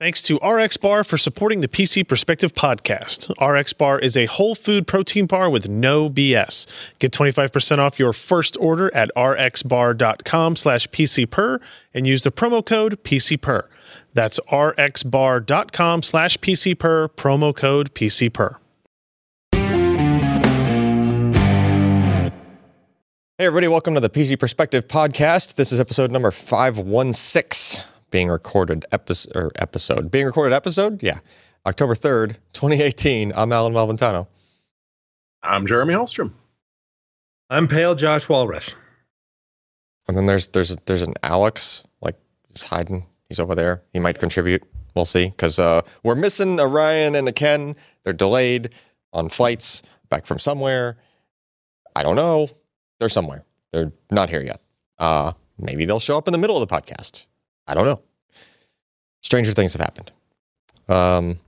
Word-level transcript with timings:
Thanks 0.00 0.22
to 0.22 0.36
RX 0.36 0.76
Bar 0.76 1.02
for 1.02 1.18
supporting 1.18 1.60
the 1.60 1.66
PC 1.66 2.06
Perspective 2.06 2.54
podcast. 2.54 3.30
RX 3.44 3.72
Bar 3.72 3.98
is 3.98 4.16
a 4.16 4.26
whole 4.26 4.54
food 4.54 4.86
protein 4.86 5.26
bar 5.26 5.50
with 5.50 5.68
no 5.68 6.08
BS. 6.08 6.68
Get 7.00 7.10
25% 7.10 7.78
off 7.78 7.98
your 7.98 8.12
first 8.12 8.56
order 8.60 8.94
at 8.94 9.10
rxbar.com 9.16 10.54
slash 10.54 10.86
pcper 10.90 11.60
and 11.92 12.06
use 12.06 12.22
the 12.22 12.30
promo 12.30 12.64
code 12.64 13.02
PCPer. 13.02 13.64
That's 14.14 14.38
rxbar.com 14.52 16.02
slash 16.04 16.38
PCPer, 16.38 17.08
promo 17.08 17.56
code 17.56 17.92
PCPer. 17.92 18.54
Hey, 23.36 23.46
everybody, 23.46 23.66
welcome 23.66 23.94
to 23.94 24.00
the 24.00 24.10
PC 24.10 24.38
Perspective 24.38 24.86
podcast. 24.86 25.56
This 25.56 25.72
is 25.72 25.80
episode 25.80 26.12
number 26.12 26.30
516 26.30 27.82
being 28.10 28.28
recorded 28.28 28.86
episode 28.92 29.36
or 29.36 29.52
episode. 29.56 30.10
Being 30.10 30.26
recorded 30.26 30.54
episode? 30.54 31.02
Yeah. 31.02 31.18
October 31.66 31.94
3rd 31.94 32.36
2018 32.54 33.32
i'm 33.34 33.52
allyn 33.52 33.72
malventano. 33.74 34.26
I'm 35.42 35.66
jeremy 35.66 35.94
hellstrom 35.94 36.32
i'm 37.50 37.68
pale 37.68 37.94
josh 37.94 38.26
walrath. 38.26 38.74
And 40.06 40.16
then 40.16 40.26
there's 40.26 40.48
there's 40.48 40.74
there's 40.86 41.02
an 41.02 41.14
alex 41.22 41.84
like 42.00 42.16
he's 42.48 42.64
hiding. 42.64 43.06
He's 43.28 43.38
over 43.38 43.54
there. 43.54 43.82
He 43.92 44.00
might 44.00 44.18
contribute. 44.18 44.62
We'll 44.94 45.04
see. 45.04 45.28
Because 45.28 45.58
uh, 45.58 45.82
we're 46.02 46.14
missing 46.14 46.58
a 46.58 46.66
ryan 46.66 47.14
and 47.14 47.28
a 47.28 47.32
ken. 47.32 47.76
They're 48.02 48.14
delayed 48.14 48.70
on 49.12 49.28
flights 49.28 49.82
back 50.08 50.24
from 50.24 50.38
somewhere. 50.38 50.96
I 51.94 52.02
don't 52.02 52.16
know. 52.16 52.48
They're 52.98 53.08
somewhere. 53.08 53.44
They're 53.72 53.92
not 54.10 54.30
here 54.30 54.42
yet. 54.42 54.60
Uh, 54.98 55.32
maybe 55.58 55.84
they'll 55.84 56.00
show 56.00 56.16
up 56.16 56.26
in 56.26 56.32
the 56.32 56.38
middle 56.38 56.60
of 56.60 56.66
the 56.66 56.74
podcast. 56.74 57.26
I 57.66 57.74
don't 57.74 57.84
know. 57.84 58.02
Stranger 59.22 59.52
things 59.52 59.72
have 59.72 59.80
happened. 59.82 60.12
Um, 60.88 61.38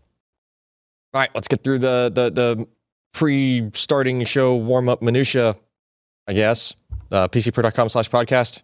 all 1.12 1.20
right, 1.20 1.30
let's 1.34 1.48
get 1.48 1.65
through 1.65 1.78
the 1.78 2.11
the 2.14 2.31
the 2.31 2.69
pre-starting 3.12 4.25
show 4.25 4.56
warm-up 4.56 5.03
minutia, 5.03 5.56
I 6.28 6.33
guess. 6.33 6.75
Uh, 7.11 7.27
PCPer.com 7.28 7.89
slash 7.89 8.08
podcast. 8.11 8.62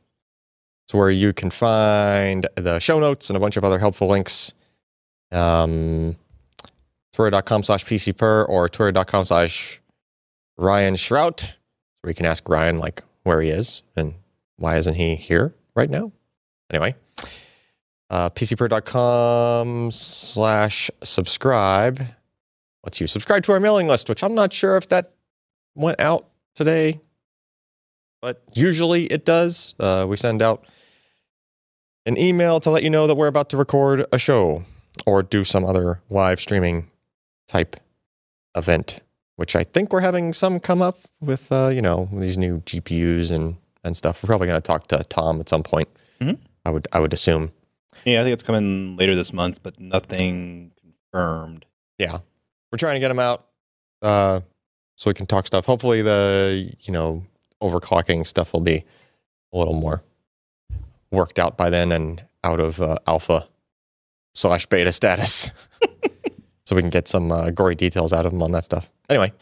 It's 0.86 0.94
where 0.94 1.10
you 1.10 1.32
can 1.32 1.50
find 1.50 2.46
the 2.54 2.78
show 2.78 3.00
notes 3.00 3.28
and 3.28 3.36
a 3.36 3.40
bunch 3.40 3.56
of 3.56 3.64
other 3.64 3.80
helpful 3.80 4.06
links. 4.06 4.52
Um, 5.32 6.16
Twitter.com 7.12 7.64
slash 7.64 7.84
PCPer 7.84 8.48
or 8.48 8.68
Twitter.com 8.68 9.24
slash 9.24 9.80
Ryan 10.56 10.94
Shrout, 10.94 11.54
where 12.02 12.10
you 12.10 12.14
can 12.14 12.26
ask 12.26 12.48
Ryan 12.48 12.78
like 12.78 13.02
where 13.24 13.40
he 13.40 13.50
is 13.50 13.82
and 13.96 14.14
why 14.58 14.76
isn't 14.76 14.94
he 14.94 15.16
here 15.16 15.54
right 15.74 15.90
now. 15.90 16.12
Anyway, 16.70 16.94
uh, 18.10 18.30
pcper.com 18.30 19.90
slash 19.90 20.90
subscribe 21.02 22.06
lets 22.84 23.00
you 23.00 23.06
subscribe 23.06 23.42
to 23.42 23.52
our 23.52 23.60
mailing 23.60 23.88
list, 23.88 24.08
which 24.08 24.22
I'm 24.22 24.34
not 24.34 24.52
sure 24.52 24.76
if 24.76 24.88
that 24.88 25.12
went 25.74 26.00
out 26.00 26.28
today, 26.54 27.00
but 28.22 28.42
usually 28.54 29.06
it 29.06 29.24
does. 29.24 29.74
Uh, 29.78 30.06
we 30.08 30.16
send 30.16 30.40
out 30.40 30.64
an 32.06 32.16
email 32.16 32.60
to 32.60 32.70
let 32.70 32.84
you 32.84 32.90
know 32.90 33.08
that 33.08 33.16
we're 33.16 33.26
about 33.26 33.50
to 33.50 33.56
record 33.56 34.06
a 34.12 34.18
show 34.18 34.64
or 35.04 35.22
do 35.22 35.42
some 35.42 35.64
other 35.64 36.00
live 36.08 36.40
streaming 36.40 36.88
type 37.48 37.76
event, 38.56 39.00
which 39.34 39.56
I 39.56 39.64
think 39.64 39.92
we're 39.92 40.00
having 40.00 40.32
some 40.32 40.60
come 40.60 40.80
up 40.80 41.00
with, 41.20 41.50
uh, 41.50 41.68
you 41.68 41.82
know, 41.82 42.08
these 42.12 42.38
new 42.38 42.60
GPUs 42.60 43.32
and, 43.32 43.56
and 43.82 43.96
stuff. 43.96 44.22
We're 44.22 44.28
probably 44.28 44.46
going 44.46 44.62
to 44.62 44.66
talk 44.66 44.86
to 44.88 45.02
Tom 45.04 45.40
at 45.40 45.48
some 45.48 45.64
point. 45.64 45.88
Mm-hmm. 46.20 46.40
I 46.64 46.70
would 46.70 46.88
I 46.92 47.00
would 47.00 47.12
assume. 47.12 47.52
Yeah, 48.04 48.20
I 48.20 48.24
think 48.24 48.34
it's 48.34 48.42
coming 48.42 48.96
later 48.96 49.14
this 49.14 49.32
month, 49.32 49.62
but 49.62 49.78
nothing 49.80 50.72
confirmed. 50.80 51.64
Yeah, 51.98 52.18
we're 52.70 52.78
trying 52.78 52.94
to 52.94 53.00
get 53.00 53.08
them 53.08 53.18
out 53.18 53.46
uh, 54.02 54.40
so 54.96 55.10
we 55.10 55.14
can 55.14 55.26
talk 55.26 55.46
stuff. 55.46 55.66
Hopefully, 55.66 56.02
the 56.02 56.74
you 56.80 56.92
know 56.92 57.24
overclocking 57.62 58.26
stuff 58.26 58.52
will 58.52 58.60
be 58.60 58.84
a 59.52 59.58
little 59.58 59.74
more 59.74 60.02
worked 61.10 61.38
out 61.38 61.56
by 61.56 61.70
then 61.70 61.92
and 61.92 62.24
out 62.44 62.60
of 62.60 62.80
uh, 62.80 62.96
alpha 63.06 63.48
slash 64.34 64.66
beta 64.66 64.92
status, 64.92 65.50
so 66.64 66.76
we 66.76 66.82
can 66.82 66.90
get 66.90 67.08
some 67.08 67.32
uh, 67.32 67.50
gory 67.50 67.74
details 67.74 68.12
out 68.12 68.26
of 68.26 68.32
them 68.32 68.42
on 68.42 68.52
that 68.52 68.64
stuff. 68.64 68.90
Anyway, 69.08 69.32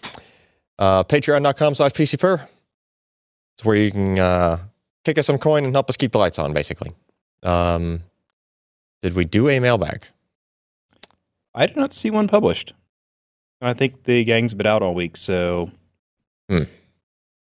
uh, 0.78 1.04
Patreon.com 1.04 1.74
slash 1.74 1.92
PCPer. 1.92 2.46
It's 3.56 3.64
where 3.64 3.76
you 3.76 3.90
can 3.90 4.18
uh, 4.18 4.58
kick 5.04 5.18
us 5.18 5.26
some 5.26 5.38
coin 5.38 5.64
and 5.64 5.74
help 5.74 5.88
us 5.88 5.96
keep 5.96 6.12
the 6.12 6.18
lights 6.18 6.38
on, 6.38 6.52
basically. 6.52 6.92
Um, 7.42 8.02
did 9.04 9.12
we 9.12 9.26
do 9.26 9.50
a 9.50 9.60
mailbag? 9.60 10.06
I 11.54 11.66
did 11.66 11.76
not 11.76 11.92
see 11.92 12.10
one 12.10 12.26
published. 12.26 12.72
I 13.60 13.74
think 13.74 14.04
the 14.04 14.24
gang's 14.24 14.54
been 14.54 14.66
out 14.66 14.80
all 14.80 14.94
week, 14.94 15.18
so. 15.18 15.70
Hmm. 16.48 16.62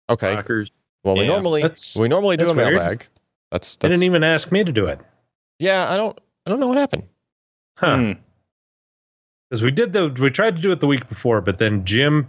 Okay. 0.09 0.35
Hackers. 0.35 0.79
Well, 1.05 1.17
we 1.17 1.25
yeah. 1.25 1.29
normally 1.29 1.61
that's, 1.61 1.97
we 1.97 2.09
normally 2.09 2.39
do 2.39 2.49
a 2.49 2.55
mailbag. 2.55 3.07
That's, 3.51 3.77
that's 3.77 3.77
they 3.77 3.89
didn't 3.89 4.05
even 4.05 4.25
ask 4.25 4.51
me 4.51 4.65
to 4.65 4.73
do 4.73 4.87
it. 4.87 5.01
Yeah, 5.59 5.87
I 5.91 5.99
don't 5.99 6.19
I 6.47 6.51
don't 6.51 6.61
know 6.61 6.69
what 6.69 6.79
happened. 6.79 7.05
Huh. 7.77 8.15
Because 9.51 9.61
hmm. 9.61 9.67
we 9.67 9.71
did 9.71 9.93
the 9.93 10.09
we 10.19 10.31
tried 10.31 10.57
to 10.57 10.63
do 10.63 10.73
it 10.73 10.81
the 10.81 10.87
week 10.87 11.11
before, 11.11 11.43
but 11.43 11.59
then 11.59 11.85
Jim 11.85 12.27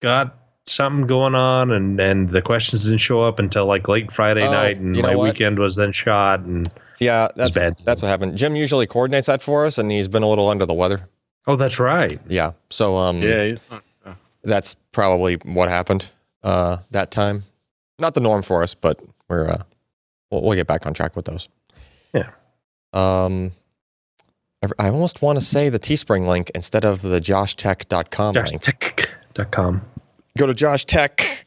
got 0.00 0.34
something 0.64 1.06
going 1.06 1.34
on 1.34 1.72
and 1.72 2.00
and 2.00 2.30
the 2.30 2.40
questions 2.40 2.84
didn't 2.84 2.98
show 2.98 3.22
up 3.22 3.38
until 3.38 3.66
like 3.66 3.86
late 3.86 4.10
Friday 4.10 4.46
oh, 4.46 4.50
night 4.50 4.78
and 4.78 4.96
my 5.02 5.14
weekend 5.14 5.58
was 5.58 5.76
then 5.76 5.92
shot 5.92 6.40
and 6.40 6.70
yeah 6.98 7.28
that's 7.36 7.54
bad. 7.54 7.80
that's 7.84 8.02
what 8.02 8.08
happened. 8.08 8.36
Jim 8.36 8.56
usually 8.56 8.86
coordinates 8.86 9.26
that 9.26 9.42
for 9.42 9.66
us 9.66 9.78
and 9.78 9.90
he's 9.90 10.08
been 10.08 10.22
a 10.22 10.28
little 10.28 10.48
under 10.48 10.66
the 10.66 10.74
weather. 10.74 11.08
Oh, 11.46 11.56
that's 11.56 11.78
right. 11.78 12.18
Yeah. 12.28 12.52
So 12.70 12.96
um 12.96 13.22
yeah, 13.22 13.56
that's 14.42 14.74
probably 14.92 15.34
what 15.36 15.68
happened 15.68 16.10
uh 16.42 16.78
that 16.90 17.10
time. 17.10 17.44
Not 17.98 18.14
the 18.14 18.20
norm 18.20 18.42
for 18.42 18.62
us, 18.62 18.74
but 18.74 19.00
we're 19.28 19.48
uh 19.48 19.62
we'll, 20.30 20.42
we'll 20.42 20.54
get 20.54 20.66
back 20.66 20.86
on 20.86 20.94
track 20.94 21.16
with 21.16 21.26
those. 21.26 21.48
Yeah. 22.12 22.30
Um 22.92 23.52
I, 24.62 24.86
I 24.86 24.88
almost 24.88 25.22
want 25.22 25.38
to 25.38 25.44
say 25.44 25.68
the 25.68 25.78
Teespring 25.78 26.26
link 26.26 26.50
instead 26.54 26.84
of 26.84 27.02
the 27.02 27.20
joshtekk.com 27.20 28.34
link. 28.34 28.62
Joshtekk.com 28.62 29.82
go 30.36 30.46
to 30.46 30.54
joshtekk, 30.54 31.44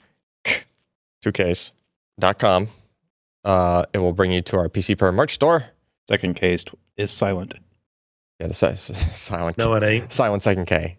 two 1.22 1.32
Ks, 1.32 1.72
dot 2.20 2.40
com. 2.40 2.68
Uh, 3.44 3.86
it 3.94 4.00
will 4.00 4.14
bring 4.14 4.32
you 4.32 4.42
to 4.42 4.58
our 4.58 4.70
PC 4.70 4.98
Per 4.98 5.12
merch 5.12 5.34
store. 5.34 5.66
Second 6.08 6.36
case 6.36 6.66
is 6.98 7.12
silent. 7.12 7.54
Yeah, 8.40 8.48
the 8.48 8.54
silent. 8.54 9.58
No, 9.58 9.74
it 9.76 9.84
ain't. 9.84 10.12
Silent 10.12 10.44
second 10.44 10.66
K. 10.66 10.98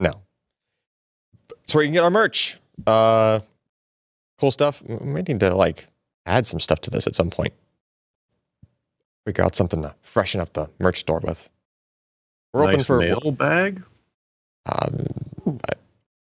No. 0.00 0.22
It's 1.62 1.74
where 1.74 1.84
you 1.84 1.88
can 1.88 1.94
get 1.94 2.04
our 2.04 2.10
merch. 2.10 2.58
Uh, 2.86 3.40
cool 4.38 4.50
stuff. 4.50 4.82
We 4.82 4.96
may 5.06 5.22
need 5.22 5.40
to 5.40 5.54
like 5.54 5.86
add 6.26 6.46
some 6.46 6.60
stuff 6.60 6.80
to 6.82 6.90
this 6.90 7.06
at 7.06 7.14
some 7.14 7.30
point. 7.30 7.52
Figure 9.24 9.44
out 9.44 9.54
something 9.54 9.82
to 9.82 9.94
freshen 10.00 10.40
up 10.40 10.52
the 10.52 10.68
merch 10.80 11.00
store 11.00 11.20
with. 11.20 11.48
We're 12.52 12.66
nice 12.66 12.74
open 12.74 12.84
for 12.84 12.98
mail 12.98 13.30
bag. 13.30 13.82
Um, 14.66 15.60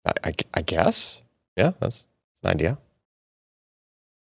I, 0.05 0.13
I, 0.25 0.33
I, 0.55 0.63
guess. 0.63 1.23
Yeah, 1.57 1.73
that's 1.81 2.05
an 2.43 2.51
idea. 2.51 2.79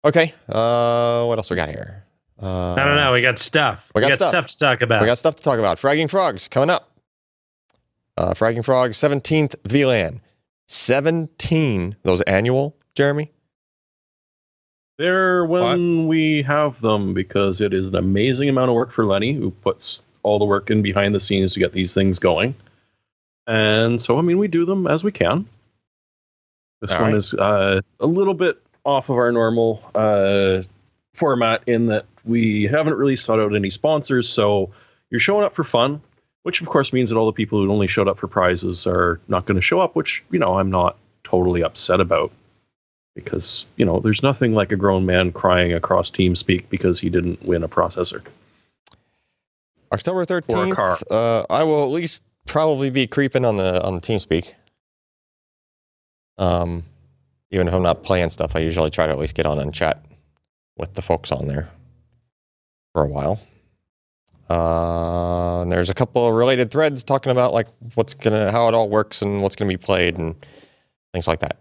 Okay. 0.03 0.33
Uh, 0.49 1.25
what 1.25 1.37
else 1.37 1.49
we 1.49 1.55
got 1.55 1.69
here? 1.69 2.03
Uh, 2.41 2.73
I 2.73 2.85
don't 2.85 2.95
know. 2.95 3.13
We 3.13 3.21
got 3.21 3.37
stuff. 3.37 3.91
We 3.93 4.01
got, 4.01 4.07
we 4.07 4.09
got 4.11 4.15
stuff. 4.15 4.29
stuff. 4.29 4.47
to 4.47 4.57
talk 4.57 4.81
about. 4.81 5.01
We 5.01 5.07
got 5.07 5.17
stuff 5.17 5.35
to 5.35 5.43
talk 5.43 5.59
about. 5.59 5.77
Fragging 5.77 6.09
Frogs 6.09 6.47
coming 6.47 6.69
up. 6.69 6.89
Uh, 8.17 8.33
Fragging 8.33 8.65
Frogs 8.65 8.97
17th 8.97 9.55
VLAN. 9.63 10.19
17 10.67 11.97
those 12.03 12.21
annual, 12.21 12.75
Jeremy? 12.95 13.29
They're 14.97 15.45
when 15.45 16.03
what? 16.03 16.07
we 16.07 16.43
have 16.43 16.79
them 16.79 17.13
because 17.13 17.59
it 17.59 17.73
is 17.73 17.87
an 17.87 17.95
amazing 17.95 18.49
amount 18.49 18.69
of 18.69 18.75
work 18.75 18.91
for 18.91 19.05
Lenny, 19.05 19.33
who 19.33 19.51
puts 19.51 20.01
all 20.23 20.39
the 20.39 20.45
work 20.45 20.69
in 20.69 20.81
behind 20.81 21.13
the 21.13 21.19
scenes 21.19 21.53
to 21.53 21.59
get 21.59 21.73
these 21.73 21.93
things 21.93 22.19
going. 22.19 22.55
And 23.47 24.01
so, 24.01 24.17
I 24.17 24.21
mean, 24.21 24.37
we 24.37 24.47
do 24.47 24.65
them 24.65 24.87
as 24.87 25.03
we 25.03 25.11
can. 25.11 25.47
This 26.79 26.91
All 26.91 27.01
one 27.01 27.11
right. 27.11 27.17
is 27.17 27.33
uh, 27.33 27.81
a 27.99 28.05
little 28.05 28.33
bit 28.33 28.61
off 28.83 29.09
of 29.09 29.17
our 29.17 29.31
normal 29.31 29.83
uh, 29.93 30.63
format 31.13 31.63
in 31.67 31.87
that 31.87 32.05
we 32.25 32.63
haven't 32.63 32.95
really 32.95 33.15
sought 33.15 33.39
out 33.39 33.55
any 33.55 33.69
sponsors. 33.69 34.29
So 34.29 34.71
you're 35.09 35.19
showing 35.19 35.45
up 35.45 35.55
for 35.55 35.63
fun, 35.63 36.01
which 36.43 36.61
of 36.61 36.67
course 36.67 36.93
means 36.93 37.09
that 37.09 37.17
all 37.17 37.25
the 37.25 37.31
people 37.31 37.61
who 37.61 37.71
only 37.71 37.87
showed 37.87 38.07
up 38.07 38.17
for 38.17 38.27
prizes 38.27 38.87
are 38.87 39.19
not 39.27 39.45
going 39.45 39.55
to 39.55 39.61
show 39.61 39.79
up, 39.79 39.95
which, 39.95 40.23
you 40.31 40.39
know, 40.39 40.57
I'm 40.57 40.69
not 40.71 40.97
totally 41.23 41.63
upset 41.63 41.99
about. 41.99 42.31
Because, 43.13 43.65
you 43.75 43.83
know, 43.83 43.99
there's 43.99 44.23
nothing 44.23 44.53
like 44.53 44.71
a 44.71 44.77
grown 44.77 45.05
man 45.05 45.33
crying 45.33 45.73
across 45.73 46.09
TeamSpeak 46.11 46.69
because 46.69 47.01
he 47.01 47.09
didn't 47.09 47.43
win 47.43 47.61
a 47.61 47.67
processor. 47.67 48.25
October 49.91 50.25
13th, 50.25 51.03
uh, 51.11 51.45
I 51.49 51.63
will 51.63 51.83
at 51.83 51.89
least 51.91 52.23
probably 52.45 52.89
be 52.89 53.07
creeping 53.07 53.43
on 53.43 53.57
the 53.57 53.83
on 53.83 53.95
the 53.95 54.01
TeamSpeak. 54.01 54.53
Um, 56.37 56.85
even 57.51 57.67
if 57.67 57.73
I'm 57.73 57.83
not 57.83 58.03
playing 58.03 58.29
stuff, 58.29 58.55
I 58.55 58.59
usually 58.59 58.89
try 58.89 59.05
to 59.05 59.11
at 59.11 59.19
least 59.19 59.35
get 59.35 59.45
on 59.45 59.59
and 59.59 59.73
chat 59.73 60.03
with 60.77 60.93
the 60.93 61.01
folks 61.01 61.31
on 61.31 61.47
there 61.47 61.69
for 62.93 63.03
a 63.03 63.07
while. 63.07 63.39
Uh, 64.49 65.61
and 65.61 65.71
there's 65.71 65.89
a 65.89 65.93
couple 65.93 66.27
of 66.27 66.33
related 66.33 66.71
threads 66.71 67.03
talking 67.03 67.31
about 67.31 67.53
like 67.53 67.67
what's 67.95 68.13
gonna 68.13 68.51
how 68.51 68.67
it 68.67 68.73
all 68.73 68.89
works 68.89 69.21
and 69.21 69.41
what's 69.41 69.55
gonna 69.55 69.69
be 69.69 69.77
played 69.77 70.17
and 70.17 70.35
things 71.13 71.27
like 71.27 71.39
that. 71.39 71.57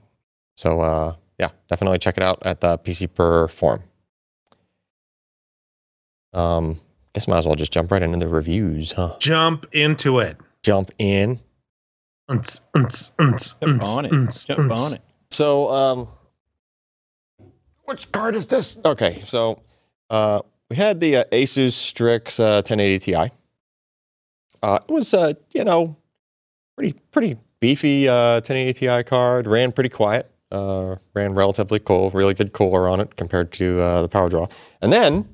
So 0.56 0.80
uh, 0.80 1.14
yeah, 1.38 1.50
definitely 1.68 1.98
check 1.98 2.16
it 2.16 2.22
out 2.22 2.38
at 2.44 2.60
the 2.60 2.78
PC 2.78 3.12
Per 3.14 3.46
forum. 3.48 3.82
Um, 6.32 6.80
guess 7.14 7.28
might 7.28 7.38
as 7.38 7.46
well 7.46 7.56
just 7.56 7.72
jump 7.72 7.90
right 7.90 8.02
into 8.02 8.18
the 8.18 8.28
reviews, 8.28 8.92
huh? 8.92 9.16
Jump 9.18 9.66
into 9.72 10.20
it. 10.20 10.36
Jump 10.62 10.90
in. 10.98 11.40
Unts, 12.30 12.66
unts, 12.76 13.16
unts, 13.16 13.60
Jump 13.60 13.82
unts, 13.82 13.96
on 13.96 14.04
it. 14.04 14.12
unts, 14.12 14.46
Jump 14.46 14.60
unts. 14.60 14.86
on 14.86 14.92
it. 14.94 15.00
So, 15.30 15.70
um, 15.70 16.08
which 17.84 18.10
card 18.12 18.34
is 18.34 18.46
this? 18.46 18.78
Okay, 18.84 19.22
so 19.24 19.62
uh, 20.10 20.40
we 20.68 20.76
had 20.76 21.00
the 21.00 21.18
uh, 21.18 21.24
Asus 21.32 21.72
Strix 21.72 22.38
uh, 22.40 22.62
1080 22.64 22.98
Ti. 22.98 23.14
Uh, 24.62 24.78
it 24.86 24.92
was, 24.92 25.14
uh, 25.14 25.32
you 25.54 25.64
know, 25.64 25.96
pretty 26.76 26.94
pretty 27.10 27.36
beefy 27.60 28.08
uh, 28.08 28.34
1080 28.34 28.72
Ti 28.72 29.02
card. 29.04 29.46
Ran 29.46 29.72
pretty 29.72 29.88
quiet. 29.90 30.30
Uh, 30.52 30.96
ran 31.14 31.34
relatively 31.34 31.78
cool. 31.78 32.10
Really 32.10 32.34
good 32.34 32.52
cooler 32.52 32.88
on 32.88 33.00
it 33.00 33.16
compared 33.16 33.52
to 33.52 33.80
uh, 33.80 34.02
the 34.02 34.08
Power 34.08 34.28
Draw. 34.28 34.46
And 34.82 34.92
then 34.92 35.28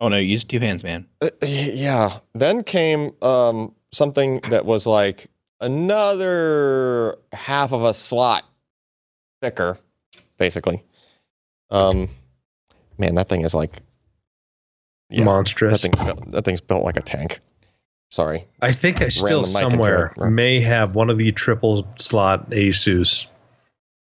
Oh 0.00 0.08
no, 0.08 0.18
use 0.18 0.44
two 0.44 0.60
hands, 0.60 0.84
man. 0.84 1.06
uh, 1.22 1.30
yeah. 1.42 2.18
Then 2.34 2.62
came 2.62 3.12
um, 3.22 3.74
something 3.92 4.40
that 4.50 4.66
was 4.66 4.86
like 4.86 5.28
another 5.60 7.16
half 7.32 7.72
of 7.72 7.82
a 7.82 7.94
slot 7.94 8.44
thicker, 9.40 9.78
basically. 10.38 10.84
Um, 11.70 12.08
man, 12.98 13.14
that 13.16 13.28
thing 13.28 13.42
is 13.42 13.54
like 13.54 13.82
yeah, 15.10 15.20
that, 15.20 15.24
Monstrous. 15.24 15.82
thing, 15.82 15.92
that 16.28 16.44
thing's 16.44 16.60
built 16.60 16.84
like 16.84 16.96
a 16.96 17.02
tank. 17.02 17.40
Sorry. 18.10 18.46
I 18.62 18.72
think 18.72 19.02
I 19.02 19.08
still 19.08 19.40
mic 19.40 19.48
into 19.48 19.58
somewhere 19.58 20.12
right. 20.16 20.30
may 20.30 20.60
have 20.60 20.94
one 20.94 21.10
of 21.10 21.18
the 21.18 21.32
triple 21.32 21.86
slot 21.98 22.50
Asus, 22.50 23.26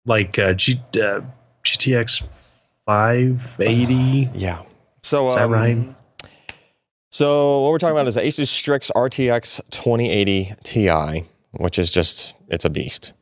like 0.06 0.38
uh, 0.38 0.54
G, 0.54 0.80
uh, 0.96 1.22
GTX 1.64 2.28
580. 2.86 4.30
Yeah. 4.34 4.62
So 5.02 5.28
Is 5.28 5.36
that 5.36 5.46
um, 5.46 5.52
right? 5.52 5.96
So 7.12 7.62
what 7.62 7.72
we're 7.72 7.78
talking 7.78 7.96
about 7.96 8.08
is 8.08 8.16
the 8.16 8.22
Asus 8.22 8.48
Strix 8.48 8.90
RTX 8.96 9.62
2080 9.70 10.54
Ti, 10.64 11.26
which 11.54 11.78
is 11.80 11.92
just 11.92 12.34
it's 12.50 12.66
a 12.66 12.70
beast. 12.70 13.14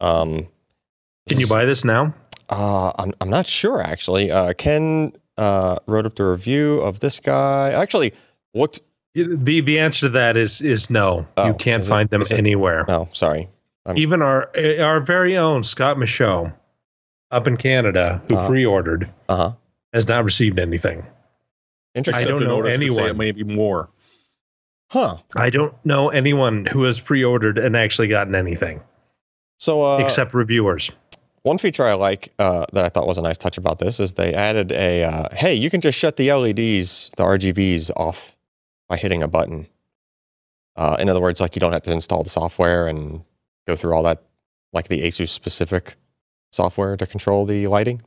Um, 0.00 0.48
Can 1.28 1.40
you 1.40 1.46
buy 1.46 1.64
this 1.64 1.84
now? 1.84 2.14
Uh, 2.48 2.92
I'm 2.98 3.12
I'm 3.20 3.30
not 3.30 3.46
sure 3.46 3.82
actually. 3.82 4.30
Uh, 4.30 4.52
Ken 4.54 5.12
uh, 5.36 5.76
wrote 5.86 6.06
up 6.06 6.16
the 6.16 6.24
review 6.24 6.80
of 6.80 7.00
this 7.00 7.20
guy. 7.20 7.70
Actually 7.70 8.12
looked. 8.54 8.80
The 9.14 9.60
the 9.60 9.78
answer 9.78 10.06
to 10.06 10.10
that 10.10 10.36
is 10.36 10.60
is 10.60 10.90
no. 10.90 11.26
Oh, 11.36 11.46
you 11.48 11.54
can't 11.54 11.80
is 11.80 11.86
it- 11.86 11.90
find 11.90 12.08
them 12.10 12.22
is 12.22 12.30
it- 12.30 12.38
anywhere. 12.38 12.84
No, 12.88 13.08
sorry. 13.12 13.48
Um, 13.86 13.96
Even 13.96 14.22
our 14.22 14.50
our 14.80 15.00
very 15.00 15.36
own 15.36 15.62
Scott 15.62 15.98
Michaud 15.98 16.52
up 17.30 17.46
in 17.46 17.56
Canada, 17.56 18.22
who 18.28 18.36
Uh-huh. 18.36 18.48
pre-ordered, 18.48 19.08
Uh 19.28 19.36
huh. 19.36 19.52
has 19.92 20.06
not 20.08 20.24
received 20.24 20.58
anything. 20.58 21.04
Interesting. 21.94 22.26
I 22.26 22.30
don't 22.30 22.42
know 22.44 22.56
notice 22.60 22.78
to 22.78 22.88
say 22.88 22.94
anyone. 23.02 23.10
It 23.10 23.16
may 23.16 23.32
be 23.32 23.44
more. 23.44 23.88
Huh. 24.90 25.18
I 25.36 25.50
don't 25.50 25.74
know 25.84 26.08
anyone 26.08 26.64
who 26.66 26.84
has 26.84 26.98
pre-ordered 26.98 27.58
and 27.58 27.76
actually 27.76 28.08
gotten 28.08 28.34
anything 28.34 28.80
So 29.58 29.82
uh, 29.82 29.98
except 29.98 30.32
reviewers. 30.34 30.90
one 31.42 31.58
feature 31.58 31.84
I 31.84 31.94
like 31.94 32.32
uh, 32.38 32.64
that 32.72 32.84
I 32.84 32.88
thought 32.88 33.06
was 33.06 33.18
a 33.18 33.22
nice 33.22 33.36
touch 33.38 33.58
about 33.58 33.78
this 33.78 34.00
is 34.00 34.14
they 34.14 34.32
added 34.34 34.72
a 34.72 35.04
uh, 35.04 35.28
hey, 35.32 35.54
you 35.54 35.68
can 35.70 35.80
just 35.80 35.98
shut 35.98 36.16
the 36.16 36.32
LEDs, 36.32 37.10
the 37.16 37.22
RGBs 37.24 37.90
off 37.96 38.36
by 38.88 38.96
hitting 38.96 39.22
a 39.22 39.28
button. 39.28 39.66
Uh, 40.76 40.96
in 40.98 41.08
other 41.08 41.20
words, 41.20 41.40
like 41.40 41.54
you 41.56 41.60
don't 41.60 41.72
have 41.72 41.82
to 41.82 41.92
install 41.92 42.22
the 42.22 42.30
software 42.30 42.86
and 42.86 43.24
go 43.66 43.76
through 43.76 43.92
all 43.92 44.02
that, 44.04 44.22
like 44.72 44.88
the 44.88 45.02
Asus 45.02 45.28
specific 45.28 45.96
software 46.52 46.96
to 46.96 47.06
control 47.06 47.44
the 47.44 47.66
lighting. 47.66 48.00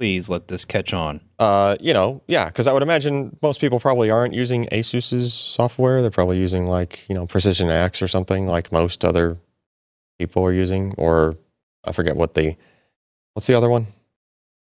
Please 0.00 0.28
let 0.28 0.48
this 0.48 0.64
catch 0.64 0.92
on. 0.92 1.20
Uh, 1.38 1.76
you 1.80 1.92
know, 1.92 2.20
yeah, 2.26 2.46
because 2.46 2.66
I 2.66 2.72
would 2.72 2.82
imagine 2.82 3.36
most 3.40 3.60
people 3.60 3.78
probably 3.78 4.10
aren't 4.10 4.34
using 4.34 4.66
Asus's 4.72 5.32
software. 5.32 6.02
They're 6.02 6.10
probably 6.10 6.38
using 6.38 6.66
like 6.66 7.08
you 7.08 7.14
know 7.14 7.26
Precision 7.26 7.70
X 7.70 8.02
or 8.02 8.08
something 8.08 8.48
like 8.48 8.72
most 8.72 9.04
other 9.04 9.36
people 10.18 10.44
are 10.44 10.52
using, 10.52 10.94
or 10.98 11.36
I 11.84 11.92
forget 11.92 12.16
what 12.16 12.34
the 12.34 12.56
what's 13.34 13.46
the 13.46 13.54
other 13.54 13.68
one. 13.68 13.86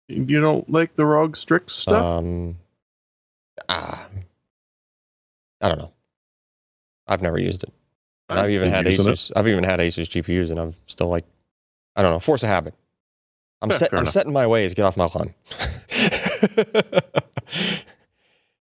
You 0.08 0.40
don't 0.40 0.69
like 0.70 0.96
the 0.96 1.04
ROG 1.04 1.36
Strix 1.36 1.75
stuff? 1.75 2.02
Um, 2.02 2.56
ah, 3.69 4.08
I 5.60 5.69
don't 5.69 5.78
know. 5.78 5.92
I've 7.06 7.20
never 7.20 7.38
used 7.38 7.64
it, 7.64 7.72
and 8.30 8.38
I've 8.38 8.50
even 8.50 8.70
had 8.70 8.86
using 8.86 9.06
it. 9.06 9.10
Asus. 9.10 9.32
I've 9.36 9.48
even 9.48 9.64
had 9.64 9.80
Asus 9.80 10.08
GPUs, 10.08 10.50
and 10.50 10.58
I'm 10.58 10.75
still 10.86 11.08
like, 11.08 11.26
I 11.96 12.00
don't 12.00 12.12
know, 12.12 12.20
force 12.20 12.42
of 12.42 12.48
habit. 12.48 12.75
I'm 13.60 13.70
Yeah, 13.70 13.76
set. 13.76 13.93
I'm 13.93 14.00
enough. 14.00 14.12
set 14.12 14.26
my 14.28 14.46
ways. 14.46 14.75
Get 14.75 14.84
off 14.84 14.96
my 14.96 15.06
lawn. 15.06 15.34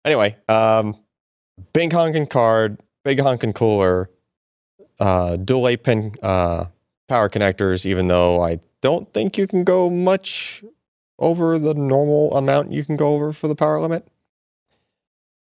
anyway, 0.06 0.36
um, 0.48 0.96
big 1.74 1.94
honking 1.94 2.28
card, 2.28 2.80
big 3.04 3.20
honking 3.20 3.54
cooler, 3.54 4.10
uh, 5.00 5.36
dual 5.38 5.68
eight 5.68 5.84
pin 5.84 6.16
uh, 6.24 6.66
power 7.08 7.30
connectors. 7.30 7.86
Even 7.86 8.08
though 8.08 8.42
I 8.42 8.60
don't 8.82 9.12
think 9.14 9.38
you 9.38 9.46
can 9.48 9.64
go 9.64 9.90
much 9.90 10.64
over 11.20 11.60
the 11.60 11.74
normal 11.74 12.36
amount 12.36 12.72
you 12.72 12.84
can 12.86 12.96
go 12.96 13.14
over 13.14 13.34
for 13.34 13.48
the 13.48 13.56
power 13.56 13.80
limit. 13.80 14.08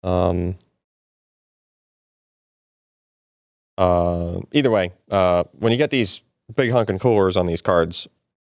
Um. 0.03 0.57
Uh, 3.77 4.41
either 4.53 4.73
way, 4.73 4.93
uh, 5.09 5.45
when 5.53 5.71
you 5.71 5.79
get 5.79 5.91
these 5.91 6.21
big 6.57 6.73
honking 6.73 6.99
coolers 6.99 7.37
on 7.37 7.47
these 7.47 7.63
cards 7.63 8.09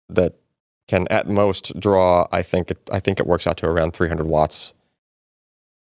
that 0.09 0.35
can 0.90 1.06
at 1.08 1.28
most 1.28 1.78
draw, 1.78 2.26
I 2.32 2.42
think 2.42 2.72
it, 2.72 2.78
I 2.90 3.00
think 3.00 3.20
it 3.20 3.26
works 3.26 3.46
out 3.46 3.56
to 3.58 3.66
around 3.66 3.92
300 3.92 4.26
watts. 4.26 4.75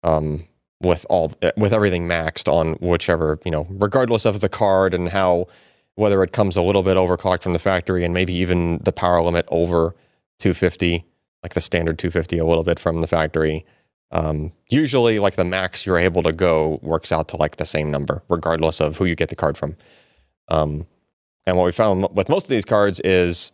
Um, 0.02 0.46
with 0.82 1.06
all 1.08 1.32
with 1.56 1.72
everything 1.72 2.06
maxed 2.06 2.52
on 2.52 2.74
whichever 2.74 3.38
you 3.46 3.50
know, 3.50 3.66
regardless 3.70 4.26
of 4.26 4.40
the 4.40 4.48
card 4.48 4.92
and 4.92 5.08
how 5.08 5.46
whether 5.94 6.22
it 6.22 6.32
comes 6.32 6.56
a 6.56 6.62
little 6.62 6.82
bit 6.82 6.98
overclocked 6.98 7.42
from 7.42 7.54
the 7.54 7.58
factory 7.58 8.04
and 8.04 8.12
maybe 8.12 8.34
even 8.34 8.78
the 8.84 8.92
power 8.92 9.22
limit 9.22 9.46
over 9.48 9.94
250, 10.40 11.06
like 11.42 11.54
the 11.54 11.60
standard 11.60 11.98
250, 11.98 12.36
a 12.36 12.44
little 12.44 12.62
bit 12.62 12.78
from 12.78 13.00
the 13.00 13.06
factory. 13.06 13.64
Um, 14.10 14.52
usually, 14.70 15.18
like 15.18 15.36
the 15.36 15.44
max 15.44 15.86
you're 15.86 15.98
able 15.98 16.22
to 16.24 16.32
go 16.32 16.78
works 16.82 17.10
out 17.10 17.28
to 17.28 17.36
like 17.38 17.56
the 17.56 17.64
same 17.64 17.90
number, 17.90 18.22
regardless 18.28 18.80
of 18.80 18.98
who 18.98 19.06
you 19.06 19.16
get 19.16 19.30
the 19.30 19.36
card 19.36 19.56
from. 19.56 19.76
Um, 20.48 20.86
and 21.46 21.56
what 21.56 21.64
we 21.64 21.72
found 21.72 22.06
with 22.12 22.28
most 22.28 22.44
of 22.44 22.50
these 22.50 22.64
cards 22.66 23.00
is, 23.00 23.52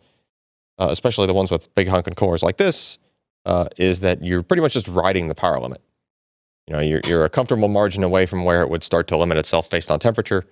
uh, 0.79 0.87
especially 0.91 1.27
the 1.27 1.33
ones 1.33 1.51
with 1.51 1.73
big 1.75 1.87
honking 1.87 2.13
cores 2.15 2.43
like 2.43 2.57
this, 2.57 2.97
uh, 3.45 3.67
is 3.77 3.99
that 4.01 4.23
you're 4.23 4.43
pretty 4.43 4.61
much 4.61 4.73
just 4.73 4.87
riding 4.87 5.27
the 5.27 5.35
power 5.35 5.59
limit. 5.59 5.81
You 6.67 6.75
know, 6.75 6.81
you're, 6.81 7.01
you're 7.05 7.25
a 7.25 7.29
comfortable 7.29 7.67
margin 7.67 8.03
away 8.03 8.25
from 8.25 8.45
where 8.45 8.61
it 8.61 8.69
would 8.69 8.83
start 8.83 9.07
to 9.09 9.17
limit 9.17 9.37
itself 9.37 9.69
based 9.69 9.91
on 9.91 9.99
temperature. 9.99 10.45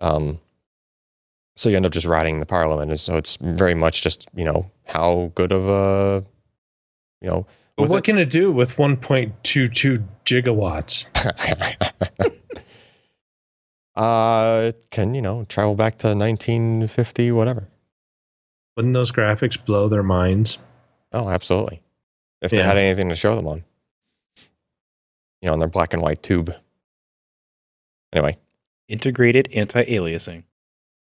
Um, 0.00 0.40
so 1.56 1.68
you 1.68 1.76
end 1.76 1.86
up 1.86 1.92
just 1.92 2.06
riding 2.06 2.40
the 2.40 2.46
power 2.46 2.68
limit. 2.68 2.88
And 2.90 3.00
so 3.00 3.16
it's 3.16 3.36
very 3.36 3.74
much 3.74 4.02
just, 4.02 4.28
you 4.34 4.44
know, 4.44 4.70
how 4.84 5.30
good 5.34 5.52
of 5.52 5.68
a, 5.68 6.24
you 7.22 7.28
know, 7.28 7.46
But 7.76 7.88
what 7.88 7.98
it- 7.98 8.04
can 8.04 8.18
it 8.18 8.28
do 8.28 8.50
with 8.52 8.76
1.22 8.76 10.04
gigawatts? 10.24 11.06
uh, 13.96 14.62
it 14.74 14.90
can, 14.90 15.14
you 15.14 15.22
know, 15.22 15.44
travel 15.44 15.74
back 15.76 15.96
to 15.98 16.08
1950, 16.08 17.32
whatever. 17.32 17.68
Wouldn't 18.76 18.94
those 18.94 19.10
graphics 19.10 19.62
blow 19.62 19.88
their 19.88 20.02
minds? 20.02 20.58
Oh, 21.12 21.28
absolutely. 21.28 21.82
If 22.42 22.50
they 22.50 22.58
Yeah. 22.58 22.64
had 22.66 22.76
anything 22.78 23.08
to 23.08 23.14
show 23.14 23.34
them 23.34 23.46
on, 23.46 23.64
you 25.40 25.46
know, 25.46 25.52
on 25.54 25.58
their 25.58 25.68
black 25.68 25.92
and 25.94 26.02
white 26.02 26.22
tube. 26.22 26.52
Anyway, 28.12 28.38
Integrated 28.88 29.48
anti-aliasing. 29.52 30.44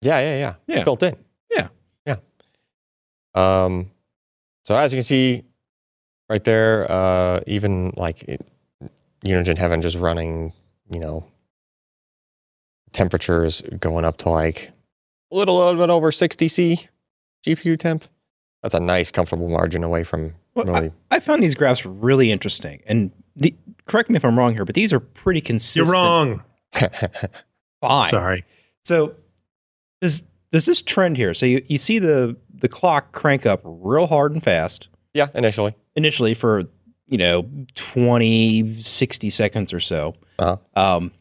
yeah, 0.01 0.19
yeah, 0.19 0.37
yeah. 0.37 0.55
It's 0.67 0.83
built 0.83 1.03
in. 1.03 1.15
Yeah. 1.51 1.69
Yeah. 2.05 2.17
Um, 3.35 3.91
so 4.65 4.75
as 4.75 4.91
you 4.91 4.97
can 4.97 5.03
see 5.03 5.43
right 6.29 6.43
there, 6.43 6.85
uh, 6.91 7.41
even 7.47 7.93
like 7.95 8.23
it, 8.23 8.45
Unigine 9.23 9.57
Heaven 9.57 9.81
just 9.83 9.97
running, 9.97 10.51
you 10.89 10.99
know, 10.99 11.27
temperatures 12.91 13.61
going 13.79 14.03
up 14.03 14.17
to 14.17 14.29
like 14.29 14.71
a 15.31 15.35
little, 15.35 15.57
little 15.57 15.75
bit 15.79 15.89
over 15.91 16.11
60 16.11 16.47
C 16.47 16.87
GPU 17.45 17.77
temp. 17.79 18.05
That's 18.63 18.75
a 18.75 18.79
nice, 18.79 19.09
comfortable 19.11 19.47
margin 19.47 19.83
away 19.83 20.03
from 20.03 20.35
Well, 20.55 20.65
really. 20.65 20.91
I, 21.09 21.15
I 21.17 21.19
found 21.19 21.41
these 21.41 21.55
graphs 21.55 21.85
really 21.85 22.31
interesting, 22.31 22.81
and 22.85 23.11
the, 23.35 23.55
correct 23.85 24.09
me 24.09 24.17
if 24.17 24.25
I'm 24.25 24.37
wrong 24.37 24.53
here, 24.53 24.65
but 24.65 24.75
these 24.75 24.93
are 24.93 24.99
pretty 24.99 25.41
consistent. 25.41 25.87
You're 25.87 25.93
wrong. 25.93 26.43
Fine. 27.81 28.09
Sorry. 28.09 28.45
So 28.83 29.15
does 30.01 30.23
does 30.51 30.65
this 30.65 30.81
trend 30.81 31.17
here? 31.17 31.33
So 31.33 31.45
you, 31.45 31.63
you 31.67 31.77
see 31.77 31.97
the 31.99 32.35
the 32.53 32.67
clock 32.67 33.11
crank 33.13 33.45
up 33.45 33.61
real 33.63 34.07
hard 34.07 34.31
and 34.33 34.43
fast 34.43 34.89
yeah, 35.13 35.27
initially. 35.33 35.75
initially 35.95 36.33
for 36.35 36.63
you 37.07 37.17
know 37.17 37.49
20 37.75 38.73
60 38.81 39.29
seconds 39.31 39.73
or 39.73 39.79
so 39.79 40.13
Uh-huh. 40.39 40.57
um 40.75 41.11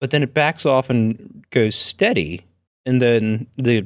but 0.00 0.10
then 0.10 0.22
it 0.22 0.32
backs 0.32 0.64
off 0.64 0.88
and 0.90 1.44
goes 1.50 1.74
steady, 1.74 2.46
and 2.86 3.02
then 3.02 3.48
the 3.56 3.84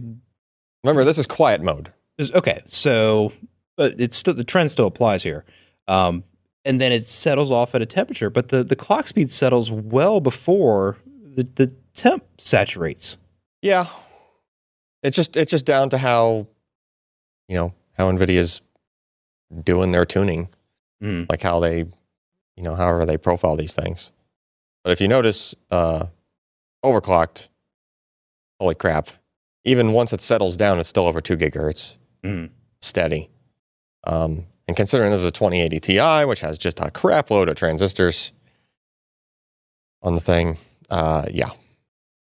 Remember, 0.84 1.04
this 1.04 1.18
is 1.18 1.26
quiet 1.26 1.62
mode. 1.62 1.92
is- 2.18 2.32
okay. 2.32 2.60
So, 2.66 3.32
but 3.76 4.00
it's 4.00 4.16
still 4.16 4.34
the 4.34 4.44
trend 4.44 4.70
still 4.70 4.86
applies 4.86 5.22
here, 5.22 5.44
um, 5.88 6.24
and 6.64 6.80
then 6.80 6.92
it 6.92 7.04
settles 7.04 7.50
off 7.50 7.74
at 7.74 7.82
a 7.82 7.86
temperature, 7.86 8.30
but 8.30 8.48
the 8.48 8.62
the 8.64 8.76
clock 8.76 9.06
speed 9.08 9.30
settles 9.30 9.70
well 9.70 10.20
before 10.20 10.98
the 11.06 11.44
the 11.54 11.72
temp 11.94 12.24
saturates. 12.38 13.16
Yeah. 13.62 13.86
It's 15.02 15.16
just 15.16 15.36
it's 15.36 15.50
just 15.50 15.66
down 15.66 15.88
to 15.90 15.98
how 15.98 16.46
you 17.48 17.56
know, 17.56 17.74
how 17.98 18.10
Nvidia's 18.10 18.62
doing 19.64 19.92
their 19.92 20.04
tuning, 20.04 20.48
Mm. 21.02 21.26
like 21.28 21.42
how 21.42 21.58
they 21.60 21.78
you 22.56 22.62
know, 22.62 22.74
however 22.74 23.04
they 23.06 23.16
profile 23.16 23.56
these 23.56 23.74
things. 23.74 24.12
But 24.84 24.90
if 24.92 25.00
you 25.00 25.08
notice 25.08 25.54
uh 25.70 26.06
overclocked, 26.84 27.48
holy 28.60 28.74
crap. 28.74 29.08
Even 29.64 29.92
once 29.92 30.12
it 30.12 30.20
settles 30.20 30.56
down, 30.56 30.80
it's 30.80 30.88
still 30.88 31.06
over 31.06 31.20
two 31.20 31.36
gigahertz. 31.36 31.96
Mm. 32.22 32.50
Steady. 32.80 33.30
Um 34.04 34.46
and 34.68 34.76
considering 34.76 35.10
this 35.10 35.20
is 35.20 35.26
a 35.26 35.30
2080 35.32 35.80
Ti, 35.80 36.24
which 36.24 36.40
has 36.40 36.56
just 36.58 36.80
a 36.80 36.90
crap 36.90 37.30
load 37.30 37.48
of 37.48 37.56
transistors 37.56 38.32
on 40.02 40.14
the 40.14 40.20
thing, 40.20 40.58
uh 40.90 41.26
yeah. 41.30 41.50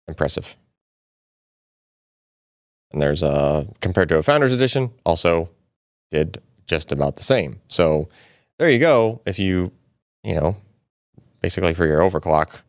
Impressive. 0.08 0.56
And 2.92 3.02
there's 3.02 3.22
a 3.22 3.66
compared 3.80 4.08
to 4.10 4.18
a 4.18 4.22
founders 4.22 4.52
edition, 4.52 4.90
also 5.04 5.50
did 6.10 6.40
just 6.66 6.92
about 6.92 7.16
the 7.16 7.22
same. 7.22 7.60
So 7.68 8.08
there 8.58 8.70
you 8.70 8.78
go. 8.78 9.20
If 9.26 9.38
you, 9.38 9.72
you 10.22 10.34
know, 10.34 10.56
basically 11.42 11.74
for 11.74 11.86
your 11.86 12.00
overclock, 12.00 12.62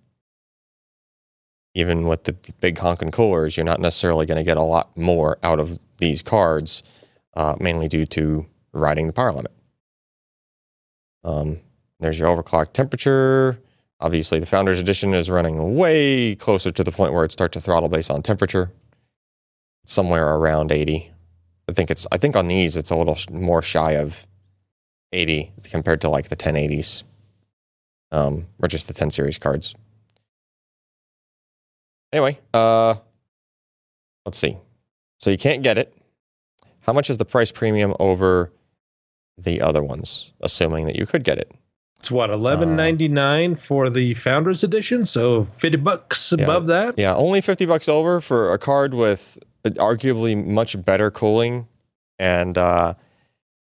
even 1.77 2.07
with 2.07 2.23
the 2.23 2.33
big 2.59 2.79
honking 2.79 3.11
coolers, 3.11 3.55
you're 3.55 3.63
not 3.63 3.79
necessarily 3.79 4.25
going 4.25 4.39
to 4.39 4.43
get 4.43 4.57
a 4.57 4.63
lot 4.63 4.97
more 4.97 5.37
out 5.43 5.59
of 5.59 5.77
these 5.97 6.23
cards, 6.23 6.81
uh, 7.35 7.55
mainly 7.59 7.87
due 7.87 8.07
to 8.07 8.47
riding 8.73 9.05
the 9.05 9.13
power 9.13 9.31
limit. 9.31 9.51
Um, 11.23 11.59
there's 11.99 12.17
your 12.17 12.35
overclock 12.35 12.73
temperature. 12.73 13.59
Obviously, 13.99 14.39
the 14.39 14.47
Founders 14.47 14.79
Edition 14.79 15.13
is 15.13 15.29
running 15.29 15.75
way 15.75 16.33
closer 16.35 16.71
to 16.71 16.83
the 16.83 16.91
point 16.91 17.13
where 17.13 17.23
it 17.23 17.31
starts 17.31 17.53
to 17.53 17.61
throttle 17.61 17.89
based 17.89 18.09
on 18.09 18.23
temperature. 18.23 18.71
Somewhere 19.85 20.35
around 20.35 20.71
80. 20.71 21.11
I 21.69 21.73
think 21.73 21.91
it's. 21.91 22.07
I 22.11 22.17
think 22.17 22.35
on 22.35 22.47
these 22.47 22.75
it's 22.75 22.89
a 22.89 22.95
little 22.95 23.17
more 23.31 23.61
shy 23.61 23.91
of 23.91 24.25
80 25.11 25.53
compared 25.65 26.01
to 26.01 26.09
like 26.09 26.29
the 26.29 26.35
1080s, 26.35 27.03
um, 28.11 28.47
or 28.59 28.67
just 28.67 28.87
the 28.87 28.93
10 28.93 29.11
series 29.11 29.37
cards. 29.37 29.75
Anyway, 32.13 32.39
uh, 32.53 32.95
let's 34.25 34.37
see. 34.37 34.57
So 35.19 35.29
you 35.29 35.37
can't 35.37 35.63
get 35.63 35.77
it. 35.77 35.95
How 36.81 36.93
much 36.93 37.09
is 37.09 37.17
the 37.17 37.25
price 37.25 37.51
premium 37.51 37.93
over 37.99 38.51
the 39.37 39.61
other 39.61 39.83
ones? 39.83 40.33
Assuming 40.41 40.85
that 40.85 40.95
you 40.95 41.05
could 41.05 41.23
get 41.23 41.37
it. 41.37 41.51
It's 41.97 42.11
what 42.11 42.29
eleven 42.29 42.75
ninety 42.75 43.07
nine 43.07 43.55
for 43.55 43.89
the 43.89 44.13
Founders 44.13 44.63
Edition, 44.63 45.03
so 45.05 45.45
fifty 45.45 45.77
bucks 45.77 46.31
Yeah. 46.37 46.43
above 46.45 46.67
that. 46.67 46.93
Yeah, 46.97 47.15
only 47.15 47.41
50 47.41 47.65
bucks 47.65 47.89
over 47.89 48.21
for 48.21 48.53
a 48.53 48.59
card 48.59 48.93
with 48.93 49.37
arguably 49.65 50.45
much 50.45 50.83
better 50.85 51.09
cooling 51.11 51.67
and 52.19 52.55
uh, 52.57 52.93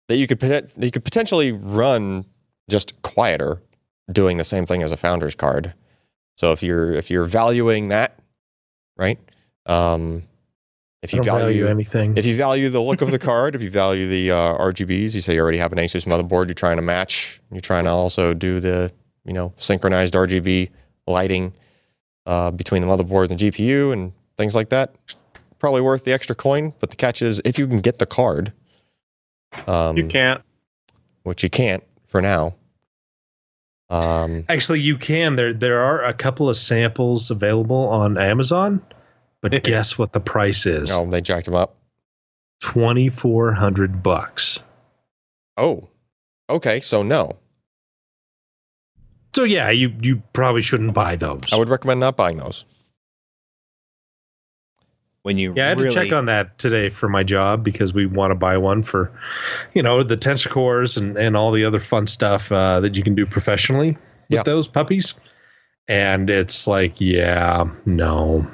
that 0.08 0.16
you 0.16 0.26
could 0.26 0.40
that 0.40 0.70
you 0.76 0.90
could 0.90 1.04
potentially 1.04 1.52
run 1.52 2.24
just 2.68 3.00
quieter 3.02 3.62
doing 4.10 4.36
the 4.36 4.44
same 4.44 4.66
thing 4.66 4.82
as 4.82 4.90
a 4.92 4.96
founder's 4.96 5.34
card. 5.36 5.72
So 6.36 6.50
if 6.50 6.60
you're 6.62 6.92
if 6.92 7.10
you're 7.10 7.24
valuing 7.26 7.88
that, 7.88 8.18
right? 8.96 9.18
Um, 9.66 10.24
if 11.02 11.12
I 11.12 11.16
you 11.18 11.22
don't 11.22 11.38
value 11.38 11.60
value 11.64 11.66
anything. 11.68 12.16
if 12.16 12.24
you 12.24 12.34
value 12.36 12.68
the 12.70 12.80
look 12.80 13.02
of 13.02 13.10
the 13.10 13.18
card, 13.30 13.54
if 13.54 13.62
you 13.62 13.70
value 13.70 14.08
the 14.08 14.30
uh, 14.30 14.58
RGBs, 14.58 15.14
you 15.14 15.20
say 15.20 15.34
you 15.34 15.40
already 15.40 15.58
have 15.58 15.72
an 15.72 15.78
Asus 15.78 16.04
motherboard, 16.06 16.46
you're 16.46 16.54
trying 16.54 16.76
to 16.76 16.82
match, 16.82 17.40
you're 17.50 17.60
trying 17.60 17.84
to 17.84 17.90
also 17.90 18.32
do 18.34 18.58
the, 18.60 18.90
you 19.24 19.32
know, 19.32 19.52
synchronized 19.58 20.14
RGB 20.14 20.70
lighting 21.06 21.52
uh, 22.26 22.50
between 22.50 22.80
the 22.80 22.88
motherboard 22.88 23.30
and 23.30 23.38
the 23.38 23.50
GPU 23.50 23.92
and 23.92 24.12
things 24.38 24.54
like 24.54 24.70
that. 24.70 24.94
Probably 25.58 25.80
worth 25.82 26.04
the 26.04 26.12
extra 26.12 26.34
coin, 26.34 26.72
but 26.80 26.90
the 26.90 26.96
catch 26.96 27.20
is 27.22 27.40
if 27.44 27.58
you 27.58 27.66
can 27.66 27.80
get 27.80 27.98
the 27.98 28.06
card, 28.06 28.52
um, 29.66 29.96
You 29.96 30.06
can't. 30.08 30.40
which 31.22 31.42
you 31.42 31.50
can't 31.50 31.82
for 32.06 32.20
now. 32.20 32.54
Um, 33.94 34.44
Actually, 34.48 34.80
you 34.80 34.98
can. 34.98 35.36
There 35.36 35.52
there 35.52 35.78
are 35.78 36.02
a 36.04 36.12
couple 36.12 36.48
of 36.50 36.56
samples 36.56 37.30
available 37.30 37.88
on 37.88 38.18
Amazon, 38.18 38.82
but 39.40 39.62
guess 39.62 39.96
what 39.96 40.12
the 40.12 40.20
price 40.20 40.66
is? 40.66 40.90
oh, 40.92 41.06
they 41.08 41.20
jacked 41.20 41.44
them 41.46 41.54
up. 41.54 41.76
Twenty 42.60 43.08
four 43.08 43.52
hundred 43.52 44.02
bucks. 44.02 44.58
Oh, 45.56 45.88
okay. 46.50 46.80
So 46.80 47.02
no, 47.04 47.36
So 49.34 49.44
yeah, 49.44 49.70
you 49.70 49.94
you 50.00 50.22
probably 50.32 50.62
shouldn't 50.62 50.94
buy 50.94 51.14
those. 51.14 51.52
I 51.52 51.56
would 51.56 51.68
recommend 51.68 52.00
not 52.00 52.16
buying 52.16 52.38
those. 52.38 52.64
When 55.24 55.38
you 55.38 55.54
yeah, 55.56 55.64
I 55.64 55.68
had 55.70 55.78
really, 55.78 55.88
to 55.88 55.94
check 55.94 56.12
on 56.12 56.26
that 56.26 56.58
today 56.58 56.90
for 56.90 57.08
my 57.08 57.22
job 57.22 57.64
because 57.64 57.94
we 57.94 58.04
want 58.04 58.30
to 58.32 58.34
buy 58.34 58.58
one 58.58 58.82
for, 58.82 59.10
you 59.72 59.82
know, 59.82 60.02
the 60.02 60.18
tensor 60.18 60.50
cores 60.50 60.98
and, 60.98 61.16
and 61.16 61.34
all 61.34 61.50
the 61.50 61.64
other 61.64 61.80
fun 61.80 62.06
stuff 62.06 62.52
uh, 62.52 62.80
that 62.80 62.94
you 62.94 63.02
can 63.02 63.14
do 63.14 63.24
professionally 63.24 63.92
with 63.92 64.00
Yeah. 64.28 64.42
those 64.42 64.68
puppies. 64.68 65.14
And 65.88 66.28
it's 66.28 66.66
like, 66.66 67.00
yeah, 67.00 67.64
no, 67.86 68.46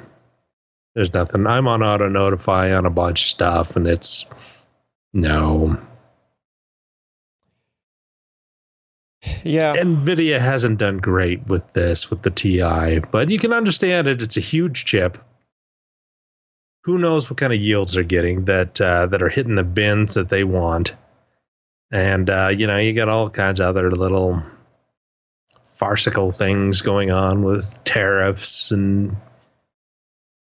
there's 0.95 1.13
nothing. 1.13 1.45
I'm 1.45 1.67
on 1.67 1.83
auto 1.83 2.07
notify 2.07 2.73
on 2.73 2.85
a 2.85 2.89
bunch 2.89 3.21
of 3.23 3.27
stuff, 3.27 3.75
and 3.75 3.85
it's 3.85 4.25
no. 5.13 5.77
Yeah, 9.43 9.75
Nvidia 9.75 10.39
hasn't 10.39 10.79
done 10.79 10.99
great 10.99 11.45
with 11.47 11.73
this 11.73 12.09
with 12.09 12.21
the 12.23 12.31
TI, 12.31 12.99
but 13.11 13.29
you 13.29 13.39
can 13.39 13.51
understand 13.53 14.07
it. 14.07 14.21
It's 14.21 14.37
a 14.37 14.41
huge 14.41 14.85
chip. 14.85 15.17
Who 16.83 16.97
knows 16.97 17.29
what 17.29 17.37
kind 17.37 17.53
of 17.53 17.59
yields 17.59 17.93
they're 17.93 18.03
getting 18.03 18.45
that 18.45 18.81
uh, 18.81 19.05
that 19.07 19.21
are 19.21 19.29
hitting 19.29 19.55
the 19.55 19.63
bins 19.63 20.15
that 20.15 20.29
they 20.29 20.43
want, 20.43 20.95
and 21.91 22.29
uh, 22.29 22.51
you 22.55 22.65
know 22.65 22.77
you 22.77 22.93
got 22.93 23.09
all 23.09 23.29
kinds 23.29 23.59
of 23.59 23.67
other 23.67 23.91
little 23.91 24.41
farcical 25.67 26.31
things 26.31 26.81
going 26.81 27.11
on 27.11 27.43
with 27.43 27.75
tariffs 27.83 28.71
and 28.71 29.15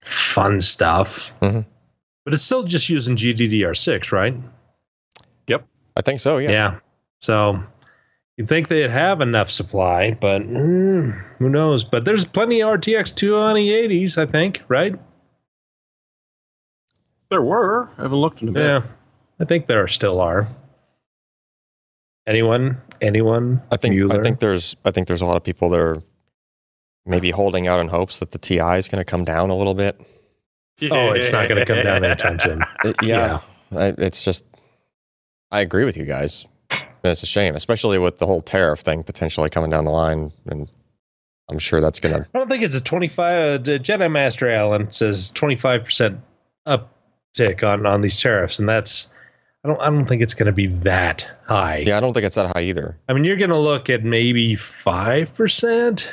fun 0.03 0.59
stuff. 0.61 1.33
Mhm. 1.41 1.65
But 2.25 2.33
it's 2.33 2.43
still 2.43 2.63
just 2.63 2.89
using 2.89 3.15
GDDR6, 3.15 4.11
right? 4.11 4.35
Yep, 5.47 5.65
I 5.97 6.01
think 6.01 6.19
so. 6.19 6.37
Yeah. 6.37 6.51
Yeah. 6.51 6.79
So 7.21 7.61
you'd 8.37 8.47
think 8.47 8.69
they'd 8.69 8.89
have 8.89 9.21
enough 9.21 9.49
supply, 9.51 10.11
but 10.19 10.41
mm, 10.41 11.11
who 11.37 11.49
knows? 11.49 11.83
But 11.83 12.05
there's 12.05 12.25
plenty 12.25 12.61
of 12.61 12.79
RTX 12.79 13.13
280s, 13.13 14.17
I 14.17 14.25
think, 14.25 14.61
right? 14.67 14.95
There 17.29 17.41
were. 17.41 17.89
I 17.97 18.03
haven't 18.03 18.17
looked 18.19 18.41
in 18.41 18.49
a 18.49 18.51
bit. 18.51 18.63
Yeah. 18.63 18.83
I 19.39 19.45
think 19.45 19.65
there 19.67 19.87
still 19.87 20.21
are. 20.21 20.47
Anyone? 22.25 22.77
Anyone? 23.01 23.61
I 23.71 23.75
think 23.77 24.11
I 24.11 24.21
think 24.21 24.39
there's 24.39 24.75
I 24.85 24.91
think 24.91 25.07
there's 25.07 25.21
a 25.21 25.25
lot 25.25 25.35
of 25.35 25.43
people 25.43 25.69
that 25.71 25.79
are 25.79 26.01
maybe 27.05 27.31
holding 27.31 27.67
out 27.67 27.79
in 27.81 27.87
hopes 27.89 28.19
that 28.19 28.31
the 28.31 28.37
TI 28.37 28.77
is 28.77 28.87
going 28.87 28.99
to 28.99 29.05
come 29.05 29.25
down 29.25 29.49
a 29.49 29.55
little 29.55 29.73
bit. 29.73 29.99
Oh, 30.89 31.11
it's 31.11 31.31
not 31.31 31.49
going 31.49 31.59
to 31.59 31.65
come 31.65 31.83
down 31.83 32.03
anytime 32.05 32.39
soon. 32.39 32.63
It- 32.85 32.95
yeah, 33.03 33.39
I, 33.75 33.93
it's 33.97 34.23
just 34.23 34.45
I 35.51 35.59
agree 35.61 35.83
with 35.85 35.97
you 35.97 36.05
guys. 36.05 36.45
And 36.71 37.11
It's 37.11 37.23
a 37.23 37.27
shame, 37.27 37.55
especially 37.55 37.99
with 37.99 38.19
the 38.19 38.25
whole 38.25 38.41
tariff 38.41 38.79
thing 38.79 39.03
potentially 39.03 39.49
coming 39.49 39.69
down 39.69 39.83
the 39.83 39.91
line, 39.91 40.31
and 40.47 40.71
I'm 41.49 41.59
sure 41.59 41.81
that's 41.81 41.99
going 41.99 42.15
to. 42.15 42.21
I 42.33 42.37
don't 42.39 42.49
think 42.49 42.63
it's 42.63 42.77
a 42.77 42.83
25. 42.83 43.19
Uh, 43.59 43.63
Jedi 43.63 44.09
Master 44.09 44.47
Allyn 44.49 44.89
says 44.91 45.31
25% 45.33 46.17
uptick 47.33 47.67
on 47.67 47.85
on 47.85 48.01
these 48.01 48.19
tariffs, 48.19 48.59
and 48.59 48.67
that's. 48.67 49.11
I 49.63 49.69
don't. 49.69 49.81
I 49.81 49.85
don't 49.89 50.05
think 50.05 50.21
it's 50.21 50.33
going 50.33 50.47
to 50.47 50.51
be 50.51 50.67
that 50.67 51.29
high. 51.47 51.77
Yeah, 51.85 51.97
I 51.97 51.99
don't 52.01 52.13
think 52.13 52.25
it's 52.25 52.35
that 52.35 52.53
high 52.55 52.63
either. 52.63 52.97
I 53.07 53.13
mean, 53.13 53.23
you're 53.23 53.37
going 53.37 53.49
to 53.49 53.57
look 53.57 53.89
at 53.89 54.03
maybe 54.03 54.55
5% 54.55 56.11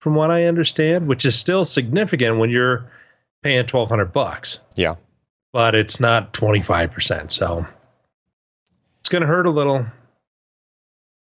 from 0.00 0.14
what 0.16 0.32
I 0.32 0.46
understand, 0.46 1.06
which 1.06 1.24
is 1.24 1.38
still 1.38 1.64
significant 1.64 2.38
when 2.38 2.50
you're 2.50 2.90
paying 3.44 3.58
1200 3.58 4.06
bucks. 4.06 4.58
Yeah. 4.74 4.96
But 5.52 5.76
it's 5.76 6.00
not 6.00 6.32
25%. 6.32 7.30
So 7.30 7.64
it's 9.00 9.08
going 9.08 9.22
to 9.22 9.28
hurt 9.28 9.46
a 9.46 9.50
little. 9.50 9.86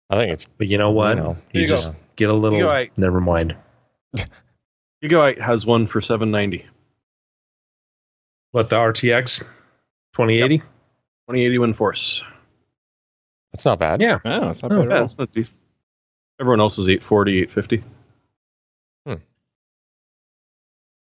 I 0.10 0.18
think 0.18 0.32
it's 0.32 0.46
But 0.58 0.68
you 0.68 0.78
know 0.78 0.92
what? 0.92 1.18
You 1.18 1.24
know, 1.24 1.38
you 1.52 1.62
you 1.62 1.68
go. 1.68 1.76
just 1.76 1.98
get 2.16 2.30
a 2.30 2.34
little. 2.34 2.58
You 2.60 2.66
go, 2.66 2.72
I- 2.72 2.90
never 2.96 3.20
mind. 3.20 3.58
Gigabyte 5.04 5.42
has 5.42 5.66
one 5.66 5.88
for 5.88 6.00
790. 6.00 6.66
What, 8.54 8.70
the 8.70 8.78
RTX 8.78 9.40
2080? 10.14 10.60
2080 10.60 11.58
WindForce. 11.58 12.24
That's 13.52 13.66
not 13.66 13.80
bad. 13.80 14.00
Yeah. 14.02 14.20
Oh, 14.26 14.50
it's 14.52 14.62
not 14.64 14.72
Oh, 14.72 14.78
bad 14.80 14.86
at 14.86 14.92
Yeah, 14.92 14.98
all. 15.00 15.06
it's 15.06 15.18
not 15.18 15.32
decent. 15.32 15.58
Everyone 16.40 16.60
else 16.62 16.78
is 16.78 16.88
840, 16.88 17.32
850. 17.44 17.84
Hmm. 19.08 19.14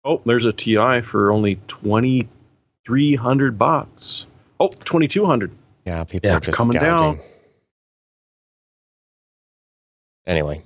Oh, 0.03 0.21
there's 0.25 0.43
a 0.45 0.51
TI 0.53 1.01
for 1.01 1.31
only 1.31 1.55
2300 1.67 3.57
bucks. 3.57 4.25
Oh, 4.59 4.67
2200. 4.69 5.51
Yeah, 5.85 6.03
people 6.03 6.29
Yeah, 6.29 6.35
are 6.37 6.39
just 6.41 6.57
coming 6.57 6.77
gouging. 6.77 7.17
down. 7.17 7.25
Anyway, 10.25 10.61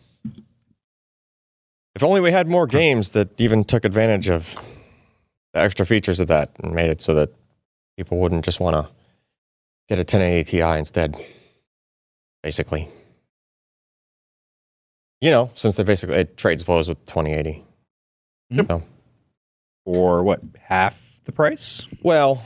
if 1.96 2.02
only 2.04 2.20
we 2.22 2.32
had 2.32 2.48
more 2.48 2.66
games 2.66 3.12
that 3.12 3.40
even 3.40 3.64
took 3.64 3.86
advantage 3.86 4.28
of 4.30 4.56
the 4.56 4.62
extra 5.54 5.86
features 5.86 6.20
of 6.20 6.28
that 6.28 6.50
and 6.64 6.74
made 6.74 6.90
it 6.90 7.02
so 7.02 7.14
that 7.14 7.30
people 7.98 8.18
wouldn't 8.20 8.46
just 8.46 8.60
want 8.60 8.76
to 8.76 8.92
get 9.90 9.98
a 9.98 10.02
1080 10.02 10.44
Ti 10.52 10.62
instead. 10.80 11.16
Basically, 12.44 12.88
you 15.20 15.30
know, 15.32 15.52
since 15.56 15.76
they 15.76 15.84
basically 15.84 16.16
it 16.16 16.38
trades 16.38 16.64
blows 16.64 16.88
with 16.90 17.04
2080. 17.06 17.64
or 19.86 20.24
what 20.24 20.42
half 20.60 21.00
the 21.26 21.32
price? 21.32 21.84
Well, 22.04 22.44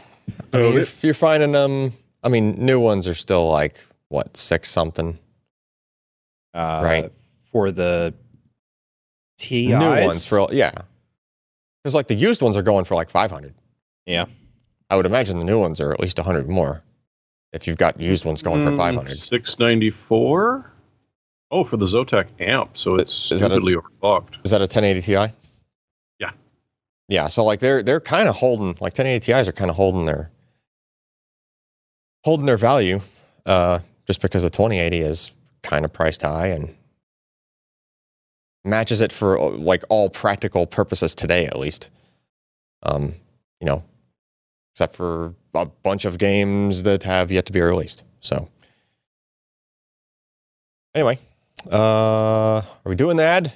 I 0.53 0.57
mean, 0.57 0.74
it- 0.74 0.81
if 0.81 1.03
you're 1.03 1.13
finding 1.13 1.51
them, 1.53 1.93
I 2.24 2.29
mean, 2.29 2.53
new 2.63 2.79
ones 2.79 3.07
are 3.07 3.13
still 3.15 3.47
like 3.50 3.75
what 4.09 4.35
six 4.38 4.69
something. 4.69 5.17
Uh, 6.53 6.81
Right. 6.83 7.12
For 7.51 7.71
the 7.71 8.13
TIs. 9.38 9.67
New 9.69 10.05
ones 10.05 10.27
for 10.27 10.47
yeah, 10.51 10.74
because 11.86 11.94
like 11.94 12.08
the 12.08 12.15
used 12.15 12.42
ones 12.42 12.58
are 12.58 12.63
going 12.63 12.84
for 12.84 12.96
like 12.96 13.12
500. 13.12 13.54
Yeah. 14.08 14.25
I 14.89 14.96
would 14.96 15.06
imagine 15.06 15.38
the 15.38 15.44
new 15.46 15.60
ones 15.60 15.80
are 15.80 15.94
at 15.94 16.00
least 16.00 16.18
100 16.18 16.50
more. 16.50 16.82
If 17.54 17.68
you've 17.68 17.77
got 17.77 18.00
used 18.01 18.25
ones 18.25 18.42
going 18.42 18.63
for 18.63 18.72
Mm, 18.72 18.77
500. 18.77 19.08
694. 19.08 20.72
Oh, 21.51 21.63
for 21.63 21.77
the 21.77 21.86
Zotac 21.86 22.25
amp, 22.39 22.75
so 22.75 22.96
it's 22.96 23.32
Is 23.32 23.39
that 23.39 23.51
a- 23.51 23.56
stupidly 23.56 23.75
overclocked. 23.75 24.38
Is 24.44 24.50
that 24.50 24.62
a 24.62 24.63
1080 24.68 25.01
Ti? 25.01 25.32
Yeah. 26.20 26.32
Yeah. 27.08 27.27
So 27.27 27.44
like 27.46 27.60
they're 27.60 27.84
they're 27.84 28.00
kind 28.01 28.27
of 28.27 28.38
holding 28.38 28.70
like 28.82 28.98
1080 28.98 29.20
Ti's 29.32 29.48
are 29.48 29.51
kind 29.51 29.70
of 29.70 29.75
holding 29.75 30.06
their 30.08 30.32
holding 32.24 32.48
their 32.48 32.58
value, 32.58 33.00
uh, 33.46 33.77
just 34.08 34.24
because 34.24 34.42
the 34.42 34.50
2080 34.50 35.01
is 35.01 35.32
kind 35.62 35.86
of 35.86 35.94
priced 35.94 36.24
high 36.24 36.48
and 36.48 36.75
matches 38.65 39.01
it 39.01 39.12
for 39.13 39.39
like 39.51 39.84
all 39.89 40.10
practical 40.10 40.65
purposes 40.67 41.13
today 41.15 41.45
at 41.45 41.57
least. 41.57 41.89
Um, 42.84 43.15
you 43.60 43.67
know, 43.67 43.84
except 44.74 44.95
for 44.95 45.34
a 45.53 45.65
bunch 45.65 46.05
of 46.05 46.17
games 46.17 46.84
that 46.84 47.03
have 47.03 47.31
yet 47.31 47.45
to 47.48 47.51
be 47.53 47.62
released. 47.62 48.03
So 48.19 48.50
anyway, 50.93 51.19
uh, 51.72 52.62
are 52.62 52.89
we 52.89 52.95
doing 52.95 53.17
the 53.17 53.24
ad? 53.24 53.53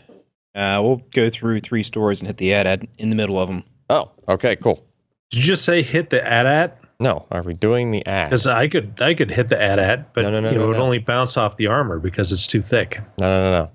Uh, 0.56 0.80
we'll 0.82 1.02
go 1.12 1.30
through 1.30 1.60
three 1.60 1.84
stories 1.84 2.20
and 2.22 2.28
hit 2.28 2.38
the 2.38 2.54
ad 2.54 2.68
ad 2.68 2.88
in 2.98 3.10
the 3.10 3.16
middle 3.16 3.40
of 3.40 3.50
them. 3.50 3.64
Oh, 3.90 4.12
okay, 4.28 4.56
cool. 4.56 4.84
Did 5.32 5.40
you 5.40 5.44
just 5.44 5.64
say 5.66 5.82
hit 5.82 6.10
the 6.10 6.26
ad 6.26 6.46
ad? 6.48 6.74
No, 7.00 7.26
are 7.32 7.44
we 7.44 7.54
doing 7.54 7.92
the 7.92 8.06
ad? 8.06 8.30
Because 8.30 8.46
I 8.48 8.68
could 8.68 9.00
I 9.02 9.14
could 9.14 9.32
hit 9.32 9.48
the 9.48 9.62
ad 9.62 9.80
ad, 9.80 10.08
but 10.14 10.24
No, 10.24 10.32
no, 10.32 10.40
no, 10.42 10.50
you 10.50 10.56
know, 10.56 10.60
no, 10.62 10.66
it 10.66 10.68
would 10.70 10.78
no. 10.78 10.84
only 10.84 11.00
bounce 11.00 11.38
off 11.38 11.56
the 11.58 11.68
armor 11.68 12.00
because 12.00 12.32
it's 12.32 12.46
too 12.48 12.62
thick. 12.62 13.00
No, 13.20 13.28
no, 13.28 13.42
no, 13.52 13.64
no. 13.64 13.72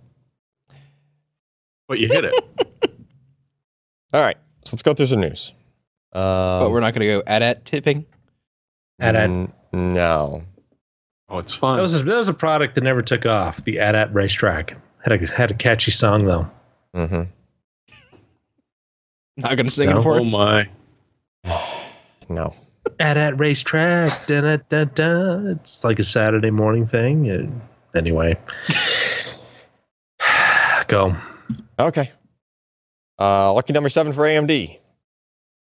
But 1.88 1.98
you 1.98 2.08
hit 2.08 2.24
it. 2.24 2.34
All 4.12 4.20
right, 4.22 4.36
so 4.64 4.74
let's 4.74 4.82
go 4.82 4.94
through 4.94 5.06
some 5.06 5.20
news. 5.20 5.52
Um, 6.12 6.22
but 6.60 6.70
we're 6.70 6.80
not 6.80 6.94
going 6.94 7.00
to 7.00 7.06
go 7.06 7.22
ad 7.26 7.42
at 7.42 7.64
tipping. 7.64 8.06
Ad 9.00 9.16
at. 9.16 9.24
n- 9.28 9.52
no. 9.72 10.42
oh, 11.28 11.38
it's 11.38 11.54
fun. 11.54 11.76
That 11.76 11.82
was 11.82 12.00
a, 12.00 12.04
that 12.04 12.16
was 12.16 12.28
a 12.28 12.34
product 12.34 12.76
that 12.76 12.84
never 12.84 13.02
took 13.02 13.26
off. 13.26 13.64
The 13.64 13.80
ad 13.80 13.96
at 13.96 14.14
racetrack 14.14 14.76
had 15.02 15.20
a 15.20 15.26
had 15.26 15.50
a 15.50 15.54
catchy 15.54 15.90
song 15.90 16.24
though. 16.24 16.48
Mm-hmm. 16.94 17.22
Not 19.38 19.56
going 19.56 19.66
to 19.66 19.70
sing 19.72 19.90
No. 19.90 19.98
it 19.98 20.02
for 20.02 20.14
oh 20.14 20.18
us. 20.20 20.32
Oh 20.34 20.64
my. 21.44 21.44
No. 22.28 22.54
Ad 23.00 23.18
at 23.18 23.38
racetrack. 23.38 24.26
Da, 24.28 24.40
da, 24.40 24.56
da, 24.68 24.84
da. 24.84 25.38
It's 25.50 25.82
like 25.84 25.98
a 25.98 26.04
Saturday 26.04 26.50
morning 26.50 26.86
thing. 26.86 27.30
Uh, 27.30 27.98
anyway, 27.98 28.36
go. 30.88 31.14
Okay. 31.78 32.10
Uh, 33.18 33.52
lucky 33.52 33.72
number 33.72 33.88
seven 33.88 34.12
for 34.12 34.22
AMD. 34.22 34.78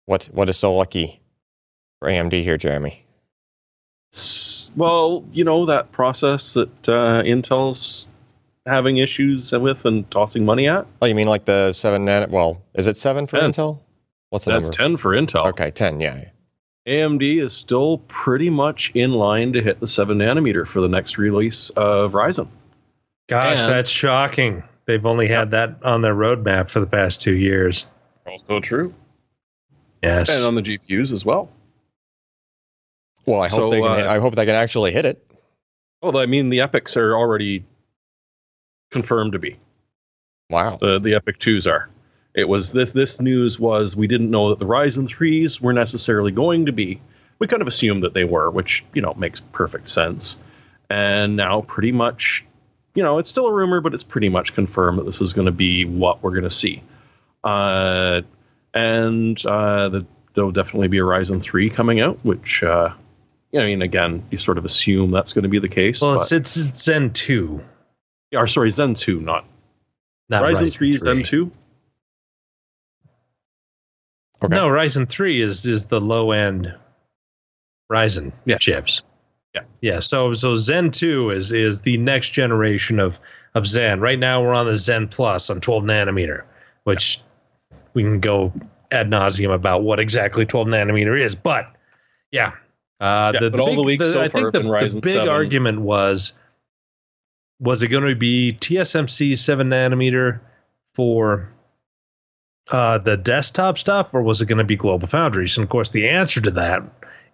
What 0.05 0.25
what 0.25 0.49
is 0.49 0.57
so 0.57 0.73
lucky 0.75 1.21
for 1.99 2.07
AMD 2.09 2.33
here, 2.43 2.57
Jeremy? 2.57 3.05
Well, 4.75 5.23
you 5.31 5.43
know 5.43 5.65
that 5.65 5.91
process 5.91 6.53
that 6.53 6.89
uh, 6.89 7.21
Intel's 7.23 8.09
having 8.65 8.97
issues 8.97 9.51
with 9.51 9.85
and 9.85 10.09
tossing 10.09 10.45
money 10.45 10.67
at. 10.67 10.85
Oh, 11.01 11.05
you 11.05 11.15
mean 11.15 11.27
like 11.27 11.45
the 11.45 11.73
seven 11.73 12.05
nan? 12.05 12.29
Well, 12.31 12.61
is 12.73 12.87
it 12.87 12.97
seven 12.97 13.27
for 13.27 13.39
Ten. 13.39 13.51
Intel? 13.51 13.79
What's 14.29 14.45
the 14.45 14.51
That's 14.51 14.69
number? 14.69 14.77
ten 14.77 14.97
for 14.97 15.11
Intel. 15.11 15.47
Okay, 15.47 15.71
ten. 15.71 15.99
Yeah. 15.99 16.25
AMD 16.87 17.41
is 17.43 17.51
still 17.53 17.97
pretty 18.07 18.49
much 18.49 18.91
in 18.93 19.11
line 19.13 19.53
to 19.53 19.61
hit 19.61 19.79
the 19.79 19.87
seven 19.87 20.19
nanometer 20.19 20.67
for 20.67 20.81
the 20.81 20.87
next 20.87 21.17
release 21.17 21.71
of 21.71 22.11
Ryzen. 22.13 22.47
Gosh, 23.27 23.63
And- 23.63 23.71
that's 23.71 23.89
shocking. 23.89 24.63
They've 24.87 25.05
only 25.05 25.27
had 25.27 25.51
that 25.51 25.83
on 25.83 26.01
their 26.01 26.13
roadmap 26.15 26.69
for 26.69 26.79
the 26.79 26.87
past 26.87 27.21
two 27.21 27.35
years. 27.35 27.85
Also 28.27 28.59
true, 28.59 28.93
Yes. 30.03 30.29
and 30.29 30.45
on 30.45 30.55
the 30.55 30.61
GPUs 30.61 31.11
as 31.11 31.25
well. 31.25 31.49
Well, 33.25 33.41
I 33.41 33.47
hope 33.47 33.57
So, 33.57 33.69
they 33.69 33.81
can. 33.81 34.05
uh, 34.05 34.09
I 34.09 34.19
hope 34.19 34.35
they 34.35 34.45
can 34.45 34.55
actually 34.55 34.91
hit 34.91 35.05
it. 35.05 35.25
Well, 36.01 36.17
I 36.17 36.25
mean, 36.27 36.49
the 36.49 36.59
Epycs 36.59 36.97
are 36.97 37.15
already 37.17 37.65
confirmed 38.91 39.33
to 39.33 39.39
be. 39.39 39.57
Wow. 40.49 40.77
The 40.79 40.99
the 40.99 41.13
Epyc 41.13 41.37
twos 41.39 41.65
are. 41.65 41.89
It 42.35 42.47
was 42.47 42.71
this 42.71 42.91
this 42.93 43.19
news 43.19 43.59
was 43.59 43.95
we 43.95 44.07
didn't 44.07 44.29
know 44.29 44.49
that 44.49 44.59
the 44.59 44.65
Ryzen 44.65 45.07
threes 45.07 45.59
were 45.59 45.73
necessarily 45.73 46.31
going 46.31 46.67
to 46.67 46.71
be. 46.71 47.01
We 47.39 47.47
kind 47.47 47.61
of 47.61 47.67
assumed 47.67 48.03
that 48.03 48.13
they 48.13 48.23
were, 48.25 48.51
which 48.51 48.85
you 48.93 49.01
know 49.01 49.13
makes 49.15 49.39
perfect 49.51 49.89
sense. 49.89 50.37
And 50.89 51.35
now, 51.35 51.61
pretty 51.61 51.91
much, 51.91 52.45
you 52.95 53.03
know, 53.03 53.19
it's 53.19 53.29
still 53.29 53.45
a 53.45 53.53
rumor, 53.53 53.81
but 53.81 53.93
it's 53.93 54.03
pretty 54.03 54.29
much 54.29 54.53
confirmed 54.53 54.97
that 54.99 55.05
this 55.05 55.21
is 55.21 55.33
going 55.33 55.45
to 55.45 55.51
be 55.51 55.85
what 55.85 56.23
we're 56.23 56.31
going 56.31 56.43
to 56.43 56.49
see. 56.49 56.81
Uh, 57.43 58.21
and 58.73 59.45
uh, 59.45 59.89
the, 59.89 60.05
there'll 60.33 60.51
definitely 60.51 60.87
be 60.87 60.97
a 60.97 61.03
Ryzen 61.03 61.41
three 61.41 61.69
coming 61.69 61.99
out, 62.01 62.17
which. 62.23 62.63
Uh, 62.63 62.89
I 63.53 63.57
mean, 63.59 63.81
again, 63.81 64.23
you 64.31 64.37
sort 64.37 64.57
of 64.57 64.65
assume 64.65 65.11
that's 65.11 65.31
going 65.31 65.43
to 65.43 65.49
be 65.49 65.59
the 65.59 65.69
case. 65.69 66.01
well, 66.01 66.15
but- 66.15 66.21
it's, 66.23 66.31
it's 66.33 66.57
it's 66.57 66.83
Zen 66.83 67.11
two, 67.13 67.63
or 68.33 68.47
sorry, 68.47 68.69
Zen 68.69 68.95
2, 68.95 69.21
not, 69.21 69.45
not 70.27 70.43
Ryzen, 70.43 70.63
Ryzen 70.65 70.75
3, 70.77 70.91
Zen 70.91 71.23
2. 71.23 71.51
Okay. 74.43 74.53
No, 74.55 74.67
Ryzen 74.67 75.07
three 75.07 75.41
is 75.41 75.65
is 75.65 75.85
the 75.87 76.01
low 76.01 76.31
end 76.31 76.75
Ryzen 77.91 78.33
Yes. 78.45 78.61
chips. 78.61 79.01
Yeah. 79.55 79.63
Yeah. 79.81 79.99
So 79.99 80.33
so 80.33 80.55
Zen 80.55 80.91
two 80.91 81.31
is 81.31 81.51
is 81.51 81.81
the 81.81 81.97
next 81.97 82.31
generation 82.31 82.99
of 82.99 83.17
of 83.55 83.65
Zen. 83.65 84.01
Right 84.01 84.19
now 84.19 84.43
we're 84.43 84.53
on 84.53 84.65
the 84.65 84.75
Zen 84.75 85.07
Plus 85.07 85.49
on 85.49 85.61
12 85.61 85.83
nanometer, 85.85 86.43
which 86.83 87.21
we 87.93 88.03
can 88.03 88.19
go 88.19 88.51
ad 88.91 89.09
nauseum 89.09 89.53
about 89.53 89.83
what 89.83 89.99
exactly 89.99 90.45
12 90.45 90.67
nanometer 90.67 91.19
is. 91.19 91.35
But 91.35 91.73
yeah. 92.31 92.51
Uh, 92.99 93.31
Yeah, 93.33 93.49
but 93.49 93.59
all 93.59 93.75
the 93.75 93.81
leaks 93.81 94.11
so 94.11 94.21
I 94.21 94.27
think 94.27 94.51
the, 94.51 94.59
the 94.61 94.99
big 95.01 95.13
7. 95.13 95.29
argument 95.29 95.81
was 95.81 96.33
was 97.59 97.81
it 97.81 97.87
going 97.87 98.03
to 98.03 98.15
be 98.15 98.57
TSMC 98.59 99.37
7 99.37 99.69
nanometer 99.69 100.41
for 100.93 101.49
uh, 102.71 102.97
the 102.97 103.15
desktop 103.15 103.77
stuff, 103.77 104.13
or 104.13 104.21
was 104.21 104.41
it 104.41 104.47
going 104.47 104.57
to 104.57 104.65
be 104.65 104.75
Global 104.75 105.07
Foundries? 105.07 105.57
And 105.57 105.63
of 105.63 105.69
course, 105.69 105.91
the 105.91 106.09
answer 106.09 106.41
to 106.41 106.51
that 106.51 106.83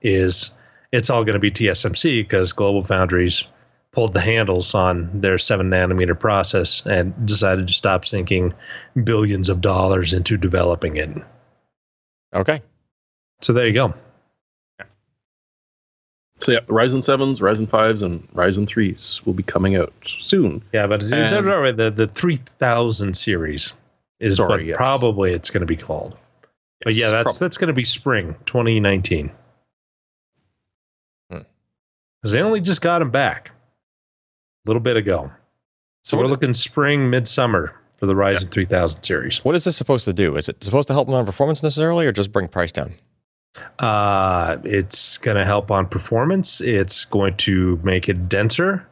is 0.02 0.52
it's 0.92 1.10
all 1.10 1.24
going 1.24 1.34
to 1.34 1.40
be 1.40 1.52
TSMC 1.52 2.22
because 2.24 2.54
Global 2.54 2.84
Foundries 2.84 3.48
pulled 3.92 4.14
the 4.14 4.22
handles 4.22 4.74
on 4.74 5.20
their 5.22 5.38
seven 5.38 5.70
nanometer 5.70 6.18
process 6.18 6.86
and 6.86 7.26
decided 7.26 7.68
to 7.68 7.74
stop 7.74 8.06
sinking 8.06 8.54
billions 9.04 9.50
of 9.50 9.62
dollars 9.62 10.14
into 10.14 10.38
developing 10.38 10.96
it. 10.98 11.10
Okay. 12.34 12.62
So 13.42 13.54
there 13.54 13.68
you 13.68 13.74
go. 13.74 13.94
So, 16.40 16.54
yeah, 16.54 16.62
Ryzen 16.62 17.04
7s, 17.04 17.40
Ryzen 17.40 17.68
5s, 17.68 18.02
and 18.02 18.28
Ryzen 18.32 18.66
3s 18.66 19.24
will 19.26 19.34
be 19.34 19.44
coming 19.44 19.76
out 19.76 19.94
soon. 20.04 20.64
Yeah, 20.74 20.88
but 20.88 21.04
And- 21.04 21.12
they're. 21.12 21.72
The 21.72 21.92
the 21.92 22.08
three 22.08 22.38
thousand 22.38 23.16
series 23.16 23.74
is 24.20 24.38
Sorry, 24.38 24.50
what 24.50 24.66
yes. 24.66 24.78
probably 24.78 25.34
it's 25.34 25.52
going 25.52 25.62
to 25.62 25.68
be 25.68 25.76
called. 25.78 26.18
But 26.84 26.96
yeah, 26.96 27.12
that's 27.12 27.38
prob- 27.38 27.46
that's 27.46 27.58
going 27.60 27.68
to 27.68 27.74
be 27.74 27.84
spring 27.84 28.36
2019. 28.46 29.32
Because 32.22 32.34
they 32.34 32.42
only 32.42 32.62
just 32.62 32.82
got 32.82 33.00
them 33.00 33.12
back 33.12 33.50
a 33.50 34.70
little 34.70 34.82
bit 34.82 34.98
ago. 34.98 35.32
So 36.04 36.18
we're 36.18 36.28
looking 36.28 36.54
spring, 36.54 37.10
midsummer 37.10 37.76
for 37.98 38.06
the 38.08 38.14
Ryzen 38.14 38.50
3000 38.50 39.04
series. 39.04 39.46
What 39.46 39.56
is 39.56 39.64
this 39.64 39.78
supposed 39.78 40.06
to 40.06 40.14
do? 40.14 40.36
Is 40.36 40.50
it 40.50 40.64
supposed 40.64 40.88
to 40.88 40.94
help 40.94 41.08
them 41.08 41.16
on 41.16 41.26
performance 41.26 41.62
necessarily, 41.62 42.08
or 42.08 42.12
just 42.12 42.32
bring 42.32 42.48
price 42.48 42.72
down? 42.72 42.96
Uh, 43.80 44.58
it's 44.64 45.18
going 45.20 45.38
to 45.38 45.46
help 45.46 45.72
on 45.72 45.88
performance. 45.88 46.62
It's 46.62 47.06
going 47.06 47.38
to 47.38 47.80
make 47.84 48.10
it 48.10 48.30
denser. 48.30 48.88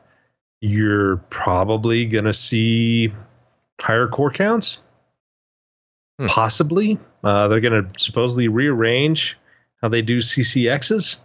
You're 0.61 1.17
probably 1.29 2.05
going 2.05 2.25
to 2.25 2.33
see 2.33 3.13
higher 3.81 4.07
core 4.07 4.31
counts. 4.31 4.79
Hmm. 6.19 6.27
Possibly, 6.27 6.99
uh, 7.23 7.47
they're 7.47 7.61
going 7.61 7.83
to 7.83 7.99
supposedly 7.99 8.47
rearrange 8.47 9.37
how 9.81 9.87
they 9.87 10.01
do 10.01 10.19
CCXs, 10.19 11.21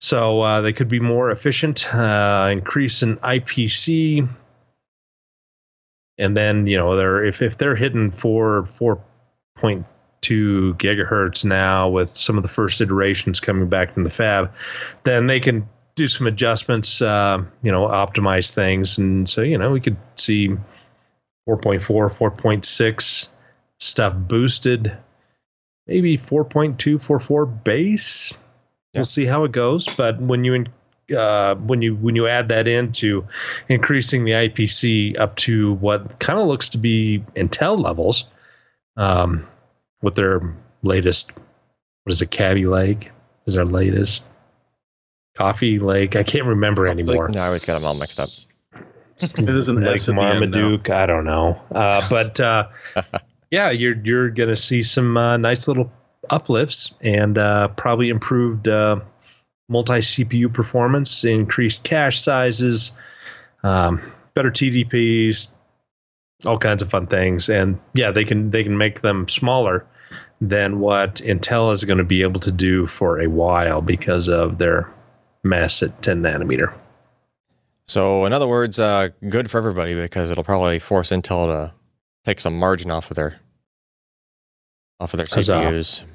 so 0.00 0.40
uh, 0.40 0.60
they 0.60 0.72
could 0.72 0.88
be 0.88 1.00
more 1.00 1.30
efficient, 1.30 1.92
uh, 1.94 2.48
increase 2.52 3.02
in 3.02 3.16
IPC, 3.18 4.28
and 6.18 6.36
then 6.36 6.66
you 6.66 6.76
know 6.76 6.96
they're 6.96 7.22
if 7.22 7.42
if 7.42 7.58
they're 7.58 7.76
hitting 7.76 8.10
four 8.10 8.64
four 8.66 9.02
point 9.56 9.84
two 10.20 10.74
gigahertz 10.74 11.44
now 11.44 11.88
with 11.88 12.16
some 12.16 12.36
of 12.36 12.42
the 12.42 12.48
first 12.48 12.80
iterations 12.80 13.40
coming 13.40 13.68
back 13.68 13.92
from 13.92 14.04
the 14.04 14.10
fab, 14.10 14.52
then 15.04 15.26
they 15.26 15.40
can 15.40 15.68
do 15.96 16.06
some 16.06 16.26
adjustments, 16.26 17.02
uh, 17.02 17.42
you 17.62 17.72
know, 17.72 17.86
optimize 17.88 18.52
things, 18.52 18.98
and 18.98 19.28
so 19.28 19.42
you 19.42 19.58
know 19.58 19.70
we 19.70 19.80
could 19.80 19.96
see 20.14 20.48
4.4, 21.48 21.80
4.6 21.80 23.28
stuff 23.78 24.14
boosted, 24.14 24.96
maybe 25.86 26.16
4.244 26.16 27.64
base. 27.64 28.32
Yeah. 28.92 29.00
We'll 29.00 29.04
see 29.04 29.26
how 29.26 29.44
it 29.44 29.52
goes, 29.52 29.86
but 29.96 30.20
when 30.20 30.44
you 30.44 30.64
uh, 31.16 31.54
when 31.56 31.82
you 31.82 31.94
when 31.96 32.16
you 32.16 32.26
add 32.26 32.48
that 32.48 32.66
into 32.66 33.26
increasing 33.68 34.24
the 34.24 34.32
IPC 34.32 35.18
up 35.18 35.36
to 35.36 35.74
what 35.74 36.18
kind 36.20 36.38
of 36.38 36.46
looks 36.46 36.68
to 36.70 36.78
be 36.78 37.24
Intel 37.34 37.78
levels, 37.78 38.24
um, 38.96 39.46
with 40.02 40.14
their 40.14 40.40
latest 40.82 41.38
what 42.04 42.12
is 42.12 42.22
it, 42.22 42.30
Kaby 42.30 42.66
Lake 42.66 43.10
is 43.46 43.54
their 43.54 43.64
latest 43.64 44.26
Coffee 45.34 45.78
Lake. 45.78 46.16
I 46.16 46.22
can't 46.22 46.46
remember 46.46 46.86
anymore. 46.86 47.28
No, 47.28 47.40
I 47.40 47.46
always 47.46 47.64
get 47.64 47.74
them 47.74 47.84
all 47.86 47.98
mixed 47.98 48.18
up. 48.18 48.28
It 49.20 49.48
is 49.48 49.68
an 49.68 49.80
like 49.80 49.96
S 49.96 50.08
at 50.08 50.14
the 50.14 50.20
end 50.22 50.52
now. 50.52 50.60
Marmaduke. 50.60 50.90
I 50.90 51.06
don't 51.06 51.24
know, 51.24 51.60
uh, 51.72 52.06
but 52.08 52.38
uh, 52.40 52.68
yeah, 53.50 53.70
you're 53.70 53.96
you're 54.04 54.30
gonna 54.30 54.56
see 54.56 54.82
some 54.82 55.16
uh, 55.16 55.36
nice 55.36 55.68
little 55.68 55.92
uplifts 56.30 56.94
and 57.00 57.38
uh, 57.38 57.68
probably 57.68 58.08
improved 58.08 58.68
uh, 58.68 59.00
multi 59.68 59.94
CPU 59.94 60.52
performance, 60.52 61.24
increased 61.24 61.82
cache 61.84 62.20
sizes, 62.20 62.92
um, 63.62 64.00
better 64.34 64.50
TDPs, 64.50 65.54
all 66.44 66.58
kinds 66.58 66.82
of 66.82 66.90
fun 66.90 67.06
things. 67.06 67.48
And 67.48 67.78
yeah, 67.94 68.10
they 68.10 68.24
can 68.24 68.50
they 68.50 68.62
can 68.62 68.76
make 68.76 69.00
them 69.00 69.28
smaller 69.28 69.86
than 70.40 70.80
what 70.80 71.16
Intel 71.16 71.72
is 71.72 71.84
going 71.84 71.98
to 71.98 72.04
be 72.04 72.22
able 72.22 72.40
to 72.40 72.52
do 72.52 72.86
for 72.86 73.20
a 73.20 73.26
while 73.26 73.80
because 73.80 74.28
of 74.28 74.58
their 74.58 74.88
mess 75.42 75.82
at 75.82 76.00
10 76.02 76.22
nanometer. 76.22 76.72
So, 77.86 78.24
in 78.24 78.32
other 78.32 78.46
words, 78.46 78.78
uh, 78.78 79.08
good 79.28 79.50
for 79.50 79.58
everybody 79.58 79.94
because 79.94 80.30
it'll 80.30 80.44
probably 80.44 80.78
force 80.78 81.10
Intel 81.10 81.46
to 81.46 81.74
take 82.24 82.40
some 82.40 82.58
margin 82.58 82.90
off 82.90 83.10
of 83.10 83.16
their 83.16 83.40
off 85.00 85.14
of 85.14 85.18
their 85.18 85.26
Huzzah. 85.30 86.08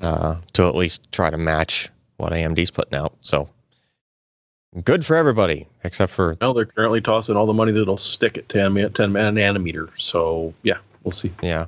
CPUs 0.00 0.06
uh, 0.06 0.36
to 0.52 0.66
at 0.68 0.74
least 0.74 1.10
try 1.12 1.30
to 1.30 1.38
match 1.38 1.88
what 2.16 2.32
AMD's 2.32 2.70
putting 2.70 2.98
out. 2.98 3.14
So, 3.20 3.48
good 4.84 5.04
for 5.04 5.16
everybody 5.16 5.68
except 5.84 6.12
for 6.12 6.36
Well, 6.40 6.54
they're 6.54 6.64
currently 6.64 7.00
tossing 7.00 7.36
all 7.36 7.46
the 7.46 7.52
money 7.54 7.72
that'll 7.72 7.96
stick 7.96 8.36
at 8.38 8.48
10, 8.48 8.74
10 8.74 8.92
nanometer. 9.12 9.90
So, 9.98 10.54
yeah, 10.62 10.78
we'll 11.04 11.12
see. 11.12 11.32
yeah. 11.42 11.66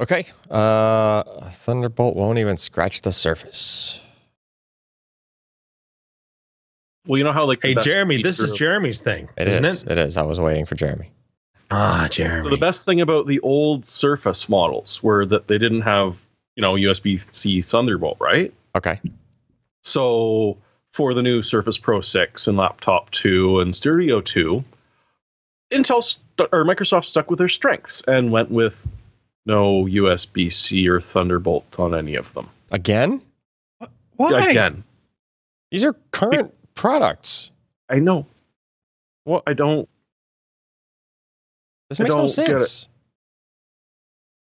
Okay, 0.00 0.24
uh, 0.50 1.22
Thunderbolt 1.50 2.16
won't 2.16 2.38
even 2.38 2.56
scratch 2.56 3.02
the 3.02 3.12
surface. 3.12 4.00
Well, 7.06 7.18
you 7.18 7.24
know 7.24 7.32
how 7.32 7.44
like 7.44 7.62
Hey, 7.62 7.74
Jeremy, 7.74 8.22
this 8.22 8.40
is 8.40 8.52
Jeremy's 8.52 9.00
thing, 9.00 9.28
It 9.36 9.46
isn't 9.48 9.64
is. 9.64 9.82
it? 9.82 9.90
It 9.92 9.98
is. 9.98 10.16
I 10.16 10.22
was 10.22 10.40
waiting 10.40 10.64
for 10.64 10.74
Jeremy. 10.74 11.10
Ah, 11.70 12.08
Jeremy. 12.10 12.42
So 12.42 12.48
the 12.50 12.56
best 12.56 12.84
thing 12.84 13.00
about 13.00 13.26
the 13.26 13.40
old 13.40 13.86
Surface 13.86 14.48
models 14.48 15.02
were 15.02 15.24
that 15.26 15.48
they 15.48 15.58
didn't 15.58 15.82
have, 15.82 16.18
you 16.56 16.62
know, 16.62 16.74
USB-C 16.74 17.62
Thunderbolt, 17.62 18.16
right? 18.20 18.52
Okay. 18.76 19.00
So 19.82 20.56
for 20.92 21.14
the 21.14 21.22
new 21.22 21.42
Surface 21.42 21.78
Pro 21.78 22.00
6 22.00 22.46
and 22.48 22.56
Laptop 22.56 23.10
2 23.10 23.60
and 23.60 23.74
Studio 23.74 24.20
2, 24.20 24.64
Intel 25.72 26.02
stu- 26.02 26.48
or 26.52 26.64
Microsoft 26.64 27.04
stuck 27.04 27.30
with 27.30 27.38
their 27.38 27.48
strengths 27.48 28.02
and 28.08 28.32
went 28.32 28.50
with 28.50 28.88
no 29.46 29.84
USB-C 29.84 30.88
or 30.88 31.00
Thunderbolt 31.00 31.78
on 31.78 31.94
any 31.94 32.16
of 32.16 32.32
them. 32.34 32.48
Again, 32.72 33.22
Why? 34.16 34.50
Again, 34.50 34.84
these 35.70 35.84
are 35.84 35.94
current 36.10 36.52
products. 36.74 37.50
I 37.88 38.00
know. 38.00 38.26
Well, 39.24 39.42
I 39.46 39.52
don't. 39.54 39.88
This 41.90 42.00
I 42.00 42.04
makes 42.04 42.14
no 42.16 42.26
don't 42.26 42.36
get 42.36 42.56
it. 42.56 42.58
sense. 42.60 42.86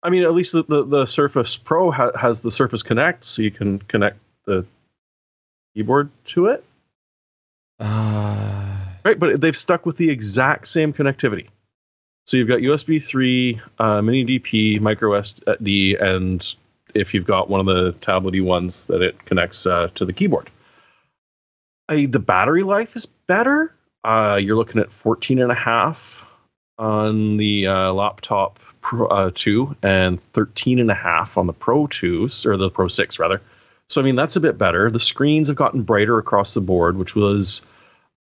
I 0.02 0.10
mean, 0.10 0.24
at 0.24 0.34
least 0.34 0.52
the, 0.52 0.64
the, 0.64 0.84
the 0.84 1.06
Surface 1.06 1.56
Pro 1.56 1.90
ha- 1.90 2.16
has 2.18 2.42
the 2.42 2.50
Surface 2.50 2.82
Connect, 2.82 3.24
so 3.24 3.42
you 3.42 3.50
can 3.50 3.78
connect 3.78 4.18
the 4.44 4.66
keyboard 5.74 6.10
to 6.26 6.46
it. 6.46 6.64
Uh, 7.78 8.26
Right, 9.06 9.20
but 9.20 9.40
they've 9.40 9.56
stuck 9.56 9.86
with 9.86 9.98
the 9.98 10.10
exact 10.10 10.66
same 10.66 10.92
connectivity. 10.92 11.46
So 12.26 12.36
you've 12.36 12.48
got 12.48 12.58
USB 12.58 13.00
3, 13.00 13.60
uh, 13.78 14.02
mini 14.02 14.24
DP, 14.24 14.80
micro 14.80 15.12
SD, 15.12 16.02
and 16.02 16.56
if 16.92 17.14
you've 17.14 17.24
got 17.24 17.48
one 17.48 17.60
of 17.60 17.66
the 17.66 17.92
tablety 18.00 18.42
ones, 18.42 18.86
that 18.86 19.02
it 19.02 19.24
connects 19.24 19.64
uh, 19.64 19.90
to 19.94 20.04
the 20.04 20.12
keyboard. 20.12 20.50
I, 21.88 22.06
the 22.06 22.18
battery 22.18 22.64
life 22.64 22.96
is 22.96 23.06
better. 23.06 23.72
Uh, 24.02 24.40
you're 24.42 24.56
looking 24.56 24.80
at 24.80 24.90
14 24.90 25.40
and 25.40 25.52
a 25.52 25.54
half 25.54 26.28
on 26.78 27.36
the 27.36 27.66
uh, 27.66 27.92
laptop 27.92 28.58
Pro, 28.80 29.08
uh, 29.08 29.30
2 29.34 29.76
and 29.82 30.22
13 30.32 30.78
and 30.78 30.90
a 30.90 30.94
half 30.94 31.38
on 31.38 31.46
the 31.46 31.52
Pro 31.52 31.86
2, 31.86 32.28
or 32.46 32.56
the 32.56 32.70
Pro 32.70 32.88
6 32.88 33.18
rather. 33.18 33.42
So 33.88 34.00
I 34.00 34.04
mean 34.04 34.16
that's 34.16 34.36
a 34.36 34.40
bit 34.40 34.58
better. 34.58 34.90
The 34.90 35.00
screens 35.00 35.48
have 35.48 35.56
gotten 35.56 35.82
brighter 35.82 36.18
across 36.18 36.54
the 36.54 36.60
board, 36.60 36.96
which 36.96 37.14
was 37.14 37.62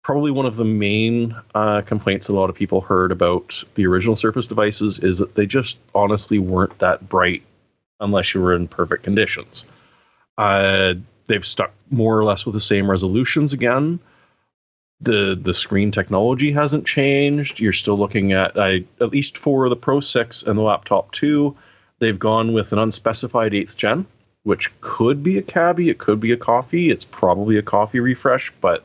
probably 0.03 0.31
one 0.31 0.47
of 0.47 0.57
the 0.57 0.64
main 0.64 1.35
uh, 1.55 1.81
complaints 1.81 2.29
a 2.29 2.35
lot 2.35 2.51
of 2.51 2.57
people 2.57 2.83
heard 2.83 3.11
about 3.11 3.64
the 3.75 3.87
original 3.87 4.17
Surface 4.17 4.47
devices 4.47 4.99
is 4.99 5.19
that 5.19 5.35
they 5.35 5.47
just 5.47 5.79
honestly 5.95 6.38
weren't 6.38 6.79
that 6.79 7.09
bright 7.09 7.43
unless 8.01 8.35
you 8.35 8.40
were 8.40 8.55
in 8.55 8.69
perfect 8.69 9.03
conditions. 9.03 9.64
Uh, 10.37 10.95
they've 11.27 11.47
stuck 11.47 11.73
more 11.90 12.19
or 12.19 12.25
less 12.25 12.45
with 12.45 12.55
the 12.55 12.61
same 12.61 12.90
resolutions 12.90 13.53
again. 13.53 13.99
The 15.05 15.38
the 15.40 15.55
screen 15.55 15.90
technology 15.90 16.53
hasn't 16.53 16.87
changed. 16.87 17.61
You're 17.61 17.73
still 17.73 17.99
looking 17.99 18.33
at 18.33 18.59
I 18.59 18.85
at 19.01 19.11
least 19.11 19.37
for 19.37 19.69
the 19.69 19.77
Pro 19.77 20.01
6 20.01 20.43
and 20.43 20.59
the 20.59 20.62
laptop 20.62 21.12
2, 21.12 21.55
they've 21.99 22.19
gone 22.19 22.53
with 22.53 22.73
an 22.73 22.79
unspecified 22.79 23.53
8th 23.53 23.77
gen, 23.77 24.07
which 24.45 24.71
could 24.81 25.23
be 25.23 25.37
a 25.37 25.43
Kaby, 25.43 25.90
it 25.90 25.99
could 25.99 26.21
be 26.21 26.33
a 26.33 26.37
coffee, 26.38 26.90
it's 26.90 27.05
probably 27.05 27.59
a 27.59 27.62
coffee 27.62 28.01
refresh, 28.01 28.51
but 28.61 28.85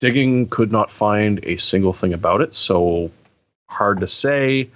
digging 0.00 0.48
could 0.48 0.70
not 0.70 0.90
find 0.90 1.40
a 1.42 1.56
single 1.56 1.92
thing 1.92 2.12
about 2.12 2.40
it, 2.40 2.54
so 2.54 3.10
hard 3.68 4.00
to 4.00 4.06
say. 4.06 4.70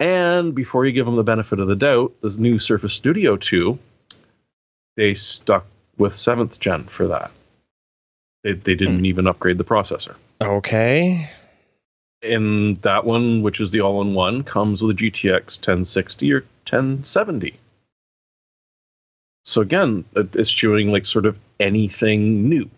And 0.00 0.54
before 0.54 0.84
you 0.84 0.92
give 0.92 1.06
them 1.06 1.16
the 1.16 1.22
benefit 1.22 1.60
of 1.60 1.68
the 1.68 1.76
doubt, 1.76 2.12
the 2.22 2.30
new 2.30 2.58
Surface 2.58 2.94
Studio 2.94 3.36
2, 3.36 3.78
they 4.96 5.14
stuck 5.14 5.66
with 5.96 6.12
7th 6.12 6.58
gen 6.58 6.84
for 6.84 7.06
that. 7.08 7.30
They, 8.42 8.52
they 8.52 8.74
didn't 8.74 9.06
even 9.06 9.26
upgrade 9.26 9.58
the 9.58 9.64
processor. 9.64 10.16
okay. 10.40 11.30
And 12.22 12.76
that 12.82 13.04
one, 13.04 13.42
which 13.42 13.60
is 13.60 13.72
the 13.72 13.80
all 13.80 14.00
in 14.00 14.14
one, 14.14 14.44
comes 14.44 14.80
with 14.80 14.96
a 14.96 14.98
GTX 14.98 15.58
1060 15.58 16.32
or 16.32 16.40
1070. 16.40 17.58
So 19.44 19.60
again, 19.60 20.04
it's 20.14 20.52
chewing 20.52 20.92
like 20.92 21.04
sort 21.04 21.26
of 21.26 21.36
anything 21.58 22.48
new. 22.48 22.70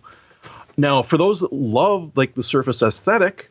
Now, 0.76 1.02
for 1.02 1.18
those 1.18 1.40
that 1.40 1.52
love 1.52 2.16
like 2.16 2.34
the 2.34 2.42
Surface 2.42 2.82
aesthetic, 2.82 3.50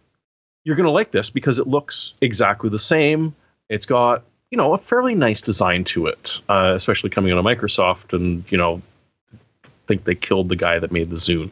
you're 0.63 0.75
going 0.75 0.85
to 0.85 0.91
like 0.91 1.11
this 1.11 1.29
because 1.29 1.59
it 1.59 1.67
looks 1.67 2.13
exactly 2.21 2.69
the 2.69 2.79
same. 2.79 3.35
It's 3.69 3.85
got 3.85 4.23
you 4.49 4.57
know 4.57 4.73
a 4.73 4.77
fairly 4.77 5.15
nice 5.15 5.41
design 5.41 5.83
to 5.85 6.07
it, 6.07 6.41
uh, 6.49 6.73
especially 6.75 7.11
coming 7.11 7.31
out 7.31 7.37
of 7.37 7.45
Microsoft, 7.45 8.13
and 8.13 8.43
you 8.51 8.57
know 8.57 8.81
I 9.63 9.67
think 9.87 10.03
they 10.03 10.15
killed 10.15 10.49
the 10.49 10.55
guy 10.55 10.79
that 10.79 10.91
made 10.91 11.09
the 11.09 11.17
Zune 11.17 11.51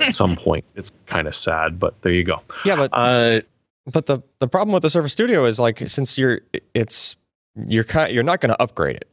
at 0.00 0.12
some 0.12 0.36
point. 0.36 0.64
It's 0.74 0.96
kind 1.06 1.26
of 1.28 1.34
sad, 1.34 1.78
but 1.78 2.00
there 2.02 2.12
you 2.12 2.24
go. 2.24 2.40
Yeah, 2.64 2.76
but 2.76 2.90
Uh, 2.92 3.40
but 3.90 4.06
the 4.06 4.20
the 4.40 4.48
problem 4.48 4.72
with 4.72 4.82
the 4.82 4.90
Surface 4.90 5.12
Studio 5.12 5.44
is 5.44 5.58
like 5.60 5.78
since 5.88 6.16
you're 6.18 6.40
it's 6.74 7.16
you're 7.66 7.84
kind 7.84 8.12
you're 8.12 8.22
not 8.24 8.40
going 8.40 8.50
to 8.54 8.62
upgrade 8.62 8.96
it. 8.96 9.08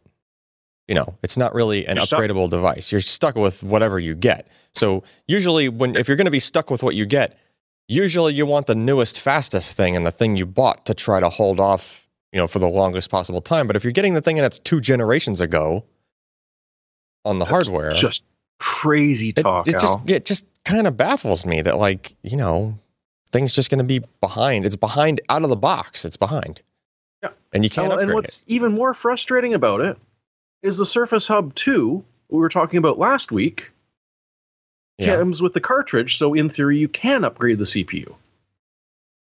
You 0.87 0.95
know, 0.95 1.15
it's 1.23 1.37
not 1.37 1.53
really 1.53 1.85
an 1.85 1.97
You're 1.97 2.05
stuck. 2.05 2.19
upgradable 2.19 2.49
device. 2.49 2.91
You're 2.91 3.01
stuck 3.01 3.35
with 3.35 3.63
whatever 3.63 3.99
you 3.99 4.15
get. 4.15 4.47
So 4.73 5.03
usually, 5.27 5.69
when 5.69 5.95
if 5.95 6.07
you're 6.07 6.17
going 6.17 6.25
to 6.25 6.31
be 6.31 6.39
stuck 6.39 6.69
with 6.69 6.83
what 6.83 6.95
you 6.95 7.05
get, 7.05 7.37
usually 7.87 8.33
you 8.33 8.45
want 8.45 8.67
the 8.67 8.75
newest, 8.75 9.19
fastest 9.19 9.77
thing 9.77 9.95
and 9.95 10.05
the 10.05 10.11
thing 10.11 10.35
you 10.35 10.45
bought 10.45 10.85
to 10.87 10.93
try 10.93 11.19
to 11.19 11.29
hold 11.29 11.59
off. 11.59 12.07
You 12.33 12.37
know, 12.39 12.47
for 12.47 12.59
the 12.59 12.67
longest 12.69 13.09
possible 13.09 13.41
time. 13.41 13.67
But 13.67 13.75
if 13.75 13.83
you're 13.83 13.91
getting 13.91 14.13
the 14.13 14.21
thing 14.21 14.37
and 14.39 14.45
it's 14.45 14.57
two 14.57 14.79
generations 14.79 15.41
ago 15.41 15.83
on 17.25 17.39
the 17.39 17.45
That's 17.45 17.67
hardware, 17.67 17.91
just 17.93 18.23
crazy 18.63 19.29
it, 19.29 19.37
talk. 19.37 19.67
it 19.67 19.71
just 19.79 19.97
it 20.07 20.23
just 20.25 20.45
kind 20.65 20.85
of 20.85 20.95
baffles 20.95 21.45
me 21.47 21.61
that 21.63 21.77
like 21.77 22.13
you 22.21 22.37
know 22.37 22.75
things 23.31 23.55
just 23.55 23.71
going 23.71 23.79
to 23.79 23.83
be 23.83 23.99
behind 24.21 24.65
it's 24.65 24.75
behind 24.75 25.19
out 25.29 25.41
of 25.41 25.49
the 25.49 25.55
box 25.55 26.05
it's 26.05 26.15
behind 26.17 26.61
Yeah. 27.23 27.29
And 27.53 27.63
you 27.63 27.69
can't 27.71 27.87
upgrade 27.87 28.03
and 28.03 28.11
it. 28.11 28.13
what's 28.13 28.43
even 28.47 28.73
more 28.73 28.93
frustrating 28.93 29.55
about 29.55 29.81
it 29.81 29.97
is 30.61 30.77
the 30.77 30.85
Surface 30.85 31.27
Hub 31.27 31.55
2 31.55 32.03
we 32.29 32.37
were 32.39 32.49
talking 32.49 32.77
about 32.77 32.99
last 32.99 33.31
week 33.31 33.71
Yeah. 34.99 35.15
comes 35.17 35.41
with 35.41 35.53
the 35.53 35.59
cartridge, 35.59 36.17
so 36.17 36.35
in 36.35 36.47
theory 36.49 36.77
you 36.77 36.87
can 36.87 37.23
upgrade 37.25 37.57
the 37.57 37.65
CPU. 37.65 38.13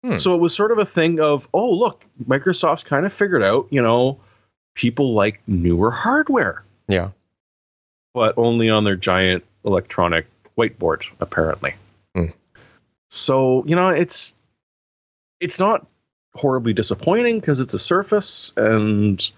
Hmm. 0.04 0.16
So 0.18 0.34
it 0.34 0.38
was 0.38 0.54
sort 0.54 0.70
of 0.70 0.78
a 0.78 0.84
thing 0.86 1.18
of, 1.18 1.48
oh 1.54 1.70
look, 1.70 2.04
Microsoft's 2.28 2.84
kind 2.84 3.04
of 3.04 3.12
figured 3.12 3.42
out, 3.42 3.66
you 3.70 3.82
know, 3.82 4.18
people 4.76 5.14
like 5.14 5.40
newer 5.48 5.90
hardware, 5.90 6.62
Yeah. 6.88 7.10
But 8.14 8.38
only 8.38 8.70
on 8.70 8.84
their 8.84 8.96
giant 8.96 9.44
electronic 9.64 10.26
whiteboard, 10.56 11.04
apparently. 11.20 11.74
Hmm. 12.14 12.26
So, 13.10 13.64
you 13.66 13.76
know, 13.76 13.88
it's 13.90 14.36
it's 15.40 15.58
not 15.58 15.86
horribly 16.34 16.72
disappointing 16.72 17.40
because 17.40 17.60
it's 17.60 17.74
a 17.74 17.78
Surface 17.78 18.52
and 18.56 19.30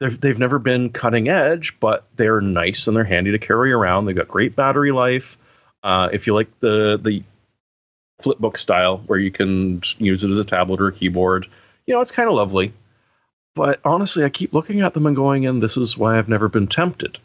they've 0.00 0.18
they've 0.20 0.38
never 0.38 0.58
been 0.58 0.90
cutting 0.90 1.28
edge, 1.28 1.78
but 1.80 2.06
they're 2.16 2.40
nice 2.40 2.86
and 2.86 2.96
they're 2.96 3.04
handy 3.04 3.32
to 3.32 3.38
carry 3.38 3.72
around. 3.72 4.06
They've 4.06 4.16
got 4.16 4.28
great 4.28 4.56
battery 4.56 4.92
life. 4.92 5.36
Uh, 5.82 6.08
if 6.12 6.26
you 6.26 6.34
like 6.34 6.48
the 6.60 6.98
the 7.02 7.22
flipbook 8.22 8.56
style 8.56 8.98
where 9.06 9.18
you 9.18 9.32
can 9.32 9.82
use 9.98 10.22
it 10.22 10.30
as 10.30 10.38
a 10.38 10.44
tablet 10.44 10.80
or 10.80 10.88
a 10.88 10.92
keyboard, 10.92 11.48
you 11.86 11.94
know 11.94 12.00
it's 12.00 12.12
kind 12.12 12.28
of 12.28 12.36
lovely. 12.36 12.72
But 13.54 13.80
honestly, 13.84 14.24
I 14.24 14.30
keep 14.30 14.54
looking 14.54 14.80
at 14.80 14.94
them 14.94 15.06
and 15.06 15.14
going, 15.14 15.44
and 15.44 15.62
this 15.62 15.76
is 15.76 15.98
why 15.98 16.16
I've 16.16 16.28
never 16.28 16.48
been 16.48 16.68
tempted. 16.68 17.18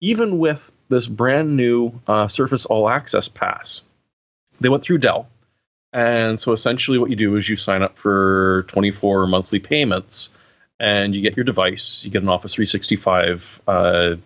Even 0.00 0.38
with 0.38 0.72
this 0.88 1.06
brand 1.06 1.56
new 1.56 2.00
uh, 2.06 2.26
Surface 2.28 2.66
All 2.66 2.88
Access 2.88 3.28
Pass, 3.28 3.82
they 4.60 4.68
went 4.68 4.82
through 4.82 4.98
Dell, 4.98 5.28
and 5.92 6.38
so 6.38 6.52
essentially 6.52 6.98
what 6.98 7.10
you 7.10 7.16
do 7.16 7.36
is 7.36 7.48
you 7.48 7.56
sign 7.56 7.82
up 7.82 7.98
for 7.98 8.64
24 8.68 9.26
monthly 9.26 9.58
payments, 9.58 10.30
and 10.78 11.14
you 11.14 11.20
get 11.20 11.36
your 11.36 11.44
device, 11.44 12.02
you 12.04 12.10
get 12.10 12.22
an 12.22 12.28
Office 12.28 12.54
365 12.54 13.60
uh, 13.68 14.16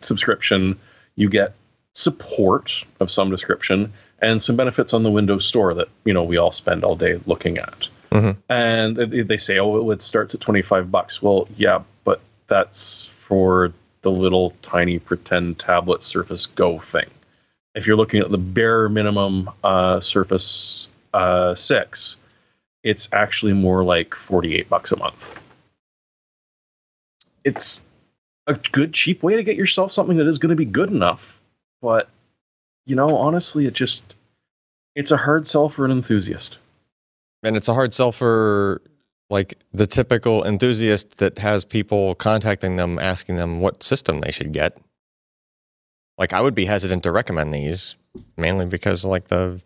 subscription, 0.00 0.78
you 1.16 1.28
get 1.28 1.54
support 1.94 2.84
of 3.00 3.10
some 3.10 3.30
description, 3.30 3.92
and 4.20 4.40
some 4.40 4.56
benefits 4.56 4.94
on 4.94 5.02
the 5.02 5.10
Windows 5.10 5.44
Store 5.44 5.74
that 5.74 5.88
you 6.04 6.14
know 6.14 6.24
we 6.24 6.38
all 6.38 6.52
spend 6.52 6.84
all 6.84 6.96
day 6.96 7.20
looking 7.26 7.58
at. 7.58 7.88
Mhm. 8.10 8.36
And 8.48 8.96
they 8.96 9.22
they 9.22 9.36
say, 9.36 9.58
oh, 9.58 9.90
it 9.90 10.00
starts 10.00 10.34
at 10.34 10.40
25 10.40 10.90
bucks. 10.90 11.20
Well, 11.22 11.46
yeah, 11.56 11.82
but 12.04 12.20
that's 12.46 13.06
for 13.06 13.72
the 14.02 14.10
little 14.10 14.50
tiny 14.62 14.98
pretend 14.98 15.58
tablet 15.58 16.04
Surface 16.04 16.46
Go 16.46 16.78
thing. 16.78 17.08
If 17.74 17.86
you're 17.86 17.96
looking 17.96 18.20
at 18.20 18.30
the 18.30 18.38
bare 18.38 18.88
minimum 18.88 19.50
uh, 19.62 20.00
Surface 20.00 20.88
uh, 21.12 21.54
6, 21.54 22.16
it's 22.82 23.08
actually 23.12 23.52
more 23.52 23.84
like 23.84 24.14
48 24.14 24.68
bucks 24.68 24.92
a 24.92 24.96
month. 24.96 25.38
It's 27.44 27.84
a 28.46 28.54
good, 28.54 28.92
cheap 28.92 29.22
way 29.22 29.36
to 29.36 29.42
get 29.42 29.56
yourself 29.56 29.92
something 29.92 30.16
that 30.16 30.26
is 30.26 30.38
going 30.38 30.50
to 30.50 30.56
be 30.56 30.64
good 30.64 30.90
enough. 30.90 31.40
But, 31.80 32.08
you 32.86 32.96
know, 32.96 33.16
honestly, 33.16 33.66
it 33.66 33.74
just, 33.74 34.14
it's 34.94 35.10
a 35.10 35.16
hard 35.16 35.46
sell 35.46 35.68
for 35.68 35.84
an 35.84 35.90
enthusiast. 35.90 36.58
And 37.42 37.56
it's 37.56 37.68
a 37.68 37.74
hard 37.74 37.94
sell 37.94 38.10
for 38.10 38.82
like 39.30 39.58
the 39.72 39.86
typical 39.86 40.44
enthusiast 40.44 41.18
that 41.18 41.38
has 41.38 41.64
people 41.64 42.14
contacting 42.14 42.76
them 42.76 42.98
asking 42.98 43.36
them 43.36 43.60
what 43.60 43.82
system 43.82 44.20
they 44.20 44.30
should 44.30 44.52
get. 44.52 44.78
Like 46.16 46.32
I 46.32 46.40
would 46.40 46.54
be 46.54 46.64
hesitant 46.64 47.02
to 47.04 47.12
recommend 47.12 47.52
these 47.52 47.96
mainly 48.36 48.66
because 48.66 49.04
like 49.04 49.28
the 49.28 49.60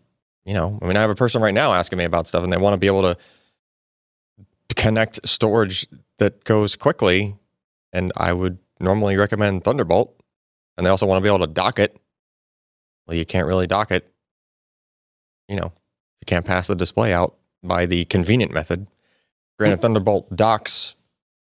you 0.45 0.55
know, 0.55 0.79
I 0.83 0.87
mean 0.87 0.97
I 0.97 1.01
have 1.01 1.11
a 1.11 1.15
person 1.15 1.43
right 1.43 1.55
now 1.55 1.73
asking 1.73 1.99
me 1.99 2.05
about 2.05 2.27
stuff 2.27 2.43
and 2.43 2.53
they 2.53 2.57
want 2.57 2.75
to 2.75 2.79
be 2.79 2.89
able 2.89 3.03
to 3.03 3.17
connect 4.75 5.27
storage 5.29 5.87
that 6.19 6.45
goes 6.45 6.77
quickly 6.77 7.37
and 7.93 8.13
I 8.17 8.33
would 8.33 8.59
normally 8.81 9.17
recommend 9.17 9.65
Thunderbolt 9.65 10.19
and 10.77 10.85
they 10.85 10.91
also 10.91 11.07
want 11.07 11.19
to 11.19 11.23
be 11.23 11.29
able 11.29 11.47
to 11.47 11.53
dock 11.53 11.79
it. 11.79 11.97
Well, 13.07 13.17
you 13.17 13.25
can't 13.25 13.47
really 13.47 13.67
dock 13.67 13.91
it. 13.91 14.09
You 15.49 15.57
know, 15.57 15.73
you 16.21 16.27
can't 16.27 16.47
pass 16.47 16.67
the 16.67 16.75
display 16.75 17.13
out 17.13 17.37
by 17.63 17.87
the 17.87 18.05
convenient 18.07 18.53
method. 18.53 18.87
Granted, 19.59 19.81
Thunderbolt 19.83 20.35
docks 20.35 20.97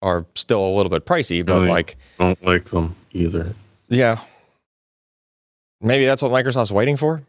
are 0.03 0.27
still 0.35 0.65
a 0.67 0.73
little 0.77 0.91
bit 0.91 1.05
pricey, 1.05 1.45
but 1.45 1.53
oh, 1.55 1.61
Really? 1.61 1.71
like, 1.71 1.97
Don't 2.19 2.43
like 2.45 2.67
them 2.67 2.95
either. 3.13 3.55
yeah, 3.89 4.21
maybe 5.81 6.05
that's 6.07 6.23
what 6.23 6.31
Microsoft's 6.33 6.73
waiting 6.73 6.97
for. 6.97 7.23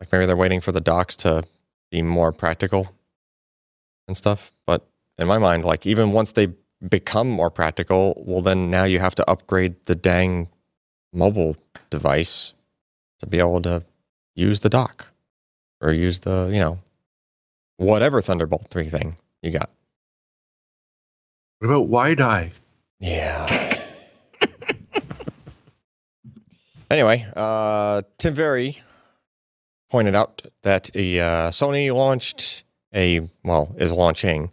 Like 0.00 0.10
maybe 0.12 0.26
they're 0.26 0.36
waiting 0.36 0.60
for 0.60 0.72
the 0.72 0.80
docks 0.80 1.16
to 1.18 1.44
be 1.90 2.02
more 2.02 2.32
practical 2.32 2.92
and 4.08 4.16
stuff. 4.16 4.52
But 4.66 4.86
in 5.18 5.26
my 5.26 5.38
mind, 5.38 5.64
like 5.64 5.86
even 5.86 6.12
once 6.12 6.32
they 6.32 6.48
become 6.86 7.30
more 7.30 7.50
practical, 7.50 8.22
well, 8.26 8.42
then 8.42 8.70
now 8.70 8.84
you 8.84 8.98
have 8.98 9.14
to 9.16 9.30
upgrade 9.30 9.76
the 9.86 9.94
dang 9.94 10.48
mobile 11.14 11.56
device 11.88 12.52
to 13.20 13.26
be 13.26 13.38
able 13.38 13.62
to 13.62 13.82
use 14.34 14.60
the 14.60 14.68
dock 14.68 15.06
or 15.80 15.92
use 15.92 16.20
the 16.20 16.50
you 16.52 16.60
know 16.60 16.78
whatever 17.78 18.20
Thunderbolt 18.20 18.66
three 18.68 18.88
thing 18.90 19.16
you 19.46 19.52
got. 19.52 19.70
What 21.58 21.68
about 21.68 21.88
wide 21.88 22.20
eye? 22.20 22.52
Yeah. 23.00 23.46
anyway, 26.90 27.26
uh, 27.34 28.02
Tim 28.18 28.34
Verry 28.34 28.80
pointed 29.90 30.14
out 30.14 30.42
that 30.62 30.90
a, 30.94 31.20
uh, 31.20 31.50
Sony 31.50 31.94
launched 31.94 32.64
a, 32.94 33.28
well, 33.44 33.74
is 33.78 33.92
launching 33.92 34.50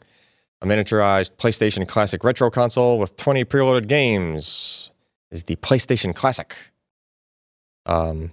a 0.62 0.66
miniaturized 0.66 1.36
PlayStation 1.38 1.88
Classic 1.88 2.24
retro 2.24 2.50
console 2.50 3.00
with 3.00 3.18
20 3.18 3.44
preloaded 3.46 3.88
games. 3.88 4.92
Is 5.32 5.46
the 5.46 5.56
PlayStation 5.58 6.14
Classic 6.14 6.56
um, 7.86 8.32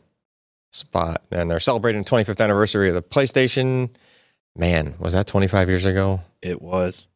spot. 0.70 1.22
And 1.30 1.50
they're 1.50 1.60
celebrating 1.60 2.02
the 2.02 2.08
25th 2.10 2.42
anniversary 2.42 2.88
of 2.88 2.94
the 2.94 3.02
PlayStation. 3.02 3.90
Man, 4.56 4.94
was 4.98 5.12
that 5.12 5.26
25 5.26 5.68
years 5.68 5.84
ago? 5.84 6.20
It 6.42 6.62
was. 6.62 7.06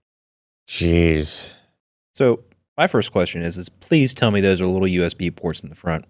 Jeez. 0.69 1.51
So 2.15 2.45
my 2.77 2.87
first 2.87 3.13
question 3.13 3.43
is: 3.43 3.59
Is 3.59 3.69
please 3.69 4.15
tell 4.15 4.31
me 4.31 4.41
those 4.41 4.61
are 4.61 4.67
little 4.67 4.89
USB 4.89 5.35
ports 5.35 5.63
in 5.63 5.69
the 5.69 5.77
front? 5.77 6.05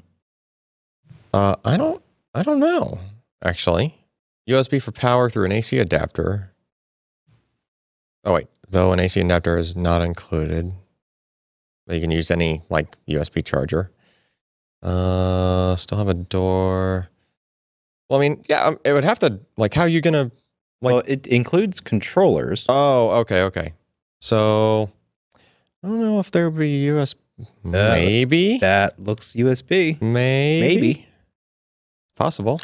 Uh, 1.33 1.57
I 1.65 1.77
don't, 1.77 2.03
I 2.35 2.43
don't 2.43 2.61
know. 2.61 3.01
Actually, 3.43 3.95
USB 4.49 4.81
for 4.81 4.93
power 4.93 5.29
through 5.29 5.47
an 5.47 5.53
AC 5.53 5.79
adapter. 5.79 6.53
Oh 8.25 8.35
wait, 8.35 8.47
though 8.69 8.93
an 8.93 9.01
AC 9.01 9.21
adapter 9.21 9.59
is 9.59 9.77
not 9.77 10.01
included, 10.01 10.73
but 11.87 11.97
you 11.97 12.01
can 12.01 12.11
use 12.11 12.31
any 12.31 12.63
like 12.71 12.97
USB 13.09 13.45
charger. 13.45 13.91
Uh, 14.83 15.77
still 15.77 15.99
have 15.99 16.09
a 16.09 16.15
door. 16.15 17.09
Well, 18.09 18.21
I 18.21 18.29
mean, 18.29 18.45
yeah, 18.49 18.65
um, 18.65 18.79
it 18.85 18.93
would 18.93 19.05
have 19.05 19.19
to 19.21 19.41
like. 19.57 19.75
How 19.75 19.83
are 19.83 19.89
you 19.89 20.01
gonna? 20.01 20.31
Like- 20.85 20.93
well, 20.95 21.03
it 21.07 21.27
includes 21.27 21.81
controllers. 21.81 22.67
Oh, 22.69 23.11
okay, 23.21 23.43
okay. 23.43 23.73
So 24.21 24.91
I 25.83 25.89
don't 25.89 26.01
know 26.01 26.21
if 26.21 26.31
there 26.31 26.49
would 26.51 26.59
be 26.59 26.87
USB. 26.87 27.17
Maybe, 27.65 28.59
that 28.59 28.99
looks 29.03 29.33
USB. 29.35 30.01
maybe, 30.01 30.67
Maybe. 30.77 31.07
possible. 32.17 32.61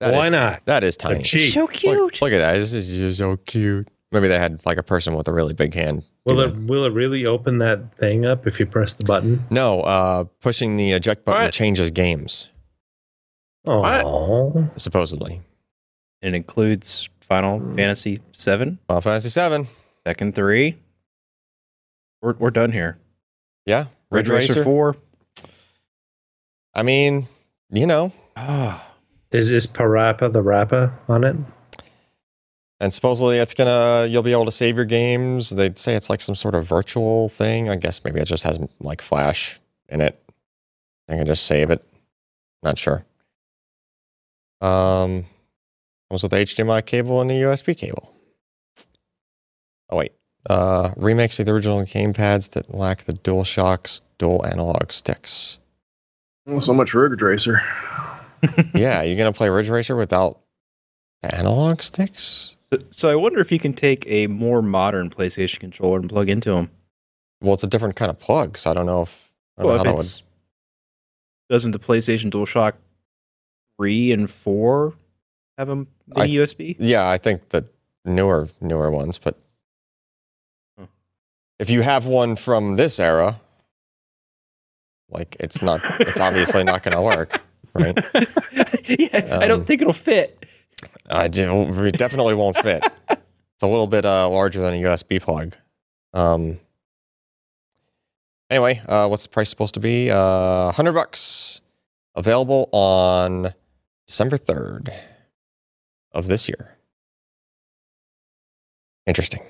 That 0.00 0.12
Why 0.12 0.26
is- 0.26 0.30
not? 0.30 0.62
That 0.66 0.84
is 0.84 0.96
tiny. 0.98 1.22
cheap. 1.22 1.52
So 1.54 1.66
cute. 1.66 2.20
look 2.20 2.32
at 2.32 2.38
that. 2.38 2.54
This 2.58 2.74
is 2.74 2.98
just 2.98 3.18
so 3.18 3.38
cute. 3.38 3.88
Maybe 4.12 4.28
they 4.28 4.38
had 4.38 4.60
like 4.66 4.76
a 4.78 4.82
person 4.82 5.14
with 5.14 5.26
a 5.28 5.32
really 5.32 5.54
big 5.54 5.72
hand. 5.74 6.04
Will 6.26 6.40
it 6.40 6.48
that. 6.54 6.60
will 6.66 6.84
it 6.84 6.92
really 6.92 7.24
open 7.26 7.58
that 7.58 7.96
thing 7.96 8.26
up 8.26 8.46
if 8.46 8.60
you 8.60 8.66
press 8.66 8.92
the 8.94 9.04
button? 9.04 9.42
No, 9.50 9.80
uh, 9.80 10.24
pushing 10.40 10.76
the 10.76 10.92
eject 10.92 11.24
button 11.24 11.42
What? 11.44 11.52
changes 11.54 11.90
games, 11.90 12.50
Oh, 13.66 14.70
supposedly. 14.76 15.40
It 16.22 16.34
includes 16.34 17.08
Final 17.26 17.60
Fantasy 17.74 18.20
Seven. 18.32 18.78
Final 18.88 19.00
Fantasy 19.00 19.28
Seven. 19.28 19.66
Tekken 20.06 20.34
3. 20.34 20.76
We're, 22.22 22.34
we're 22.34 22.50
done 22.50 22.72
here. 22.72 22.98
Yeah. 23.66 23.86
Ridge 24.10 24.28
Ridge 24.28 24.48
Racer, 24.48 24.52
Racer. 24.60 24.64
4. 24.64 24.96
I 26.74 26.82
mean, 26.82 27.26
you 27.70 27.86
know, 27.86 28.12
Ah, 28.36 28.86
is 29.32 29.50
is 29.50 29.66
PaRappa 29.66 30.32
the 30.32 30.42
Rapper 30.42 30.92
on 31.08 31.24
it? 31.24 31.36
and 32.78 32.92
supposedly 32.92 33.38
it's 33.38 33.54
gonna 33.54 34.06
you'll 34.08 34.22
be 34.22 34.32
able 34.32 34.44
to 34.44 34.52
save 34.52 34.76
your 34.76 34.84
games. 34.84 35.48
They'd 35.50 35.78
say 35.78 35.94
it's 35.94 36.10
like 36.10 36.20
some 36.20 36.34
sort 36.34 36.54
of 36.54 36.66
virtual 36.66 37.28
thing. 37.30 37.70
I 37.70 37.76
guess 37.76 38.04
maybe 38.04 38.20
it 38.20 38.26
just 38.26 38.44
has 38.44 38.60
like 38.80 39.00
Flash 39.00 39.58
in 39.88 40.00
it. 40.02 40.22
I 41.08 41.16
can 41.16 41.26
just 41.26 41.46
save 41.46 41.70
it. 41.70 41.82
Not 42.62 42.78
sure. 42.78 43.04
Um, 44.60 45.24
comes 46.10 46.22
with 46.22 46.32
HDMI 46.32 46.84
cable 46.84 47.20
and 47.20 47.30
a 47.30 47.34
USB 47.34 47.76
cable. 47.76 48.12
Oh 49.90 49.96
wait, 49.98 50.12
uh, 50.48 50.90
remakes 50.96 51.38
of 51.38 51.46
the 51.46 51.52
original 51.52 51.82
gamepads 51.82 52.50
that 52.50 52.74
lack 52.74 53.02
the 53.02 53.12
DualShock's 53.12 54.02
dual 54.18 54.44
analog 54.44 54.90
sticks. 54.92 55.58
Well, 56.46 56.60
so 56.60 56.74
much 56.74 56.90
for 56.90 57.08
Ridge 57.08 57.22
Racer. 57.22 57.60
yeah, 58.74 59.02
you're 59.02 59.16
gonna 59.16 59.32
play 59.32 59.48
Ridge 59.48 59.68
Racer 59.68 59.96
without 59.96 60.40
analog 61.22 61.82
sticks? 61.82 62.56
So, 62.72 62.78
so 62.90 63.10
I 63.10 63.14
wonder 63.14 63.40
if 63.40 63.50
you 63.52 63.58
can 63.58 63.72
take 63.72 64.04
a 64.08 64.26
more 64.26 64.62
modern 64.62 65.08
PlayStation 65.10 65.60
controller 65.60 65.98
and 65.98 66.08
plug 66.08 66.28
into 66.28 66.52
them. 66.52 66.70
Well, 67.40 67.54
it's 67.54 67.64
a 67.64 67.68
different 67.68 67.96
kind 67.96 68.10
of 68.10 68.18
plug, 68.18 68.58
so 68.58 68.70
I 68.70 68.74
don't 68.74 68.86
know 68.86 69.02
if. 69.02 69.30
I 69.56 69.62
don't 69.62 69.68
Well, 69.68 69.76
know 69.76 69.82
if 69.82 69.86
how 69.86 69.92
that 69.94 70.00
it's 70.00 70.22
doesn't 71.48 71.70
the 71.72 71.78
PlayStation 71.78 72.30
DualShock 72.30 72.74
three 73.78 74.10
and 74.12 74.28
four 74.30 74.94
have 75.58 75.68
a 75.68 75.86
I- 76.16 76.20
mini 76.26 76.34
USB? 76.34 76.76
yeah, 76.78 77.08
I 77.08 77.18
think 77.18 77.48
the 77.50 77.66
newer 78.04 78.48
newer 78.60 78.90
ones, 78.90 79.18
but 79.18 79.36
Huh. 80.78 80.86
if 81.58 81.70
you 81.70 81.82
have 81.82 82.06
one 82.06 82.36
from 82.36 82.76
this 82.76 82.98
era, 83.00 83.40
like 85.10 85.36
it's 85.40 85.62
not, 85.62 85.80
it's 86.00 86.20
obviously 86.20 86.64
not 86.64 86.82
going 86.82 86.96
to 86.96 87.02
work, 87.02 87.40
right? 87.74 87.96
yeah, 88.88 89.38
I 89.40 89.46
don't 89.46 89.60
Um, 89.60 89.64
think 89.64 89.80
it'll 89.80 89.92
fit. 89.92 90.44
I 91.08 91.28
do, 91.28 91.84
it 91.84 91.96
definitely 91.96 92.34
won't 92.34 92.58
fit. 92.58 92.84
It's 93.10 93.62
a 93.62 93.66
little 93.66 93.86
bit 93.86 94.04
uh, 94.04 94.28
larger 94.28 94.60
than 94.60 94.74
a 94.74 94.82
USB 94.82 95.20
plug. 95.22 95.54
Um. 96.12 96.60
Anyway, 98.50 98.80
uh, 98.86 99.08
what's 99.08 99.22
the 99.24 99.28
price 99.28 99.48
supposed 99.50 99.74
to 99.74 99.80
be? 99.80 100.10
Uh, 100.10 100.70
hundred 100.72 100.92
bucks. 100.92 101.60
Available 102.14 102.68
on 102.72 103.52
December 104.06 104.36
third 104.36 104.92
of 106.16 106.26
this 106.26 106.48
year. 106.48 106.76
Interesting. 109.06 109.42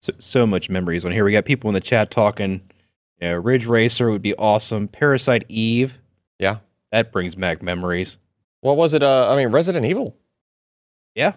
So, 0.00 0.12
so 0.18 0.46
much 0.46 0.68
memories 0.68 1.04
on 1.06 1.12
here. 1.12 1.24
We 1.24 1.32
got 1.32 1.44
people 1.44 1.70
in 1.70 1.74
the 1.74 1.80
chat 1.80 2.10
talking. 2.10 2.60
You 3.20 3.28
know, 3.28 3.36
Ridge 3.36 3.66
Racer 3.66 4.10
would 4.10 4.22
be 4.22 4.34
awesome. 4.34 4.88
Parasite 4.88 5.44
Eve. 5.48 5.98
Yeah. 6.38 6.56
that 6.90 7.12
brings 7.12 7.34
back 7.36 7.62
memories. 7.62 8.16
What 8.60 8.76
was 8.76 8.94
it? 8.94 9.02
Uh, 9.02 9.32
I 9.32 9.36
mean, 9.36 9.48
Resident 9.48 9.86
Evil 9.86 10.16
Yeah, 11.14 11.28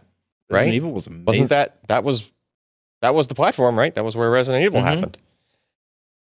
Right? 0.49 0.59
Resident 0.61 0.75
Evil 0.75 0.91
was 0.91 1.07
amazing. 1.07 1.25
wasn't 1.25 1.49
that? 1.49 1.87
That 1.87 2.03
was 2.03 2.31
that 3.01 3.13
was 3.13 3.27
the 3.27 3.35
platform, 3.35 3.77
right? 3.77 3.93
That 3.93 4.03
was 4.03 4.15
where 4.15 4.29
Resident 4.31 4.63
Evil 4.65 4.79
Mhm. 4.81 4.83
happened. 4.83 5.17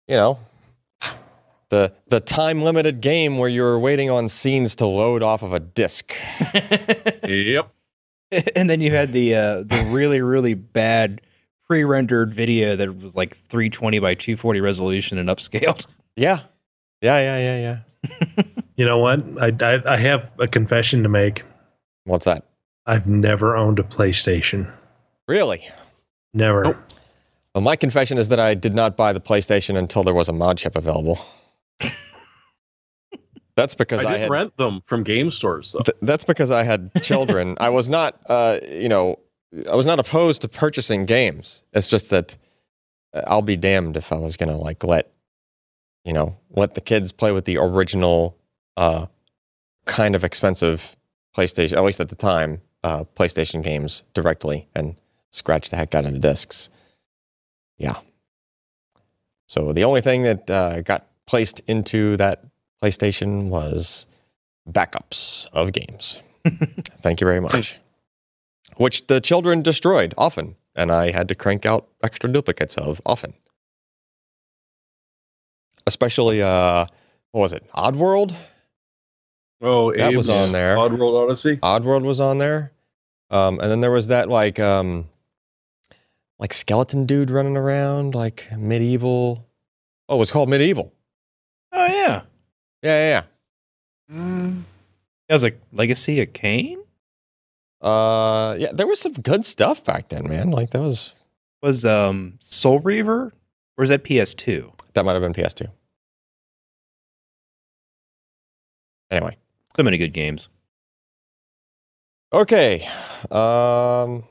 You 0.07 0.17
know, 0.17 0.39
the 1.71 1.93
the 2.07 2.21
time 2.21 2.63
limited 2.63 3.01
game 3.01 3.37
where 3.39 3.49
you 3.49 3.63
were 3.63 3.79
waiting 3.79 4.11
on 4.11 4.29
scenes 4.29 4.75
to 4.77 4.87
load 4.87 5.23
off 5.23 5.43
of 5.43 5.53
a 5.53 5.61
disc. 5.61 6.15
Yep. 7.25 7.71
and 8.57 8.69
then 8.69 8.81
you 8.81 8.91
had 8.91 9.13
the 9.13 9.35
uh, 9.35 9.63
the 9.63 9.87
really 9.91 10.21
really 10.21 10.55
bad 10.55 11.21
pre-rendered 11.67 12.33
video 12.33 12.77
that 12.77 13.03
was 13.03 13.15
like 13.15 13.37
320 13.49 13.99
by 13.99 14.15
240 14.15 14.61
resolution 14.61 15.19
and 15.19 15.29
upscaled. 15.29 15.87
Yeah, 16.17 16.41
yeah, 17.03 17.19
yeah, 17.19 17.39
yeah, 17.39 17.81
yeah. 18.37 18.43
You 18.77 18.85
know 18.85 18.99
what? 18.99 19.21
I, 19.43 19.53
I 19.61 19.95
I 19.95 19.97
have 19.97 20.31
a 20.39 20.47
confession 20.47 21.03
to 21.03 21.09
make. 21.09 21.43
What's 22.05 22.27
that? 22.27 22.45
I've 22.87 23.09
never 23.09 23.57
owned 23.57 23.81
a 23.81 23.83
PlayStation. 23.83 24.71
Really? 25.27 25.67
Never. 26.33 26.63
Nope. 26.63 26.77
Well, 27.57 27.63
my 27.63 27.75
confession 27.75 28.19
is 28.19 28.29
that 28.29 28.39
I 28.39 28.55
did 28.55 28.75
not 28.75 28.97
buy 28.97 29.13
the 29.13 29.21
PlayStation 29.21 29.77
until 29.77 30.05
there 30.05 30.15
was 30.15 30.29
a 30.29 30.33
mod 30.33 30.59
chip 30.59 30.77
available. 30.77 31.19
That's 33.59 33.75
because 33.75 34.05
I 34.05 34.15
I, 34.15 34.17
had 34.19 34.31
rent 34.31 34.57
them 34.57 34.81
from 34.81 35.03
game 35.03 35.33
stores 35.33 35.73
though. 35.73 35.81
Th- 35.81 35.99
that's 36.01 36.23
because 36.23 36.53
I 36.53 36.63
had 36.63 36.93
children. 37.03 37.57
I 37.61 37.71
was 37.71 37.89
not, 37.89 38.17
uh, 38.29 38.61
you 38.71 38.89
know, 38.89 39.19
I 39.69 39.75
was 39.75 39.85
not 39.85 39.99
opposed 39.99 40.43
to 40.43 40.49
purchasing 40.49 41.07
games. 41.07 41.65
It's 41.73 41.91
just 41.91 42.09
that 42.11 42.37
uh, 43.13 43.23
I'll 43.27 43.43
be 43.43 43.57
damned 43.57 43.97
if 43.97 44.13
I 44.13 44.17
was 44.17 44.37
gonna 44.37 44.57
like 44.57 44.85
let, 44.85 45.11
you 46.05 46.13
know, 46.13 46.37
let 46.51 46.77
the 46.77 46.81
kids 46.81 47.11
play 47.11 47.33
with 47.33 47.47
the 47.47 47.59
original, 47.59 48.39
uh, 48.77 49.07
kind 49.87 50.15
of 50.15 50.23
expensive 50.23 50.95
PlayStation, 51.37 51.77
at 51.77 51.83
least 51.83 51.99
at 51.99 52.11
the 52.11 52.15
time, 52.15 52.63
uh, 52.85 53.03
PlayStation 53.17 53.61
games 53.61 54.05
directly 54.15 54.69
and 54.73 54.95
scratch 55.33 55.71
the 55.71 55.77
heck 55.77 55.97
out 55.97 56.07
of 56.07 56.13
the 56.13 56.21
discs. 56.21 56.69
Yeah. 57.77 57.97
So 59.49 59.73
the 59.73 59.83
only 59.83 60.01
thing 60.01 60.23
that 60.23 60.49
uh, 60.49 60.83
got 60.83 61.09
placed 61.27 61.59
into 61.67 62.17
that 62.19 62.45
PlayStation 62.83 63.49
was 63.49 64.07
backups 64.71 65.47
of 65.53 65.73
games. 65.73 66.19
Thank 67.01 67.21
you 67.21 67.27
very 67.27 67.41
much. 67.41 67.77
Which 68.77 69.07
the 69.09 69.21
children 69.21 69.63
destroyed 69.63 70.15
often, 70.17 70.57
and 70.75 70.93
I 70.93 71.11
had 71.11 71.29
to 71.29 71.35
crank 71.35 71.67
out 71.67 71.89
extra 72.03 72.31
duplicates 72.31 72.77
of 72.77 73.01
often. 73.05 73.35
Especially, 75.87 76.43
uh, 76.43 76.87
what 77.33 77.41
was 77.41 77.53
it? 77.53 77.65
Oddworld? 77.75 78.37
Oh, 79.61 79.93
That 79.93 80.15
was 80.15 80.29
on 80.29 80.53
there. 80.53 80.77
Oddworld 80.77 81.29
Oddysee. 81.29 81.59
Oddworld 81.61 82.03
was 82.05 82.21
on 82.21 82.39
there. 82.39 82.73
Um, 83.31 83.59
and 83.61 83.71
then 83.71 83.81
there 83.81 83.91
was 83.91 84.07
that 84.09 84.29
like 84.29 84.59
um, 84.61 85.09
like 86.39 86.53
skeleton 86.55 87.07
dude 87.07 87.31
running 87.31 87.57
around, 87.57 88.15
like 88.15 88.47
medieval. 88.57 89.47
Oh, 90.09 90.23
it's 90.23 90.31
called 90.31 90.49
MediEvil. 90.49 90.91
Oh 91.73 91.87
yeah, 91.87 92.23
Yeah, 92.83 93.23
yeah, 94.09 94.17
yeah. 94.17 94.53
that 95.29 95.35
was 95.35 95.43
like 95.43 95.61
Legacy 95.73 96.21
of 96.23 96.33
Kain. 96.33 96.79
Uh, 97.81 98.57
yeah, 98.59 98.73
there 98.73 98.87
was 98.87 99.01
some 99.01 99.13
good 99.13 99.45
stuff 99.45 99.85
back 99.85 100.09
then, 100.09 100.29
man. 100.29 100.51
Like 100.51 100.71
that 100.71 100.81
was 100.81 101.15
Was 101.63 101.85
um 101.85 102.35
Soul 102.41 102.79
Reaver 102.81 103.27
or 103.27 103.33
was 103.77 103.89
that 103.91 104.05
PS2? 104.05 104.73
that 104.95 105.05
might 105.05 105.13
have 105.13 105.23
been 105.23 105.33
PS2. 105.35 105.69
Anyway, 109.11 109.37
So 109.77 109.83
many 109.83 109.97
good 109.99 110.13
games. 110.13 110.49
okay. 112.33 112.87
Um, 113.31 114.25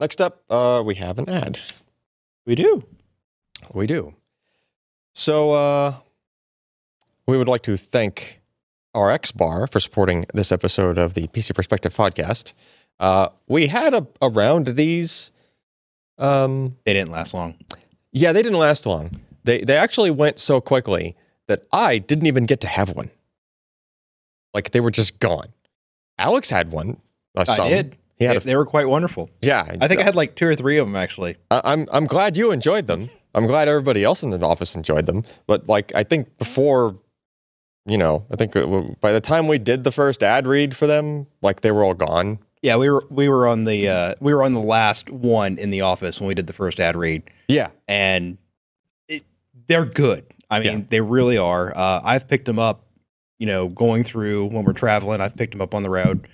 next 0.00 0.20
up, 0.20 0.42
uh, 0.48 0.82
we 0.84 0.94
have 0.94 1.18
an 1.18 1.28
ad. 1.28 1.58
We 2.46 2.54
do. 2.54 2.82
We 3.74 3.86
do. 3.86 4.14
So, 5.14 5.50
uh, 5.52 5.94
we 7.28 7.36
would 7.36 7.46
like 7.46 7.62
to 7.62 7.76
thank 7.76 8.40
RX 8.96 9.32
Bar 9.32 9.66
for 9.66 9.80
supporting 9.80 10.24
this 10.32 10.50
episode 10.50 10.96
of 10.96 11.12
the 11.14 11.28
PC 11.28 11.54
Perspective 11.54 11.94
podcast. 11.94 12.54
Uh, 12.98 13.28
we 13.46 13.66
had 13.68 13.92
a, 13.94 14.06
a 14.22 14.30
round 14.30 14.68
these. 14.68 15.30
Um, 16.16 16.76
They 16.84 16.94
didn't 16.94 17.10
last 17.12 17.34
long. 17.34 17.54
yeah, 18.12 18.32
they 18.32 18.42
didn't 18.42 18.58
last 18.58 18.86
long. 18.86 19.20
They 19.44 19.60
they 19.62 19.76
actually 19.76 20.10
went 20.10 20.38
so 20.38 20.60
quickly 20.60 21.14
that 21.46 21.62
I 21.72 21.98
didn't 21.98 22.26
even 22.26 22.44
get 22.46 22.60
to 22.62 22.66
have 22.68 22.90
one. 22.90 23.10
Like 24.54 24.70
they 24.72 24.80
were 24.80 24.90
just 24.90 25.20
gone. 25.20 25.48
Alex 26.18 26.50
had 26.50 26.72
one. 26.72 26.96
Uh, 27.36 27.44
I 27.46 27.54
some. 27.54 27.68
did. 27.68 27.96
He 28.16 28.24
had 28.24 28.34
they, 28.34 28.38
a, 28.38 28.40
they 28.40 28.56
were 28.56 28.66
quite 28.66 28.88
wonderful. 28.88 29.30
yeah. 29.42 29.76
I 29.80 29.86
think 29.86 30.00
I 30.00 30.02
had 30.02 30.16
like 30.16 30.34
two 30.34 30.46
or 30.48 30.56
three 30.56 30.78
of 30.78 30.86
them 30.88 30.96
actually. 30.96 31.36
I- 31.50 31.60
I'm 31.64 31.86
I'm 31.92 32.06
glad 32.06 32.36
you 32.38 32.50
enjoyed 32.50 32.86
them. 32.88 33.10
I'm 33.34 33.46
glad 33.46 33.68
everybody 33.68 34.02
else 34.02 34.22
in 34.24 34.30
the 34.30 34.40
office 34.40 34.74
enjoyed 34.74 35.04
them. 35.06 35.24
But 35.46 35.68
like 35.68 35.92
I 35.94 36.02
think 36.02 36.36
before, 36.38 36.96
you 37.88 37.98
know, 37.98 38.24
I 38.30 38.36
think 38.36 38.54
uh, 38.56 38.66
by 39.00 39.12
the 39.12 39.20
time 39.20 39.48
we 39.48 39.58
did 39.58 39.84
the 39.84 39.92
first 39.92 40.22
ad 40.22 40.46
read 40.46 40.76
for 40.76 40.86
them, 40.86 41.26
like 41.42 41.62
they 41.62 41.70
were 41.72 41.82
all 41.84 41.94
gone. 41.94 42.38
Yeah, 42.62 42.76
we 42.76 42.90
were 42.90 43.04
we 43.10 43.28
were 43.28 43.46
on 43.46 43.64
the 43.64 43.88
uh, 43.88 44.14
we 44.20 44.34
were 44.34 44.42
on 44.42 44.52
the 44.54 44.60
last 44.60 45.10
one 45.10 45.58
in 45.58 45.70
the 45.70 45.82
office 45.82 46.20
when 46.20 46.26
we 46.28 46.34
did 46.34 46.46
the 46.48 46.52
first 46.52 46.80
ad 46.80 46.96
read, 46.96 47.22
Yeah, 47.48 47.70
and 47.86 48.36
it, 49.08 49.24
they're 49.66 49.84
good. 49.84 50.24
I 50.50 50.60
mean, 50.60 50.78
Yeah. 50.78 50.84
they 50.88 51.00
really 51.00 51.38
are. 51.38 51.72
Uh, 51.76 52.00
I've 52.02 52.26
picked 52.26 52.46
them 52.46 52.58
up, 52.58 52.84
you 53.38 53.46
know, 53.46 53.68
going 53.68 54.02
through 54.02 54.46
when 54.46 54.64
we're 54.64 54.72
traveling. 54.72 55.20
I've 55.20 55.36
picked 55.36 55.52
them 55.52 55.60
up 55.60 55.72
on 55.74 55.82
the 55.84 55.90
road. 55.90 56.26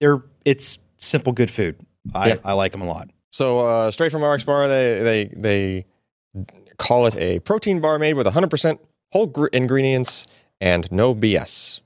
They're 0.00 0.22
it's 0.44 0.78
simple, 0.96 1.32
good 1.32 1.50
food. 1.50 1.76
I, 2.14 2.28
Yeah. 2.28 2.34
I 2.44 2.52
like 2.54 2.72
them 2.72 2.80
a 2.80 2.86
lot. 2.86 3.10
So 3.30 3.58
uh, 3.58 3.90
straight 3.90 4.10
from 4.12 4.24
RX 4.24 4.44
Bar, 4.44 4.66
they 4.68 5.02
they 5.02 5.24
they 5.36 6.44
call 6.78 7.06
it 7.06 7.16
a 7.16 7.40
protein 7.40 7.80
bar 7.80 7.98
made 7.98 8.14
with 8.14 8.26
100% 8.26 8.78
whole 9.12 9.26
gr- 9.26 9.46
ingredients 9.52 10.26
and 10.60 10.90
no 10.92 11.14
BS, 11.14 11.80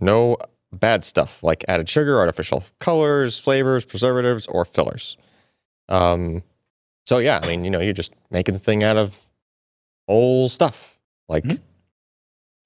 no 0.00 0.36
bad 0.72 1.02
stuff 1.04 1.42
like 1.42 1.64
added 1.68 1.88
sugar, 1.88 2.18
artificial 2.18 2.64
colors, 2.78 3.38
flavors, 3.38 3.84
preservatives, 3.84 4.46
or 4.46 4.64
fillers. 4.64 5.16
Um, 5.88 6.42
so 7.06 7.18
yeah, 7.18 7.40
I 7.42 7.48
mean, 7.48 7.64
you 7.64 7.70
know, 7.70 7.80
you're 7.80 7.92
just 7.92 8.12
making 8.30 8.54
the 8.54 8.60
thing 8.60 8.82
out 8.84 8.96
of 8.96 9.14
whole 10.08 10.48
stuff, 10.48 10.98
like 11.28 11.44
Mhm. 11.44 11.60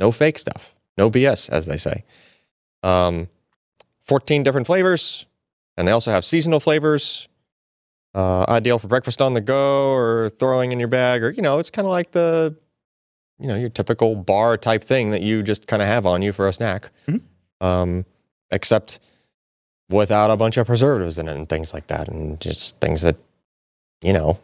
no 0.00 0.10
fake 0.12 0.38
stuff, 0.38 0.74
no 0.98 1.10
BS, 1.10 1.48
as 1.48 1.66
they 1.66 1.76
say. 1.78 2.04
Um, 2.82 3.28
14 4.04 4.42
different 4.42 4.66
flavors, 4.66 5.24
and 5.76 5.88
they 5.88 5.92
also 5.92 6.10
have 6.10 6.24
seasonal 6.24 6.60
flavors 6.60 7.28
uh, 8.14 8.44
ideal 8.48 8.78
for 8.78 8.86
breakfast 8.86 9.20
on 9.20 9.34
the 9.34 9.40
go 9.40 9.92
or 9.92 10.28
throwing 10.28 10.70
in 10.70 10.78
your 10.78 10.86
bag, 10.88 11.22
or 11.24 11.30
you 11.30 11.42
know, 11.42 11.58
it's 11.58 11.70
kind 11.70 11.84
of 11.86 11.90
like 11.90 12.12
the, 12.12 12.54
you 13.38 13.46
know, 13.48 13.54
your 13.56 13.68
typical 13.68 14.14
bar 14.16 14.56
type 14.56 14.84
thing 14.84 15.10
that 15.10 15.22
you 15.22 15.42
just 15.42 15.66
kind 15.66 15.82
of 15.82 15.88
have 15.88 16.06
on 16.06 16.22
you 16.22 16.32
for 16.32 16.46
a 16.48 16.52
snack, 16.52 16.90
Mhm. 17.06 17.20
um, 17.60 18.04
except 18.50 19.00
without 19.90 20.30
a 20.30 20.36
bunch 20.36 20.56
of 20.56 20.66
preservatives 20.66 21.18
in 21.18 21.28
it 21.28 21.36
and 21.36 21.48
things 21.48 21.74
like 21.74 21.88
that, 21.88 22.08
and 22.08 22.40
just 22.40 22.78
things 22.80 23.02
that, 23.02 23.16
you 24.02 24.12
know, 24.12 24.38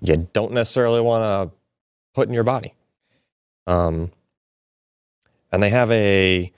you 0.00 0.28
don't 0.32 0.52
necessarily 0.52 1.00
want 1.00 1.22
to 1.50 1.56
put 2.14 2.28
in 2.28 2.34
your 2.34 2.44
body. 2.44 2.74
Um, 3.66 4.12
and 5.52 5.62
they 5.62 5.70
have 5.70 5.90
a, 5.90 6.52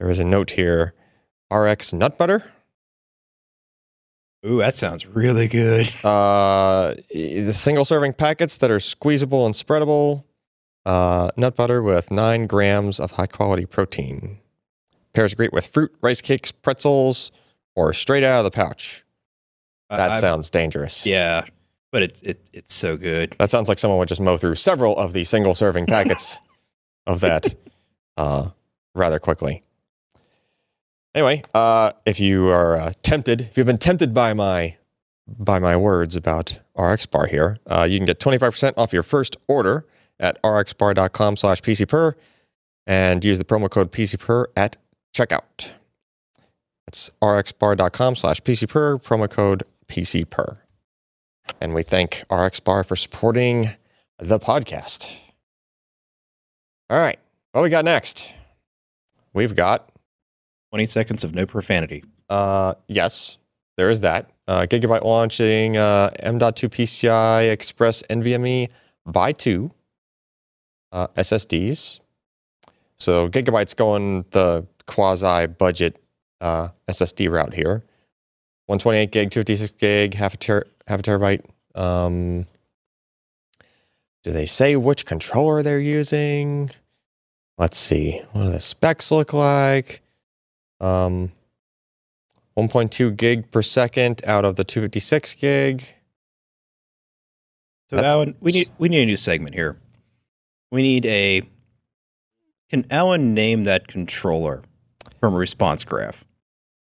there 0.00 0.10
is 0.10 0.18
a 0.18 0.24
note 0.24 0.50
here, 0.50 0.94
RX 1.52 1.92
nut 1.92 2.18
butter. 2.18 2.44
Ooh, 4.46 4.58
that 4.58 4.76
sounds 4.76 5.06
really 5.06 5.48
good. 5.48 5.88
Uh, 6.04 6.94
the 7.10 7.52
single 7.52 7.84
serving 7.84 8.12
packets 8.12 8.58
that 8.58 8.70
are 8.70 8.80
squeezable 8.80 9.46
and 9.46 9.54
spreadable. 9.54 10.24
Uh, 10.86 11.30
nut 11.36 11.56
butter 11.56 11.82
with 11.82 12.10
nine 12.10 12.46
grams 12.46 13.00
of 13.00 13.12
high 13.12 13.26
quality 13.26 13.64
protein. 13.64 14.38
Pairs 15.14 15.32
great 15.34 15.52
with 15.52 15.66
fruit, 15.66 15.94
rice 16.02 16.20
cakes, 16.20 16.52
pretzels, 16.52 17.32
or 17.74 17.92
straight 17.92 18.24
out 18.24 18.38
of 18.38 18.44
the 18.44 18.50
pouch. 18.50 19.04
That 19.88 20.10
I- 20.10 20.20
sounds 20.20 20.50
dangerous. 20.50 21.06
Yeah, 21.06 21.44
but 21.92 22.02
it's 22.02 22.20
it, 22.22 22.50
it's 22.52 22.74
so 22.74 22.96
good. 22.96 23.36
That 23.38 23.50
sounds 23.50 23.68
like 23.68 23.78
someone 23.78 23.98
would 23.98 24.08
just 24.08 24.20
mow 24.20 24.36
through 24.36 24.56
several 24.56 24.96
of 24.98 25.12
the 25.12 25.24
single 25.24 25.54
serving 25.54 25.86
packets 25.86 26.40
of 27.06 27.20
that 27.20 27.54
uh, 28.16 28.50
rather 28.94 29.18
quickly. 29.18 29.62
Anyway, 31.14 31.44
uh, 31.54 31.92
if 32.04 32.18
you 32.18 32.48
are 32.48 32.76
uh, 32.76 32.92
tempted, 33.02 33.42
if 33.42 33.56
you've 33.56 33.66
been 33.66 33.78
tempted 33.78 34.12
by 34.12 34.34
my 34.34 34.76
by 35.26 35.58
my 35.58 35.76
words 35.76 36.16
about 36.16 36.58
RX 36.76 37.06
Bar 37.06 37.26
here, 37.26 37.58
uh, 37.66 37.86
you 37.88 37.98
can 37.98 38.04
get 38.04 38.18
25% 38.18 38.74
off 38.76 38.92
your 38.92 39.02
first 39.02 39.36
order 39.48 39.86
at 40.20 40.40
rxbar.com 40.42 41.36
slash 41.36 41.60
pcper 41.62 42.14
and 42.86 43.24
use 43.24 43.38
the 43.38 43.44
promo 43.44 43.70
code 43.70 43.90
pcper 43.92 44.46
at 44.56 44.76
checkout. 45.14 45.70
That's 46.86 47.10
rxbar.com 47.22 48.16
slash 48.16 48.40
pcper, 48.42 49.02
promo 49.02 49.30
code 49.30 49.64
pcper. 49.88 50.58
And 51.60 51.74
we 51.74 51.82
thank 51.82 52.24
RxBar 52.30 52.86
for 52.86 52.96
supporting 52.96 53.70
the 54.18 54.38
podcast. 54.38 55.16
All 56.90 56.98
right. 56.98 57.18
What 57.52 57.62
we 57.62 57.70
got 57.70 57.84
next? 57.84 58.32
We've 59.32 59.54
got, 59.54 59.90
Twenty 60.70 60.86
seconds 60.86 61.22
of 61.24 61.34
no 61.34 61.46
profanity. 61.46 62.02
uh, 62.30 62.74
yes, 62.88 63.38
there 63.76 63.90
is 63.90 64.00
that. 64.00 64.30
Uh, 64.48 64.66
Gigabyte 64.68 65.02
launching 65.04 65.76
uh, 65.76 66.10
M.2 66.20 66.68
PCI 66.68 67.50
Express 67.50 68.02
NVMe 68.10 68.70
by 69.06 69.32
two 69.32 69.70
uh, 70.94 71.08
SSDs. 71.16 72.00
So 72.96 73.28
Gigabyte's 73.28 73.74
going 73.74 74.24
the 74.30 74.66
quasi 74.86 75.46
budget 75.46 75.98
uh, 76.40 76.68
SSD 76.88 77.30
route 77.30 77.52
here. 77.52 77.82
128 78.66 79.10
gig, 79.10 79.30
256 79.30 79.74
gig, 79.78 80.14
half 80.14 80.34
a, 80.34 80.36
ter- 80.38 80.64
half 80.86 81.00
a 81.00 81.02
terabyte. 81.02 81.44
Um, 81.74 82.46
do 84.22 84.30
they 84.32 84.46
say 84.46 84.76
which 84.76 85.04
controller 85.04 85.62
they're 85.62 85.80
using? 85.80 86.70
Let's 87.58 87.76
see. 87.76 88.22
What 88.32 88.44
do 88.44 88.50
the 88.52 88.60
specs 88.60 89.10
look 89.10 89.32
like? 89.34 90.00
Um, 90.80 91.32
1.2 92.56 93.16
gig 93.16 93.50
per 93.50 93.60
second 93.62 94.22
out 94.26 94.44
of 94.44 94.56
the 94.56 94.64
256 94.64 95.34
gig. 95.34 95.84
So 97.90 97.96
That's- 97.96 98.12
Allyn, 98.12 98.34
we 98.40 98.52
need 98.52 98.68
we 98.78 98.88
need 98.88 99.02
a 99.02 99.06
new 99.06 99.16
segment 99.16 99.54
here. 99.54 99.76
We 100.74 100.82
need 100.82 101.06
a. 101.06 101.42
Can 102.68 102.84
Allyn 102.90 103.32
name 103.32 103.62
that 103.64 103.86
controller 103.86 104.60
from 105.20 105.32
Response 105.32 105.84
Graph? 105.84 106.24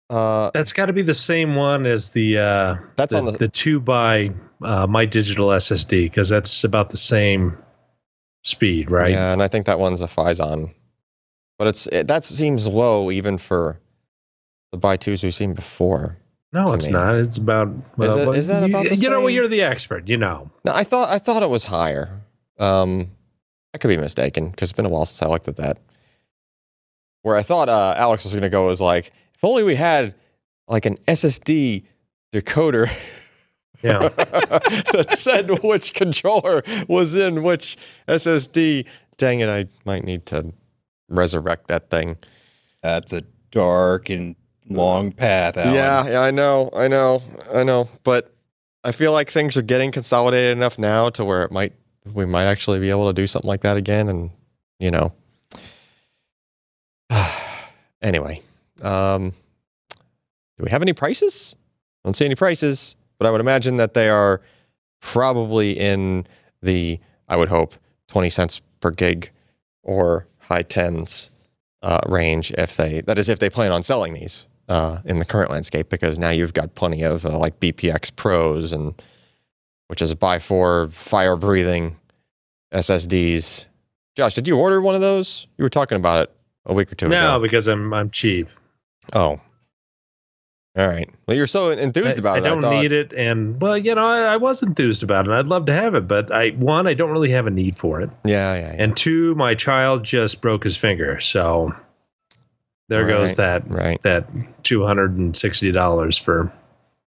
Uh, 0.08 0.52
That's 0.54 0.72
got 0.72 0.86
to 0.86 0.92
be 0.92 1.02
the 1.02 1.12
same 1.12 1.56
one 1.56 1.86
as 1.86 2.10
the 2.10 2.38
uh, 2.38 2.76
That's 2.94 3.12
the, 3.12 3.18
on 3.18 3.24
the- 3.24 3.32
the 3.32 3.48
two 3.48 3.80
by 3.80 4.30
uh, 4.62 4.86
MyDigitalSSD 4.86 6.04
because 6.04 6.28
that's 6.28 6.62
about 6.62 6.90
the 6.90 6.96
same 6.96 7.58
speed, 8.44 8.92
right? 8.92 9.10
Yeah, 9.10 9.32
and 9.32 9.42
I 9.42 9.48
think 9.48 9.66
that 9.66 9.80
one's 9.80 10.02
a 10.02 10.06
Phison. 10.06 10.72
But 11.58 11.66
it's 11.66 11.88
it, 11.88 12.06
that 12.06 12.22
seems 12.22 12.68
low 12.68 13.10
even 13.10 13.38
for 13.38 13.80
the 14.70 14.78
buy 14.78 14.98
twos 14.98 15.24
we've 15.24 15.34
seen 15.34 15.52
before. 15.52 16.16
No, 16.52 16.74
it's 16.74 16.86
me. 16.86 16.92
not. 16.92 17.16
It's 17.16 17.38
about. 17.38 17.66
Is 17.68 17.74
well, 17.96 18.32
is 18.34 18.46
that 18.46 18.62
you, 18.62 18.68
about 18.68 18.88
the 18.88 18.94
You 18.94 19.10
know, 19.10 19.18
well, 19.18 19.30
you're 19.30 19.48
the 19.48 19.62
expert. 19.62 20.06
You 20.08 20.16
know. 20.16 20.48
No, 20.64 20.72
I 20.72 20.84
thought 20.84 21.08
I 21.08 21.18
thought 21.18 21.42
it 21.42 21.50
was 21.50 21.64
higher. 21.64 22.20
Um, 22.56 23.10
I 23.74 23.78
could 23.78 23.88
be 23.88 23.96
mistaken 23.96 24.50
because 24.50 24.70
it's 24.70 24.76
been 24.76 24.86
a 24.86 24.88
while 24.90 25.06
since 25.06 25.22
I 25.22 25.28
looked 25.28 25.48
at 25.48 25.56
that. 25.56 25.78
Where 27.22 27.36
I 27.36 27.42
thought 27.42 27.68
uh, 27.68 27.94
Alex 27.96 28.24
was 28.24 28.32
going 28.32 28.42
to 28.42 28.48
go 28.48 28.66
was 28.66 28.80
like, 28.80 29.12
if 29.34 29.44
only 29.44 29.62
we 29.62 29.74
had 29.74 30.14
like 30.68 30.86
an 30.86 30.96
SSD 31.08 31.84
decoder 32.32 32.90
Yeah. 33.82 33.98
that 34.00 35.14
said 35.16 35.62
which 35.64 35.94
controller 35.94 36.62
was 36.86 37.14
in 37.14 37.42
which 37.42 37.78
SSD. 38.08 38.86
Dang 39.16 39.40
it, 39.40 39.48
I 39.48 39.66
might 39.86 40.04
need 40.04 40.26
to 40.26 40.52
resurrect 41.08 41.68
that 41.68 41.88
thing. 41.90 42.16
That's 42.82 43.12
a 43.14 43.22
dark 43.50 44.10
and 44.10 44.36
long 44.68 45.12
path. 45.12 45.56
Allyn. 45.56 45.74
Yeah, 45.74 46.08
yeah, 46.08 46.20
I 46.20 46.30
know, 46.30 46.70
I 46.74 46.88
know, 46.88 47.22
I 47.52 47.62
know. 47.64 47.88
But 48.04 48.34
I 48.84 48.92
feel 48.92 49.12
like 49.12 49.30
things 49.30 49.56
are 49.56 49.62
getting 49.62 49.92
consolidated 49.92 50.52
enough 50.56 50.78
now 50.78 51.08
to 51.10 51.24
where 51.24 51.42
it 51.42 51.50
might 51.50 51.72
we 52.04 52.24
might 52.24 52.44
actually 52.44 52.80
be 52.80 52.90
able 52.90 53.06
to 53.06 53.12
do 53.12 53.26
something 53.26 53.48
like 53.48 53.62
that 53.62 53.76
again. 53.76 54.08
And 54.08 54.30
you 54.78 54.90
know, 54.90 55.12
anyway, 58.02 58.40
um, 58.82 59.30
do 60.58 60.64
we 60.64 60.70
have 60.70 60.82
any 60.82 60.92
prices? 60.92 61.54
I 62.04 62.08
don't 62.08 62.14
see 62.14 62.24
any 62.24 62.34
prices, 62.34 62.96
but 63.18 63.26
I 63.26 63.30
would 63.30 63.40
imagine 63.40 63.76
that 63.76 63.94
they 63.94 64.08
are 64.08 64.40
probably 65.00 65.72
in 65.78 66.26
the 66.62 66.98
I 67.28 67.36
would 67.36 67.48
hope 67.48 67.74
twenty 68.08 68.30
cents 68.30 68.60
per 68.80 68.90
gig 68.90 69.30
or 69.82 70.26
high 70.38 70.62
tens 70.62 71.30
uh, 71.82 72.00
range 72.06 72.50
if 72.52 72.76
they 72.76 73.00
that 73.02 73.18
is 73.18 73.28
if 73.28 73.38
they 73.38 73.50
plan 73.50 73.72
on 73.72 73.82
selling 73.82 74.14
these 74.14 74.46
uh, 74.68 75.00
in 75.04 75.18
the 75.18 75.24
current 75.24 75.50
landscape 75.50 75.88
because 75.88 76.18
now 76.18 76.30
you've 76.30 76.54
got 76.54 76.74
plenty 76.74 77.02
of 77.02 77.24
uh, 77.26 77.36
like 77.36 77.58
BPX 77.60 78.14
Pros 78.14 78.72
and 78.72 79.00
which 79.90 80.00
is 80.00 80.12
a 80.12 80.16
by 80.16 80.38
four 80.38 80.88
fire 80.92 81.34
breathing 81.34 81.96
SSDs. 82.72 83.66
Josh, 84.14 84.34
did 84.34 84.46
you 84.46 84.56
order 84.56 84.80
one 84.80 84.94
of 84.94 85.00
those? 85.00 85.48
You 85.58 85.64
were 85.64 85.68
talking 85.68 85.96
about 85.96 86.22
it 86.22 86.36
a 86.64 86.72
week 86.72 86.92
or 86.92 86.94
two 86.94 87.08
no, 87.08 87.18
ago. 87.18 87.32
No, 87.32 87.40
because 87.40 87.66
I'm 87.66 87.92
I'm 87.92 88.08
cheap. 88.10 88.48
Oh, 89.14 89.40
all 90.78 90.86
right. 90.86 91.10
Well, 91.26 91.36
you're 91.36 91.48
so 91.48 91.70
enthused 91.70 92.18
I, 92.18 92.20
about 92.20 92.38
it. 92.38 92.46
I 92.46 92.48
don't 92.50 92.62
thought, 92.62 92.80
need 92.80 92.92
it, 92.92 93.12
and 93.12 93.60
well, 93.60 93.76
you 93.76 93.92
know, 93.92 94.06
I, 94.06 94.34
I 94.34 94.36
was 94.36 94.62
enthused 94.62 95.02
about 95.02 95.26
it. 95.26 95.32
I'd 95.32 95.48
love 95.48 95.66
to 95.66 95.72
have 95.72 95.96
it, 95.96 96.06
but 96.06 96.32
I 96.32 96.50
one, 96.50 96.86
I 96.86 96.94
don't 96.94 97.10
really 97.10 97.30
have 97.30 97.48
a 97.48 97.50
need 97.50 97.76
for 97.76 98.00
it, 98.00 98.10
Yeah, 98.24 98.54
yeah, 98.54 98.72
yeah. 98.74 98.82
and 98.84 98.96
two, 98.96 99.34
my 99.34 99.56
child 99.56 100.04
just 100.04 100.40
broke 100.40 100.62
his 100.62 100.76
finger, 100.76 101.18
so 101.18 101.74
there 102.88 103.08
goes 103.08 103.30
Right, 103.30 103.36
that 103.38 103.70
right. 103.70 104.02
that 104.04 104.28
two 104.62 104.86
hundred 104.86 105.18
and 105.18 105.36
sixty 105.36 105.72
dollars 105.72 106.16
for 106.16 106.52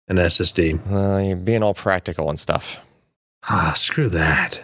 an 0.09 0.17
SSD. 0.17 0.85
Well, 0.87 1.21
you're 1.21 1.35
being 1.37 1.63
all 1.63 1.73
practical 1.73 2.29
and 2.29 2.39
stuff. 2.39 2.77
Ah, 3.49 3.73
screw 3.75 4.09
that. 4.09 4.63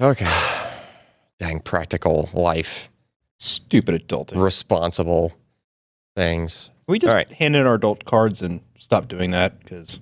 Okay. 0.00 0.26
Dang 1.38 1.60
practical 1.60 2.30
life, 2.32 2.88
Stupid 3.38 4.08
adulting. 4.08 4.42
responsible 4.42 5.34
things. 6.16 6.70
We 6.88 6.98
just 6.98 7.10
All 7.10 7.16
right. 7.16 7.30
hand 7.30 7.54
in 7.56 7.66
our 7.66 7.74
adult 7.74 8.04
cards 8.06 8.40
and 8.42 8.62
stop 8.78 9.06
doing 9.08 9.32
that? 9.32 9.58
Because 9.60 10.00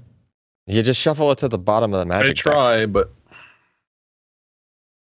You 0.67 0.83
just 0.83 1.01
shuffle 1.01 1.31
it 1.33 1.39
to 1.39 1.49
the 1.49 1.59
bottom 1.59 1.93
of 1.93 1.99
the 1.99 2.07
magic 2.07 2.29
I 2.31 2.33
deck. 2.35 2.37
try, 2.37 2.87
but 2.87 3.11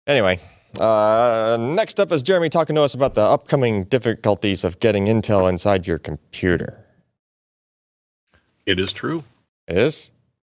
Anyway, 0.07 0.39
uh, 0.79 1.57
next 1.59 1.99
up 1.99 2.11
is 2.13 2.23
Jeremy 2.23 2.49
talking 2.49 2.75
to 2.77 2.81
us 2.81 2.93
about 2.93 3.13
the 3.13 3.21
upcoming 3.21 3.83
difficulties 3.83 4.63
of 4.63 4.79
getting 4.79 5.05
Intel 5.07 5.49
inside 5.49 5.85
your 5.85 5.97
computer. 5.97 6.85
It 8.67 8.79
is 8.79 8.93
true. 8.93 9.23
It 9.67 9.77
is? 9.77 10.11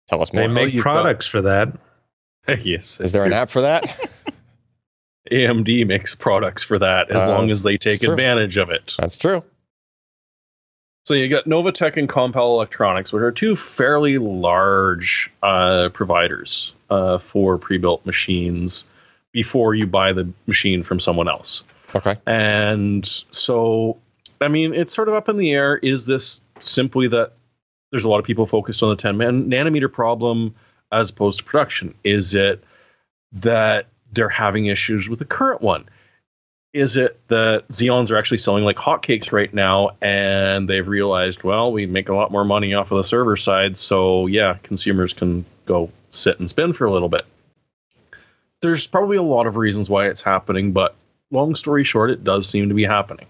Tell 0.08 0.20
us 0.22 0.32
more. 0.32 0.42
They 0.42 0.48
more. 0.48 0.54
make 0.64 0.74
you've 0.74 0.82
got- 0.82 1.02
products 1.02 1.26
for 1.26 1.42
that. 1.42 1.72
yes. 2.62 3.00
Is 3.00 3.12
there 3.12 3.24
an 3.24 3.32
app 3.32 3.50
for 3.50 3.60
that? 3.60 4.10
AMD 5.30 5.86
makes 5.86 6.14
products 6.14 6.62
for 6.62 6.78
that 6.78 7.10
as 7.10 7.22
Uh, 7.28 7.32
long 7.32 7.50
as 7.50 7.62
they 7.62 7.76
take 7.76 8.02
advantage 8.02 8.56
of 8.56 8.70
it. 8.70 8.94
That's 8.98 9.18
true. 9.18 9.44
So 11.04 11.14
you 11.14 11.28
got 11.28 11.44
Novatech 11.44 11.96
and 11.96 12.08
Compal 12.08 12.50
Electronics, 12.54 13.12
which 13.12 13.22
are 13.22 13.32
two 13.32 13.54
fairly 13.56 14.18
large 14.18 15.30
uh, 15.42 15.90
providers 15.92 16.72
uh, 16.90 17.18
for 17.18 17.56
pre-built 17.58 18.04
machines 18.06 18.88
before 19.32 19.74
you 19.74 19.86
buy 19.86 20.12
the 20.12 20.30
machine 20.46 20.82
from 20.82 21.00
someone 21.00 21.28
else. 21.28 21.64
Okay. 21.94 22.16
And 22.26 23.06
so, 23.06 23.98
I 24.40 24.48
mean, 24.48 24.74
it's 24.74 24.94
sort 24.94 25.08
of 25.08 25.14
up 25.14 25.28
in 25.30 25.36
the 25.38 25.52
air. 25.52 25.76
Is 25.78 26.06
this 26.06 26.40
simply 26.60 27.08
that 27.08 27.32
there's 27.90 28.04
a 28.04 28.10
lot 28.10 28.18
of 28.18 28.24
people 28.24 28.46
focused 28.46 28.82
on 28.82 28.90
the 28.90 28.96
10 28.96 29.16
man 29.16 29.50
nanometer 29.50 29.92
problem 29.92 30.54
as 30.92 31.10
opposed 31.10 31.38
to 31.38 31.44
production? 31.44 31.94
Is 32.04 32.34
it 32.34 32.62
that 33.32 33.86
they're 34.12 34.28
having 34.28 34.66
issues 34.66 35.08
with 35.08 35.18
the 35.18 35.24
current 35.24 35.60
one? 35.60 35.88
Is 36.74 36.96
it 36.96 37.18
that 37.28 37.66
Xeons 37.68 38.10
are 38.10 38.16
actually 38.18 38.38
selling 38.38 38.64
like 38.64 38.76
hotcakes 38.76 39.32
right 39.32 39.52
now 39.52 39.90
and 40.02 40.68
they've 40.68 40.86
realized, 40.86 41.42
well, 41.42 41.72
we 41.72 41.86
make 41.86 42.08
a 42.08 42.14
lot 42.14 42.30
more 42.30 42.44
money 42.44 42.74
off 42.74 42.90
of 42.90 42.98
the 42.98 43.04
server 43.04 43.36
side, 43.36 43.76
so 43.76 44.26
yeah, 44.26 44.58
consumers 44.62 45.14
can 45.14 45.44
go 45.64 45.90
sit 46.10 46.38
and 46.38 46.48
spin 46.50 46.72
for 46.74 46.86
a 46.86 46.92
little 46.92 47.08
bit? 47.08 47.24
There's 48.60 48.86
probably 48.86 49.16
a 49.16 49.22
lot 49.22 49.46
of 49.46 49.56
reasons 49.56 49.88
why 49.88 50.08
it's 50.08 50.20
happening, 50.20 50.72
but 50.72 50.94
long 51.30 51.54
story 51.54 51.84
short, 51.84 52.10
it 52.10 52.22
does 52.22 52.48
seem 52.48 52.68
to 52.68 52.74
be 52.74 52.84
happening. 52.84 53.26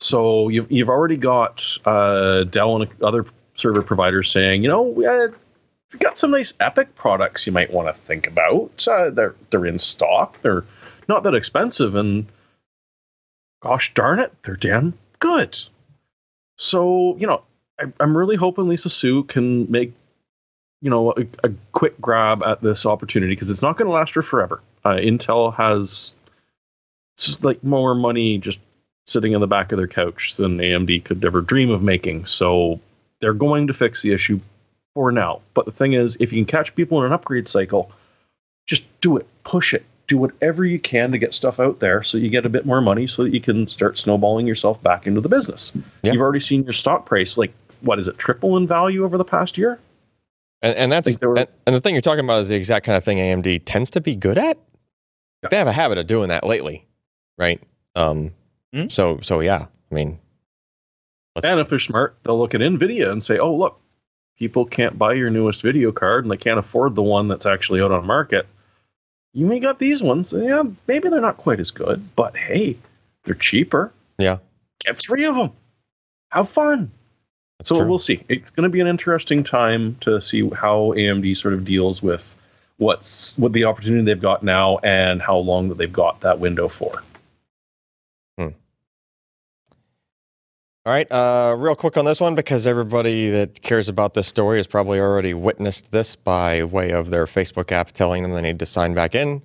So 0.00 0.48
you've 0.48 0.70
you've 0.70 0.88
already 0.88 1.16
got 1.16 1.78
uh, 1.84 2.44
Dell 2.44 2.82
and 2.82 3.02
other 3.02 3.24
server 3.54 3.82
providers 3.82 4.30
saying, 4.30 4.62
you 4.62 4.68
know, 4.68 4.82
we, 4.82 5.06
we've 5.06 6.00
got 6.00 6.18
some 6.18 6.30
nice 6.30 6.52
Epyc 6.52 6.94
products 6.94 7.46
you 7.46 7.52
might 7.52 7.72
want 7.72 7.88
to 7.88 7.94
think 7.94 8.26
about. 8.26 8.86
Uh, 8.88 9.10
they're 9.10 9.34
they're 9.50 9.66
in 9.66 9.78
stock. 9.78 10.40
They're 10.42 10.64
not 11.08 11.22
that 11.24 11.34
expensive, 11.34 11.94
and 11.94 12.26
gosh 13.62 13.94
darn 13.94 14.20
it, 14.20 14.32
they're 14.42 14.56
damn 14.56 14.94
good. 15.18 15.58
So 16.56 17.16
you 17.16 17.26
know, 17.26 17.42
I, 17.80 17.84
I'm 18.00 18.16
really 18.16 18.36
hoping 18.36 18.68
Lisa 18.68 18.90
Su 18.90 19.24
can 19.24 19.70
make 19.70 19.92
you 20.82 20.90
know 20.90 21.12
a, 21.12 21.26
a 21.44 21.52
quick 21.72 22.00
grab 22.00 22.42
at 22.42 22.60
this 22.60 22.86
opportunity 22.86 23.32
because 23.32 23.50
it's 23.50 23.62
not 23.62 23.76
going 23.76 23.86
to 23.86 23.92
last 23.92 24.14
her 24.14 24.22
forever. 24.22 24.60
Uh, 24.84 24.96
Intel 24.96 25.54
has 25.54 26.14
like 27.42 27.62
more 27.62 27.94
money 27.94 28.38
just 28.38 28.60
sitting 29.06 29.32
in 29.32 29.40
the 29.40 29.46
back 29.46 29.72
of 29.72 29.78
their 29.78 29.86
couch 29.86 30.36
than 30.36 30.58
AMD 30.58 31.04
could 31.04 31.24
ever 31.24 31.40
dream 31.40 31.70
of 31.70 31.82
making. 31.82 32.24
So 32.24 32.80
they're 33.24 33.32
going 33.32 33.66
to 33.68 33.72
fix 33.72 34.02
the 34.02 34.12
issue 34.12 34.38
for 34.94 35.10
now. 35.10 35.40
But 35.54 35.64
the 35.64 35.72
thing 35.72 35.94
is, 35.94 36.16
if 36.20 36.32
you 36.32 36.44
can 36.44 36.46
catch 36.46 36.76
people 36.76 36.98
in 37.00 37.06
an 37.06 37.12
upgrade 37.12 37.48
cycle, 37.48 37.90
just 38.66 38.84
do 39.00 39.16
it, 39.16 39.26
push 39.42 39.72
it, 39.72 39.84
do 40.06 40.18
whatever 40.18 40.64
you 40.64 40.78
can 40.78 41.12
to 41.12 41.18
get 41.18 41.32
stuff 41.32 41.58
out 41.58 41.80
there 41.80 42.02
so 42.02 42.18
you 42.18 42.28
get 42.28 42.44
a 42.44 42.50
bit 42.50 42.66
more 42.66 42.80
money 42.82 43.06
so 43.06 43.24
that 43.24 43.30
you 43.32 43.40
can 43.40 43.66
start 43.66 43.96
snowballing 43.98 44.46
yourself 44.46 44.82
back 44.82 45.06
into 45.06 45.20
the 45.22 45.28
business. 45.30 45.72
Yeah. 46.02 46.12
You've 46.12 46.20
already 46.22 46.40
seen 46.40 46.64
your 46.64 46.74
stock 46.74 47.06
price, 47.06 47.38
like, 47.38 47.52
what 47.80 47.98
is 47.98 48.08
it, 48.08 48.18
triple 48.18 48.56
in 48.58 48.66
value 48.66 49.04
over 49.04 49.16
the 49.18 49.24
past 49.24 49.56
year? 49.56 49.78
And, 50.60 50.76
and 50.76 50.92
that's 50.92 51.18
were- 51.20 51.38
and, 51.38 51.48
and 51.66 51.74
the 51.74 51.80
thing 51.80 51.94
you're 51.94 52.02
talking 52.02 52.24
about 52.24 52.40
is 52.40 52.48
the 52.48 52.56
exact 52.56 52.84
kind 52.86 52.96
of 52.96 53.04
thing 53.04 53.18
AMD 53.18 53.62
tends 53.64 53.90
to 53.90 54.00
be 54.00 54.14
good 54.16 54.36
at. 54.38 54.58
Yeah. 55.42 55.48
They 55.50 55.56
have 55.56 55.66
a 55.66 55.72
habit 55.72 55.98
of 55.98 56.06
doing 56.06 56.28
that 56.28 56.44
lately, 56.44 56.86
right? 57.38 57.60
Um, 57.94 58.32
Hmm? 58.74 58.88
So 58.88 59.20
so 59.22 59.38
yeah, 59.38 59.66
I 59.92 59.94
mean, 59.94 60.18
let's, 61.34 61.46
And 61.46 61.60
if 61.60 61.68
they're 61.68 61.78
smart, 61.78 62.16
they'll 62.22 62.38
look 62.38 62.54
at 62.54 62.60
NVIDIA 62.60 63.10
and 63.10 63.22
say, 63.22 63.38
oh, 63.38 63.54
look, 63.54 63.80
people 64.38 64.64
can't 64.64 64.98
buy 64.98 65.12
your 65.12 65.30
newest 65.30 65.62
video 65.62 65.92
card 65.92 66.24
and 66.24 66.32
they 66.32 66.36
can't 66.36 66.58
afford 66.58 66.94
the 66.94 67.02
one 67.02 67.28
that's 67.28 67.46
actually 67.46 67.80
out 67.80 67.92
on 67.92 68.06
market. 68.06 68.46
You 69.32 69.46
may 69.46 69.58
got 69.60 69.78
these 69.78 70.02
ones. 70.02 70.32
Yeah, 70.32 70.62
maybe 70.86 71.08
they're 71.08 71.20
not 71.20 71.36
quite 71.38 71.60
as 71.60 71.70
good, 71.70 72.14
but 72.14 72.36
hey, 72.36 72.76
they're 73.24 73.34
cheaper. 73.34 73.92
Yeah. 74.18 74.38
Get 74.84 74.98
three 74.98 75.24
of 75.24 75.34
them. 75.34 75.50
Have 76.30 76.48
fun. 76.48 76.90
that's 77.58 77.68
So 77.68 77.76
true. 77.76 77.88
we'll 77.88 77.98
see. 77.98 78.22
It's 78.28 78.50
going 78.50 78.64
to 78.64 78.68
be 78.68 78.80
an 78.80 78.86
interesting 78.86 79.42
time 79.42 79.96
to 80.00 80.20
see 80.20 80.48
how 80.50 80.92
AMD 80.96 81.36
sort 81.36 81.54
of 81.54 81.64
deals 81.64 82.02
with 82.02 82.36
what's 82.76 83.36
what 83.38 83.52
the 83.52 83.64
opportunity 83.64 84.04
they've 84.04 84.20
got 84.20 84.42
now 84.42 84.78
and 84.78 85.22
how 85.22 85.36
long 85.36 85.68
that 85.68 85.78
they've 85.78 85.92
got 85.92 86.20
that 86.20 86.38
window 86.40 86.68
for. 86.68 87.02
All 90.86 90.92
right, 90.92 91.10
uh, 91.10 91.56
real 91.58 91.74
quick 91.74 91.96
on 91.96 92.04
this 92.04 92.20
one 92.20 92.34
because 92.34 92.66
everybody 92.66 93.30
that 93.30 93.62
cares 93.62 93.88
about 93.88 94.12
this 94.12 94.26
story 94.26 94.58
has 94.58 94.66
probably 94.66 95.00
already 95.00 95.32
witnessed 95.32 95.92
this 95.92 96.14
by 96.14 96.62
way 96.62 96.90
of 96.90 97.08
their 97.08 97.24
Facebook 97.24 97.72
app 97.72 97.92
telling 97.92 98.22
them 98.22 98.32
they 98.32 98.42
need 98.42 98.58
to 98.58 98.66
sign 98.66 98.92
back 98.92 99.14
in. 99.14 99.40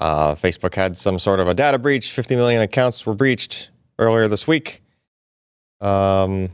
Uh, 0.00 0.36
Facebook 0.36 0.76
had 0.76 0.96
some 0.96 1.18
sort 1.18 1.40
of 1.40 1.48
a 1.48 1.54
data 1.54 1.80
breach. 1.80 2.12
50 2.12 2.36
million 2.36 2.62
accounts 2.62 3.04
were 3.04 3.14
breached 3.14 3.70
earlier 3.98 4.28
this 4.28 4.46
week. 4.46 4.80
Um, 5.80 6.50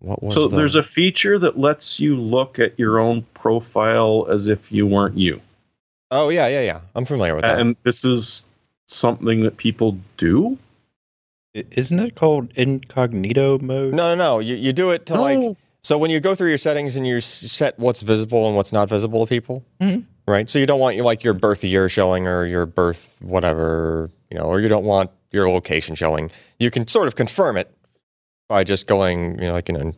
what 0.00 0.22
was 0.22 0.34
So 0.34 0.48
the- 0.48 0.56
there's 0.58 0.74
a 0.74 0.82
feature 0.82 1.38
that 1.38 1.58
lets 1.58 1.98
you 1.98 2.16
look 2.20 2.58
at 2.58 2.78
your 2.78 2.98
own 2.98 3.22
profile 3.32 4.26
as 4.28 4.48
if 4.48 4.70
you 4.70 4.86
weren't 4.86 5.16
you. 5.16 5.40
Oh 6.10 6.28
yeah, 6.28 6.48
yeah, 6.48 6.60
yeah. 6.60 6.80
I'm 6.94 7.06
familiar 7.06 7.34
with 7.34 7.44
that. 7.44 7.58
And 7.58 7.76
this 7.84 8.04
is 8.04 8.44
something 8.84 9.40
that 9.44 9.56
people 9.56 9.96
do. 10.18 10.58
Isn't 11.54 12.00
it 12.02 12.14
called 12.14 12.50
incognito 12.56 13.58
mode? 13.58 13.92
no, 13.94 14.14
no, 14.14 14.14
no. 14.14 14.38
You 14.38 14.56
you 14.56 14.72
do 14.72 14.90
it 14.90 15.04
to 15.06 15.20
like 15.20 15.56
so 15.82 15.98
when 15.98 16.10
you 16.10 16.20
go 16.20 16.34
through 16.34 16.48
your 16.48 16.58
settings 16.58 16.96
and 16.96 17.06
you 17.06 17.20
set 17.20 17.78
what's 17.78 18.02
visible 18.02 18.46
and 18.46 18.56
what's 18.56 18.72
not 18.72 18.88
visible 18.88 19.26
to 19.26 19.28
people, 19.28 19.64
Mhm. 19.80 20.04
right? 20.26 20.48
So 20.48 20.58
you 20.58 20.66
don't 20.66 20.80
want 20.80 20.96
your 20.96 21.04
like 21.04 21.22
your 21.24 21.34
birth 21.34 21.62
year 21.64 21.88
showing 21.88 22.26
or 22.26 22.46
your 22.46 22.64
birth 22.66 23.18
whatever, 23.20 24.10
you 24.30 24.38
know, 24.38 24.44
or 24.44 24.60
you 24.60 24.68
don't 24.68 24.84
want 24.84 25.10
your 25.30 25.50
location 25.50 25.94
showing. 25.94 26.30
You 26.58 26.70
can 26.70 26.86
sort 26.86 27.06
of 27.06 27.16
confirm 27.16 27.56
it 27.58 27.70
by 28.48 28.64
just 28.64 28.86
going, 28.86 29.34
you 29.38 29.48
know, 29.48 29.52
like 29.52 29.68
you 29.68 29.74
know, 29.76 29.92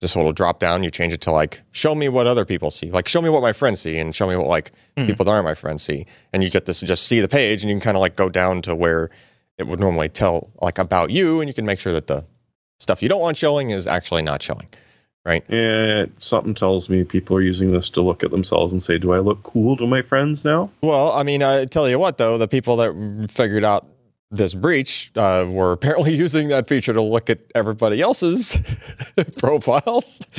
just 0.00 0.16
a 0.16 0.18
little 0.18 0.32
drop 0.32 0.58
down. 0.58 0.82
You 0.82 0.90
change 0.90 1.12
it 1.12 1.20
to 1.22 1.30
like 1.30 1.60
show 1.70 1.94
me 1.94 2.08
what 2.08 2.26
other 2.26 2.44
people 2.44 2.72
see, 2.72 2.90
like 2.90 3.06
show 3.06 3.20
me 3.22 3.28
what 3.28 3.42
my 3.42 3.52
friends 3.52 3.80
see, 3.80 3.96
and 3.98 4.12
show 4.12 4.26
me 4.26 4.34
what 4.34 4.48
like 4.48 4.72
Mhm. 4.96 5.06
people 5.06 5.24
that 5.26 5.30
aren't 5.30 5.44
my 5.44 5.54
friends 5.54 5.84
see, 5.84 6.06
and 6.32 6.42
you 6.42 6.50
get 6.50 6.66
to 6.66 6.72
just 6.74 7.04
see 7.06 7.20
the 7.20 7.28
page, 7.28 7.62
and 7.62 7.70
you 7.70 7.76
can 7.76 7.80
kind 7.80 7.96
of 7.96 8.00
like 8.00 8.16
go 8.16 8.28
down 8.28 8.60
to 8.62 8.74
where 8.74 9.08
it 9.60 9.66
would 9.66 9.78
normally 9.78 10.08
tell 10.08 10.50
like 10.60 10.78
about 10.78 11.10
you, 11.10 11.40
and 11.40 11.48
you 11.48 11.54
can 11.54 11.66
make 11.66 11.78
sure 11.78 11.92
that 11.92 12.06
the 12.06 12.24
stuff 12.78 13.02
you 13.02 13.08
don't 13.08 13.20
want 13.20 13.36
showing 13.36 13.70
is 13.70 13.86
actually 13.86 14.22
not 14.22 14.42
showing. 14.42 14.68
Right? 15.24 15.44
Yeah, 15.48 16.06
something 16.16 16.54
tells 16.54 16.88
me 16.88 17.04
people 17.04 17.36
are 17.36 17.42
using 17.42 17.72
this 17.72 17.90
to 17.90 18.00
look 18.00 18.24
at 18.24 18.30
themselves 18.30 18.72
and 18.72 18.82
say, 18.82 18.98
"Do 18.98 19.12
I 19.12 19.18
look 19.18 19.42
cool 19.42 19.76
to 19.76 19.86
my 19.86 20.00
friends 20.00 20.44
now?" 20.44 20.70
Well, 20.80 21.12
I 21.12 21.22
mean, 21.22 21.42
I 21.42 21.66
tell 21.66 21.88
you 21.88 21.98
what, 21.98 22.16
though, 22.16 22.38
the 22.38 22.48
people 22.48 22.76
that 22.76 23.30
figured 23.30 23.62
out 23.62 23.86
this 24.30 24.54
breach 24.54 25.10
uh, 25.16 25.46
were 25.48 25.72
apparently 25.72 26.14
using 26.26 26.48
that 26.48 26.66
feature 26.66 26.94
to 26.94 27.02
look 27.02 27.28
at 27.28 27.40
everybody 27.54 28.00
else's 28.00 28.58
profiles. 29.36 30.20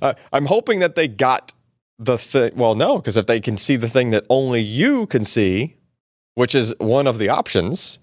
uh, 0.00 0.14
I'm 0.32 0.46
hoping 0.46 0.78
that 0.78 0.94
they 0.94 1.08
got 1.08 1.52
the 1.98 2.16
thing. 2.16 2.52
Well, 2.54 2.74
no, 2.74 2.96
because 2.96 3.16
if 3.16 3.26
they 3.26 3.40
can 3.40 3.58
see 3.58 3.76
the 3.76 3.88
thing 3.88 4.10
that 4.10 4.24
only 4.30 4.60
you 4.60 5.06
can 5.06 5.24
see, 5.24 5.77
which 6.38 6.54
is 6.54 6.72
one 6.78 7.08
of 7.08 7.18
the 7.18 7.28
options, 7.28 7.98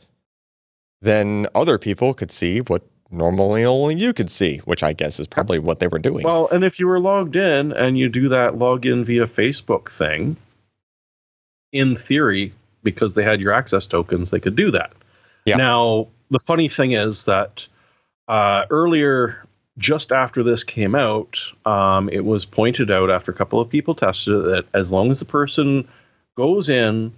then 1.02 1.48
other 1.56 1.78
people 1.78 2.14
could 2.14 2.30
see 2.30 2.60
what 2.60 2.82
normally 3.10 3.64
only 3.64 3.96
you 3.96 4.12
could 4.12 4.30
see, 4.30 4.58
which 4.66 4.84
I 4.84 4.92
guess 4.92 5.22
is 5.22 5.28
probably 5.28 5.58
what 5.58 5.80
they 5.80 5.88
were 5.88 6.00
doing. 6.00 6.26
Well, 6.26 6.50
and 6.50 6.66
if 6.66 6.78
you 6.78 6.86
were 6.86 7.00
logged 7.00 7.38
in 7.38 7.72
and 7.72 7.98
you 7.98 8.10
do 8.10 8.28
that 8.28 8.56
login 8.56 9.06
via 9.06 9.26
Facebook 9.26 9.90
thing, 9.90 10.36
in 11.72 11.96
theory, 11.96 12.52
because 12.84 13.16
they 13.16 13.24
had 13.24 13.40
your 13.40 13.54
access 13.54 13.88
tokens, 13.88 14.32
they 14.32 14.42
could 14.42 14.58
do 14.58 14.70
that. 14.72 14.92
Yeah. 15.46 15.56
Now, 15.56 16.08
the 16.30 16.40
funny 16.40 16.68
thing 16.68 16.92
is 16.92 17.24
that 17.26 17.66
uh, 18.28 18.66
earlier, 18.70 19.46
just 19.78 20.12
after 20.12 20.44
this 20.44 20.66
came 20.66 20.94
out, 20.94 21.42
um, 21.66 22.10
it 22.10 22.26
was 22.26 22.44
pointed 22.44 22.92
out 22.92 23.10
after 23.10 23.32
a 23.32 23.36
couple 23.36 23.62
of 23.62 23.70
people 23.70 23.96
tested 23.96 24.34
it 24.34 24.44
that 24.48 24.66
as 24.74 24.92
long 24.92 25.10
as 25.10 25.22
the 25.22 25.26
person 25.26 25.88
goes 26.36 26.68
in, 26.68 27.14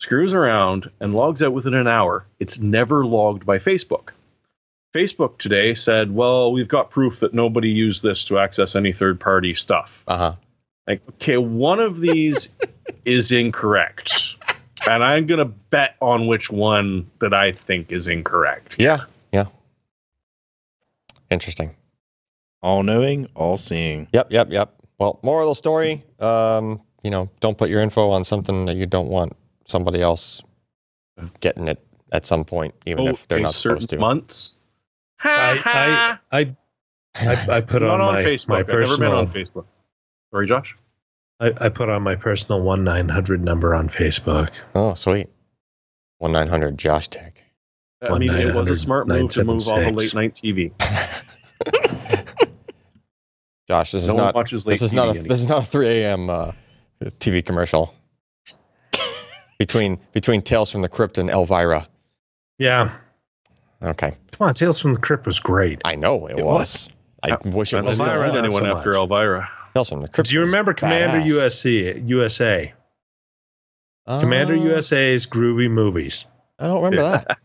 screws 0.00 0.34
around, 0.34 0.90
and 1.00 1.14
logs 1.14 1.42
out 1.42 1.52
within 1.52 1.74
an 1.74 1.86
hour, 1.86 2.26
it's 2.40 2.58
never 2.58 3.04
logged 3.06 3.46
by 3.46 3.58
Facebook. 3.58 4.08
Facebook 4.94 5.38
today 5.38 5.74
said, 5.74 6.12
well, 6.12 6.52
we've 6.52 6.66
got 6.68 6.90
proof 6.90 7.20
that 7.20 7.32
nobody 7.32 7.68
used 7.68 8.02
this 8.02 8.24
to 8.24 8.38
access 8.38 8.74
any 8.74 8.92
third 8.92 9.20
party 9.20 9.54
stuff. 9.54 10.02
uh 10.08 10.16
huh. 10.16 10.34
Like, 10.88 11.02
okay, 11.10 11.36
one 11.36 11.78
of 11.78 12.00
these 12.00 12.48
is 13.04 13.30
incorrect. 13.30 14.36
And 14.86 15.04
I'm 15.04 15.26
going 15.26 15.38
to 15.38 15.44
bet 15.44 15.94
on 16.00 16.26
which 16.26 16.50
one 16.50 17.08
that 17.20 17.34
I 17.34 17.52
think 17.52 17.92
is 17.92 18.08
incorrect. 18.08 18.76
Yeah. 18.78 19.04
Yeah. 19.30 19.44
Interesting. 21.30 21.76
All 22.62 22.82
knowing, 22.82 23.26
all 23.34 23.56
seeing. 23.58 24.08
Yep, 24.12 24.32
yep, 24.32 24.48
yep. 24.50 24.74
Well, 24.98 25.20
moral 25.22 25.48
of 25.48 25.52
the 25.52 25.58
story, 25.58 26.04
um, 26.18 26.80
you 27.02 27.10
know, 27.10 27.30
don't 27.40 27.56
put 27.56 27.70
your 27.70 27.80
info 27.80 28.10
on 28.10 28.24
something 28.24 28.66
that 28.66 28.76
you 28.76 28.86
don't 28.86 29.08
want 29.08 29.34
somebody 29.70 30.02
else 30.02 30.42
getting 31.40 31.68
it 31.68 31.82
at 32.12 32.26
some 32.26 32.44
point, 32.44 32.74
even 32.86 33.06
if 33.06 33.26
they're 33.28 33.40
not 33.40 33.54
supposed 33.54 33.90
to. 33.90 33.98
months. 33.98 34.58
I, 35.22 36.18
I, 36.32 36.40
I, 36.40 36.56
I, 37.14 37.56
I 37.56 37.60
put 37.60 37.82
Not 37.82 38.00
on, 38.00 38.14
my, 38.14 38.22
Facebook. 38.24 38.48
my 38.48 38.58
I've 38.60 38.68
never 38.68 38.98
been 38.98 39.12
on 39.12 39.28
Facebook. 39.28 39.66
Sorry, 40.32 40.46
Josh. 40.46 40.76
I, 41.40 41.52
I 41.60 41.68
put 41.68 41.88
on 41.88 42.02
my 42.02 42.16
personal 42.16 42.62
one 42.62 42.84
nine 42.84 43.08
hundred 43.08 43.42
number 43.42 43.74
on 43.74 43.88
Facebook. 43.88 44.50
Oh, 44.74 44.94
sweet. 44.94 45.28
One 46.18 46.32
nine 46.32 46.48
hundred 46.48 46.76
Joshtekk. 46.78 47.32
I 48.02 48.18
mean, 48.18 48.30
it 48.30 48.54
was 48.54 48.70
a 48.70 48.76
smart 48.76 49.08
move 49.08 49.30
to 49.30 49.44
move 49.44 49.60
off 49.68 49.86
of 49.86 49.94
late 49.94 50.14
night 50.14 50.34
TV. 50.34 50.72
Josh, 53.68 53.92
this 53.92 54.02
is 54.02 54.08
No 54.08 54.14
one 54.14 54.24
not 54.34 54.34
late 54.34 54.64
this 54.66 54.82
is 54.82 54.92
TV 54.92 54.96
not 54.96 55.06
a 55.06 55.10
anymore. 55.10 55.28
this 55.28 55.40
is 55.40 55.46
not 55.46 55.62
a 55.62 55.66
three 55.66 55.88
a.m. 56.02 56.30
Uh, 56.30 56.52
TV 57.02 57.44
commercial 57.44 57.94
between 59.60 60.00
between 60.12 60.40
Tales 60.42 60.72
from 60.72 60.80
the 60.82 60.88
Crypt 60.88 61.18
and 61.18 61.28
Elvira. 61.30 61.86
Yeah, 62.58 62.90
Okay, 63.82 64.16
come 64.32 64.48
on, 64.48 64.54
Tales 64.54 64.80
from 64.80 64.94
the 64.94 65.00
Crypt 65.00 65.24
was 65.26 65.38
great. 65.38 65.80
I 65.84 65.94
know 65.96 66.26
it, 66.26 66.38
It 66.38 66.44
was. 66.44 66.88
I 67.22 67.28
Yeah. 67.28 67.36
wish 67.44 67.72
I 67.74 67.78
it 67.78 67.84
was 67.84 67.96
didn't 67.98 68.06
still 68.06 68.06
Elvira, 68.06 68.20
read 68.32 68.36
anyone 68.44 68.62
so 68.62 68.76
after 68.76 68.88
much. 68.90 68.96
Elvira. 68.98 69.48
Tales 69.74 69.88
from 69.90 70.00
the 70.02 70.08
Crypt. 70.08 70.28
Do 70.30 70.34
you 70.34 70.40
remember 70.40 70.72
Commander 70.74 71.20
badass. 71.20 71.30
USC 71.30 72.02
USA? 72.08 72.72
Commander 74.08 74.54
Uh, 74.54 74.74
USA's 74.76 75.26
groovy 75.26 75.70
movies. 75.70 76.24
I 76.58 76.66
don't 76.66 76.82
remember 76.82 77.02
that. 77.10 77.38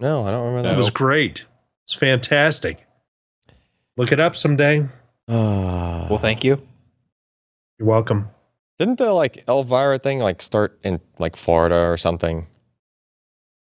No, 0.00 0.24
I 0.24 0.30
don't 0.30 0.46
remember 0.46 0.62
That 0.62 0.70
that. 0.70 0.76
was 0.76 0.90
great. 0.90 1.44
It's 1.84 1.94
fantastic. 1.94 2.86
Look 3.96 4.12
it 4.12 4.20
up 4.20 4.34
someday. 4.34 4.88
Uh, 5.28 6.06
Well, 6.08 6.18
thank 6.18 6.42
you. 6.42 6.60
You're 7.78 7.88
welcome. 7.88 8.28
Didn't 8.80 8.96
the 8.96 9.12
like 9.12 9.44
Elvira 9.46 9.98
thing 9.98 10.20
like 10.20 10.40
start 10.40 10.80
in 10.82 11.00
like 11.18 11.36
Florida 11.36 11.76
or 11.76 11.98
something? 11.98 12.46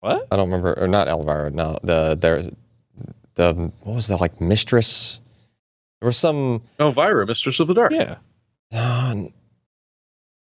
What? 0.01 0.27
I 0.31 0.37
don't 0.37 0.51
remember, 0.51 0.79
or 0.79 0.87
not 0.87 1.09
Elvira. 1.09 1.51
No, 1.51 1.79
the 1.83 2.15
there's 2.15 2.51
the 3.35 3.73
what 3.85 3.95
was 3.95 4.09
that 4.09 4.21
like 4.21 4.39
mistress? 4.39 5.21
There 6.03 6.07
was 6.07 6.19
some. 6.19 6.63
Elvira, 6.79 7.27
Mistress 7.27 7.59
of 7.59 7.69
the 7.69 7.75
Dark. 7.75 7.91
Yeah. 7.91 8.17
Uh, 8.71 9.15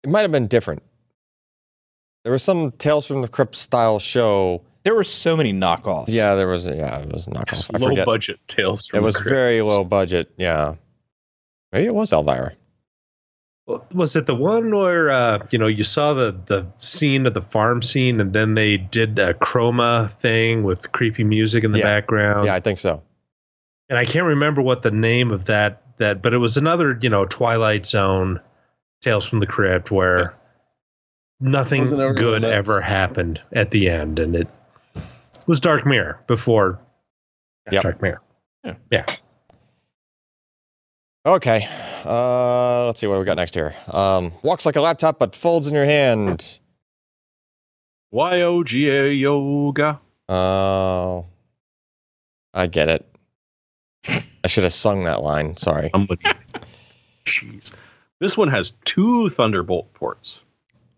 it 0.02 0.10
might 0.10 0.22
have 0.22 0.32
been 0.32 0.48
different. 0.48 0.82
There 2.24 2.32
was 2.32 2.42
some 2.42 2.72
Tales 2.72 3.06
from 3.06 3.22
the 3.22 3.28
Crypt 3.28 3.54
style 3.54 4.00
show. 4.00 4.62
There 4.82 4.96
were 4.96 5.04
so 5.04 5.36
many 5.36 5.52
knockoffs. 5.52 6.06
Yeah, 6.08 6.34
there 6.34 6.48
was. 6.48 6.66
Yeah, 6.66 6.98
it 6.98 7.12
was 7.12 7.28
a 7.28 7.30
knockoff. 7.30 7.52
Yes, 7.52 7.72
low 7.72 7.90
forget. 7.90 8.04
budget 8.04 8.40
tales 8.48 8.88
from 8.88 8.96
the 8.96 9.02
Crypt. 9.02 9.04
It 9.04 9.06
was 9.06 9.16
Crypt. 9.16 9.30
very 9.30 9.62
low 9.62 9.84
budget. 9.84 10.32
Yeah, 10.36 10.74
maybe 11.72 11.86
it 11.86 11.94
was 11.94 12.12
Elvira. 12.12 12.52
Was 13.92 14.14
it 14.14 14.26
the 14.26 14.34
one 14.34 14.70
where 14.74 15.10
uh, 15.10 15.44
you 15.50 15.58
know 15.58 15.66
you 15.66 15.82
saw 15.82 16.14
the 16.14 16.30
the 16.46 16.66
scene 16.78 17.26
of 17.26 17.34
the 17.34 17.42
farm 17.42 17.82
scene, 17.82 18.20
and 18.20 18.32
then 18.32 18.54
they 18.54 18.76
did 18.76 19.18
a 19.18 19.34
chroma 19.34 20.08
thing 20.10 20.62
with 20.62 20.92
creepy 20.92 21.24
music 21.24 21.64
in 21.64 21.72
the 21.72 21.78
Yeah. 21.78 21.84
background? 21.84 22.46
Yeah, 22.46 22.54
I 22.54 22.60
think 22.60 22.78
so. 22.78 23.02
and 23.88 23.98
I 23.98 24.04
can't 24.04 24.26
remember 24.26 24.62
what 24.62 24.82
the 24.82 24.90
name 24.92 25.30
of 25.32 25.46
that 25.46 25.82
that, 25.98 26.22
but 26.22 26.32
it 26.34 26.38
was 26.38 26.56
another 26.56 26.96
you 27.02 27.08
know 27.08 27.24
Twilight 27.24 27.86
Zone, 27.86 28.40
Tales 29.00 29.26
from 29.26 29.40
the 29.40 29.46
Crypt, 29.46 29.90
where 29.90 30.34
nothing 31.40 31.80
Wasn't 31.82 32.16
good 32.16 32.44
ever 32.44 32.80
happened 32.80 33.42
at 33.52 33.70
the 33.72 33.88
end, 33.88 34.20
and 34.20 34.36
it 34.36 34.48
was 35.48 35.58
Dark 35.58 35.84
Mirror 35.86 36.20
before 36.28 36.78
Yep. 37.72 37.82
Dark 37.82 38.00
Mirror. 38.02 38.20
Okay. 41.26 41.68
Uh, 42.04 42.86
let's 42.86 43.00
see 43.00 43.08
what 43.08 43.18
we 43.18 43.24
got 43.24 43.36
next 43.36 43.54
here. 43.54 43.74
Um, 43.88 44.32
walks 44.42 44.64
like 44.64 44.76
a 44.76 44.80
laptop 44.80 45.18
but 45.18 45.34
folds 45.34 45.66
in 45.66 45.74
your 45.74 45.84
hand. 45.84 46.60
Y-O-G-A 48.12 49.10
yoga. 49.12 50.00
Oh, 50.28 51.26
I 52.54 52.68
get 52.68 52.88
it. 52.88 53.06
I 54.08 54.46
should 54.46 54.62
have 54.62 54.72
sung 54.72 55.04
that 55.04 55.22
line. 55.22 55.56
Sorry. 55.56 55.90
Somebody. 55.92 56.22
Jeez. 57.24 57.72
This 58.20 58.38
one 58.38 58.48
has 58.48 58.74
two 58.84 59.28
Thunderbolt 59.28 59.92
ports. 59.94 60.40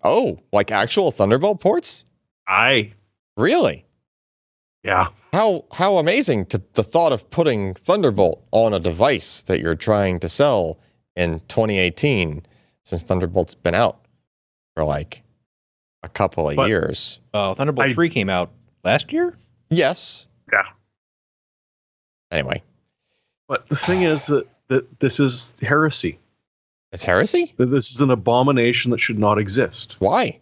Oh, 0.04 0.38
like 0.52 0.70
actual 0.70 1.10
Thunderbolt 1.10 1.60
ports? 1.60 2.04
I, 2.46 2.92
Really? 3.38 3.86
Yeah. 4.88 5.08
How 5.32 5.64
how 5.72 5.98
amazing 5.98 6.46
to 6.46 6.62
the 6.72 6.82
thought 6.82 7.12
of 7.12 7.28
putting 7.30 7.74
Thunderbolt 7.74 8.42
on 8.50 8.72
a 8.72 8.80
device 8.80 9.42
that 9.42 9.60
you're 9.60 9.74
trying 9.74 10.18
to 10.20 10.28
sell 10.28 10.78
in 11.14 11.40
2018 11.48 12.46
since 12.82 13.02
Thunderbolt's 13.02 13.54
been 13.54 13.74
out 13.74 13.98
for 14.74 14.84
like 14.84 15.22
a 16.02 16.08
couple 16.08 16.48
of 16.48 16.56
But- 16.56 16.68
years. 16.70 17.20
Oh, 17.34 17.52
Thunderbolt 17.54 17.90
I- 17.90 17.92
3 17.92 18.08
came 18.08 18.30
out 18.30 18.50
last 18.82 19.12
year? 19.12 19.36
Yes. 19.68 20.26
Yeah. 20.50 20.62
Anyway, 22.30 22.62
But 23.48 23.68
the 23.68 23.76
thing 23.76 24.02
is 24.02 24.26
that, 24.26 24.46
that 24.68 25.00
this 25.00 25.18
is 25.20 25.54
heresy. 25.60 26.18
it's 26.92 27.04
heresy? 27.04 27.52
That 27.58 27.66
this 27.66 27.94
is 27.94 28.00
an 28.00 28.10
abomination 28.10 28.90
that 28.92 29.00
should 29.00 29.18
not 29.18 29.38
exist. 29.38 29.96
Why? 29.98 30.40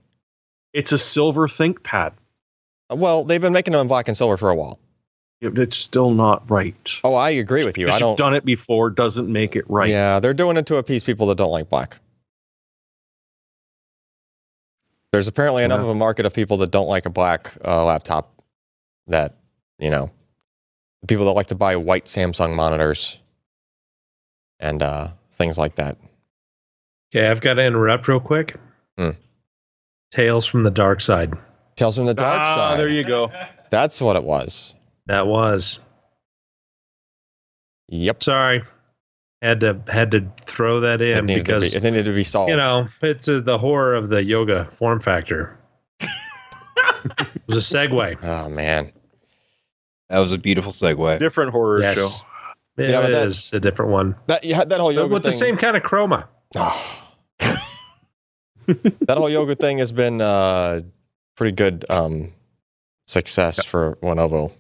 It's 0.72 0.92
a 0.92 0.99
silver 0.99 1.47
ThinkPad. 1.49 2.12
Well, 2.91 3.24
they've 3.24 3.41
been 3.41 3.53
making 3.53 3.72
them 3.72 3.80
in 3.82 3.89
black 3.89 4.09
and 4.09 4.16
silver 4.16 4.37
for 4.37 4.51
a 4.51 4.55
while. 4.55 4.78
It's 5.41 5.76
still 5.76 6.12
not 6.12 6.49
right. 6.51 7.01
Oh, 7.05 7.14
I 7.14 7.30
agree 7.30 7.64
with 7.64 7.76
you. 7.76 7.89
I 7.91 7.99
don't 7.99 8.11
You've 8.11 8.16
done 8.18 8.34
it 8.34 8.45
before 8.45 8.89
doesn't 8.91 9.30
make 9.30 9.55
it 9.55 9.64
right. 9.68 9.91
Yeah, 9.91 10.18
they're 10.20 10.32
doing 10.34 10.57
it 10.57 10.66
to 10.66 10.76
appease 10.76 11.05
people 11.05 11.26
that 11.26 11.37
don't 11.37 11.51
like 11.51 11.68
black. 11.68 11.99
There's 15.12 15.28
apparently 15.28 15.62
enough 15.64 15.78
Yeah. 15.78 15.84
of 15.84 15.89
a 15.91 15.95
market 15.95 16.26
of 16.26 16.34
people 16.34 16.57
that 16.59 16.70
don't 16.70 16.89
like 16.89 17.07
a 17.07 17.11
black 17.11 17.57
uh, 17.64 17.84
laptop 17.84 18.32
that, 19.07 19.34
you 19.78 19.91
know, 19.91 20.11
people 21.07 21.24
that 21.26 21.32
like 21.32 21.47
to 21.49 21.55
buy 21.55 21.76
white 21.76 22.07
Samsung 22.07 22.55
monitors 22.55 23.18
and 24.59 24.82
uh, 24.82 25.09
things 25.32 25.59
like 25.59 25.76
that. 25.76 25.97
Okay, 27.14 27.28
I've 27.28 27.41
got 27.41 27.55
to 27.55 27.64
interrupt 27.64 28.09
real 28.09 28.20
quick. 28.20 28.57
Hmm. 28.99 29.11
Tales 30.12 30.45
from 30.47 30.62
the 30.64 30.70
Dark 30.70 31.01
Side. 31.01 31.34
Tales 31.77 31.97
from 31.97 32.07
the 32.07 32.14
dark 32.14 32.41
ah, 32.41 32.55
side. 32.55 32.81
there 32.81 32.89
you 32.89 33.05
go. 33.05 33.31
That's 33.70 34.01
what 34.01 34.16
it 34.16 34.24
was. 34.24 34.74
That 35.07 35.27
was 35.27 35.81
Yep. 37.89 38.22
sorry. 38.22 38.62
Had 39.43 39.61
to 39.61 39.81
had 39.87 40.11
to 40.12 40.27
throw 40.47 40.81
that 40.81 41.01
in 41.03 41.27
needed, 41.27 41.45
because 41.45 41.72
be, 41.72 41.77
it 41.77 41.83
needed 41.85 42.07
to 42.07 42.14
be 42.14 42.24
solved. 42.24 42.51
you 42.51 42.57
know 42.57 42.89
it's 43.03 43.29
uh, 43.29 43.41
the 43.41 43.59
horror 43.59 43.95
of 43.95 44.09
the 44.09 44.24
yoga 44.24 44.64
form 44.66 44.99
factor. 45.01 45.57
it 46.01 46.09
was 47.47 47.57
a 47.72 47.77
segue. 47.77 48.18
oh, 48.24 48.49
man. 48.49 48.93
That 50.09 50.20
was 50.20 50.33
a 50.33 50.39
beautiful 50.39 50.72
segue. 50.72 51.18
Different 51.18 51.53
horror 51.53 51.81
Yes. 51.83 51.99
show. 51.99 52.09
It 52.79 52.91
Yeah, 52.91 53.03
but 53.03 53.12
that- 53.12 53.27
is 53.27 53.53
a 53.53 53.61
different 53.61 53.93
one, 53.93 54.16
That, 54.27 54.43
you 54.45 54.55
had 54.55 54.70
that 54.70 54.81
whole 54.81 54.89
but 54.89 54.95
yoga 55.01 55.14
with 55.14 55.22
the 55.22 55.33
same 55.33 55.57
kind 55.59 55.77
of 55.77 55.83
chroma. 55.83 56.27
that 58.66 59.18
whole 59.18 59.31
yoga 59.31 59.55
thing 59.55 59.79
has 59.79 59.93
been 59.93 60.20
uh, 60.20 60.81
pretty 61.37 61.55
good 61.55 61.84
um, 61.89 62.32
success 63.07 63.64
for 63.64 63.97
Lenovo. 64.03 64.53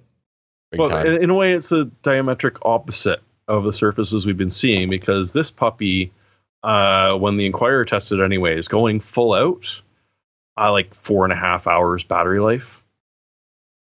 Well, 0.76 0.88
time. 0.88 1.06
in, 1.06 1.30
a 1.30 1.34
way, 1.34 1.52
it's 1.54 1.72
a 1.72 1.86
diametric 2.02 2.58
opposite 2.62 3.20
of 3.48 3.64
the 3.64 3.72
surfaces 3.72 4.26
we've 4.26 4.36
been 4.36 4.50
seeing 4.50 4.90
because 4.90 5.32
this 5.32 5.50
puppy, 5.50 6.12
uh, 6.62 7.16
when 7.16 7.36
the 7.36 7.46
Inquirer 7.46 7.84
tested, 7.84 8.20
anyway, 8.20 8.58
is 8.58 8.68
going 8.68 9.00
full 9.00 9.32
out, 9.32 9.80
uh, 10.58 10.70
like 10.72 10.94
four 10.94 11.24
and 11.24 11.32
a 11.32 11.36
half 11.36 11.66
hours 11.66 12.04
battery 12.04 12.40
life, 12.40 12.82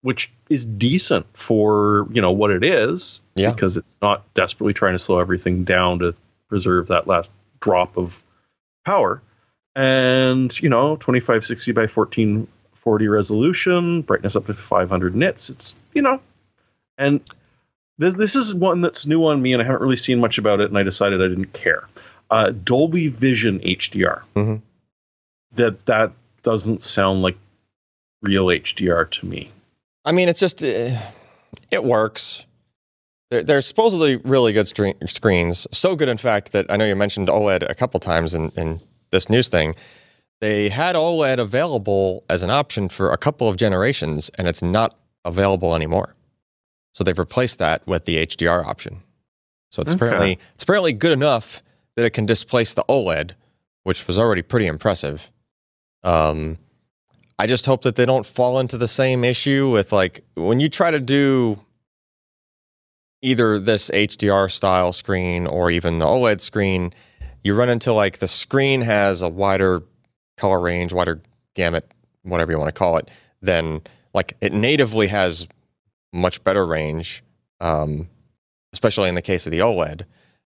which 0.01 0.31
is 0.49 0.65
decent 0.65 1.25
for 1.33 2.07
you 2.11 2.21
know 2.21 2.31
what 2.31 2.51
it 2.51 2.63
is. 2.63 3.21
Yeah. 3.35 3.51
because 3.51 3.77
it's 3.77 3.97
not 4.01 4.33
desperately 4.33 4.73
trying 4.73 4.93
to 4.93 4.99
slow 4.99 5.19
everything 5.19 5.63
down 5.63 5.99
to 5.99 6.13
preserve 6.49 6.87
that 6.87 7.07
last 7.07 7.31
drop 7.61 7.97
of 7.97 8.21
power. 8.85 9.21
And 9.75 10.59
you 10.59 10.67
know, 10.67 10.97
twenty 10.97 11.21
five 11.21 11.45
sixty 11.45 11.71
by 11.71 11.87
fourteen 11.87 12.47
forty 12.81 13.07
resolution, 13.07 14.01
brightness 14.01 14.35
up 14.35 14.47
to 14.47 14.53
five 14.53 14.89
hundred 14.89 15.15
nits. 15.15 15.49
It's 15.49 15.75
you 15.93 16.01
know, 16.01 16.19
and 16.97 17.21
this 17.97 18.15
this 18.15 18.35
is 18.35 18.53
one 18.55 18.81
that's 18.81 19.05
new 19.07 19.25
on 19.25 19.41
me, 19.41 19.53
and 19.53 19.61
I 19.61 19.65
haven't 19.65 19.81
really 19.81 19.95
seen 19.95 20.19
much 20.19 20.37
about 20.37 20.59
it, 20.59 20.69
and 20.69 20.77
I 20.77 20.83
decided 20.83 21.21
I 21.21 21.27
didn't 21.27 21.53
care. 21.53 21.87
Uh, 22.29 22.51
Dolby 22.51 23.07
Vision 23.09 23.59
HDR. 23.59 24.21
Mhm. 24.35 24.61
That 25.55 25.85
that 25.85 26.11
doesn't 26.43 26.83
sound 26.83 27.21
like 27.21 27.37
real 28.21 28.45
HDR 28.47 29.09
to 29.11 29.25
me. 29.25 29.49
I 30.05 30.11
mean, 30.11 30.29
it's 30.29 30.39
just 30.39 30.63
uh, 30.63 30.97
it 31.69 31.83
works. 31.83 32.45
They're, 33.29 33.43
they're 33.43 33.61
supposedly 33.61 34.17
really 34.17 34.51
good 34.53 34.65
stre- 34.65 35.09
screens. 35.09 35.67
So 35.71 35.95
good, 35.95 36.09
in 36.09 36.17
fact, 36.17 36.51
that 36.53 36.65
I 36.69 36.75
know 36.77 36.85
you 36.85 36.95
mentioned 36.95 37.27
OLED 37.29 37.69
a 37.69 37.75
couple 37.75 37.99
times 37.99 38.33
in, 38.33 38.49
in 38.57 38.81
this 39.11 39.29
news 39.29 39.47
thing. 39.49 39.75
They 40.41 40.69
had 40.69 40.95
OLED 40.95 41.37
available 41.39 42.23
as 42.27 42.41
an 42.43 42.49
option 42.49 42.89
for 42.89 43.11
a 43.11 43.17
couple 43.17 43.47
of 43.47 43.57
generations, 43.57 44.29
and 44.35 44.47
it's 44.47 44.61
not 44.63 44.97
available 45.23 45.75
anymore. 45.75 46.13
So 46.93 47.03
they've 47.03 47.17
replaced 47.17 47.59
that 47.59 47.85
with 47.87 48.05
the 48.05 48.17
HDR 48.17 48.65
option. 48.65 49.03
So 49.69 49.81
it's 49.81 49.93
Okay. 49.93 50.05
apparently 50.05 50.39
it's 50.55 50.63
apparently 50.63 50.93
good 50.93 51.11
enough 51.13 51.63
that 51.95 52.05
it 52.05 52.09
can 52.09 52.25
displace 52.25 52.73
the 52.73 52.83
OLED, 52.89 53.35
which 53.83 54.07
was 54.07 54.17
already 54.17 54.41
pretty 54.41 54.65
impressive. 54.65 55.31
Um, 56.03 56.57
I 57.37 57.45
just 57.47 57.65
hope 57.67 57.83
that 57.83 57.95
they 57.95 58.05
don't 58.05 58.25
fall 58.25 58.59
into 58.59 58.77
the 58.77 58.87
same 58.87 59.23
issue 59.23 59.69
with 59.69 59.91
like 59.93 60.23
when 60.35 60.59
you 60.59 60.69
try 60.69 60.91
to 60.91 60.99
do 60.99 61.59
either 63.21 63.59
this 63.59 63.89
HDR 63.91 64.51
style 64.51 64.91
screen 64.93 65.45
or 65.45 65.69
even 65.69 65.99
the 65.99 66.05
OLED 66.05 66.41
screen, 66.41 66.93
you 67.43 67.53
run 67.55 67.69
into 67.69 67.93
like 67.93 68.17
the 68.17 68.27
screen 68.27 68.81
has 68.81 69.21
a 69.21 69.29
wider 69.29 69.83
color 70.41 70.59
range, 70.59 70.91
wider 70.91 71.21
gamut, 71.53 71.93
whatever 72.23 72.51
you 72.51 72.57
want 72.57 72.67
to 72.67 72.77
call 72.77 72.97
it, 72.97 73.09
then 73.43 73.81
like 74.13 74.35
it 74.41 74.51
natively 74.53 75.07
has 75.07 75.47
much 76.11 76.43
better 76.43 76.65
range, 76.65 77.23
um, 77.59 78.09
especially 78.73 79.07
in 79.07 79.13
the 79.13 79.21
case 79.21 79.45
of 79.45 79.51
the 79.51 79.59
OLED. 79.59 80.05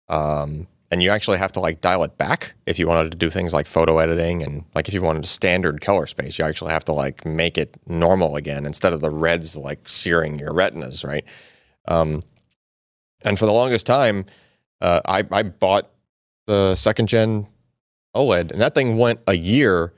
Um, 0.10 0.68
and 0.92 1.02
you 1.02 1.10
actually 1.10 1.38
have 1.38 1.54
to 1.54 1.62
like 1.62 1.80
dial 1.80 2.04
it 2.04 2.18
back 2.18 2.54
if 2.66 2.78
you 2.80 2.88
wanted 2.88 3.12
to 3.12 3.18
do 3.18 3.30
things 3.30 3.54
like 3.54 3.66
photo 3.66 4.00
editing 4.00 4.44
and 4.44 4.66
like 4.76 4.90
if 4.90 4.94
you 4.94 5.02
wanted 5.02 5.24
a 5.24 5.28
standard 5.28 5.80
color 5.80 6.06
space, 6.06 6.38
you 6.38 6.44
actually 6.44 6.72
have 6.72 6.86
to 6.86 6.94
like 6.94 7.26
make 7.26 7.58
it 7.58 7.78
normal 7.88 8.36
again 8.36 8.66
instead 8.66 8.92
of 8.92 9.00
the 9.00 9.12
reds 9.12 9.56
like 9.56 9.88
searing 9.88 10.38
your 10.38 10.54
retinas, 10.54 11.04
right? 11.04 11.24
Um, 11.88 12.24
and 13.22 13.40
for 13.40 13.46
the 13.46 13.54
longest 13.54 13.86
time, 13.86 14.26
uh, 14.82 15.02
I, 15.06 15.26
I 15.32 15.44
bought 15.44 15.90
the 16.46 16.76
second 16.76 17.08
gen 17.08 17.48
OLED, 18.18 18.52
and 18.52 18.60
that 18.60 18.74
thing 18.74 18.98
went 18.98 19.20
a 19.28 19.36
year 19.36 19.94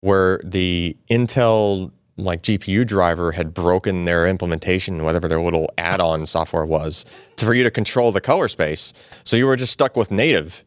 where 0.00 0.40
the 0.44 0.96
Intel 1.10 1.92
like 2.16 2.42
GPU 2.42 2.86
driver 2.86 3.32
had 3.32 3.54
broken 3.54 4.04
their 4.04 4.26
implementation, 4.26 5.02
whatever 5.04 5.28
their 5.28 5.40
little 5.40 5.72
add-on 5.78 6.26
software 6.26 6.66
was, 6.66 7.06
to 7.36 7.46
for 7.46 7.54
you 7.54 7.62
to 7.64 7.70
control 7.70 8.12
the 8.12 8.20
color 8.20 8.48
space. 8.48 8.92
So 9.24 9.36
you 9.36 9.46
were 9.46 9.56
just 9.56 9.72
stuck 9.72 9.96
with 9.96 10.10
native, 10.10 10.64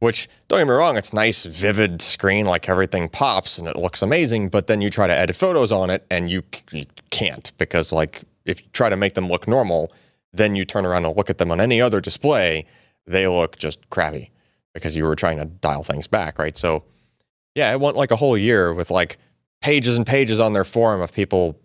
which 0.00 0.28
don't 0.48 0.58
get 0.58 0.66
me 0.66 0.72
wrong, 0.72 0.96
it's 0.96 1.12
nice, 1.12 1.44
vivid 1.44 2.02
screen, 2.02 2.46
like 2.46 2.68
everything 2.68 3.08
pops 3.08 3.58
and 3.58 3.68
it 3.68 3.76
looks 3.76 4.02
amazing. 4.02 4.48
But 4.48 4.66
then 4.66 4.80
you 4.80 4.90
try 4.90 5.06
to 5.06 5.16
edit 5.16 5.36
photos 5.36 5.70
on 5.70 5.90
it, 5.90 6.04
and 6.10 6.30
you, 6.30 6.42
you 6.72 6.86
can't 7.10 7.52
because 7.58 7.92
like 7.92 8.22
if 8.44 8.60
you 8.60 8.66
try 8.72 8.88
to 8.88 8.96
make 8.96 9.14
them 9.14 9.28
look 9.28 9.46
normal, 9.46 9.92
then 10.32 10.56
you 10.56 10.64
turn 10.64 10.84
around 10.84 11.04
and 11.04 11.16
look 11.16 11.30
at 11.30 11.38
them 11.38 11.50
on 11.50 11.60
any 11.60 11.80
other 11.80 12.00
display, 12.00 12.66
they 13.06 13.26
look 13.28 13.56
just 13.56 13.88
crappy 13.90 14.30
because 14.78 14.96
you 14.96 15.04
were 15.04 15.16
trying 15.16 15.38
to 15.38 15.44
dial 15.44 15.84
things 15.84 16.06
back, 16.06 16.38
right? 16.38 16.56
So, 16.56 16.84
yeah, 17.54 17.72
it 17.72 17.80
went 17.80 17.96
like 17.96 18.10
a 18.10 18.16
whole 18.16 18.36
year 18.36 18.72
with 18.72 18.90
like 18.90 19.18
pages 19.60 19.96
and 19.96 20.06
pages 20.06 20.40
on 20.40 20.52
their 20.52 20.64
forum 20.64 21.00
of 21.00 21.12
people, 21.12 21.58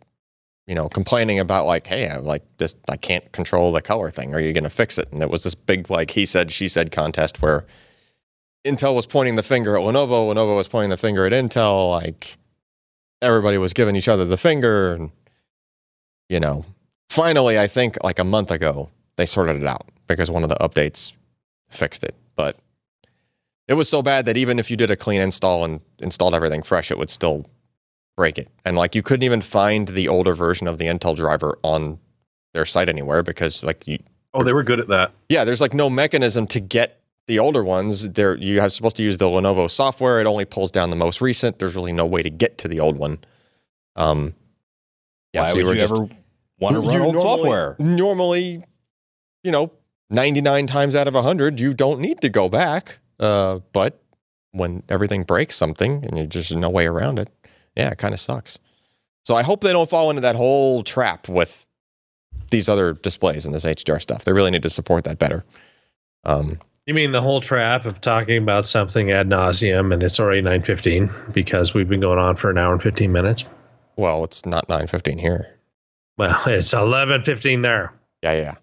you 0.68 0.76
know, 0.76 0.90
complaining 0.90 1.40
about 1.40 1.66
like, 1.66 1.88
hey, 1.88 2.10
I'm 2.10 2.26
like 2.26 2.44
this, 2.58 2.76
I 2.90 2.98
can't 2.98 3.32
control 3.32 3.72
the 3.72 3.82
color 3.82 4.10
thing. 4.10 4.34
Are 4.34 4.40
you 4.40 4.54
going 4.54 4.64
to 4.64 4.70
fix 4.70 4.98
it? 4.98 5.12
And 5.12 5.22
it 5.22 5.30
was 5.30 5.44
this 5.44 5.56
big 5.56 5.90
like 5.90 6.12
he 6.12 6.26
said, 6.26 6.52
she 6.52 6.68
said 6.68 6.92
contest 6.92 7.42
where 7.42 7.66
Intel 8.66 8.96
was 8.96 9.06
pointing 9.06 9.36
the 9.36 9.44
finger 9.44 9.78
at 9.78 9.84
Lenovo, 9.84 10.34
Lenovo 10.34 10.56
was 10.56 10.68
pointing 10.68 10.90
the 10.90 10.98
finger 10.98 11.26
at 11.26 11.34
Intel, 11.34 11.92
like 11.92 12.38
everybody 13.22 13.58
was 13.58 13.74
giving 13.74 13.96
each 13.96 14.08
other 14.08 14.26
the 14.26 14.38
finger, 14.38 14.94
and 14.94 15.12
you 16.30 16.40
know, 16.40 16.66
finally, 17.10 17.60
I 17.60 17.68
think 17.68 17.98
like 18.04 18.20
a 18.20 18.24
month 18.24 18.52
ago 18.52 18.90
they 19.18 19.26
sorted 19.26 19.58
it 19.58 19.68
out 19.68 19.90
because 20.08 20.32
one 20.32 20.44
of 20.44 20.50
the 20.50 20.56
updates 20.56 21.14
fixed 21.70 22.04
it, 22.04 22.16
but 22.36 22.58
it 23.68 23.76
was 23.76 23.88
so 23.90 24.02
bad 24.02 24.26
that 24.26 24.38
even 24.38 24.60
if 24.60 24.70
you 24.70 24.78
did 24.78 24.92
a 24.92 24.96
clean 24.96 25.22
install 25.22 25.64
and 25.64 25.80
installed 26.00 26.36
everything 26.36 26.64
fresh, 26.64 26.92
it 26.92 26.98
would 26.98 27.10
still 27.10 27.46
break 28.18 28.38
it. 28.38 28.50
And 28.66 28.76
like 28.78 28.94
you 28.96 29.02
couldn't 29.02 29.24
even 29.24 29.42
find 29.42 29.88
the 29.88 30.08
older 30.08 30.36
version 30.36 30.68
of 30.68 30.78
the 30.78 30.86
Intel 30.86 31.16
driver 31.16 31.58
on 31.64 32.00
their 32.54 32.66
site 32.66 32.90
anywhere 32.90 33.24
because 33.24 33.64
like 33.64 33.88
you 33.88 34.00
Oh, 34.36 34.44
they 34.44 34.54
were 34.54 34.64
good 34.64 34.80
at 34.80 34.88
that. 34.88 35.12
yeah, 35.30 35.44
there's 35.44 35.62
like 35.62 35.74
no 35.76 35.90
mechanism 35.90 36.48
to 36.48 36.60
get 36.60 37.00
the 37.28 37.38
older 37.40 37.64
ones. 37.64 38.10
There 38.12 38.36
you 38.36 38.60
have 38.62 38.74
supposed 38.74 38.96
to 38.98 39.04
use 39.04 39.18
the 39.20 39.26
Lenovo 39.26 39.70
software. 39.70 40.20
It 40.20 40.26
only 40.28 40.46
pulls 40.46 40.72
down 40.72 40.90
the 40.90 40.96
most 40.96 41.22
recent. 41.22 41.60
There's 41.60 41.76
really 41.76 41.92
no 41.94 42.06
way 42.06 42.22
to 42.24 42.30
get 42.30 42.58
to 42.60 42.68
the 42.68 42.80
old 42.80 42.98
one. 42.98 43.20
Um 43.96 44.36
yeah, 45.34 45.44
Why 45.44 45.50
so 45.50 45.56
would 45.58 45.66
were 45.66 45.74
you 45.74 45.80
just- 45.80 45.94
ever 45.94 46.08
want 46.60 46.76
to 46.76 46.80
run 46.82 47.02
old 47.02 47.16
normally- 47.16 47.22
software? 47.22 47.76
Normally, 47.80 48.64
you 49.44 49.52
know, 49.52 49.72
99 50.10 50.68
times 50.68 50.96
out 50.96 51.08
of 51.08 51.16
100, 51.16 51.60
you 51.60 51.74
don't 51.74 52.00
need 52.00 52.22
to 52.22 52.30
go 52.30 52.50
back. 52.50 53.00
Uh, 53.24 53.60
but 53.72 54.02
when 54.52 54.84
everything 54.90 55.24
breaks 55.24 55.56
something 55.56 56.04
and 56.06 56.18
you 56.18 56.28
just 56.28 56.54
no 56.56 56.70
way 56.70 56.86
around 56.86 57.20
it, 57.20 57.30
yeah, 57.76 57.90
it 57.90 57.98
kind 57.98 58.14
of 58.14 58.20
sucks. 58.20 58.60
So 59.24 59.34
I 59.36 59.44
hope 59.44 59.62
they 59.62 59.72
don't 59.72 59.90
fall 59.90 60.10
into 60.10 60.22
that 60.22 60.36
whole 60.36 60.84
trap 60.84 61.30
with 61.30 61.66
these 62.52 62.68
other 62.68 62.94
displays 62.94 63.46
and 63.46 63.56
this 63.56 63.64
HDR 63.64 64.02
stuff. 64.02 64.26
They 64.26 64.34
really 64.34 64.52
need 64.52 64.64
to 64.64 64.70
support 64.70 65.06
that 65.06 65.18
better. 65.20 65.46
Um, 66.26 66.60
You 66.86 66.94
mean 66.94 67.14
the 67.14 67.22
whole 67.22 67.40
trap 67.40 67.86
of 67.86 68.02
talking 68.02 68.38
about 68.38 68.68
something 68.68 69.12
ad 69.12 69.30
nauseum 69.30 69.94
and 69.94 70.04
it's 70.04 70.20
already 70.20 70.42
9:15 70.42 71.10
because 71.34 71.74
we've 71.74 71.88
been 71.88 72.02
going 72.02 72.20
on 72.20 72.36
for 72.36 72.50
an 72.50 72.58
hour 72.58 72.74
and 72.74 72.82
15 72.84 73.12
minutes? 73.12 73.46
well, 73.96 74.24
it's 74.24 74.46
not 74.46 74.68
915 74.68 75.18
here. 75.20 75.60
Well, 76.18 76.38
it's 76.48 76.74
11:15 76.74 77.62
there. 77.62 77.94
Yeah, 78.22 78.34
yeah. 78.34 78.56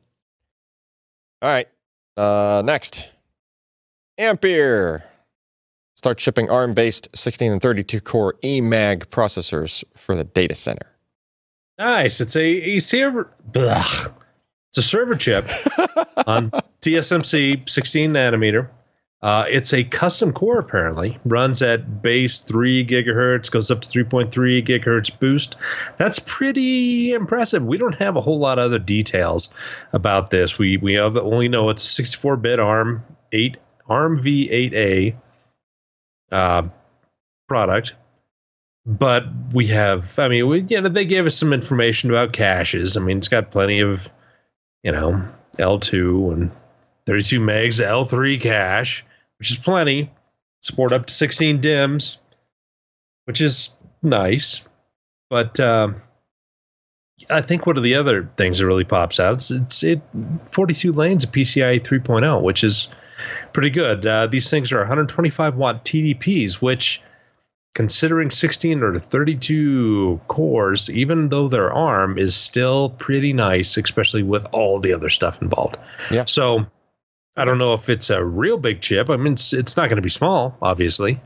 All 1.43 1.51
right. 1.51 1.69
Uh, 2.17 2.63
next, 2.65 3.09
Ampere. 4.21 5.03
Start 5.97 6.21
shipping 6.21 6.51
ARM 6.51 6.75
based 6.75 7.09
16 7.14 7.53
and 7.53 7.62
32 7.62 8.01
core 8.03 8.35
EMAG 8.45 9.07
processors 9.07 9.83
for 9.97 10.14
the 10.14 10.25
data 10.25 10.55
center. 10.55 10.87
Nice. 11.79 12.21
It's 12.21 12.37
a, 12.37 12.43
a 12.43 12.79
server. 12.81 13.31
It's 13.55 14.77
a 14.77 14.83
server 14.83 15.16
chip 15.16 15.47
on 16.27 16.51
TSMC 16.83 17.66
16 17.68 18.12
nanometer. 18.12 18.68
Uh, 19.23 19.45
it's 19.49 19.73
a 19.73 19.85
custom 19.85 20.33
core 20.33 20.59
apparently. 20.59 21.18
Runs 21.25 21.62
at 21.62 22.03
base 22.03 22.41
three 22.41 22.85
gigahertz, 22.85 23.51
goes 23.51 23.71
up 23.71 23.81
to 23.81 23.89
3.3 23.89 24.31
gigahertz 24.62 25.18
boost. 25.18 25.57
That's 25.97 26.18
pretty 26.18 27.12
impressive. 27.12 27.64
We 27.64 27.79
don't 27.79 27.95
have 27.97 28.16
a 28.16 28.21
whole 28.21 28.39
lot 28.39 28.59
of 28.59 28.66
other 28.66 28.79
details 28.79 29.51
about 29.95 30.31
this. 30.31 30.59
We 30.59 30.77
we 30.77 30.99
only 30.99 31.49
know 31.49 31.71
it's 31.71 31.99
a 31.99 32.03
64-bit 32.03 32.61
ARM 32.61 33.03
eight 33.33 33.57
ARMv8a 33.91 35.16
uh, 36.32 36.62
product, 37.49 37.95
but 38.86 39.24
we 39.53 39.66
have. 39.66 40.18
I 40.18 40.28
mean, 40.28 40.49
we, 40.49 40.61
you 40.62 40.80
know, 40.80 40.88
they 40.88 41.05
gave 41.05 41.26
us 41.26 41.36
some 41.36 41.53
information 41.53 42.11
about 42.11 42.32
caches. 42.32 42.97
I 42.97 43.01
mean, 43.01 43.18
it's 43.18 43.28
got 43.28 43.51
plenty 43.51 43.80
of, 43.80 44.09
you 44.82 44.93
know, 44.93 45.22
L2 45.59 46.32
and 46.32 46.51
32 47.07 47.41
megs 47.41 47.84
L3 47.84 48.41
cache, 48.41 49.05
which 49.38 49.51
is 49.51 49.59
plenty. 49.59 50.11
Support 50.62 50.93
up 50.93 51.07
to 51.07 51.14
16 51.14 51.61
DIMMs, 51.61 52.18
which 53.24 53.41
is 53.41 53.74
nice. 54.03 54.62
But 55.30 55.59
uh, 55.59 55.93
I 57.28 57.43
think 57.43 57.66
one 57.66 57.76
of 57.76 57.82
the 57.82 57.95
other 57.97 58.30
things 58.36 58.59
that 58.59 58.66
really 58.66 58.84
pops 58.84 59.18
out 59.18 59.36
is 59.38 59.51
it's 59.51 59.82
it 59.82 60.03
42 60.49 60.93
lanes 60.93 61.24
of 61.24 61.32
PCIe 61.32 61.80
3.0, 61.82 62.43
which 62.43 62.62
is 62.62 62.88
pretty 63.53 63.71
good. 63.71 64.07
Uh, 64.07 64.27
these 64.27 64.51
things 64.51 64.73
are 64.73 64.79
125 64.79 65.57
watt 65.57 65.85
TDPs, 65.85 66.55
which 66.55 67.03
considering 67.75 68.31
16 68.31 68.83
or 68.83 68.99
32 68.99 70.21
cores, 70.29 70.91
even 70.91 71.29
though 71.29 71.49
they're 71.49 71.73
ARM, 71.73 72.18
is 72.18 72.35
still 72.35 72.91
pretty 72.91 73.33
nice, 73.33 73.77
especially 73.77 74.23
with 74.23 74.47
all 74.53 74.79
the 74.79 74.93
other 74.93 75.09
stuff 75.09 75.41
involved. 75.41 75.77
Yeah. 76.11 76.25
So 76.25 76.66
I 77.37 77.45
don't 77.45 77.59
know 77.59 77.73
if 77.73 77.89
it's 77.89 78.11
a 78.11 78.25
real 78.25 78.59
big 78.59 78.81
chip. 78.81 79.09
I 79.09 79.16
mean, 79.16 79.35
it's, 79.35 79.53
it's 79.53 79.77
not 79.77 79.89
going 79.89 79.97
to 79.97 80.03
be 80.03 80.11
small, 80.11 80.57
obviously. 80.61 81.21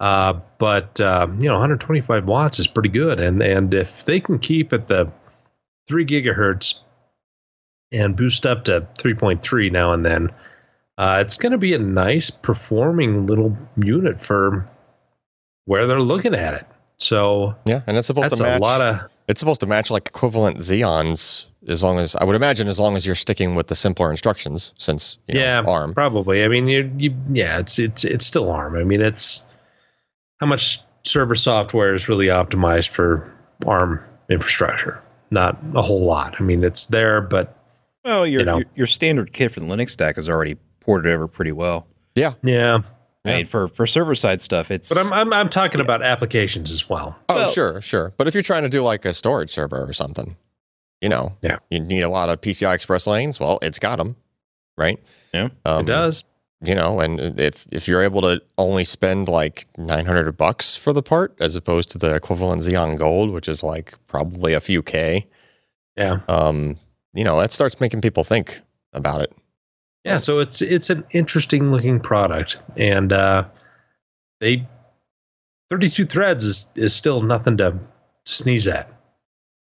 Uh, 0.00 0.34
but 0.58 1.00
um, 1.00 1.40
you 1.40 1.48
know, 1.48 1.54
125 1.54 2.26
watts 2.26 2.58
is 2.58 2.66
pretty 2.66 2.88
good, 2.88 3.20
and 3.20 3.40
and 3.40 3.72
if 3.72 4.04
they 4.04 4.18
can 4.18 4.38
keep 4.38 4.72
at 4.72 4.88
the 4.88 5.10
three 5.86 6.04
gigahertz 6.04 6.80
and 7.92 8.16
boost 8.16 8.44
up 8.44 8.64
to 8.64 8.86
3.3 8.98 9.70
now 9.70 9.92
and 9.92 10.04
then, 10.04 10.30
uh, 10.98 11.18
it's 11.20 11.36
going 11.36 11.52
to 11.52 11.58
be 11.58 11.74
a 11.74 11.78
nice 11.78 12.30
performing 12.30 13.26
little 13.26 13.56
unit 13.76 14.20
for 14.20 14.68
where 15.66 15.86
they're 15.86 16.00
looking 16.00 16.34
at 16.34 16.54
it. 16.54 16.66
So 16.98 17.54
Yeah, 17.66 17.82
and 17.86 17.96
it's 17.96 18.06
supposed 18.06 18.34
to 18.34 18.42
match. 18.42 18.60
a 18.60 18.62
lot 18.62 18.80
of 18.80 19.08
it's 19.26 19.40
supposed 19.40 19.60
to 19.62 19.66
match 19.66 19.90
like 19.90 20.06
equivalent 20.06 20.58
Xeons, 20.58 21.46
as 21.66 21.82
long 21.82 21.98
as 21.98 22.14
I 22.16 22.24
would 22.24 22.36
imagine, 22.36 22.68
as 22.68 22.78
long 22.78 22.94
as 22.94 23.06
you're 23.06 23.14
sticking 23.14 23.54
with 23.54 23.68
the 23.68 23.74
simpler 23.74 24.10
instructions, 24.10 24.72
since 24.78 25.16
you 25.26 25.34
know, 25.34 25.40
yeah, 25.40 25.62
ARM. 25.66 25.94
probably. 25.94 26.44
I 26.44 26.48
mean, 26.48 26.68
you, 26.68 26.92
you 26.98 27.14
yeah, 27.30 27.58
it's 27.58 27.78
it's 27.78 28.04
it's 28.04 28.26
still 28.26 28.50
ARM. 28.50 28.76
I 28.76 28.84
mean, 28.84 29.00
it's 29.00 29.46
how 30.40 30.46
much 30.46 30.78
server 31.04 31.34
software 31.34 31.94
is 31.94 32.08
really 32.08 32.26
optimized 32.26 32.88
for 32.90 33.32
ARM 33.66 33.98
infrastructure? 34.28 35.02
Not 35.30 35.56
a 35.74 35.82
whole 35.82 36.04
lot. 36.04 36.36
I 36.38 36.42
mean, 36.44 36.62
it's 36.62 36.86
there, 36.88 37.20
but 37.22 37.56
Well, 38.04 38.26
your, 38.26 38.40
You 38.40 38.46
know. 38.46 38.56
your 38.58 38.66
your 38.76 38.86
standard 38.86 39.32
kit 39.32 39.50
for 39.52 39.60
the 39.60 39.66
Linux 39.66 39.90
stack 39.90 40.18
is 40.18 40.28
already 40.28 40.58
ported 40.84 41.12
over 41.12 41.26
pretty 41.28 41.52
well. 41.52 41.86
Yeah. 42.14 42.34
yeah. 42.42 42.78
I 43.26 43.36
mean, 43.38 43.46
for 43.46 43.68
for 43.68 43.86
server 43.86 44.14
side 44.14 44.40
stuff, 44.42 44.70
it's 44.70 44.88
But 44.90 44.98
I'm 44.98 45.12
I'm, 45.12 45.32
I'm 45.32 45.48
talking 45.48 45.80
about 45.80 46.02
applications 46.02 46.70
as 46.70 46.88
well. 46.88 47.16
Oh, 47.28 47.34
Well- 47.34 47.52
sure, 47.52 47.80
sure. 47.80 48.12
But 48.18 48.28
if 48.28 48.34
you're 48.34 48.42
trying 48.42 48.64
to 48.64 48.68
do 48.68 48.82
like 48.82 49.04
a 49.06 49.14
storage 49.14 49.50
server 49.50 49.82
or 49.82 49.92
something, 49.94 50.36
you 51.00 51.08
know, 51.08 51.36
Yeah. 51.42 51.58
you 51.70 51.80
need 51.80 52.02
a 52.02 52.08
lot 52.10 52.28
of 52.28 52.40
PCI 52.42 52.74
Express 52.74 53.06
lanes. 53.06 53.40
Well, 53.40 53.58
it's 53.62 53.78
got 53.78 53.96
them, 53.96 54.16
right? 54.76 54.98
Yeah. 55.32 55.48
um, 55.64 55.80
it 55.80 55.86
does. 55.86 56.24
You 56.62 56.74
know, 56.74 57.00
and 57.00 57.18
if 57.40 57.66
if 57.70 57.88
you're 57.88 58.02
able 58.02 58.20
to 58.22 58.40
only 58.58 58.84
spend 58.84 59.28
like 59.28 59.66
900 59.78 60.32
bucks 60.36 60.76
for 60.76 60.92
the 60.92 61.02
part, 61.02 61.34
as 61.40 61.56
opposed 61.56 61.90
to 61.92 61.98
the 61.98 62.14
equivalent 62.14 62.62
Xeon 62.62 62.98
Gold, 62.98 63.30
which 63.30 63.48
is 63.48 63.62
like 63.62 63.94
probably 64.06 64.52
a 64.52 64.60
few 64.60 64.82
k, 64.82 65.26
Yeah. 65.96 66.20
um, 66.28 66.76
you 67.14 67.24
know, 67.24 67.38
that 67.40 67.52
starts 67.52 67.80
making 67.80 68.00
people 68.02 68.22
think 68.24 68.60
about 68.92 69.20
it. 69.22 69.34
Yeah, 70.04 70.18
so 70.18 70.38
it's 70.40 70.60
it's 70.60 70.90
an 70.90 71.04
interesting 71.12 71.70
looking 71.70 71.98
product, 71.98 72.58
and 72.76 73.10
uh, 73.12 73.44
they 74.40 74.66
32 75.70 76.04
threads 76.04 76.44
is 76.44 76.70
is 76.76 76.94
still 76.94 77.22
nothing 77.22 77.56
to 77.56 77.78
sneeze 78.26 78.68
at, 78.68 78.90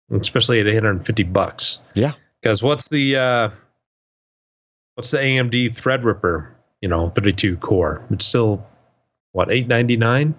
especially 0.10 0.60
at 0.60 0.68
850 0.68 1.24
bucks. 1.24 1.80
Yeah. 1.94 2.14
because 2.42 2.64
what's 2.64 2.90
the 2.90 3.16
uh, 3.16 3.50
what's 4.96 5.12
the 5.12 5.18
AMD 5.20 5.72
Threadripper? 5.76 6.50
You 6.82 6.90
know, 6.90 7.10
32 7.10 7.58
core. 7.58 8.04
It's 8.10 8.26
still 8.26 8.66
what 9.32 9.52
899. 9.52 10.36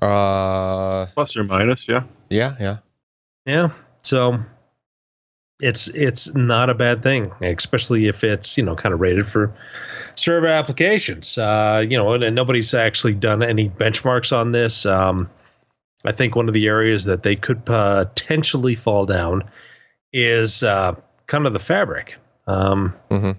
Uh, 0.00 1.06
Plus 1.06 1.36
or 1.36 1.44
minus, 1.44 1.88
yeah. 1.88 2.02
yeah, 2.28 2.54
yeah. 2.60 2.76
Yeah. 3.46 3.70
So 4.02 4.38
it's 5.60 5.88
it's 5.88 6.34
not 6.34 6.70
a 6.70 6.74
bad 6.74 7.02
thing, 7.02 7.32
especially 7.40 8.06
if 8.06 8.22
it's 8.22 8.56
you 8.56 8.64
know 8.64 8.76
kind 8.76 8.92
of 8.92 9.00
rated 9.00 9.26
for 9.26 9.52
server 10.14 10.46
applications. 10.46 11.36
Uh, 11.38 11.84
you 11.88 11.96
know, 11.96 12.12
and, 12.12 12.22
and 12.24 12.36
nobody's 12.36 12.74
actually 12.74 13.14
done 13.14 13.42
any 13.42 13.68
benchmarks 13.68 14.36
on 14.36 14.52
this. 14.52 14.86
Um, 14.86 15.28
I 16.04 16.12
think 16.12 16.36
one 16.36 16.48
of 16.48 16.54
the 16.54 16.68
areas 16.68 17.04
that 17.06 17.24
they 17.24 17.34
could 17.34 17.64
potentially 17.64 18.76
fall 18.76 19.04
down 19.04 19.42
is 20.12 20.62
uh, 20.62 20.94
kind 21.26 21.46
of 21.46 21.52
the 21.52 21.58
fabric. 21.58 22.16
Um, 22.46 22.94
Mhm. 23.10 23.36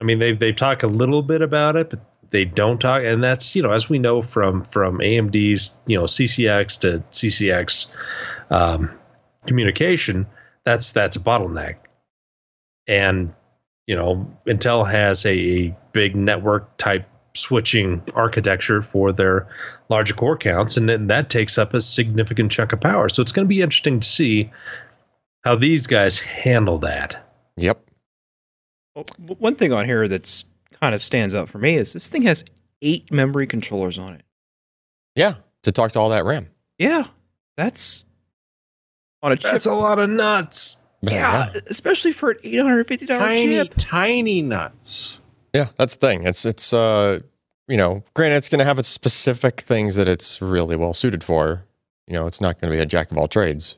I 0.00 0.04
mean, 0.04 0.18
they 0.18 0.32
they 0.32 0.52
talk 0.52 0.82
a 0.82 0.88
little 0.88 1.22
bit 1.22 1.40
about 1.40 1.74
it, 1.76 1.88
but 1.88 2.00
they 2.30 2.44
don't 2.44 2.78
talk, 2.80 3.02
and 3.02 3.22
that's 3.22 3.56
you 3.56 3.62
know 3.62 3.72
as 3.72 3.88
we 3.88 3.98
know 3.98 4.20
from 4.20 4.62
from 4.64 4.98
AMD's 4.98 5.78
you 5.86 5.98
know 5.98 6.04
CCX 6.04 6.78
to 6.80 7.02
CCX 7.12 7.86
um, 8.50 8.90
communication, 9.46 10.26
that's 10.66 10.92
that's 10.92 11.16
a 11.16 11.20
bottleneck. 11.20 11.76
and 12.86 13.32
you 13.86 13.96
know 13.96 14.30
Intel 14.46 14.86
has 14.90 15.24
a 15.24 15.74
big 15.92 16.14
network 16.16 16.76
type 16.76 17.08
switching 17.34 18.02
architecture 18.14 18.82
for 18.82 19.12
their 19.12 19.46
larger 19.88 20.14
core 20.14 20.36
counts, 20.36 20.76
and 20.76 20.88
then 20.88 21.06
that 21.06 21.30
takes 21.30 21.56
up 21.58 21.72
a 21.74 21.80
significant 21.80 22.50
chunk 22.50 22.72
of 22.72 22.80
power. 22.80 23.08
So 23.08 23.22
it's 23.22 23.32
going 23.32 23.46
to 23.46 23.48
be 23.48 23.62
interesting 23.62 24.00
to 24.00 24.06
see 24.06 24.50
how 25.44 25.54
these 25.54 25.86
guys 25.86 26.18
handle 26.18 26.78
that. 26.78 27.22
Yep. 27.58 27.78
Oh, 28.96 29.04
well, 29.20 29.36
one 29.38 29.54
thing 29.54 29.72
on 29.72 29.84
here 29.84 30.08
that's 30.08 30.44
kind 30.80 30.94
of 30.94 31.02
stands 31.02 31.34
out 31.34 31.48
for 31.48 31.58
me 31.58 31.76
is 31.76 31.92
this 31.92 32.08
thing 32.08 32.22
has 32.22 32.44
eight 32.82 33.12
memory 33.12 33.46
controllers 33.46 33.98
on 33.98 34.14
it. 34.14 34.24
Yeah. 35.14 35.34
To 35.64 35.72
talk 35.72 35.92
to 35.92 36.00
all 36.00 36.08
that 36.08 36.24
RAM. 36.24 36.48
Yeah, 36.78 37.04
that's 37.58 38.05
on 39.26 39.32
a 39.32 39.36
chip. 39.36 39.52
That's 39.52 39.66
a 39.66 39.74
lot 39.74 39.98
of 39.98 40.08
nuts. 40.08 40.80
yeah, 41.02 41.48
especially 41.68 42.12
for 42.12 42.30
an 42.30 42.38
eight 42.44 42.60
hundred 42.60 42.86
fifty 42.86 43.04
dollar 43.06 43.26
Tiny, 43.26 43.56
chip. 43.56 43.74
tiny 43.76 44.40
nuts. 44.42 45.18
Yeah, 45.52 45.66
that's 45.76 45.96
the 45.96 46.06
thing. 46.06 46.24
It's 46.24 46.46
it's 46.46 46.72
uh 46.72 47.20
you 47.68 47.76
know, 47.76 48.04
granted 48.14 48.36
it's 48.36 48.48
gonna 48.48 48.64
have 48.64 48.78
its 48.78 48.88
specific 48.88 49.60
things 49.60 49.96
that 49.96 50.06
it's 50.08 50.40
really 50.40 50.76
well 50.76 50.94
suited 50.94 51.24
for. 51.24 51.64
You 52.06 52.14
know, 52.14 52.26
it's 52.26 52.40
not 52.40 52.60
gonna 52.60 52.72
be 52.72 52.78
a 52.78 52.86
jack 52.86 53.10
of 53.10 53.18
all 53.18 53.28
trades. 53.28 53.76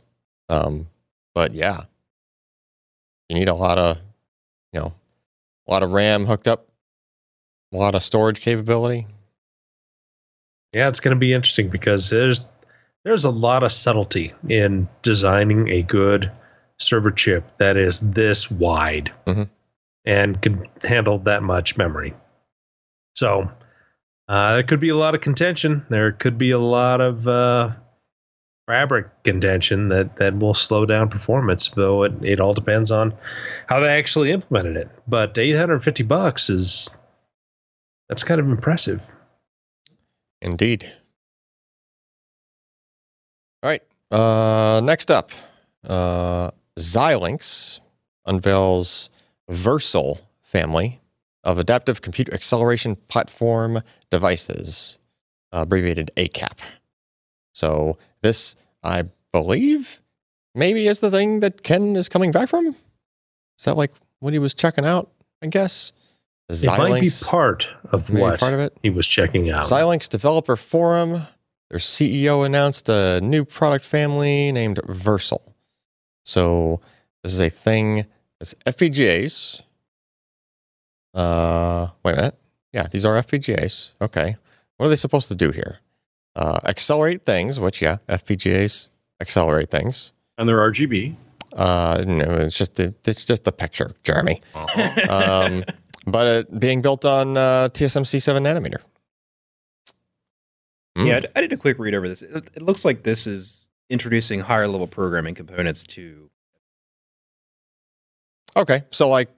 Um, 0.49 0.89
but 1.35 1.55
yeah. 1.55 1.83
You 3.29 3.37
need 3.39 3.49
a 3.49 3.55
lot 3.55 3.79
of 3.79 3.99
you 4.73 4.81
know, 4.81 4.95
a 5.67 5.71
lot 5.73 5.83
of 5.83 5.91
RAM 5.93 6.27
hooked 6.27 6.47
up, 6.49 6.69
a 7.73 7.77
lot 7.77 7.95
of 7.95 8.03
storage 8.03 8.41
capability. 8.41 9.07
Yeah, 10.75 10.89
it's 10.89 11.01
going 11.01 11.15
to 11.15 11.19
be 11.19 11.33
interesting 11.33 11.69
because 11.71 12.11
there's 12.11 12.47
there's 13.09 13.25
a 13.25 13.31
lot 13.31 13.63
of 13.63 13.73
subtlety 13.73 14.35
in 14.51 14.87
designing 15.01 15.69
a 15.71 15.83
good 15.83 16.31
server 16.79 17.11
chip 17.11 17.43
that 17.57 17.77
is 17.79 18.01
this 18.11 18.51
wide 18.51 19.11
Mhm. 19.27 19.49
and 20.05 20.43
can 20.43 20.67
handle 20.85 21.19
that 21.21 21.43
much 21.43 21.79
memory. 21.79 22.13
So 23.17 23.51
uh, 24.29 24.53
there 24.55 24.63
could 24.63 24.79
be 24.81 24.91
a 24.91 24.95
lot 24.97 25.15
of 25.15 25.23
contention. 25.23 25.87
There 25.89 26.13
could 26.13 26.37
be 26.37 26.51
a 26.51 26.59
lot 26.59 27.01
of 27.01 27.27
uh, 27.27 27.71
fabric 28.67 29.07
contention 29.25 29.89
that 29.89 30.17
that 30.17 30.39
will 30.39 30.53
slow 30.53 30.85
down 30.85 31.09
performance. 31.09 31.69
Though 31.69 32.03
it, 32.03 32.13
it 32.23 32.41
all 32.41 32.53
depends 32.53 32.91
on 32.91 33.15
how 33.69 33.81
they 33.81 33.89
actually 33.89 34.33
implemented 34.33 34.77
it. 34.77 34.91
But 35.09 35.39
850 35.39 36.03
bucks 36.03 36.51
is 36.51 36.91
that's 38.11 38.23
kind 38.23 38.39
of 38.39 38.49
impressive. 38.51 39.03
Indeed. 40.43 40.93
All 43.63 43.71
right. 43.71 43.83
Uh, 44.11 44.81
next 44.83 45.11
up, 45.11 45.33
uh, 45.87 46.51
Xilinx 46.79 47.81
unveils 48.27 49.11
Versal 49.51 50.21
family 50.43 51.01
of 51.45 51.59
adaptive 51.59 52.03
computer 52.03 52.33
acceleration 52.35 52.97
platform 53.09 53.83
devices, 54.11 54.99
abbreviated 55.53 56.11
ACAP. 56.17 56.59
So 57.53 57.99
this, 58.23 58.55
I 58.83 59.05
believe, 59.33 60.01
maybe 60.55 60.87
is 60.87 61.01
the 61.01 61.11
thing 61.11 61.41
that 61.41 61.63
Ken 61.63 61.97
is 61.97 62.09
coming 62.09 62.31
back 62.31 62.49
from. 62.49 62.69
Is 63.59 63.65
that 63.65 63.77
like 63.77 63.93
what 64.21 64.33
he 64.33 64.39
was 64.39 64.55
checking 64.55 64.85
out? 64.85 65.11
I 65.43 65.47
guess. 65.47 65.93
It 66.51 66.67
might 66.67 67.01
be 67.01 67.11
part 67.25 67.69
of 67.93 68.09
what 68.09 68.41
part 68.41 68.55
of 68.55 68.61
it. 68.61 68.77
he 68.83 68.89
was 68.89 69.07
checking 69.07 69.51
out. 69.51 69.67
Xilinx 69.67 70.09
Developer 70.09 70.57
Forum, 70.57 71.27
their 71.71 71.79
CEO 71.79 72.45
announced 72.47 72.89
a 72.89 73.21
new 73.21 73.45
product 73.45 73.85
family 73.85 74.53
named 74.53 74.79
Versal. 74.87 75.41
So 76.25 76.81
this 77.23 77.33
is 77.33 77.41
a 77.41 77.51
thing. 77.51 78.07
It's 78.41 78.55
FPGAs. 78.67 79.63
Uh, 81.15 81.89
wait 82.05 82.13
a 82.13 82.17
minute. 82.17 82.39
Yeah, 82.73 82.87
these 82.91 83.05
are 83.05 83.15
FPGAs. 83.23 83.93
Okay, 84.01 84.37
what 84.77 84.87
are 84.87 84.89
they 84.89 84.97
supposed 84.97 85.29
to 85.29 85.35
do 85.35 85.51
here? 85.51 85.79
Uh, 86.37 86.61
accelerate 86.65 87.25
things, 87.25 87.59
which 87.59 87.83
yeah, 87.83 87.97
FPGAs 88.09 88.89
accelerate 89.21 89.71
things. 89.71 90.13
And 90.37 90.49
they're 90.49 90.59
RGB. 90.59 91.17
Uh, 91.55 92.05
no, 92.07 92.25
it's 92.25 92.57
just 92.57 92.77
the 92.77 92.95
it's 93.05 93.25
just 93.25 93.45
the 93.45 93.53
picture, 93.53 93.91
Jeremy. 94.05 94.41
Um, 95.09 95.65
but 96.07 96.27
it 96.27 96.61
being 96.61 96.83
built 96.83 97.05
on 97.05 97.37
uh, 97.37 97.69
TSMC 97.73 98.23
seven 98.23 98.45
nanometer. 98.45 98.81
Hmm. 100.99 101.07
Yeah, 101.07 101.21
I- 101.37 101.41
did 101.43 101.53
a 101.53 101.57
quick 101.57 101.79
read 101.79 101.95
over 101.95 102.09
this. 102.09 102.23
It, 102.23 102.61
looks 102.61 102.85
like 102.85 103.05
this 103.05 103.27
is 103.27 103.69
introducing 103.89 104.41
higher 104.41 104.67
level 104.67 104.89
programming 104.89 105.35
components 105.35 105.85
to. 105.85 106.29
Okay. 108.57 108.83
So 108.91 109.09
like 109.09 109.29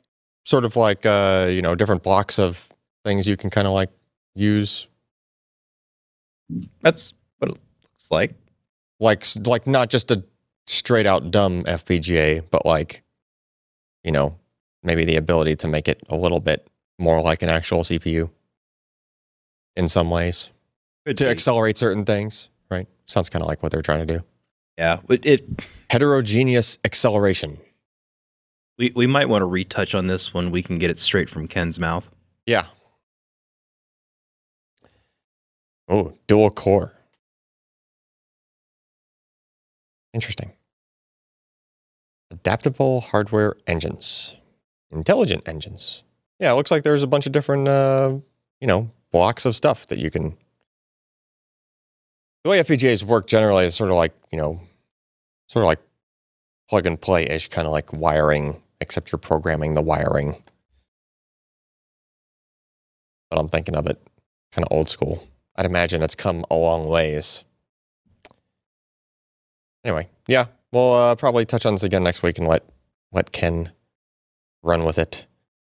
sort 0.45 0.65
of 0.65 0.75
like 0.77 1.05
uh, 1.05 1.49
you 1.51 1.61
know, 1.61 1.75
different 1.75 2.03
blocks 2.03 2.39
of 2.39 2.67
things 3.05 3.27
you 3.27 3.37
can 3.37 3.51
kind 3.51 3.67
of 3.67 3.75
like 3.75 3.91
use 4.35 4.87
That's 6.81 7.13
what 7.39 7.51
it 7.51 7.59
looks 7.59 8.11
like. 8.11 8.35
like 8.99 9.27
like 9.45 9.67
not 9.67 9.91
just 9.91 10.11
a 10.11 10.25
straight 10.67 11.07
out 11.07 11.31
dumb 11.31 11.65
FPGA, 11.65 12.43
but 12.51 12.65
like 12.65 13.03
you 14.03 14.13
know, 14.13 14.39
maybe 14.83 15.05
the 15.05 15.17
ability 15.17 15.57
to 15.57 15.69
make 15.69 15.89
it 15.89 16.03
a 16.09 16.17
little 16.17 16.41
bit 16.41 16.67
more 16.99 17.21
like 17.21 17.43
an 17.43 17.51
actual 17.51 17.81
CPU 17.83 18.31
in 19.77 19.89
some 19.89 20.09
ways 20.11 20.49
to 21.07 21.29
accelerate 21.29 21.77
certain 21.79 22.05
things, 22.05 22.49
right? 22.71 22.87
Sounds 23.07 23.29
kind 23.29 23.43
of 23.43 23.49
like 23.49 23.63
what 23.63 23.73
they're 23.73 23.83
trying 23.83 24.07
to 24.07 24.19
do. 24.19 24.25
Yeah, 24.79 25.01
it, 25.09 25.27
it 25.27 25.65
Heterogeneous 25.91 26.79
acceleration. 26.85 27.59
we 28.79 28.93
we 28.95 29.07
might 29.07 29.29
want 29.29 29.43
to 29.43 29.47
retouch 29.47 29.95
on 29.95 30.07
this 30.07 30.33
when 30.33 30.51
we 30.51 30.63
can 30.63 30.79
get 30.79 30.91
it 30.91 30.99
straight 30.99 31.29
from 31.29 31.47
Ken's 31.49 31.79
mouth. 31.79 32.11
Yeah. 32.47 32.67
Oh, 35.89 36.13
dual 36.29 36.51
core. 36.51 36.95
Interesting. 40.15 40.53
Adaptable 42.31 43.01
hardware 43.01 43.57
engines. 43.67 44.37
Intelligent 44.91 45.49
engines. 45.49 46.05
Yeah, 46.39 46.53
it 46.53 46.55
looks 46.55 46.71
like 46.71 46.85
there's 46.85 47.03
a 47.03 47.09
bunch 47.09 47.27
of 47.27 47.33
different 47.33 47.69
uh, 47.69 48.19
you 48.61 48.67
know, 48.67 48.91
blocks 49.11 49.45
of 49.45 49.57
stuff 49.57 49.87
that 49.89 49.99
you 49.99 50.11
can 50.11 50.37
the 52.45 52.51
way 52.51 52.63
FPGAs 52.63 53.03
work 53.03 53.27
generally 53.27 53.65
is 53.65 53.75
sort 53.75 53.91
of 53.91 53.97
like, 53.97 54.15
you 54.31 54.39
know, 54.39 54.61
sort 55.49 55.63
of 55.63 55.67
like 55.67 55.81
plug 56.69 56.87
and 56.87 57.01
play 57.01 57.25
ish, 57.25 57.49
kind 57.49 57.67
of 57.67 57.73
like 57.73 57.93
wiring, 57.93 58.63
except 58.81 59.13
you're 59.13 59.19
programming 59.19 59.75
the 59.75 59.83
wiring. 59.83 60.43
But 63.31 63.39
I'm 63.39 63.49
thinking 63.49 63.77
of 63.77 63.87
it 63.87 64.01
kind 64.53 64.67
of 64.69 64.77
old 64.77 64.89
school. 64.89 65.27
I'd 65.57 65.67
imagine 65.67 66.03
it's 66.03 66.15
come 66.15 66.45
a 66.51 66.55
long 66.57 66.87
ways. 66.87 67.45
Anyway, 69.85 70.09
yeah, 70.27 70.47
we'll 70.73 70.93
uh, 70.95 71.15
probably 71.15 71.45
touch 71.45 71.65
on 71.65 71.75
this 71.75 71.83
again 71.83 72.03
next 72.03 72.23
week 72.23 72.39
and 72.39 72.47
let 72.49 72.65
let 73.13 73.33
Ken 73.33 73.73
run 74.63 74.85
with 74.85 74.99
it 74.99 75.27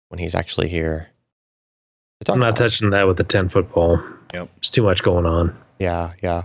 when 0.09 0.19
he's 0.19 0.35
actually 0.35 0.69
here. 0.69 1.09
to 2.19 2.25
talk 2.25 2.33
I'm 2.35 2.39
not 2.39 2.49
about 2.49 2.59
it. 2.59 2.63
touching 2.69 2.89
that 2.91 3.07
with 3.07 3.19
a 3.19 3.23
10 3.23 3.49
foot 3.49 3.69
pole. 3.69 3.99
Yep. 4.33 4.49
It's 4.57 4.69
too 4.69 4.83
much 4.83 5.03
going 5.03 5.25
on. 5.25 5.57
Yeah, 5.79 6.13
yeah. 6.21 6.43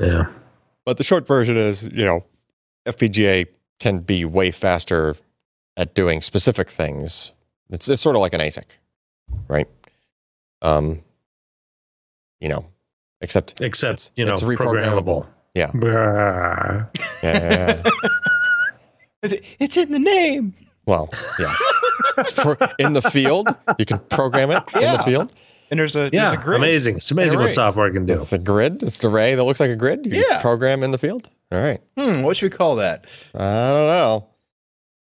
Yeah. 0.00 0.26
But 0.84 0.96
the 0.98 1.04
short 1.04 1.26
version 1.26 1.56
is, 1.56 1.84
you 1.84 2.04
know, 2.04 2.24
FPGA 2.86 3.46
can 3.80 4.00
be 4.00 4.24
way 4.24 4.50
faster 4.50 5.16
at 5.76 5.94
doing 5.94 6.20
specific 6.20 6.68
things. 6.70 7.32
It's 7.70 7.88
it's 7.88 8.00
sort 8.02 8.16
of 8.16 8.20
like 8.22 8.32
an 8.32 8.40
ASIC, 8.40 8.64
right? 9.48 9.68
Um, 10.62 11.02
you 12.40 12.48
know, 12.48 12.66
except 13.20 13.60
Except, 13.60 14.10
you 14.16 14.24
know, 14.24 14.32
it's 14.32 14.42
reprogrammable. 14.42 15.26
programmable. 15.26 15.26
Yeah. 15.54 15.70
Yeah, 17.22 17.82
yeah, 17.82 17.82
yeah. 19.22 19.38
It's 19.58 19.76
in 19.76 19.90
the 19.92 19.98
name. 19.98 20.54
well, 20.86 21.10
yeah. 21.38 21.54
It's 22.16 22.32
pro- 22.32 22.56
in 22.78 22.92
the 22.94 23.02
field, 23.02 23.48
you 23.78 23.84
can 23.84 23.98
program 24.10 24.50
it 24.50 24.62
in 24.74 24.92
the 24.92 25.02
field. 25.04 25.32
And 25.70 25.78
there's 25.80 25.96
a 25.96 26.08
Yeah, 26.12 26.26
there's 26.26 26.32
a 26.32 26.36
grid. 26.42 26.56
amazing. 26.60 26.96
It's 26.96 27.10
amazing 27.10 27.38
what 27.38 27.44
arrays. 27.46 27.54
software 27.54 27.90
can 27.92 28.06
do. 28.06 28.14
It's 28.20 28.32
a 28.32 28.38
grid. 28.38 28.82
It's 28.82 29.02
an 29.04 29.10
array 29.10 29.34
that 29.34 29.44
looks 29.44 29.60
like 29.60 29.70
a 29.70 29.76
grid. 29.76 30.06
You 30.06 30.24
Yeah. 30.28 30.40
program 30.40 30.82
in 30.82 30.90
the 30.92 30.98
field. 30.98 31.28
All 31.52 31.60
right. 31.60 31.80
Hmm, 31.98 32.22
what 32.22 32.36
should 32.36 32.52
we 32.52 32.56
call 32.56 32.76
that? 32.76 33.04
I 33.34 33.70
don't 33.72 33.86
know. 33.88 34.26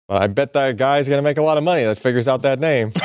But 0.08 0.22
I 0.24 0.28
bet 0.28 0.54
that 0.54 0.78
guy's 0.78 1.08
going 1.08 1.20
to 1.20 1.24
make 1.24 1.38
a 1.38 1.42
lot 1.42 1.58
of 1.58 1.64
money 1.64 1.84
that 1.84 1.98
figures 1.98 2.28
out 2.28 2.42
that 2.44 2.60
name. 2.60 2.92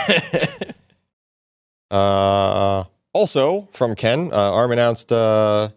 Uh, 1.90 2.84
also 3.12 3.68
from 3.72 3.94
Ken, 3.94 4.30
uh, 4.32 4.52
ARM 4.52 4.72
announced 4.72 5.12
uh, 5.12 5.68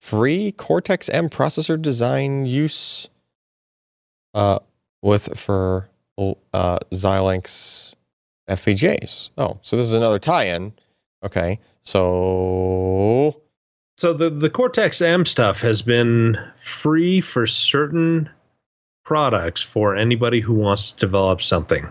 free 0.00 0.52
Cortex 0.52 1.08
M 1.10 1.28
processor 1.28 1.80
design 1.80 2.44
use 2.44 3.08
uh, 4.34 4.58
with 5.02 5.38
for 5.38 5.88
uh, 6.18 6.78
Xilinx 6.92 7.94
FPGAs. 8.48 9.30
Oh, 9.38 9.58
so 9.62 9.76
this 9.76 9.86
is 9.86 9.92
another 9.94 10.18
tie-in. 10.18 10.72
Okay, 11.24 11.58
so 11.82 13.40
So 13.96 14.12
the, 14.12 14.30
the 14.30 14.50
Cortex 14.50 15.00
M 15.00 15.24
stuff 15.24 15.60
has 15.60 15.82
been 15.82 16.38
free 16.56 17.20
for 17.20 17.46
certain 17.46 18.28
products 19.04 19.62
for 19.62 19.94
anybody 19.96 20.40
who 20.40 20.52
wants 20.54 20.92
to 20.92 20.98
develop 20.98 21.40
something. 21.42 21.88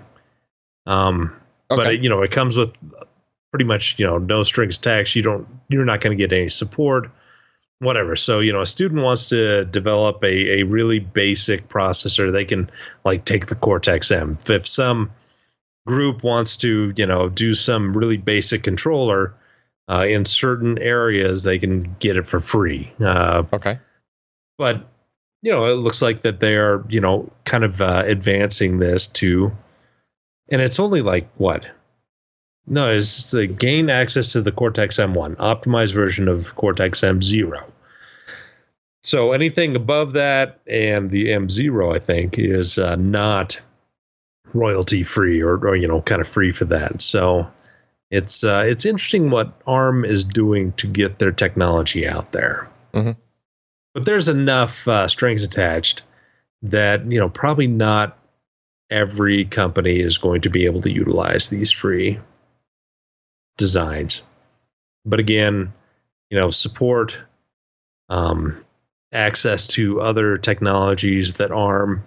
Um, 0.85 1.35
Okay. 1.71 1.83
but 1.83 1.93
it, 1.95 2.03
you 2.03 2.09
know, 2.09 2.21
it 2.21 2.29
comes 2.29 2.57
with 2.57 2.77
pretty 3.51 3.65
much 3.65 3.97
you 3.97 4.05
know 4.05 4.19
no 4.19 4.43
strings 4.43 4.77
attached. 4.77 5.15
You 5.15 5.23
don't, 5.23 5.47
you're 5.67 5.83
not 5.83 5.99
going 5.99 6.15
to 6.15 6.21
get 6.21 6.31
any 6.31 6.49
support, 6.49 7.09
whatever. 7.79 8.15
So 8.15 8.39
you 8.39 8.53
know, 8.53 8.61
a 8.61 8.67
student 8.67 9.01
wants 9.01 9.27
to 9.29 9.65
develop 9.65 10.23
a 10.23 10.59
a 10.59 10.63
really 10.63 10.99
basic 10.99 11.67
processor. 11.67 12.31
They 12.31 12.45
can 12.45 12.69
like 13.03 13.25
take 13.25 13.47
the 13.47 13.55
Cortex 13.55 14.11
M. 14.11 14.37
If 14.47 14.67
some 14.67 15.09
group 15.85 16.23
wants 16.23 16.57
to 16.57 16.93
you 16.95 17.05
know 17.05 17.29
do 17.29 17.53
some 17.53 17.95
really 17.95 18.17
basic 18.17 18.63
controller 18.63 19.33
uh, 19.87 20.05
in 20.07 20.25
certain 20.25 20.77
areas, 20.79 21.43
they 21.43 21.59
can 21.59 21.95
get 21.99 22.17
it 22.17 22.25
for 22.25 22.39
free. 22.39 22.91
Uh, 22.99 23.43
okay. 23.53 23.79
but 24.57 24.87
you 25.41 25.51
know, 25.51 25.65
it 25.65 25.73
looks 25.73 26.01
like 26.01 26.21
that 26.21 26.39
they 26.39 26.55
are, 26.55 26.83
you 26.89 26.99
know, 26.99 27.31
kind 27.43 27.63
of 27.63 27.79
uh, 27.79 28.03
advancing 28.07 28.79
this 28.79 29.05
to, 29.05 29.55
and 30.49 30.59
it's 30.59 30.79
only 30.79 31.03
like 31.03 31.29
what? 31.37 31.67
No, 32.65 32.89
it's 32.89 33.29
the 33.29 33.45
gain 33.45 33.91
access 33.91 34.31
to 34.31 34.41
the 34.41 34.51
Cortex 34.51 34.97
M1, 34.97 35.35
optimized 35.35 35.93
version 35.93 36.27
of 36.27 36.55
Cortex 36.55 37.01
M0. 37.01 37.63
So 39.03 39.33
anything 39.33 39.75
above 39.75 40.13
that 40.13 40.59
and 40.65 41.11
the 41.11 41.27
M0, 41.27 41.95
I 41.95 41.99
think, 41.99 42.39
is 42.39 42.79
uh, 42.79 42.95
not 42.95 43.61
royalty 44.53 45.03
free 45.03 45.41
or, 45.41 45.55
or 45.55 45.75
you 45.75 45.87
know, 45.87 46.01
kind 46.01 46.21
of 46.21 46.27
free 46.27 46.51
for 46.51 46.65
that. 46.65 47.01
So 47.01 47.47
it's 48.11 48.43
uh, 48.43 48.63
it's 48.65 48.85
interesting 48.85 49.29
what 49.29 49.53
ARM 49.67 50.05
is 50.05 50.23
doing 50.23 50.71
to 50.73 50.87
get 50.87 51.19
their 51.19 51.31
technology 51.31 52.07
out 52.07 52.31
there. 52.31 52.69
But 53.93 54.05
there's 54.05 54.29
enough 54.29 54.87
uh, 54.87 55.07
strings 55.07 55.43
attached 55.43 56.01
that 56.61 57.09
you 57.11 57.19
know 57.19 57.29
probably 57.29 57.67
not 57.67 58.17
every 58.89 59.45
company 59.45 59.99
is 59.99 60.17
going 60.17 60.41
to 60.41 60.49
be 60.49 60.65
able 60.65 60.81
to 60.81 60.91
utilize 60.91 61.49
these 61.49 61.71
free 61.71 62.19
designs. 63.57 64.21
But 65.05 65.19
again 65.19 65.73
you 66.29 66.37
know 66.37 66.51
support 66.51 67.17
um, 68.09 68.63
access 69.11 69.67
to 69.67 70.01
other 70.01 70.37
technologies 70.37 71.35
that 71.35 71.51
arm 71.51 72.03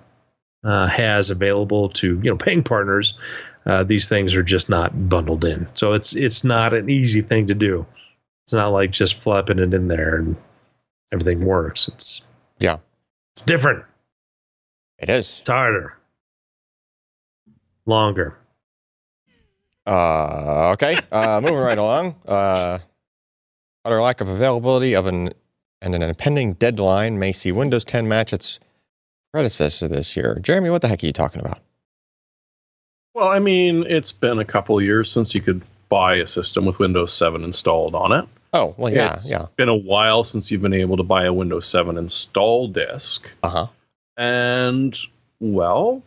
uh, 0.65 0.87
has 0.87 1.31
available 1.31 1.89
to 1.89 2.17
you 2.23 2.31
know 2.31 2.37
paying 2.37 2.63
partners 2.63 3.17
uh, 3.67 3.85
these 3.85 4.09
things 4.09 4.35
are 4.35 4.43
just 4.43 4.69
not 4.69 5.09
bundled 5.09 5.45
in 5.45 5.69
so 5.75 5.93
it's 5.93 6.17
it's 6.17 6.43
not 6.45 6.75
an 6.75 6.89
easy 6.91 7.21
thing 7.21 7.47
to 7.47 7.55
do 7.55 7.87
it's 8.45 8.53
not 8.55 8.69
like 8.69 8.91
just 8.91 9.15
flapping 9.21 9.59
it 9.59 9.75
in 9.75 9.89
there 9.89 10.17
and 10.17 10.35
everything 11.13 11.45
works. 11.45 11.89
It's 11.89 12.23
Yeah. 12.61 12.79
it's 13.35 13.45
different. 13.45 13.85
It 14.99 15.11
is. 15.11 15.41
It's 15.41 15.51
harder, 15.51 15.99
longer. 17.87 18.39
Uh, 19.87 20.71
okay. 20.73 20.99
Uh, 21.13 21.41
moving 21.43 21.59
right 21.59 21.79
along. 21.79 22.15
Uh, 22.27 22.79
utter 23.85 24.01
lack 24.01 24.21
of 24.21 24.29
availability 24.29 24.95
of 24.95 25.07
an 25.07 25.31
and 25.81 25.95
an 25.95 26.03
impending 26.03 26.55
deadline 26.55 27.19
may 27.19 27.33
see 27.33 27.53
Windows 27.53 27.85
10 27.85 28.09
match 28.09 28.33
its 28.33 28.59
predecessor 29.33 29.89
this 29.89 30.17
year. 30.17 30.39
Jeremy, 30.41 30.71
what 30.71 30.83
the 30.83 30.89
heck 30.89 31.03
are 31.03 31.07
you 31.07 31.13
talking 31.13 31.41
about? 31.41 31.59
Well, 33.15 33.29
I 33.29 33.39
mean, 33.39 33.85
it's 33.89 34.13
been 34.13 34.39
a 34.39 34.45
couple 34.45 34.81
years 34.81 35.11
since 35.11 35.35
you 35.35 35.41
could 35.41 35.63
buy 35.89 36.17
a 36.17 36.27
system 36.27 36.65
with 36.65 36.79
Windows 36.79 37.13
7 37.13 37.43
installed 37.43 37.95
on 37.95 38.13
it. 38.13 38.27
Oh, 38.53 38.75
well, 38.79 38.93
yeah, 38.93 39.15
It's 39.15 39.31
yeah. 39.31 39.47
Been 39.57 39.69
a 39.69 39.75
while 39.75 40.25
since 40.25 40.51
you've 40.51 40.63
been 40.63 40.73
able 40.73 40.97
to 40.97 41.03
buy 41.03 41.25
a 41.25 41.33
Windows 41.33 41.67
7 41.67 41.99
install 41.99 42.69
disk. 42.69 43.29
Uh 43.43 43.49
huh. 43.49 43.67
And, 44.17 44.97
well, 45.41 46.03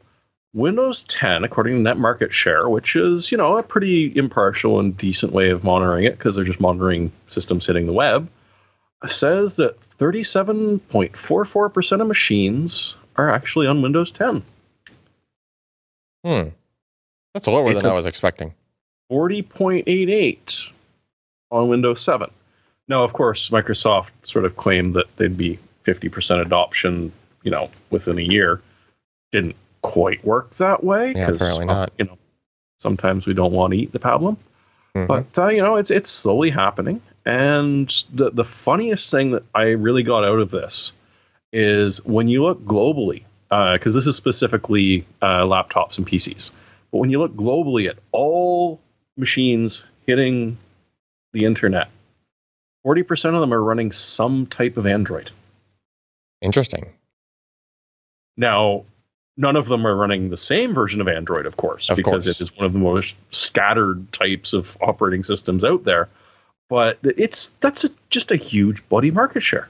Windows 0.54 1.04
10, 1.06 1.44
according 1.44 1.84
to 1.84 1.90
NetMarketShare, 1.90 2.70
which 2.70 2.96
is, 2.96 3.32
you 3.32 3.38
know, 3.38 3.58
a 3.58 3.64
pretty 3.64 4.16
impartial 4.18 4.80
and 4.80 4.98
decent 4.98 5.34
way 5.34 5.50
of 5.50 5.64
monitoring 5.64 6.06
it 6.06 6.18
because 6.18 6.36
they're 6.36 6.44
just 6.44 6.60
monitoring 6.60 7.12
systems 7.28 7.68
hitting 7.68 7.86
the 7.86 7.94
web, 7.94 8.28
says 9.08 9.56
that 9.58 9.80
37.44% 9.98 12.02
of 12.02 12.08
machines 12.08 12.98
are 13.16 13.30
actually 13.30 13.68
on 13.68 13.82
Windows 13.82 14.12
10. 14.12 14.44
Hmm. 16.26 16.50
That's 17.34 17.48
lower 17.48 17.72
It's 17.72 17.84
than 17.84 17.92
I 17.92 17.96
was 17.96 18.06
expecting. 18.06 18.54
40.88 19.12 20.72
on 21.52 21.68
Windows 21.68 22.02
7. 22.02 22.30
Now, 22.88 23.04
of 23.04 23.14
course, 23.14 23.50
Microsoft 23.50 24.12
sort 24.24 24.46
of 24.46 24.56
claimed 24.56 24.94
that 24.96 25.16
they'd 25.18 25.38
be 25.38 25.58
50% 25.86 26.42
adoption, 26.42 27.12
you 27.44 27.52
know, 27.52 27.70
within 27.90 28.18
a 28.18 28.22
year. 28.22 28.62
Didn't 29.32 29.56
quite 29.82 30.24
work 30.26 30.50
that 30.56 30.84
way. 30.84 31.14
Yeah, 31.16 31.30
apparently 31.32 31.66
well, 31.66 31.76
not. 31.76 31.92
You 31.98 32.06
know, 32.06 32.18
sometimes 32.80 33.26
we 33.26 33.34
don't 33.34 33.54
want 33.54 33.72
to 33.72 33.80
eat 33.80 33.92
the 33.92 34.00
problem. 34.00 34.38
Mhm. 34.96 35.08
But 35.08 35.40
uh, 35.42 35.48
you 35.48 35.62
know, 35.62 35.78
it's 35.78 35.90
it's 35.90 36.10
slowly 36.10 36.50
happening. 36.50 37.02
And 37.26 37.90
the 38.14 38.32
the 38.32 38.44
funniest 38.44 39.10
thing 39.10 39.32
that 39.32 39.44
I 39.56 39.70
really 39.70 40.04
got 40.04 40.26
out 40.26 40.40
of 40.40 40.52
this 40.52 40.92
is 41.54 42.04
when 42.06 42.28
you 42.28 42.44
look 42.44 42.64
globally, 42.64 43.24
because 43.50 43.94
this 43.94 44.08
is 44.08 44.16
specifically 44.16 45.06
uh, 45.22 45.44
laptops 45.44 45.98
and 45.98 46.08
PCs. 46.08 46.52
But 46.92 47.00
when 47.00 47.10
you 47.10 47.20
look 47.20 47.36
globally 47.36 47.90
at 47.90 47.98
all 48.12 48.80
machines 49.18 49.84
hitting 50.06 50.58
the 51.34 51.46
internet, 51.46 51.90
forty 52.84 53.04
percent 53.04 53.36
of 53.36 53.42
them 53.42 53.54
are 53.54 53.64
running 53.64 53.92
some 53.92 54.46
type 54.48 54.78
of 54.78 54.86
Android. 54.86 55.32
Interesting. 56.42 56.94
Now, 58.38 58.86
none 59.38 59.56
of 59.56 59.68
them 59.68 59.86
are 59.86 59.96
running 59.96 60.30
the 60.30 60.38
same 60.38 60.74
version 60.74 61.02
of 61.02 61.08
Android, 61.08 61.46
of 61.46 61.58
course, 61.58 61.90
Of 61.90 61.98
because 61.98 62.26
course. 62.26 62.28
it 62.40 62.42
is 62.42 62.56
one 62.56 62.66
of 62.66 62.74
the 62.74 62.80
most 62.80 63.18
scattered 63.34 64.12
types 64.12 64.54
of 64.54 64.78
operating 64.82 65.24
systems 65.24 65.64
out 65.64 65.84
there. 65.84 66.10
But 66.70 66.98
it's 67.04 67.50
that's 67.60 67.84
a, 67.84 67.90
just 68.10 68.32
a 68.32 68.38
huge 68.38 68.88
bloody 68.88 69.12
market 69.12 69.42
share. 69.42 69.68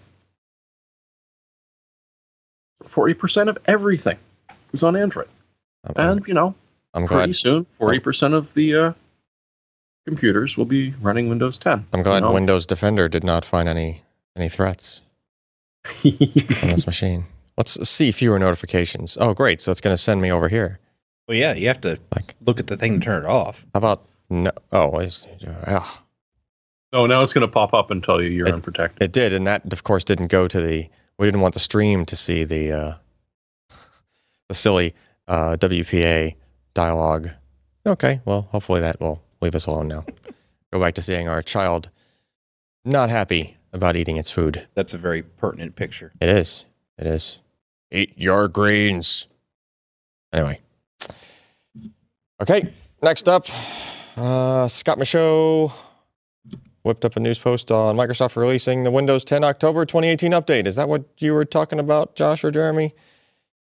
Forty 2.92 3.14
percent 3.14 3.50
of 3.50 3.58
everything 3.66 4.18
is 4.74 4.84
on 4.84 4.96
Android, 4.98 5.30
I'm, 5.86 5.94
I'm- 5.96 6.18
and 6.18 6.28
you 6.28 6.34
know, 6.34 6.54
I'm 6.94 7.08
pretty 7.08 7.28
glad. 7.28 7.36
soon, 7.38 7.66
forty 7.78 8.00
percent 8.00 8.34
of 8.34 8.54
the 8.54 8.76
uh, 8.76 8.94
computers 10.06 10.58
will 10.58 10.66
be 10.66 10.94
running 11.02 11.30
Windows 11.30 11.58
10. 11.58 11.86
I'm 11.94 12.04
glad 12.04 12.16
you 12.16 12.22
know? 12.22 12.34
Windows 12.34 12.66
Defender 12.66 13.08
did 13.08 13.24
not 13.24 13.46
find 13.46 13.70
any 13.70 14.04
any 14.36 14.50
threats 14.50 15.02
on 16.04 16.70
this 16.70 16.86
machine. 16.86 17.26
Let's 17.58 17.88
see 17.88 18.12
fewer 18.12 18.40
notifications. 18.40 19.18
Oh, 19.22 19.34
great! 19.34 19.62
So 19.62 19.72
it's 19.72 19.82
going 19.82 19.94
to 19.94 19.98
send 20.02 20.22
me 20.22 20.30
over 20.32 20.50
here. 20.50 20.80
Well, 21.30 21.38
yeah, 21.38 21.54
you 21.54 21.68
have 21.68 21.80
to 21.82 21.98
Like, 22.14 22.36
look 22.46 22.60
at 22.60 22.68
the 22.68 22.76
thing 22.76 23.00
to 23.00 23.06
turn 23.06 23.24
it 23.24 23.28
off. 23.28 23.66
how 23.74 23.78
about 23.78 24.02
no? 24.30 24.52
Oh, 24.74 24.98
it's, 25.00 25.28
oh, 26.94 27.06
now 27.06 27.22
it's 27.22 27.32
going 27.34 27.48
to 27.48 27.52
pop 27.52 27.74
up 27.74 27.90
and 27.92 28.04
tell 28.04 28.22
you 28.22 28.30
you're 28.30 28.48
It- 28.48 28.54
unprotected. 28.54 29.02
It 29.04 29.12
did, 29.14 29.34
and 29.34 29.48
that 29.48 29.72
of 29.72 29.84
course 29.84 30.04
didn't 30.04 30.28
go 30.28 30.48
to 30.50 30.60
the. 30.62 30.90
We 31.22 31.28
didn't 31.28 31.42
want 31.42 31.54
the 31.54 31.60
stream 31.60 32.04
to 32.08 32.16
see 32.16 32.46
the 32.46 32.72
uh, 32.72 32.94
the 34.50 34.56
silly 34.56 34.96
uh, 35.28 35.56
WPA 35.60 36.34
dialogue. 36.74 37.30
Okay, 37.86 38.22
well, 38.26 38.48
hopefully 38.50 38.82
that 38.82 39.00
will 39.00 39.22
leave 39.40 39.54
us 39.54 39.68
alone 39.68 39.88
now. 39.88 40.04
Go 40.74 40.80
back 40.80 40.96
to 40.96 41.04
seeing 41.04 41.28
our 41.28 41.44
child 41.44 41.92
not 42.84 43.12
happy 43.12 43.58
about 43.72 43.96
eating 43.96 44.18
its 44.18 44.32
food. 44.32 44.68
That's 44.74 44.96
a 44.96 44.98
very 44.98 45.22
pertinent 45.22 45.76
picture. 45.76 46.12
It 46.20 46.28
is. 46.28 46.66
It 46.98 47.06
is. 47.06 47.40
Eat 47.92 48.14
your 48.16 48.48
greens. 48.48 49.28
Anyway. 50.34 50.60
Okay, 52.42 52.74
next 53.04 53.30
up, 53.30 53.46
uh, 54.18 54.68
Scott 54.68 54.98
Michaud 54.98 55.72
whipped 56.84 57.06
up 57.06 57.16
a 57.16 57.20
news 57.20 57.40
post 57.40 57.72
on 57.72 57.96
Microsoft 57.96 58.36
releasing 58.36 58.84
the 58.84 58.92
Windows 58.92 59.24
10 59.24 59.44
October 59.44 59.86
2018 59.86 60.32
update. 60.32 60.66
Is 60.66 60.76
that 60.76 60.90
what 60.90 61.04
you 61.18 61.34
were 61.34 61.46
talking 61.46 61.80
about, 61.80 62.16
Josh 62.16 62.44
or 62.44 62.52
Jeremy? 62.52 62.94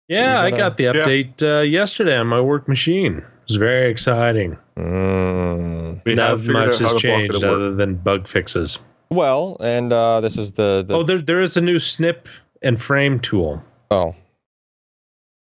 Yeah, 0.08 0.40
I 0.40 0.50
gotta- 0.50 0.62
got 0.62 0.76
the 0.76 0.84
update 0.84 1.42
uh, 1.42 1.62
yesterday 1.62 2.16
on 2.16 2.26
my 2.26 2.40
work 2.40 2.68
machine. 2.68 3.18
It 3.18 3.48
was 3.48 3.56
very 3.56 3.90
exciting. 3.90 4.56
Mm. 4.76 6.02
We 6.04 6.14
Not 6.14 6.40
much 6.44 6.78
has 6.78 6.78
to 6.78 6.84
block 6.84 6.94
it 6.96 6.98
changed 7.00 7.44
other 7.44 7.74
than 7.74 7.96
bug 7.96 8.26
fixes. 8.26 8.78
Well, 9.10 9.56
and 9.60 9.92
uh, 9.92 10.20
this 10.20 10.38
is 10.38 10.52
the, 10.52 10.84
the 10.86 10.94
oh, 10.96 11.02
there 11.02 11.20
there 11.20 11.40
is 11.40 11.56
a 11.56 11.60
new 11.60 11.78
snip 11.78 12.28
and 12.62 12.80
frame 12.80 13.20
tool 13.20 13.62
oh. 13.90 14.14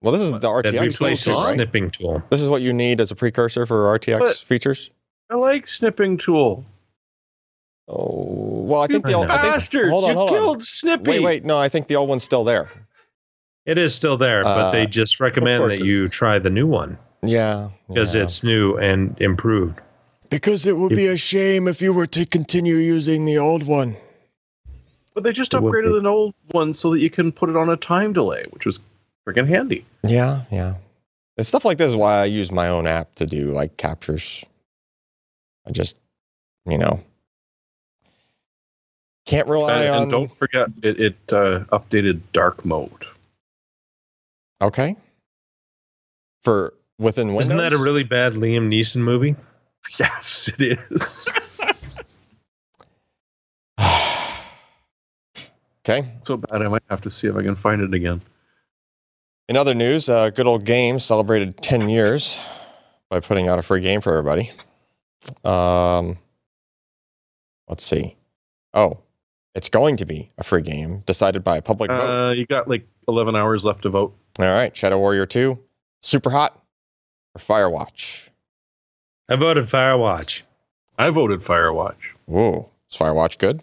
Well, 0.03 0.13
this 0.13 0.21
is 0.21 0.33
the 0.33 0.39
that 0.39 0.49
RTX. 0.49 0.81
replaces 0.81 1.33
tool, 1.33 1.43
right? 1.43 1.55
snipping 1.55 1.91
tool. 1.91 2.23
This 2.31 2.43
is 2.43 2.49
what 2.49 2.61
you 2.61 2.75
need 2.75 3.01
as 3.01 3.11
a 3.11 3.15
precursor 3.17 3.65
for 3.65 3.99
RTX 3.99 4.19
But- 4.19 4.37
features. 4.37 4.91
I 5.31 5.37
like 5.37 5.67
snipping 5.67 6.19
tool. 6.19 6.67
Oh, 7.89 8.63
well, 8.67 8.81
I 8.81 8.85
You 8.85 8.89
think 8.89 9.07
the 9.07 9.13
old, 9.15 9.27
I 9.27 9.43
think, 9.43 9.55
bastards! 9.55 9.91
hold 9.91 10.05
on, 10.05 10.11
you 10.11 10.17
hold 10.17 10.31
on. 10.31 10.35
killed 10.37 10.65
Snippy. 10.65 11.11
Wait, 11.11 11.23
wait. 11.23 11.45
No, 11.45 11.59
I 11.59 11.69
think 11.69 11.87
the 11.87 11.97
old 11.97 12.09
one's 12.09 12.25
still 12.25 12.45
there. 12.45 12.71
It 13.67 13.77
is 13.79 13.95
still 13.95 14.17
there, 14.17 14.43
but 14.45 14.59
Uh, 14.67 14.71
they 14.71 14.87
just 14.87 15.21
recommend 15.21 15.71
that 15.71 15.81
you 15.85 16.05
is. 16.05 16.11
try 16.11 16.39
the 16.39 16.51
new 16.51 16.67
one 16.67 16.99
Yeah. 17.23 17.71
because 17.89 18.15
yeah. 18.15 18.23
it's 18.23 18.43
new 18.45 18.77
and 18.77 19.15
improved. 19.21 19.81
because 20.31 20.67
it 20.67 20.77
would 20.77 20.91
be 20.97 21.07
a 21.07 21.17
shame 21.17 21.69
if 21.69 21.81
you 21.83 21.93
were 21.93 22.07
to 22.09 22.27
continue 22.27 22.77
using 22.77 23.25
the 23.25 23.39
old 23.39 23.63
one. 23.63 23.97
But 25.15 25.23
they 25.23 25.33
just 25.33 25.53
upgraded 25.53 25.93
be. 25.93 25.99
an 25.99 26.07
old 26.07 26.35
one 26.51 26.75
so 26.75 26.91
that 26.91 26.99
you 27.01 27.09
can 27.11 27.31
put 27.33 27.49
it 27.51 27.57
on 27.57 27.69
a 27.71 27.77
time 27.77 28.13
delay, 28.13 28.45
which 28.51 28.67
was 28.67 28.81
freaking 29.29 29.47
handy. 29.47 29.85
Yeah, 30.03 30.43
yeah. 30.51 30.75
And 31.37 31.47
stuff 31.47 31.65
like 31.65 31.79
this 31.79 31.89
is 31.89 31.97
why 31.97 32.19
I 32.21 32.25
use 32.25 32.51
my 32.51 32.69
own 32.69 32.87
app 32.87 33.15
to 33.17 33.27
do 33.27 33.53
like 33.53 33.77
captures. 33.77 34.45
I 35.67 35.71
just, 35.71 35.97
you 36.67 36.79
know, 36.79 37.01
can't 39.27 39.49
rely 39.49 39.85
And, 39.85 39.95
on. 39.95 40.03
and 40.03 40.11
don't 40.11 40.33
forget, 40.35 40.69
it, 40.83 41.01
it 41.01 41.17
uh, 41.33 41.61
updated 41.73 42.21
dark 42.33 42.65
mode. 42.65 43.07
okay. 44.61 44.97
For 46.43 46.75
within 46.99 47.29
Windows. 47.29 47.47
Isn't 47.47 47.57
that 47.57 47.73
a 47.73 47.79
really 47.79 48.03
bad 48.05 48.35
Liam 48.35 48.69
Neeson 48.69 49.01
movie? 49.03 49.35
Yes, 50.01 50.51
it 50.59 50.79
is. 50.91 52.19
okay. 55.87 56.09
so 56.23 56.37
bad, 56.39 56.63
I 56.63 56.69
might 56.69 56.83
have 56.89 57.03
to 57.03 57.11
see 57.11 57.29
if 57.29 57.37
I 57.37 57.43
can 57.43 57.55
find 57.55 57.83
it 57.83 57.93
again. 57.93 58.23
In 59.49 59.57
other 59.59 59.75
news, 59.75 60.09
uh, 60.09 60.31
good 60.31 60.47
old 60.47 60.65
game 60.65 60.99
celebrated 60.99 61.59
10 61.59 61.91
years 61.91 62.39
by 63.11 63.21
putting 63.21 63.49
out 63.49 63.59
a 63.59 63.63
free 63.63 63.83
game 63.83 64.01
for 64.01 64.17
everybody. 64.17 64.53
Um, 65.45 66.17
let's 67.69 67.85
see. 67.85 68.17
Oh, 68.73 68.99
it's 69.55 69.69
going 69.69 69.97
to 69.99 70.05
be 70.05 70.29
a 70.39 70.45
free 70.45 70.63
game 70.63 71.03
decided 71.07 71.45
by 71.45 71.57
a 71.59 71.63
public 71.63 71.91
vote. 71.91 72.29
Uh, 72.31 72.33
you 72.33 72.47
got 72.47 72.69
like 72.69 72.87
11 73.09 73.37
hours 73.37 73.65
left 73.65 73.83
to 73.83 73.89
vote. 73.91 74.17
All 74.39 74.45
right, 74.47 74.77
Shadow 74.77 74.99
Warrior 74.99 75.27
2, 75.27 75.59
Superhot, 76.03 76.51
or 77.35 77.39
Firewatch? 77.39 78.29
I 79.29 79.37
voted 79.37 79.67
Firewatch. 79.67 80.43
I 80.99 81.11
voted 81.11 81.41
Firewatch. 81.41 82.13
Whoa, 82.27 82.71
is 82.91 82.97
Firewatch 82.97 83.39
good? 83.39 83.63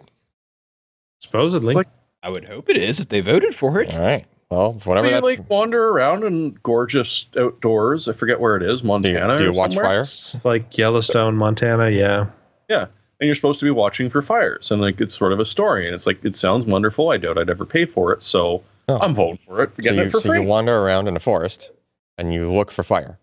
Supposedly. 1.20 1.74
Like- 1.74 1.88
I 2.24 2.28
would 2.30 2.44
hope 2.44 2.68
it 2.70 2.76
is 2.76 3.00
if 3.00 3.08
they 3.08 3.20
voted 3.20 3.52
for 3.52 3.80
it. 3.80 3.96
All 3.96 4.00
right. 4.02 4.24
Well, 4.48 4.74
whatever 4.84 5.08
you 5.08 5.18
like 5.20 5.48
wander 5.50 5.88
around 5.88 6.24
in 6.24 6.56
gorgeous 6.62 7.26
outdoors. 7.38 8.06
I 8.06 8.12
forget 8.12 8.38
where 8.38 8.54
it 8.54 8.62
is, 8.62 8.82
do 8.82 8.86
you, 8.86 8.92
Montana. 8.92 9.38
do 9.38 9.44
you 9.44 9.50
or 9.50 9.54
watch 9.54 9.72
somewhere. 9.72 9.86
fire? 9.92 10.00
It's 10.00 10.44
like 10.44 10.76
Yellowstone, 10.76 11.36
Montana. 11.36 11.88
Yeah. 11.88 12.26
Yeah. 12.68 12.86
And 13.22 13.28
you're 13.28 13.36
supposed 13.36 13.60
to 13.60 13.64
be 13.66 13.70
watching 13.70 14.10
for 14.10 14.20
fires, 14.20 14.72
and 14.72 14.82
like 14.82 15.00
it's 15.00 15.14
sort 15.16 15.32
of 15.32 15.38
a 15.38 15.44
story, 15.46 15.86
and 15.86 15.94
it's 15.94 16.08
like 16.08 16.24
it 16.24 16.34
sounds 16.34 16.66
wonderful. 16.66 17.10
I 17.10 17.18
doubt 17.18 17.38
I'd 17.38 17.48
ever 17.48 17.64
pay 17.64 17.84
for 17.84 18.12
it, 18.12 18.24
so 18.24 18.64
Oh. 18.88 18.98
I'm 19.00 19.14
voting 19.14 19.36
for 19.36 19.62
it. 19.62 19.70
So 19.76 19.82
Getting 19.82 20.00
you, 20.00 20.04
it 20.06 20.10
for 20.10 20.18
so 20.18 20.30
free. 20.30 20.40
you 20.40 20.44
wander 20.48 20.76
around 20.76 21.06
in 21.06 21.14
a 21.14 21.20
forest 21.20 21.70
and 22.18 22.34
you 22.34 22.50
look 22.50 22.72
for 22.72 22.82
fire. 22.82 23.16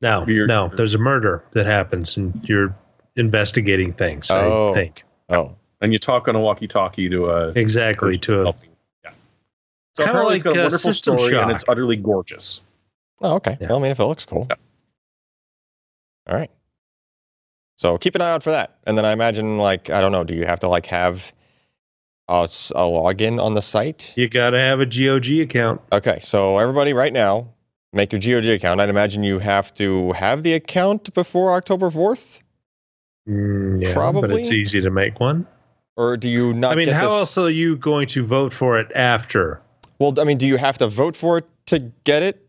No, 0.00 0.24
Weird. 0.26 0.48
no. 0.48 0.68
There's 0.74 0.94
a 0.94 0.98
murder 0.98 1.44
that 1.52 1.66
happens, 1.66 2.16
and 2.16 2.42
you're 2.48 2.74
investigating 3.16 3.92
things. 3.92 4.30
Oh. 4.30 4.70
I 4.70 4.72
think 4.72 5.04
Oh, 5.28 5.56
and 5.82 5.92
you 5.92 5.98
talk 5.98 6.26
on 6.26 6.34
a 6.34 6.40
walkie-talkie 6.40 7.10
to 7.10 7.26
a 7.30 7.48
exactly 7.50 8.16
to 8.20 8.40
a 8.40 8.42
helping. 8.44 8.70
Yeah. 9.04 9.10
So 9.92 10.04
Kinda 10.04 10.10
apparently 10.12 10.36
it's 10.36 10.44
like, 10.46 10.54
got 10.54 10.60
a 10.60 10.62
wonderful 10.64 10.78
System 10.90 11.18
story, 11.18 11.36
and 11.36 11.50
it's 11.50 11.64
utterly 11.68 11.96
gorgeous. 11.96 12.62
oh 13.20 13.34
okay. 13.34 13.58
Yeah. 13.60 13.68
Well, 13.68 13.78
I 13.78 13.82
mean, 13.82 13.92
if 13.92 14.00
it 14.00 14.04
looks 14.06 14.24
cool. 14.24 14.46
Yeah. 14.48 14.56
All 16.28 16.36
right. 16.38 16.50
So 17.80 17.96
keep 17.96 18.14
an 18.14 18.20
eye 18.20 18.30
out 18.30 18.42
for 18.42 18.50
that. 18.50 18.76
And 18.86 18.98
then 18.98 19.06
I 19.06 19.12
imagine, 19.12 19.56
like, 19.56 19.88
I 19.88 20.02
don't 20.02 20.12
know, 20.12 20.22
do 20.22 20.34
you 20.34 20.44
have 20.44 20.60
to 20.60 20.68
like 20.68 20.84
have 20.84 21.32
a 22.28 22.44
login 22.44 23.42
on 23.42 23.54
the 23.54 23.62
site? 23.62 24.12
you 24.16 24.28
got 24.28 24.50
to 24.50 24.58
have 24.60 24.80
a 24.80 24.84
GOG 24.84 25.40
account. 25.40 25.80
Okay, 25.90 26.18
so 26.20 26.58
everybody 26.58 26.92
right 26.92 27.10
now, 27.10 27.54
make 27.94 28.12
your 28.12 28.20
GOG 28.20 28.50
account. 28.50 28.82
I'd 28.82 28.90
imagine 28.90 29.24
you 29.24 29.38
have 29.38 29.72
to 29.76 30.12
have 30.12 30.42
the 30.42 30.52
account 30.52 31.14
before 31.14 31.54
October 31.54 31.90
4th? 31.90 32.42
Mm, 33.26 33.82
yeah, 33.82 34.12
but 34.12 34.30
it's 34.30 34.52
easy 34.52 34.82
to 34.82 34.90
make 34.90 35.18
one. 35.18 35.46
Or 35.96 36.18
do 36.18 36.28
you 36.28 36.52
not 36.52 36.72
I 36.72 36.74
mean, 36.74 36.88
how 36.88 37.04
this? 37.04 37.12
else 37.12 37.38
are 37.38 37.48
you 37.48 37.76
going 37.76 38.08
to 38.08 38.26
vote 38.26 38.52
for 38.52 38.78
it 38.78 38.92
after? 38.94 39.62
Well, 39.98 40.12
I 40.20 40.24
mean, 40.24 40.36
do 40.36 40.46
you 40.46 40.58
have 40.58 40.76
to 40.78 40.88
vote 40.88 41.16
for 41.16 41.38
it 41.38 41.48
to 41.66 41.78
get 42.04 42.22
it? 42.22 42.46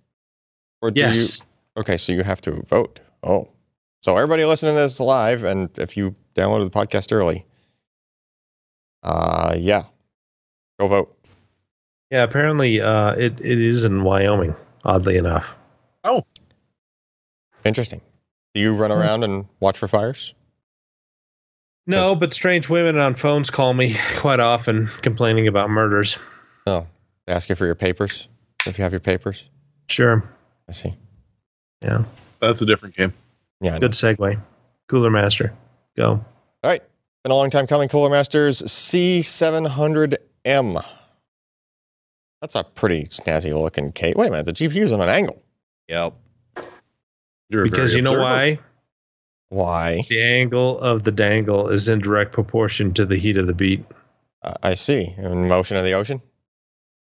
Or 0.81 0.91
do 0.91 0.99
Yes. 0.99 1.39
you 1.39 1.45
Okay, 1.77 1.95
so 1.95 2.11
you 2.11 2.23
have 2.23 2.41
to 2.41 2.63
vote. 2.63 2.99
Oh. 3.23 3.47
So 4.01 4.17
everybody 4.17 4.45
listening 4.45 4.75
to 4.75 4.81
this 4.81 4.99
live, 4.99 5.43
and 5.43 5.69
if 5.77 5.95
you 5.95 6.15
downloaded 6.35 6.71
the 6.71 6.77
podcast 6.79 7.11
early, 7.11 7.45
uh 9.03 9.55
yeah. 9.57 9.83
Go 10.79 10.87
vote. 10.87 11.17
Yeah, 12.09 12.23
apparently 12.23 12.81
uh, 12.81 13.13
it, 13.13 13.39
it 13.39 13.61
is 13.61 13.85
in 13.85 14.03
Wyoming, 14.03 14.55
oddly 14.83 15.15
enough. 15.17 15.55
Oh, 16.03 16.25
interesting. 17.63 18.01
Do 18.53 18.59
you 18.61 18.73
run 18.73 18.91
Hmm. 18.91 18.97
around 18.97 19.23
and 19.23 19.45
watch 19.59 19.77
for 19.77 19.87
fires? 19.87 20.33
No, 21.87 22.15
but 22.15 22.33
strange 22.33 22.69
women 22.69 22.97
on 22.97 23.15
phones 23.15 23.49
call 23.49 23.73
me 23.73 23.95
quite 24.17 24.39
often 24.39 24.87
complaining 25.01 25.47
about 25.47 25.69
murders. 25.69 26.17
Oh. 26.67 26.85
They 27.27 27.33
ask 27.33 27.49
you 27.49 27.55
for 27.55 27.65
your 27.65 27.75
papers. 27.75 28.27
If 28.65 28.77
you 28.77 28.83
have 28.83 28.91
your 28.91 28.99
papers. 28.99 29.47
Sure. 29.89 30.23
I 30.67 30.71
see. 30.73 30.95
Yeah. 31.83 32.03
That's 32.39 32.61
a 32.61 32.65
different 32.65 32.95
game. 32.95 33.13
Yeah. 33.61 33.79
Good 33.79 33.91
segue. 33.91 34.39
Cooler 34.87 35.09
Master. 35.09 35.53
Go. 35.95 36.11
All 36.13 36.25
right. 36.63 36.83
Been 37.23 37.31
a 37.31 37.35
long 37.35 37.51
time 37.51 37.67
coming. 37.67 37.87
Cooler 37.87 38.09
Masters 38.09 38.61
C700M. 38.63 40.83
That's 42.41 42.55
a 42.55 42.63
pretty 42.63 43.03
snazzy 43.03 43.53
looking 43.53 43.91
case. 43.91 44.15
Wait 44.15 44.27
a 44.27 44.31
minute. 44.31 44.47
The 44.47 44.53
GPU's 44.53 44.91
on 44.91 45.01
an 45.01 45.09
angle. 45.09 45.39
Yep. 45.87 46.15
You're 47.49 47.63
Because 47.63 47.93
you 47.93 48.01
know 48.01 48.19
why? 48.19 48.57
Why? 49.49 50.01
The 50.09 50.23
angle 50.23 50.79
of 50.79 51.03
the 51.03 51.11
dangle 51.11 51.69
is 51.69 51.87
in 51.89 51.99
direct 51.99 52.31
proportion 52.31 52.91
to 52.93 53.05
the 53.05 53.17
heat 53.17 53.37
of 53.37 53.45
the 53.45 53.53
beat. 53.53 53.85
Uh, 54.41 54.53
I 54.63 54.73
see. 54.73 55.13
In 55.17 55.47
motion 55.47 55.77
of 55.77 55.83
the 55.83 55.93
ocean? 55.93 56.23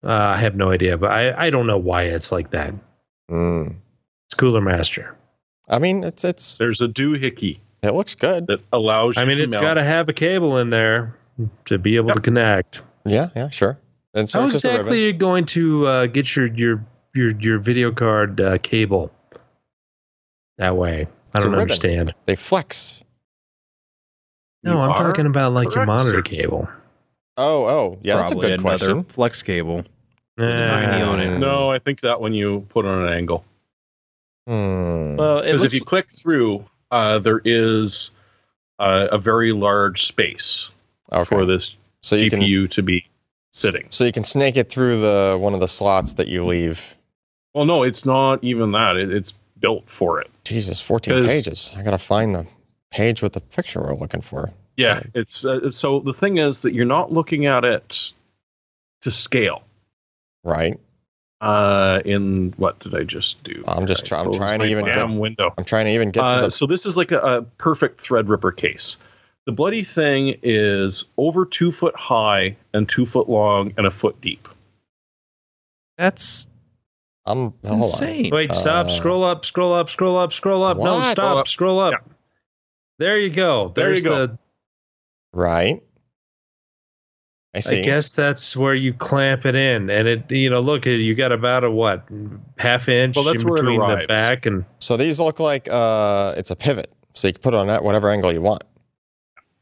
Uh, 0.05 0.13
I 0.13 0.37
have 0.37 0.55
no 0.55 0.71
idea, 0.71 0.97
but 0.99 1.11
I, 1.11 1.47
I 1.47 1.51
don't 1.51 1.67
know 1.67 1.79
why 1.79 2.05
it's 2.05 2.31
like 2.31 2.51
that. 2.51 2.73
Mm. 3.31 3.77
It's 4.27 4.35
Cooler 4.37 4.61
Master. 4.61 5.17
I 5.69 5.79
mean, 5.79 6.05
it's 6.05 6.25
it's 6.25 6.57
There's 6.59 6.81
a 6.81 6.89
doohickey 6.89 7.59
it 7.83 7.93
looks 7.95 8.15
good. 8.15 8.47
that 8.49 8.61
allows 8.73 9.17
you 9.17 9.23
I 9.23 9.25
mean, 9.25 9.37
to 9.37 9.43
it's 9.43 9.55
mount- 9.55 9.63
got 9.65 9.75
to 9.75 9.85
have 9.85 10.09
a 10.09 10.13
cable 10.13 10.59
in 10.59 10.71
there 10.71 11.17
to 11.67 11.79
be 11.79 11.97
able 11.97 12.09
Yep. 12.09 12.17
to 12.17 12.23
connect. 12.23 12.83
Yeah, 13.05 13.29
yeah, 13.37 13.51
sure. 13.51 13.79
And 14.15 14.29
so 14.29 14.41
How 14.41 14.45
it's 14.47 14.55
just 14.55 14.65
a 14.65 14.69
exactly 14.71 14.99
ribbon. 14.99 15.05
are 15.05 15.07
you 15.07 15.13
going 15.13 15.45
to 15.47 15.87
uh, 15.87 16.07
get 16.07 16.35
your 16.37 16.47
your 16.55 16.85
your 17.15 17.31
your 17.41 17.59
video 17.59 17.91
card 17.93 18.41
uh, 18.41 18.59
cable 18.59 19.11
that 20.59 20.77
way? 20.77 21.01
I 21.03 21.09
It's 21.37 21.45
don't 21.45 21.53
ribbon. 21.53 21.61
understand. 21.63 22.15
They 22.27 22.37
flex. 22.37 23.03
No, 24.63 24.75
You 24.75 24.79
I'm 24.81 24.95
talking 24.95 25.27
about 25.27 25.53
like 25.53 25.75
your 25.75 25.85
monitor 25.87 26.19
sir. 26.19 26.23
cable. 26.23 26.69
Oh, 27.37 27.65
oh, 27.67 27.99
yeah, 28.03 28.17
that's 28.17 28.31
a 28.31 28.35
good 28.37 28.53
another 28.53 28.63
question. 28.79 29.05
flex 29.05 29.43
cable. 29.43 29.85
A 30.39 30.43
90 30.43 31.03
on 31.03 31.21
it. 31.21 31.39
No, 31.39 31.71
I 31.71 31.79
think 31.79 32.01
that 32.01 32.21
when 32.21 32.33
you 32.33 32.65
put 32.69 32.87
on 32.87 33.07
an 33.07 33.13
angle. 33.13 33.45
Hmm. 34.47 35.17
Well, 35.17 35.39
it 35.39 35.47
Because 35.47 35.65
if 35.65 35.75
you 35.75 35.81
click 35.81 36.09
through, 36.11 36.65
uh, 36.91 37.19
there 37.19 37.41
is 37.45 38.11
uh, 38.79 39.09
a 39.11 39.19
very 39.19 39.53
large 39.53 40.03
space 40.05 40.71
Okay. 41.13 41.25
for 41.25 41.45
this 41.47 41.77
so 42.03 42.17
you 42.17 42.31
GPU 42.31 42.61
can 42.63 42.69
to 42.71 42.83
be 42.83 43.07
sitting. 43.53 43.87
so 43.91 44.05
you 44.05 44.13
can 44.13 44.25
snake 44.25 44.57
it 44.57 44.69
through 44.69 45.01
the 45.01 45.39
one 45.41 45.55
of 45.55 45.61
the 45.61 45.69
slots 45.69 46.15
that 46.15 46.29
you 46.29 46.45
leave. 46.45 46.95
Well, 47.55 47.65
no, 47.65 47.83
it's 47.85 48.05
not 48.05 48.43
even 48.43 48.73
that. 48.73 48.97
It, 48.97 49.13
it's 49.13 49.33
built 49.61 49.89
for 49.89 50.21
it. 50.21 50.29
Jesus, 50.45 50.81
fourteen 50.81 51.25
pages. 51.25 51.73
I 51.77 51.83
gotta 51.83 51.99
find 51.99 52.35
the 52.35 52.47
page 52.91 53.23
with 53.23 53.33
the 53.33 53.41
picture 53.41 53.81
we're 53.81 53.95
looking 53.95 54.21
for. 54.21 54.51
Yeah, 54.77 54.95
Right. 54.97 55.11
it's 55.15 55.45
uh, 55.45 55.71
so 55.71 56.01
the 56.01 56.13
thing 56.13 56.39
is 56.39 56.63
that 56.63 56.75
you're 56.75 56.85
not 56.85 57.13
looking 57.13 57.47
at 57.47 57.65
it 57.65 58.13
to 59.03 59.11
scale. 59.11 59.63
Right. 60.43 60.79
Uh, 61.45 62.01
in 62.05 62.53
what 62.57 62.79
did 62.81 62.95
I 62.95 63.03
just 63.05 63.43
do? 63.45 63.63
I'm 63.69 63.87
just 63.87 64.05
I 64.05 64.07
try- 64.09 64.21
I'm 64.21 64.33
trying 64.33 64.59
to 64.61 64.65
my 64.67 64.71
even 64.71 64.85
get- 64.85 64.95
damn 64.95 65.19
window. 65.19 65.53
I'm 65.59 65.65
trying 65.65 65.85
to 65.87 65.93
even 65.93 66.11
get 66.11 66.21
to 66.21 66.27
Uh, 66.27 66.41
the. 66.43 66.51
so 66.51 66.67
this 66.67 66.87
is 66.87 66.97
like 66.97 67.13
a, 67.13 67.19
a 67.21 67.43
perfect 67.59 68.01
Threadripper 68.01 68.57
case. 68.57 68.97
The 69.47 69.53
bloody 69.53 69.85
thing 69.85 70.39
is 70.43 71.05
over 71.19 71.45
two 71.45 71.71
foot 71.71 71.95
high 71.97 72.57
and 72.73 72.89
two 72.89 73.05
foot 73.05 73.29
long 73.29 73.75
and 73.77 73.87
a 73.87 73.91
foot 73.91 74.19
deep. 74.23 74.49
that's 75.99 76.49
I'm 77.27 77.39
hold 77.39 77.55
on. 77.65 77.79
insane. 77.79 78.31
Wait, 78.33 78.55
stop. 78.55 78.87
Uh, 78.87 78.89
scroll 78.91 79.25
up. 79.25 79.45
Scroll 79.45 79.73
up. 79.73 79.89
Scroll 79.91 80.17
up. 80.19 80.33
Scroll 80.33 80.63
up. 80.63 80.77
No, 80.77 81.01
stop. 81.03 81.15
Scroll 81.15 81.39
up. 81.39 81.49
Scroll 81.49 81.79
up. 81.81 81.93
Yeah. 81.93 82.13
There 82.99 83.19
you 83.19 83.31
go. 83.31 83.69
There 83.75 83.95
you 83.95 84.03
go. 84.03 84.27
the. 84.27 84.39
Right. 85.33 85.83
I 87.55 87.61
see. 87.61 87.81
I 87.81 87.85
guess 87.85 88.15
that's 88.15 88.57
where 88.57 88.75
you 88.75 88.93
clamp 88.93 89.47
it 89.47 89.55
in, 89.55 89.89
and 89.89 90.09
it. 90.09 90.31
You 90.33 90.51
know, 90.51 90.61
look, 90.61 90.87
you 90.87 91.15
got 91.15 91.33
about 91.33 91.63
a 91.63 91.71
what 91.71 92.05
half 92.59 92.89
inch 92.89 93.17
Well, 93.17 93.25
that's 93.25 93.43
in 93.43 93.49
where 93.49 93.59
it 93.59 93.67
between 93.67 93.81
the 93.81 94.07
back 94.09 94.47
and. 94.47 94.65
So 94.81 94.97
these 94.97 95.21
look 95.21 95.39
like 95.39 95.69
uh, 95.71 96.35
it's 96.37 96.51
a 96.51 96.57
pivot, 96.57 96.93
so 97.15 97.29
you 97.29 97.33
can 97.33 97.43
put 97.43 97.55
it 97.55 97.59
on 97.59 97.69
that 97.69 97.85
whatever 97.85 98.11
angle 98.11 98.33
you 98.33 98.43
want. 98.43 98.65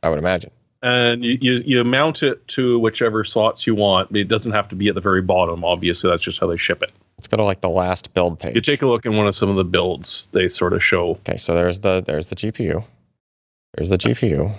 I 0.03 0.09
would 0.09 0.19
imagine. 0.19 0.51
And 0.85 1.25
you, 1.25 1.39
you, 1.41 1.63
you 1.65 1.85
mount 1.85 2.25
it 2.25 2.47
to 2.49 2.77
whichever 2.81 3.23
slots 3.23 3.69
you 3.69 3.75
want. 3.77 4.17
It 4.17 4.27
doesn't 4.27 4.51
have 4.51 4.69
to 4.71 4.75
be 4.75 4.89
at 4.89 4.97
the 4.97 5.01
very 5.01 5.23
bottom. 5.23 5.65
Obviously, 5.65 6.11
that's 6.11 6.25
just 6.25 6.41
how 6.41 6.49
they 6.49 6.57
ship 6.57 6.83
it. 6.83 6.91
It's 7.19 7.29
kind 7.29 7.41
of 7.41 7.47
like 7.47 7.61
the 7.61 7.69
last 7.69 8.13
build 8.15 8.41
page. 8.41 8.57
You 8.57 8.61
take 8.61 8.83
a 8.83 8.87
look 8.87 9.07
in 9.07 9.17
one 9.17 9.29
of 9.29 9.37
some 9.37 9.49
of 9.49 9.55
the 9.55 9.65
builds, 9.65 10.27
they 10.33 10.49
sort 10.49 10.73
of 10.73 10.83
show. 10.83 11.11
okay, 11.11 11.37
so 11.37 11.55
there's 11.55 11.81
the 11.81 12.03
there's 12.05 12.29
the 12.29 12.35
GPU. 12.35 12.85
There's 13.75 13.91
the 13.91 13.99
GPU. 13.99 14.57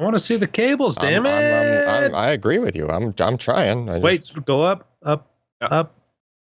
I 0.00 0.02
want 0.02 0.16
to 0.16 0.18
see 0.22 0.36
the 0.36 0.46
cables. 0.46 0.96
Damn 0.96 1.26
I'm- 1.26 1.34
I'm- 1.34 1.44
it! 1.44 1.86
I'm- 1.86 2.02
I'm- 2.04 2.14
i 2.14 2.28
agree 2.30 2.58
with 2.58 2.74
you. 2.74 2.88
I'm 2.88 3.14
I'm 3.20 3.36
trying. 3.36 3.88
I 3.90 3.94
just, 4.00 4.02
Wait, 4.34 4.44
go 4.46 4.62
up, 4.62 4.88
up, 5.04 5.30
Yeah. 5.60 5.68
up. 5.68 5.94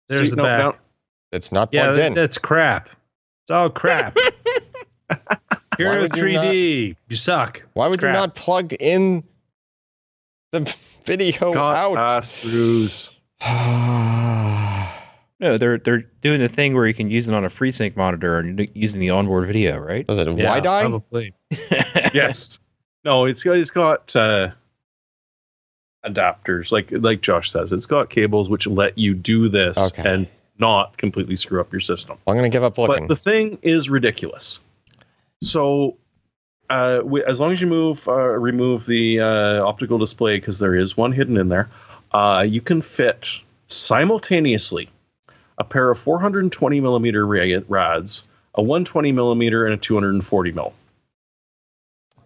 There's 0.08 0.30
See, 0.30 0.36
the 0.36 0.36
no, 0.38 0.44
back. 0.44 0.60
no, 0.60 0.76
It's 1.32 1.52
not 1.52 1.72
plugged 1.72 1.98
that- 1.98 2.06
in. 2.08 2.14
that's 2.14 2.38
crap. 2.38 2.90
It's 3.44 3.52
all 3.52 3.70
crap. 3.72 4.16
Hero 5.78 6.08
3D, 6.10 6.96
you 7.08 7.16
suck. 7.16 7.64
Why 7.74 7.88
would 7.88 7.96
It's 7.96 8.04
you 8.04 8.12
not 8.12 8.36
plug 8.36 8.74
in 8.74 9.24
the 10.52 10.62
video 11.06 11.54
got 11.54 11.76
out? 11.76 11.96
pass-throughs. 11.96 13.10
No, 15.40 15.58
they're 15.58 15.78
they're 15.78 16.04
doing 16.22 16.40
the 16.42 16.50
thing 16.50 16.76
where 16.76 16.86
you 16.86 16.94
can 16.94 17.10
use 17.10 17.30
it 17.30 17.34
on 17.34 17.46
a 17.46 17.50
FreeSync 17.50 17.96
monitor 17.96 18.38
and 18.40 18.68
using 18.76 19.00
the 19.00 19.10
onboard 19.12 19.48
video, 19.48 19.78
right? 19.80 20.06
Was 20.08 20.18
it 20.20 20.28
Yeah, 20.38 20.50
wide 20.50 20.68
eye? 20.68 20.82
Probably. 20.82 21.34
yes. 22.14 22.60
No, 23.06 23.26
it's 23.26 23.44
got 23.44 23.58
it's 23.58 23.72
got 23.72 24.16
uh, 24.16 24.52
adapters, 26.06 26.72
like 26.72 26.92
like 26.92 27.22
Josh 27.22 27.52
says. 27.52 27.72
It's 27.72 27.86
got 27.86 28.10
cables 28.10 28.50
which 28.50 28.68
let 28.68 28.98
you 28.98 29.14
do 29.14 29.50
this 29.50 29.78
Okay. 29.94 30.10
and 30.10 30.28
not 30.58 30.98
completely 30.98 31.36
screw 31.36 31.62
up 31.62 31.72
your 31.72 31.80
system. 31.80 32.18
I'm 32.28 32.36
gonna 32.36 32.50
give 32.50 32.64
up 32.64 32.78
looking. 32.78 33.08
But 33.08 33.08
the 33.08 33.16
thing 33.16 33.60
is 33.62 33.90
ridiculous. 33.90 34.60
So, 35.42 35.96
uh, 36.70 36.98
wi- 36.98 37.24
as 37.26 37.40
long 37.40 37.54
as 37.54 37.62
you 37.62 37.68
move, 37.68 38.06
uh, 38.08 38.14
remove 38.14 38.86
the 38.86 39.22
uh, 39.22 39.66
optical 39.66 39.98
display 39.98 40.38
because 40.38 40.60
there 40.60 40.76
is 40.76 40.98
one 40.98 41.14
hidden 41.14 41.38
in 41.38 41.48
there, 41.48 41.70
uh, 42.12 42.46
you 42.48 42.60
can 42.60 42.82
fit 42.82 43.30
simultaneously 43.68 44.90
a 45.58 45.64
pair 45.64 45.90
of 45.90 45.98
420 46.00 46.82
millimeter 46.82 47.26
ra- 47.26 47.60
rads, 47.70 48.24
a 48.56 48.62
120 48.62 49.12
millimeter, 49.14 49.66
and 49.66 49.74
a 49.74 49.78
240 49.78 50.52
mil. 50.52 50.74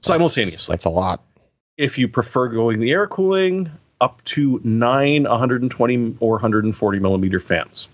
Simultaneously. 0.04 0.74
That's 0.74 0.86
a 0.86 0.90
lot. 0.90 1.22
If 1.78 1.98
you 1.98 2.08
prefer 2.08 2.50
going 2.50 2.80
the 2.80 2.92
air 2.92 3.08
cooling, 3.08 3.72
up 4.02 4.24
to 4.26 4.60
nine 4.64 5.24
120 5.24 6.18
or 6.20 6.34
140 6.34 7.00
millimeter 7.00 7.40
fans, 7.40 7.88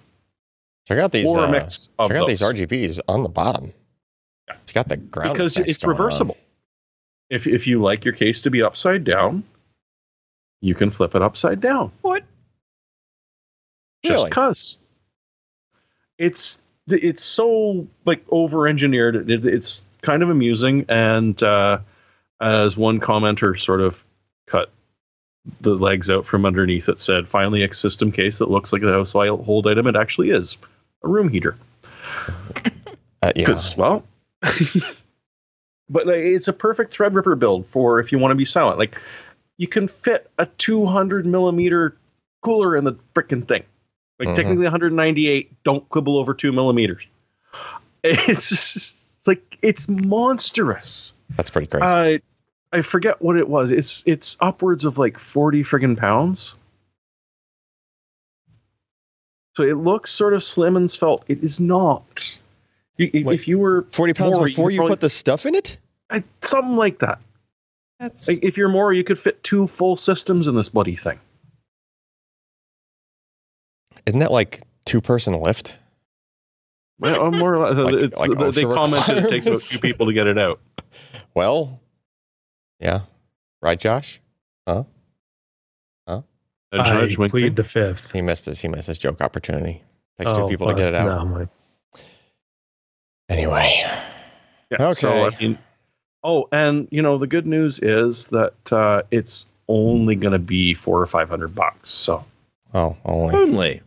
Check 0.88 0.98
out 0.98 1.12
these. 1.12 1.28
or 1.28 1.40
Uh, 1.40 1.52
mix 1.52 1.90
check 2.08 2.12
out 2.18 2.28
these. 2.28 2.42
RGBs 2.42 3.00
on 3.08 3.24
the 3.24 3.30
bottom. 3.30 3.72
Yeah. 4.48 4.56
It's 4.64 4.72
got 4.72 4.90
the 4.90 4.98
ground 4.98 5.34
because 5.34 5.58
it's 5.58 5.84
going 5.84 5.96
on. 5.96 6.02
reversible. 6.02 6.38
If 7.30 7.46
if 7.46 7.68
you 7.68 7.80
like 7.80 8.06
your 8.06 8.14
case 8.16 8.42
to 8.42 8.50
be 8.50 8.64
upside 8.64 9.04
down, 9.04 9.44
you 10.62 10.74
can 10.74 10.90
flip 10.90 11.14
it 11.16 11.22
upside 11.22 11.62
down. 11.62 11.92
What? 12.02 12.24
Just 14.04 14.24
Really? 14.24 14.32
cause. 14.32 14.78
It's 16.18 16.62
it's 16.88 17.24
so 17.24 17.88
like 18.06 18.26
over 18.30 18.68
engineered. 18.68 19.30
It, 19.30 19.46
it's 19.46 19.86
kind 20.02 20.24
of 20.24 20.30
amusing, 20.32 20.86
and 20.90 21.42
uh, 21.44 21.80
as 22.42 22.78
one 22.78 23.00
commenter 23.00 23.60
sort 23.60 23.82
of 23.82 24.04
cut 24.48 24.70
the 25.62 25.74
legs 25.76 26.10
out 26.10 26.26
from 26.26 26.46
underneath 26.46 26.90
it, 26.90 27.00
said, 27.00 27.28
"Finally, 27.28 27.64
a 27.64 27.74
system 27.74 28.12
case 28.12 28.38
that 28.40 28.50
looks 28.50 28.72
like 28.74 28.82
a 28.84 28.92
household 28.92 29.68
item. 29.68 29.88
It 29.88 29.96
actually 29.96 30.30
is 30.32 30.58
a 31.04 31.08
room 31.08 31.30
heater." 31.30 31.58
Uh, 33.22 33.34
yeah. 33.36 33.58
well, 33.78 34.06
but 35.90 36.08
like, 36.08 36.16
it's 36.16 36.48
a 36.48 36.54
perfect 36.54 36.96
Threadripper 36.98 37.38
build 37.38 37.66
for 37.68 38.00
if 38.00 38.14
you 38.14 38.18
want 38.18 38.32
to 38.32 38.36
be 38.36 38.46
silent. 38.46 38.80
Like 38.80 38.98
you 39.58 39.68
can 39.68 39.90
fit 39.90 40.30
a 40.38 40.46
200 40.46 41.26
millimeter 41.26 41.98
cooler 42.42 42.78
in 42.78 42.86
the 42.86 42.94
freaking 43.14 43.46
thing. 43.46 43.64
Like 44.20 44.30
Mhm. 44.30 44.36
technically 44.36 44.64
198. 44.64 45.52
Don't 45.66 45.88
quibble 45.90 46.18
over 46.18 46.34
two 46.34 46.54
millimeters. 46.54 47.06
It's 48.06 48.48
just, 48.48 49.28
like 49.28 49.58
it's 49.62 49.90
monstrous. 49.90 51.14
That's 51.36 51.50
pretty 51.50 51.68
crazy. 51.68 51.84
I 51.86 52.22
I 52.72 52.82
forget 52.82 53.22
what 53.22 53.36
it 53.38 53.50
was. 53.50 53.72
It's 53.72 54.04
it's 54.06 54.38
upwards 54.40 54.86
of 54.86 54.98
like 54.98 55.18
40 55.18 55.64
friggin' 55.64 55.98
pounds. 55.98 56.56
So 59.56 59.64
it 59.64 59.78
looks 59.78 60.12
sort 60.12 60.34
of 60.34 60.44
slim 60.44 60.78
and 60.78 60.90
svelte. 60.90 61.24
It 61.28 61.44
is 61.44 61.60
not. 61.60 62.38
You, 62.98 63.10
if- 63.14 63.26
Wait, 63.26 63.34
if 63.34 63.48
you 63.48 63.58
were 63.60 63.86
40 63.92 64.14
pounds 64.14 64.38
more, 64.38 64.46
before 64.46 64.72
you 64.72 64.78
probably- 64.80 64.92
put 64.94 65.02
the 65.02 65.10
stuff 65.10 65.46
in 65.46 65.56
it? 65.56 65.78
I, 66.10 66.24
something 66.42 66.76
like 66.76 67.00
that. 67.00 67.20
That's 68.00 68.28
Like, 68.30 68.40
if 68.44 68.58
you're 68.58 68.70
more, 68.70 68.94
you 68.94 69.04
could 69.04 69.20
fit 69.20 69.44
two 69.44 69.68
full 69.68 69.96
systems 69.96 70.48
in 70.48 70.56
this 70.56 70.70
bloody 70.70 70.96
thing. 70.96 71.20
Isn't 74.06 74.20
that 74.20 74.32
like 74.32 74.64
two 74.86 75.02
person 75.02 75.34
lift? 75.34 75.76
Well, 77.00 77.32
more 77.32 77.56
or 77.56 77.74
less, 77.74 77.76
Like- 77.94 78.04
it's, 78.04 78.18
like 78.18 78.54
they 78.56 78.64
commented 78.64 79.18
it 79.26 79.30
takes 79.30 79.46
about 79.48 79.62
requirements. 79.62 79.70
two 79.70 79.80
people 79.80 80.06
to 80.08 80.14
get 80.14 80.26
it 80.28 80.38
out. 80.38 80.60
Well, 81.34 81.80
yeah. 82.80 83.02
Right, 83.62 83.80
Josh? 83.80 84.20
A 86.72 86.78
I 86.82 86.84
judge 86.84 87.18
wink, 87.18 87.32
plead 87.32 87.56
the 87.56 87.64
fifth. 87.64 88.12
He 88.12 88.22
missed 88.22 88.46
his 88.46 88.62
he 88.62 88.68
missed 88.68 88.86
his 88.86 89.00
joke 89.00 89.22
opportunity. 89.22 89.82
Takes 90.20 90.34
two 90.34 90.42
Oh, 90.42 90.48
people 90.48 90.68
to 90.68 90.76
get 90.76 90.90
it 90.90 90.94
out. 90.96 91.08
No, 91.08 91.26
my- 91.26 91.48
Anyway. 93.28 93.84
Yeah, 94.70 94.92
So, 94.92 95.10
I 95.24 95.28
Okay. 95.30 95.48
mean, 95.48 95.58
oh, 96.24 96.48
and 96.52 96.88
you 96.92 97.02
know 97.02 97.18
the 97.18 97.26
good 97.26 97.48
news 97.48 97.80
is 97.80 98.30
that 98.30 98.54
uh, 98.72 99.02
it's 99.10 99.48
only 99.68 100.14
going 100.16 100.34
to 100.34 100.38
be 100.40 100.76
four 100.76 101.02
or 101.02 101.08
five 101.08 101.28
hundred 101.28 101.56
bucks. 101.56 101.90
So 101.90 102.24
Oh, 102.76 102.96
only. 103.04 103.34
only. 103.36 103.82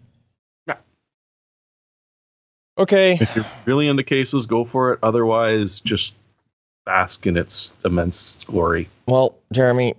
Okay. 2.78 3.12
if 3.20 3.36
you're 3.36 3.44
really 3.64 3.86
into 3.86 4.02
cases, 4.02 4.48
go 4.48 4.64
for 4.64 4.94
it. 4.94 4.98
Otherwise, 5.05 5.78
just 5.81 6.14
bask 6.84 7.26
in 7.26 7.36
its 7.36 7.74
immense 7.84 8.42
glory. 8.44 8.88
Well, 9.06 9.36
Jeremy, 9.52 9.94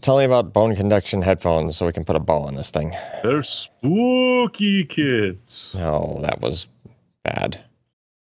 tell 0.00 0.18
me 0.18 0.24
about 0.24 0.52
bone 0.52 0.74
conduction 0.76 1.22
headphones 1.22 1.76
so 1.76 1.86
we 1.86 1.92
can 1.92 2.04
put 2.04 2.16
a 2.16 2.20
bow 2.20 2.40
on 2.42 2.54
this 2.54 2.70
thing. 2.70 2.92
They're 3.22 3.42
spooky 3.42 4.84
kids. 4.84 5.74
No, 5.76 6.18
that 6.22 6.40
was 6.40 6.66
bad. 7.24 7.60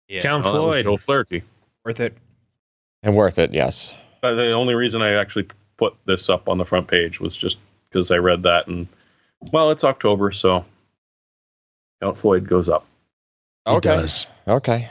Yeah. 0.09 0.23
Count 0.23 0.45
Oh, 0.47 0.53
that 0.53 0.59
was 0.59 0.63
Floyd. 0.83 0.85
Joe 0.85 0.97
Flaherty. 0.99 1.43
Worth 1.85 2.01
it. 2.01 2.17
And 3.03 3.17
worth 3.17 3.39
it, 3.39 3.53
yes. 3.53 3.95
Uh, 4.23 4.35
the 4.35 4.53
only 4.53 4.75
reason 4.75 5.03
I 5.03 5.13
actually 5.15 5.49
put 5.77 5.95
this 6.05 6.29
up 6.31 6.49
on 6.49 6.59
the 6.59 6.65
front 6.65 6.87
page 6.87 7.21
was 7.21 7.37
just 7.37 7.59
because 7.91 8.11
I 8.11 8.17
read 8.19 8.43
that 8.45 8.69
and 8.69 8.87
well, 9.53 9.73
it's 9.73 9.83
October, 9.83 10.31
so 10.31 10.65
Count 12.01 12.17
Floyd 12.17 12.47
goes 12.47 12.69
up. 12.69 12.87
He 13.67 13.73
Okay. 13.75 13.89
does. 13.89 14.27
Okay. 14.47 14.89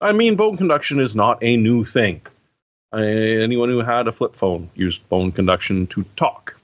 I 0.00 0.12
mean, 0.12 0.36
bone 0.36 0.56
conduction 0.56 1.00
is 1.00 1.16
not 1.16 1.38
a 1.42 1.56
new 1.56 1.84
thing. 1.84 2.20
I, 2.92 3.04
anyone 3.04 3.68
who 3.68 3.80
had 3.80 4.08
a 4.08 4.12
flip 4.12 4.34
phone 4.34 4.70
used 4.74 5.08
bone 5.08 5.32
conduction 5.32 5.86
to 5.88 6.04
talk. 6.16 6.56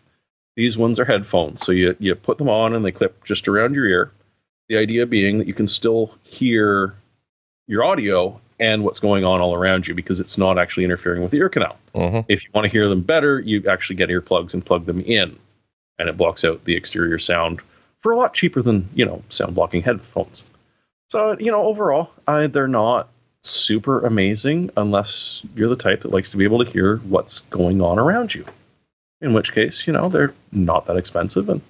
These 0.56 0.76
ones 0.76 1.00
are 1.00 1.04
headphones, 1.04 1.64
so 1.64 1.72
you 1.72 1.96
you 1.98 2.14
put 2.14 2.38
them 2.38 2.48
on 2.48 2.74
and 2.74 2.84
they 2.84 2.92
clip 2.92 3.24
just 3.24 3.48
around 3.48 3.74
your 3.74 3.86
ear. 3.86 4.12
The 4.68 4.76
idea 4.76 5.06
being 5.06 5.38
that 5.38 5.46
you 5.46 5.54
can 5.54 5.66
still 5.66 6.14
hear 6.22 6.94
your 7.66 7.84
audio 7.84 8.38
and 8.60 8.84
what's 8.84 9.00
going 9.00 9.24
on 9.24 9.40
all 9.40 9.54
around 9.54 9.88
you 9.88 9.94
because 9.94 10.20
it's 10.20 10.38
not 10.38 10.58
actually 10.58 10.84
interfering 10.84 11.22
with 11.22 11.30
the 11.32 11.38
ear 11.38 11.48
canal. 11.48 11.76
hmm 11.94 12.20
If 12.28 12.44
you 12.44 12.50
want 12.54 12.66
to 12.66 12.70
hear 12.70 12.88
them 12.88 13.00
better, 13.00 13.40
you 13.40 13.66
actually 13.68 13.96
get 13.96 14.08
earplugs 14.10 14.54
and 14.54 14.64
plug 14.64 14.84
them 14.84 15.00
in, 15.00 15.36
and 15.98 16.08
it 16.08 16.16
blocks 16.16 16.44
out 16.44 16.64
the 16.64 16.76
exterior 16.76 17.18
sound 17.18 17.60
for 18.00 18.12
a 18.12 18.16
lot 18.16 18.34
cheaper 18.34 18.60
than 18.60 18.88
you 18.94 19.06
know 19.06 19.22
sound 19.30 19.54
blocking 19.54 19.82
headphones. 19.82 20.44
So 21.08 21.36
you 21.38 21.50
know 21.50 21.64
overall, 21.64 22.10
I, 22.26 22.46
they're 22.46 22.68
not 22.68 23.08
super 23.42 24.04
amazing 24.04 24.70
unless 24.76 25.44
you're 25.54 25.68
the 25.68 25.76
type 25.76 26.02
that 26.02 26.12
likes 26.12 26.30
to 26.30 26.36
be 26.36 26.44
able 26.44 26.64
to 26.64 26.70
hear 26.70 26.98
what's 26.98 27.40
going 27.40 27.80
on 27.80 27.98
around 27.98 28.34
you. 28.34 28.44
In 29.20 29.32
which 29.34 29.52
case, 29.52 29.86
you 29.86 29.92
know 29.92 30.08
they're 30.08 30.34
not 30.50 30.86
that 30.86 30.96
expensive, 30.96 31.48
and 31.48 31.60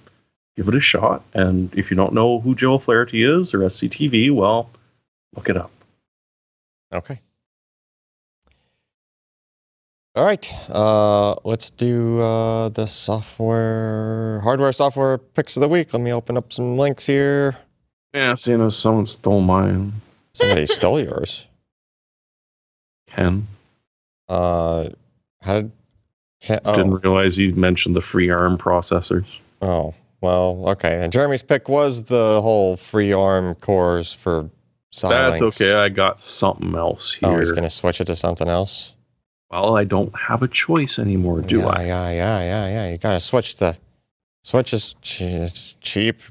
give 0.55 0.67
it 0.67 0.75
a 0.75 0.79
shot. 0.79 1.23
And 1.33 1.73
if 1.75 1.91
you 1.91 1.97
don't 1.97 2.13
know 2.13 2.39
who 2.39 2.55
Joe 2.55 2.77
Flaherty 2.77 3.23
is 3.23 3.53
or 3.53 3.59
SCTV, 3.59 4.31
well, 4.31 4.69
look 5.35 5.49
it 5.49 5.57
up. 5.57 5.71
Okay. 6.91 7.19
All 10.15 10.25
right. 10.25 10.53
Uh, 10.69 11.35
let's 11.43 11.71
do 11.71 12.19
uh, 12.19 12.69
the 12.69 12.87
software, 12.87 14.41
hardware, 14.43 14.71
software 14.71 15.17
picks 15.17 15.57
of 15.57 15.61
the 15.61 15.67
week. 15.67 15.93
Let 15.93 16.01
me 16.01 16.13
open 16.13 16.37
up 16.37 16.53
some 16.53 16.77
links 16.77 17.05
here. 17.05 17.57
Yeah, 18.13 18.35
seeing 18.35 18.61
as 18.61 18.77
someone 18.77 19.07
stole 19.07 19.41
mine, 19.41 19.93
Somebody 20.33 20.65
stole 20.65 20.99
yours. 20.99 21.47
Ken. 23.15 23.47
Uh, 24.27 24.89
how 25.41 25.53
did? 25.53 25.71
Can, 26.41 26.59
Didn't 26.65 26.93
oh, 26.93 26.99
realize 27.01 27.37
you 27.37 27.55
mentioned 27.55 27.95
the 27.95 28.01
free 28.01 28.29
ARM 28.29 28.57
processors. 28.57 29.25
oh, 29.61 29.93
well, 30.19 30.63
okay. 30.69 31.01
And 31.01 31.11
Jeremy's 31.11 31.41
pick 31.41 31.69
was 31.69 32.03
the 32.03 32.41
whole 32.41 32.75
free 32.75 33.13
ARM 33.13 33.55
cores 33.55 34.13
for 34.13 34.49
Xilinx. 34.93 35.09
That's 35.09 35.41
okay. 35.41 35.73
I 35.73 35.89
got 35.89 36.21
something 36.21 36.75
else 36.75 37.13
here. 37.13 37.29
Oh, 37.29 37.39
he's 37.39 37.51
gonna 37.51 37.69
switch 37.69 38.01
it 38.01 38.05
to 38.05 38.15
something 38.15 38.47
else. 38.49 38.93
well, 39.49 39.77
I 39.77 39.85
don't 39.85 40.13
have 40.17 40.41
a 40.43 40.47
choice 40.47 40.99
anymore, 40.99 41.41
do 41.41 41.59
yeah, 41.59 41.67
I? 41.67 41.83
Yeah, 41.83 42.09
yeah, 42.09 42.39
yeah, 42.41 42.67
yeah. 42.67 42.91
You 42.91 42.97
gotta 42.97 43.19
switch 43.19 43.57
the 43.57 43.77
switch 44.43 44.73
is 44.73 44.95
ch- 45.01 45.79
cheap 45.79 46.21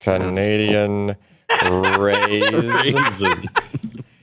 Canadian 0.00 1.16
raise. 1.98 2.52
Raisin. 2.52 3.48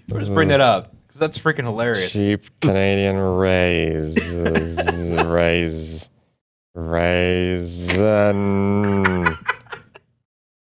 Just 0.10 0.34
bring 0.34 0.52
it 0.52 0.62
up 0.62 0.94
because 0.94 1.01
that's 1.22 1.38
freaking 1.38 1.64
hilarious. 1.64 2.12
Cheap 2.12 2.46
Canadian 2.60 3.18
raise. 3.18 4.18
raise. 5.24 6.10
Raisin. 8.12 9.38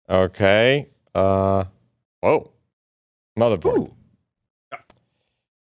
Okay. 0.09 0.87
Uh, 1.15 1.63
whoa, 2.21 2.51
motherboard. 3.39 3.77
Ooh, 3.77 3.93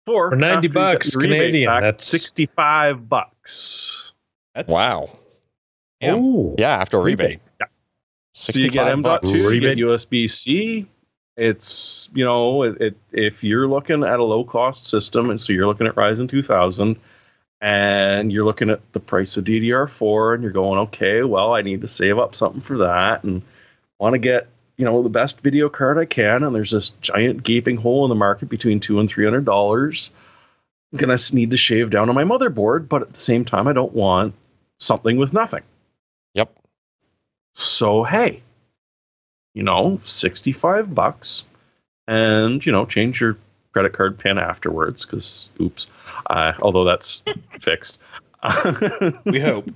For 0.06 0.30
For 0.30 0.36
90 0.36 0.54
after 0.54 0.56
you 0.56 0.68
get 0.68 0.74
bucks 0.74 1.16
Canadian, 1.16 1.68
back, 1.70 1.80
that's- 1.82 2.04
65 2.04 3.08
bucks. 3.08 4.12
that's 4.54 4.72
Wow. 4.72 5.10
Yeah. 6.00 6.16
Ooh. 6.16 6.54
Yeah, 6.58 6.70
after 6.78 6.98
a 6.98 7.00
rebate. 7.02 7.26
Rebate. 7.28 7.40
So 8.34 8.52
you 8.54 8.70
get 8.70 8.86
Sixty-five 8.86 8.92
M.2, 8.92 9.02
bucks. 9.02 9.28
you 9.30 9.42
get 9.60 9.76
Rebate. 9.76 9.78
USB 9.78 10.30
C. 10.30 10.86
It's 11.36 12.10
you 12.14 12.24
know 12.24 12.62
it, 12.62 12.80
it 12.80 12.96
if 13.12 13.42
you're 13.42 13.68
looking 13.68 14.04
at 14.04 14.18
a 14.18 14.24
low 14.24 14.44
cost 14.44 14.86
system, 14.86 15.30
and 15.30 15.40
so 15.40 15.52
you're 15.52 15.66
looking 15.66 15.86
at 15.86 15.94
Ryzen 15.94 16.28
2000, 16.28 16.96
and 17.60 18.32
you're 18.32 18.44
looking 18.44 18.70
at 18.70 18.80
the 18.92 19.00
price 19.00 19.36
of 19.36 19.44
DDR4, 19.44 20.34
and 20.34 20.42
you're 20.42 20.52
going, 20.52 20.80
okay, 20.80 21.22
well, 21.22 21.54
I 21.54 21.62
need 21.62 21.80
to 21.82 21.88
save 21.88 22.18
up 22.18 22.34
something 22.34 22.60
for 22.60 22.78
that, 22.78 23.24
and 23.24 23.42
want 23.98 24.14
to 24.14 24.18
get 24.18 24.48
you 24.76 24.84
know 24.84 25.02
the 25.02 25.08
best 25.08 25.40
video 25.40 25.68
card 25.68 25.98
I 25.98 26.04
can, 26.04 26.42
and 26.42 26.54
there's 26.54 26.72
this 26.72 26.90
giant 27.00 27.42
gaping 27.42 27.76
hole 27.76 28.04
in 28.04 28.08
the 28.08 28.14
market 28.14 28.48
between 28.48 28.80
two 28.80 29.00
and 29.00 29.08
three 29.08 29.24
hundred 29.24 29.44
dollars. 29.44 30.10
I'm 30.92 30.98
gonna 30.98 31.18
need 31.32 31.52
to 31.52 31.56
shave 31.56 31.90
down 31.90 32.08
on 32.08 32.14
my 32.14 32.24
motherboard, 32.24 32.88
but 32.88 33.02
at 33.02 33.12
the 33.12 33.18
same 33.18 33.44
time, 33.44 33.68
I 33.68 33.72
don't 33.72 33.92
want 33.92 34.34
something 34.78 35.16
with 35.16 35.32
nothing. 35.32 35.62
Yep. 36.34 36.54
So 37.54 38.02
hey, 38.04 38.42
you 39.54 39.62
know, 39.62 40.00
sixty-five 40.04 40.94
bucks, 40.94 41.44
and 42.06 42.64
you 42.64 42.72
know, 42.72 42.86
change 42.86 43.20
your 43.20 43.36
credit 43.72 43.92
card 43.92 44.18
pin 44.18 44.38
afterwards 44.38 45.04
because 45.04 45.50
oops, 45.60 45.88
uh, 46.28 46.52
although 46.60 46.84
that's 46.84 47.22
fixed. 47.60 47.98
we 49.24 49.40
hope. 49.40 49.70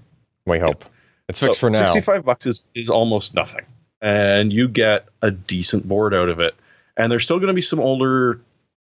We 0.47 0.59
hope 0.59 0.85
it's 1.29 1.41
fixed 1.41 1.61
for 1.61 1.71
now. 1.71 1.87
Sixty-five 1.87 2.25
bucks 2.25 2.47
is 2.47 2.69
is 2.75 2.91
almost 2.91 3.35
nothing, 3.35 3.65
and 4.01 4.53
you 4.53 4.69
get 4.69 5.09
a 5.23 5.31
decent 5.31 5.87
board 5.87 6.15
out 6.15 6.29
of 6.29 6.41
it. 6.41 6.55
And 6.97 7.13
there's 7.13 7.25
still 7.25 7.39
going 7.39 7.49
to 7.49 7.55
be 7.55 7.61
some 7.61 7.81
older 7.81 8.41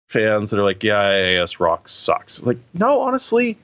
fans 0.09 0.51
that 0.51 0.59
are 0.59 0.63
like, 0.63 0.83
"Yeah, 0.83 1.01
ASRock 1.03 1.87
sucks." 1.87 2.43
Like, 2.43 2.57
no, 2.73 3.01
honestly, 3.01 3.57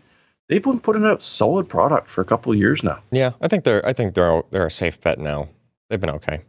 they've 0.48 0.64
been 0.64 0.80
putting 0.80 1.06
out 1.06 1.22
solid 1.22 1.68
product 1.68 2.08
for 2.08 2.22
a 2.22 2.26
couple 2.26 2.52
of 2.52 2.58
years 2.58 2.84
now. 2.84 2.99
Yeah, 3.12 3.32
I 3.41 3.48
think 3.48 3.64
they're. 3.64 3.86
I 3.86 3.94
think 3.94 4.16
they're. 4.16 4.44
They're 4.52 4.68
a 4.68 4.72
safe 4.72 5.02
bet 5.02 5.20
now. 5.20 5.49
They've 5.90 5.99
been 5.99 6.12
okay. 6.12 6.41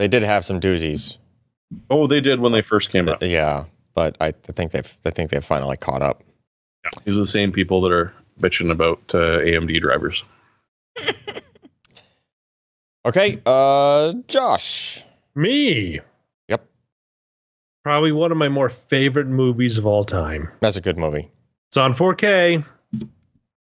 They 0.00 0.08
did 0.08 0.22
have 0.22 0.46
some 0.46 0.58
doozies. 0.60 1.18
Oh, 1.90 2.06
they 2.06 2.20
did 2.22 2.40
when 2.40 2.52
they 2.52 2.62
first 2.62 2.88
came 2.90 3.06
out. 3.06 3.20
Yeah, 3.22 3.66
but 3.94 4.16
I, 4.18 4.32
think 4.32 4.72
they've. 4.72 4.92
I 5.04 5.10
think 5.10 5.30
they've 5.30 5.44
finally 5.44 5.76
caught 5.76 6.00
up. 6.00 6.24
These 7.04 7.18
are 7.18 7.20
the 7.20 7.26
same 7.26 7.52
people 7.52 7.82
that 7.82 7.92
are 7.92 8.12
bitching 8.40 8.70
about 8.70 8.98
uh, 9.14 9.38
AMD 9.38 9.78
drivers. 9.80 10.24
Okay, 13.06 13.40
uh, 13.46 14.12
Josh. 14.28 15.02
Me. 15.34 16.00
Yep. 16.48 16.66
Probably 17.82 18.12
one 18.12 18.30
of 18.30 18.36
my 18.36 18.50
more 18.50 18.68
favorite 18.68 19.26
movies 19.26 19.78
of 19.78 19.86
all 19.86 20.04
time. 20.04 20.50
That's 20.60 20.76
a 20.76 20.82
good 20.82 20.98
movie. 20.98 21.30
It's 21.70 21.78
on 21.78 21.94
4K, 21.94 22.62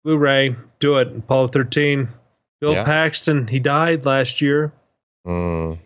Blu-ray. 0.04 0.56
Do 0.78 0.98
it. 1.00 1.08
Apollo 1.08 1.48
13. 1.48 2.08
Bill 2.62 2.74
Yeah. 2.74 2.84
Paxton. 2.84 3.48
He 3.48 3.60
died 3.60 4.06
last 4.06 4.42
year, 4.42 4.72
Mm, 5.26 5.80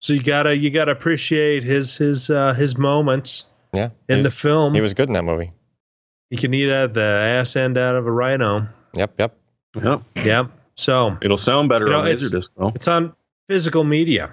so 0.00 0.12
you 0.12 0.22
gotta 0.22 0.56
you 0.56 0.70
gotta 0.70 0.92
appreciate 0.92 1.62
his 1.62 1.96
his 1.96 2.30
uh, 2.30 2.52
his 2.54 2.78
moments 2.78 3.44
yeah, 3.72 3.90
in 4.08 4.22
the 4.22 4.30
film. 4.30 4.74
he 4.74 4.80
was 4.80 4.94
good 4.94 5.08
in 5.08 5.14
that 5.14 5.24
movie. 5.24 5.50
he 6.30 6.36
can 6.36 6.52
eat 6.54 6.70
out 6.72 6.94
the 6.94 7.02
ass 7.02 7.56
end 7.56 7.76
out 7.76 7.96
of 7.96 8.06
a 8.06 8.10
rhino. 8.10 8.66
Yep, 8.94 9.14
yep. 9.18 9.36
Yep. 9.82 10.02
Yep. 10.24 10.46
So 10.76 11.18
It'll 11.20 11.36
sound 11.36 11.68
better 11.68 11.86
You 11.86 11.92
know, 11.92 11.98
on 12.00 12.06
it's- 12.06 12.32
Laserdisc, 12.32 12.50
though. 12.56 12.72
it's 12.74 12.88
on 12.88 13.14
physical 13.48 13.84
media. 13.84 14.32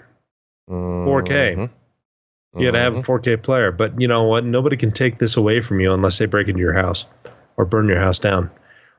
4K. 0.69 1.55
Mhm. 1.55 1.69
You 2.55 2.65
gotta 2.67 2.79
have 2.79 2.95
a 2.95 2.99
Mhm. 3.01 3.05
4K 3.05 3.35
player, 3.37 3.71
but 3.71 3.99
you 3.99 4.07
know 4.07 4.23
what? 4.23 4.45
Nobody 4.45 4.77
can 4.77 4.91
take 4.91 5.17
this 5.17 5.35
away 5.37 5.59
from 5.61 5.79
you 5.81 5.93
unless 5.93 6.17
they 6.17 6.25
break 6.25 6.47
into 6.47 6.59
your 6.61 6.73
house 6.73 7.05
or 7.57 7.65
burn 7.65 7.87
your 7.87 7.99
house 7.99 8.17
down, 8.19 8.49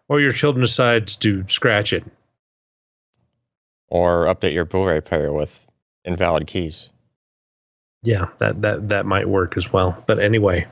or 0.09 0.20
your 0.20 0.32
children 0.32 0.62
decides 0.62 1.16
to 1.16 1.44
scratch 1.48 1.93
it. 1.93 2.05
or 3.88 4.26
update 4.26 4.52
your 4.52 4.64
Blu-ray 4.64 5.01
player 5.01 5.32
with 5.32 5.65
invalid 6.06 6.46
keys. 6.46 6.90
Yeah, 8.02 8.26
that 8.38 8.62
that 8.62 8.88
that 8.88 9.06
might 9.06 9.28
work 9.28 9.56
as 9.56 9.72
well. 9.72 10.02
But 10.06 10.20
anyway, 10.20 10.66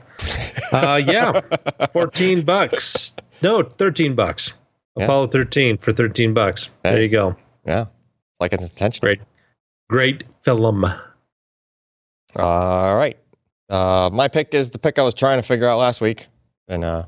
uh, 0.71 1.01
yeah, 1.05 1.41
fourteen 1.93 2.43
bucks. 2.43 3.15
No, 3.41 3.61
thirteen 3.63 4.15
bucks. 4.15 4.53
Yeah. 4.95 5.05
Apollo 5.05 5.27
thirteen 5.27 5.77
for 5.77 5.91
thirteen 5.91 6.33
bucks. 6.33 6.69
There 6.83 7.01
you 7.01 7.09
go. 7.09 7.35
yeah, 7.65 7.85
like 8.39 8.53
it's 8.53 8.63
intentional. 8.63 9.07
Great. 9.07 9.21
Great 9.89 10.23
film. 10.41 10.85
All 12.35 12.95
right. 12.95 13.17
Uh, 13.69 14.09
my 14.13 14.27
pick 14.27 14.53
is 14.53 14.69
the 14.69 14.79
pick 14.79 14.97
I 14.97 15.03
was 15.03 15.13
trying 15.13 15.37
to 15.39 15.43
figure 15.43 15.67
out 15.67 15.77
last 15.77 15.99
week, 16.01 16.27
and 16.67 16.83
uh, 16.83 17.03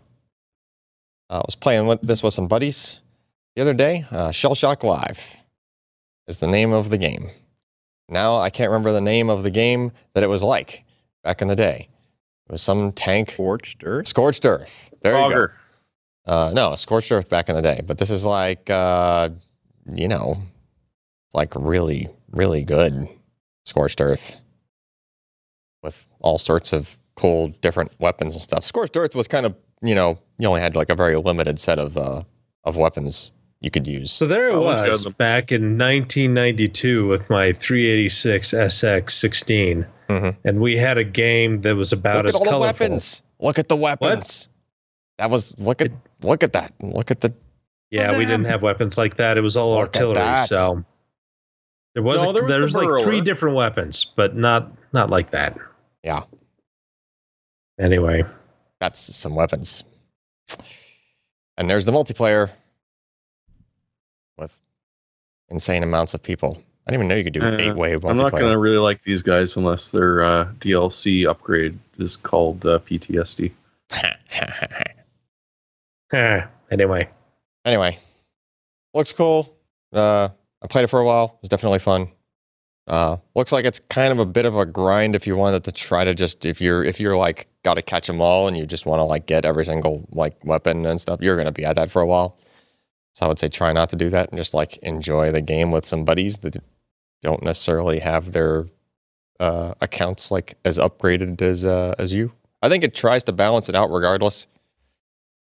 I 1.30 1.38
was 1.38 1.56
playing 1.56 1.88
with 1.88 2.02
this 2.02 2.22
with 2.22 2.34
some 2.34 2.48
buddies 2.48 3.00
the 3.56 3.62
other 3.62 3.74
day. 3.74 4.06
Uh, 4.12 4.30
ShellShock 4.30 4.84
Live 4.84 5.20
is 6.28 6.38
the 6.38 6.48
name 6.48 6.74
of 6.74 6.90
the 6.90 6.98
game. 6.98 7.30
Now 8.10 8.38
I 8.38 8.50
can't 8.50 8.70
remember 8.72 8.92
the 8.92 9.02
name 9.02 9.30
of 9.30 9.44
the 9.44 9.52
game 9.52 9.92
that 10.14 10.24
it 10.24 10.28
was 10.28 10.44
like 10.44 10.86
back 11.24 11.42
in 11.42 11.48
the 11.48 11.56
day. 11.56 11.90
It 12.48 12.52
was 12.52 12.62
some 12.62 12.94
tank, 12.94 13.32
Scorched 13.32 13.84
earth. 13.84 14.08
Scorched 14.08 14.46
Earth. 14.46 14.90
There 15.02 15.14
you 15.14 15.34
go. 15.34 15.48
Uh, 16.26 16.52
no, 16.54 16.76
Scorched 16.76 17.12
Earth 17.12 17.30
back 17.30 17.50
in 17.50 17.56
the 17.56 17.62
day, 17.62 17.82
but 17.86 17.98
this 17.98 18.10
is 18.10 18.26
like, 18.26 18.70
uh, 18.70 19.30
you 19.94 20.08
know, 20.08 20.38
like 21.34 21.54
really, 21.56 22.10
really 22.32 22.64
good 22.64 23.10
Scorched 23.66 24.00
Earth 24.00 24.38
with 25.84 26.08
all 26.20 26.38
sorts 26.38 26.72
of 26.74 26.98
cool 27.16 27.50
different 27.62 27.92
weapons 28.00 28.34
and 28.34 28.42
stuff. 28.42 28.64
Scorched 28.64 28.96
Earth 28.96 29.16
was 29.16 29.28
kind 29.28 29.46
of, 29.46 29.56
you 29.82 29.96
know, 29.96 30.20
you 30.38 30.48
only 30.48 30.62
had 30.62 30.76
like 30.76 30.90
a 30.90 30.96
very 30.96 31.16
limited 31.18 31.60
set 31.60 31.80
of 31.80 31.98
uh, 31.98 32.24
of 32.64 32.78
weapons 32.78 33.32
you 33.62 33.72
could 33.72 33.88
use. 33.88 34.12
So 34.12 34.28
there 34.28 34.50
it 34.50 34.58
was 34.60 35.08
back 35.14 35.52
in 35.52 35.78
1992 35.78 37.08
with 37.08 37.30
my 37.30 37.54
386 37.54 38.54
SX16, 38.54 39.86
Mhm. 40.10 40.38
and 40.44 40.60
we 40.62 40.78
had 40.78 40.98
a 40.98 41.04
game 41.04 41.62
that 41.62 41.76
was 41.76 41.92
about 41.92 42.26
Look 42.26 42.26
at 42.26 42.30
as 42.30 42.36
all 42.36 42.46
the 42.52 42.60
weapons. 42.60 43.22
Look 43.40 43.60
at 43.60 43.68
the 43.68 43.76
weapons. 43.76 44.48
That 45.18 45.30
was 45.32 45.58
look 45.60 45.82
at 45.82 45.92
look 46.22 46.44
at 46.44 46.54
that. 46.54 46.74
Look 46.80 47.10
at 47.12 47.22
the 47.22 47.34
Yeah, 47.90 48.18
we 48.18 48.26
didn't 48.26 48.46
have 48.46 48.62
weapons 48.62 48.98
like 48.98 49.16
that. 49.16 49.38
It 49.38 49.42
was 49.42 49.58
all 49.58 49.72
Look 49.72 49.96
at 49.96 50.02
artillery. 50.02 50.16
that. 50.16 50.50
So 50.50 50.84
there 51.96 52.04
was, 52.04 52.22
No, 52.22 52.30
a, 52.30 52.34
there 52.34 52.44
was 52.62 52.74
there 52.74 52.84
the 52.84 52.88
like 52.94 53.04
three 53.04 53.22
different 53.22 53.56
weapons, 53.56 54.06
but 54.16 54.36
not 54.36 54.72
not 54.94 55.10
like 55.10 55.32
that. 55.32 55.58
Yeah. 56.04 56.24
Anyway, 57.80 58.24
that's 58.80 59.16
some 59.16 59.36
weapons. 59.36 59.84
And 61.58 61.70
there's 61.70 61.86
the 61.86 61.92
multiplayer 61.92 62.52
with 64.38 64.58
insane 65.50 65.84
amounts 65.84 66.14
of 66.14 66.24
people. 66.24 66.62
I 66.88 66.92
didn't 66.92 67.02
even 67.02 67.08
know 67.10 67.16
you 67.16 67.24
could 67.26 67.34
do 67.34 67.42
Uh, 67.42 67.58
eight 67.60 67.76
way 67.76 67.94
multiplayer. 67.96 68.10
I'm 68.10 68.18
not 68.18 68.32
going 68.32 68.52
to 68.52 68.58
really 68.58 68.78
like 68.78 69.04
these 69.04 69.22
guys 69.22 69.58
unless 69.58 69.92
their 69.92 70.24
uh, 70.24 70.46
DLC 70.60 71.30
upgrade 71.30 71.78
is 72.00 72.16
called 72.16 72.66
uh, 72.66 72.80
PTSD. 72.80 73.52
Anyway, 76.70 77.10
anyway, 77.66 77.98
looks 78.94 79.14
cool. 79.14 79.54
Uh, 79.94 80.30
I 80.62 80.68
played 80.68 80.84
it 80.84 80.88
for 80.88 81.00
a 81.00 81.06
while. 81.06 81.34
It 81.36 81.44
was 81.44 81.50
definitely 81.50 81.80
fun. 81.80 82.10
Uh, 82.88 83.18
looks 83.36 83.52
like 83.52 83.66
it's 83.66 83.80
kind 83.90 84.14
of 84.14 84.20
a 84.20 84.26
bit 84.26 84.46
of 84.46 84.56
a 84.58 84.66
grind 84.66 85.16
if 85.16 85.28
you 85.28 85.36
wanted 85.36 85.64
to 85.66 85.72
try 85.74 86.06
to 86.06 86.14
just 86.14 86.46
if 86.46 86.62
you're 86.62 86.84
if 86.84 87.00
you're 87.02 87.18
like 87.18 87.48
got 87.64 87.74
to 87.74 87.82
catch 87.82 88.08
them 88.08 88.22
all 88.22 88.48
and 88.48 88.58
you 88.58 88.66
just 88.66 88.86
want 88.86 89.00
to 89.00 89.04
like 89.04 89.26
get 89.26 89.44
every 89.44 89.66
single 89.66 90.08
like 90.12 90.36
weapon 90.46 90.86
and 90.86 91.00
stuff. 91.00 91.20
You're 91.22 91.36
gonna 91.38 91.52
be 91.52 91.66
at 91.66 91.76
that 91.76 91.92
for 91.92 92.02
a 92.02 92.08
while. 92.08 92.38
So 93.18 93.26
I 93.26 93.30
would 93.30 93.40
say 93.40 93.48
try 93.48 93.74
not 93.74 93.90
to 93.90 93.96
do 93.96 94.12
that 94.12 94.30
and 94.30 94.38
just 94.38 94.54
like 94.54 94.78
enjoy 94.78 95.32
the 95.32 95.42
game 95.42 95.72
with 95.72 95.88
some 95.88 96.06
buddies 96.06 96.38
that 96.40 96.56
don't 97.24 97.42
necessarily 97.42 97.98
have 97.98 98.32
their 98.32 98.68
uh, 99.40 99.74
accounts 99.82 100.30
like 100.30 100.56
as 100.64 100.78
upgraded 100.78 101.42
as 101.42 101.66
uh, 101.66 101.96
as 101.98 102.14
you. 102.14 102.34
I 102.62 102.70
think 102.70 102.84
it 102.84 102.94
tries 102.94 103.24
to 103.24 103.32
balance 103.32 103.70
it 103.70 103.76
out 103.76 103.90
regardless. 103.90 104.46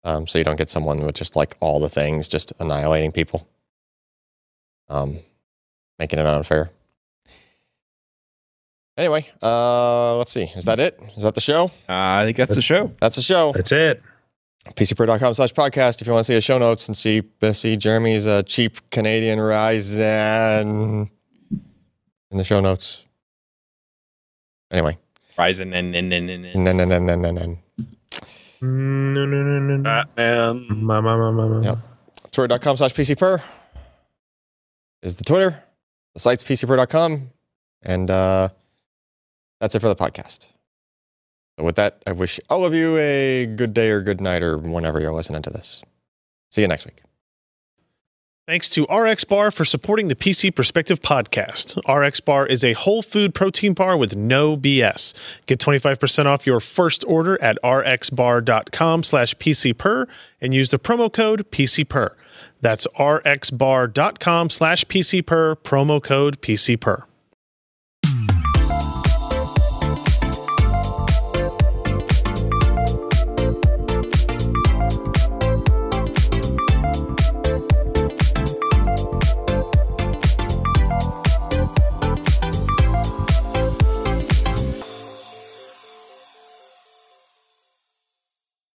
Um, 0.03 0.25
so 0.25 0.39
you 0.39 0.43
don't 0.43 0.55
get 0.55 0.67
someone 0.67 1.05
with 1.05 1.13
just 1.13 1.35
like 1.35 1.57
all 1.59 1.79
the 1.79 1.89
things, 1.89 2.27
just 2.27 2.53
annihilating 2.59 3.11
people, 3.11 3.47
um, 4.87 5.19
making 5.99 6.17
it 6.17 6.25
unfair. 6.25 6.71
Anyway, 8.97 9.29
uh, 9.43 10.17
let's 10.17 10.31
see. 10.31 10.51
Is 10.55 10.65
that 10.65 10.79
it? 10.79 10.99
Is 11.15 11.21
that 11.21 11.35
the 11.35 11.41
show? 11.41 11.65
Uh, 11.87 11.93
I 11.93 12.23
think 12.25 12.35
that's 12.35 12.55
the 12.55 12.63
show. 12.63 12.91
That's 12.99 13.15
the 13.17 13.21
show. 13.21 13.51
that's 13.51 13.71
it. 13.71 14.01
PCPer.com 14.65 15.33
slash 15.33 15.53
podcast 15.53 16.01
if 16.01 16.07
you 16.07 16.13
want 16.13 16.25
to 16.25 16.31
see 16.31 16.35
the 16.35 16.41
show 16.41 16.57
notes 16.57 16.87
and 16.87 16.95
see 16.95 17.23
uh, 17.41 17.53
see 17.53 17.77
Jeremy's 17.77 18.27
uh, 18.27 18.43
cheap 18.43 18.89
Canadian 18.91 19.39
Ryzen 19.39 21.09
in 22.31 22.37
the 22.37 22.43
show 22.43 22.59
notes. 22.59 23.05
Anyway, 24.71 24.97
Ryzen 25.37 25.73
and 25.73 25.95
and 25.95 26.13
and 26.13 26.29
and. 26.29 26.45
and. 26.45 26.55
No, 26.65 26.71
no, 26.73 26.85
no, 26.85 26.99
no, 26.99 27.15
no. 27.15 27.21
Batman. 27.33 27.57
Twitter.com 32.31 32.77
slash 32.77 32.93
PCPer 32.93 33.41
is 35.01 35.15
the 35.17 35.23
Twitter. 35.23 35.63
The 36.13 36.19
site's 36.19 36.43
PCPer.com. 36.43 37.29
And 37.81 38.11
uh, 38.11 38.49
that's 39.61 39.75
it 39.75 39.79
for 39.79 39.87
the 39.87 39.95
podcast. 39.95 40.49
With 41.59 41.75
that, 41.75 42.01
I 42.07 42.11
wish 42.13 42.39
all 42.49 42.65
of 42.65 42.73
you 42.73 42.97
a 42.97 43.45
good 43.45 43.73
day 43.73 43.89
or 43.89 44.01
good 44.01 44.21
night 44.21 44.43
or 44.43 44.57
whenever 44.57 44.99
you're 44.99 45.13
listening 45.13 45.41
to 45.43 45.49
this. 45.49 45.81
See 46.49 46.61
you 46.61 46.67
next 46.67 46.85
week. 46.85 47.01
Thanks 48.49 48.67
to 48.71 48.85
RX 48.85 49.25
Bar 49.25 49.51
for 49.51 49.63
supporting 49.63 50.07
the 50.07 50.15
PC 50.15 50.55
Perspective 50.55 51.01
podcast. 51.01 51.77
RX 51.87 52.19
Bar 52.19 52.47
is 52.47 52.63
a 52.63 52.73
whole 52.73 53.03
food 53.03 53.35
protein 53.35 53.73
bar 53.73 53.95
with 53.95 54.15
no 54.15 54.57
BS. 54.57 55.13
Get 55.45 55.59
25% 55.59 56.25
off 56.25 56.47
your 56.47 56.59
first 56.59 57.05
order 57.07 57.39
at 57.43 57.59
rxbar.com 57.63 59.03
slash 59.03 59.35
PCPer 59.35 60.07
and 60.41 60.55
use 60.55 60.71
the 60.71 60.79
promo 60.79 61.13
code 61.13 61.45
PCPer. 61.51 62.15
That's 62.59 62.87
rxbar.com 62.97 64.49
slash 64.49 64.85
PCPer, 64.85 65.55
promo 65.57 66.01
code 66.03 66.41
PCPer. 66.41 67.03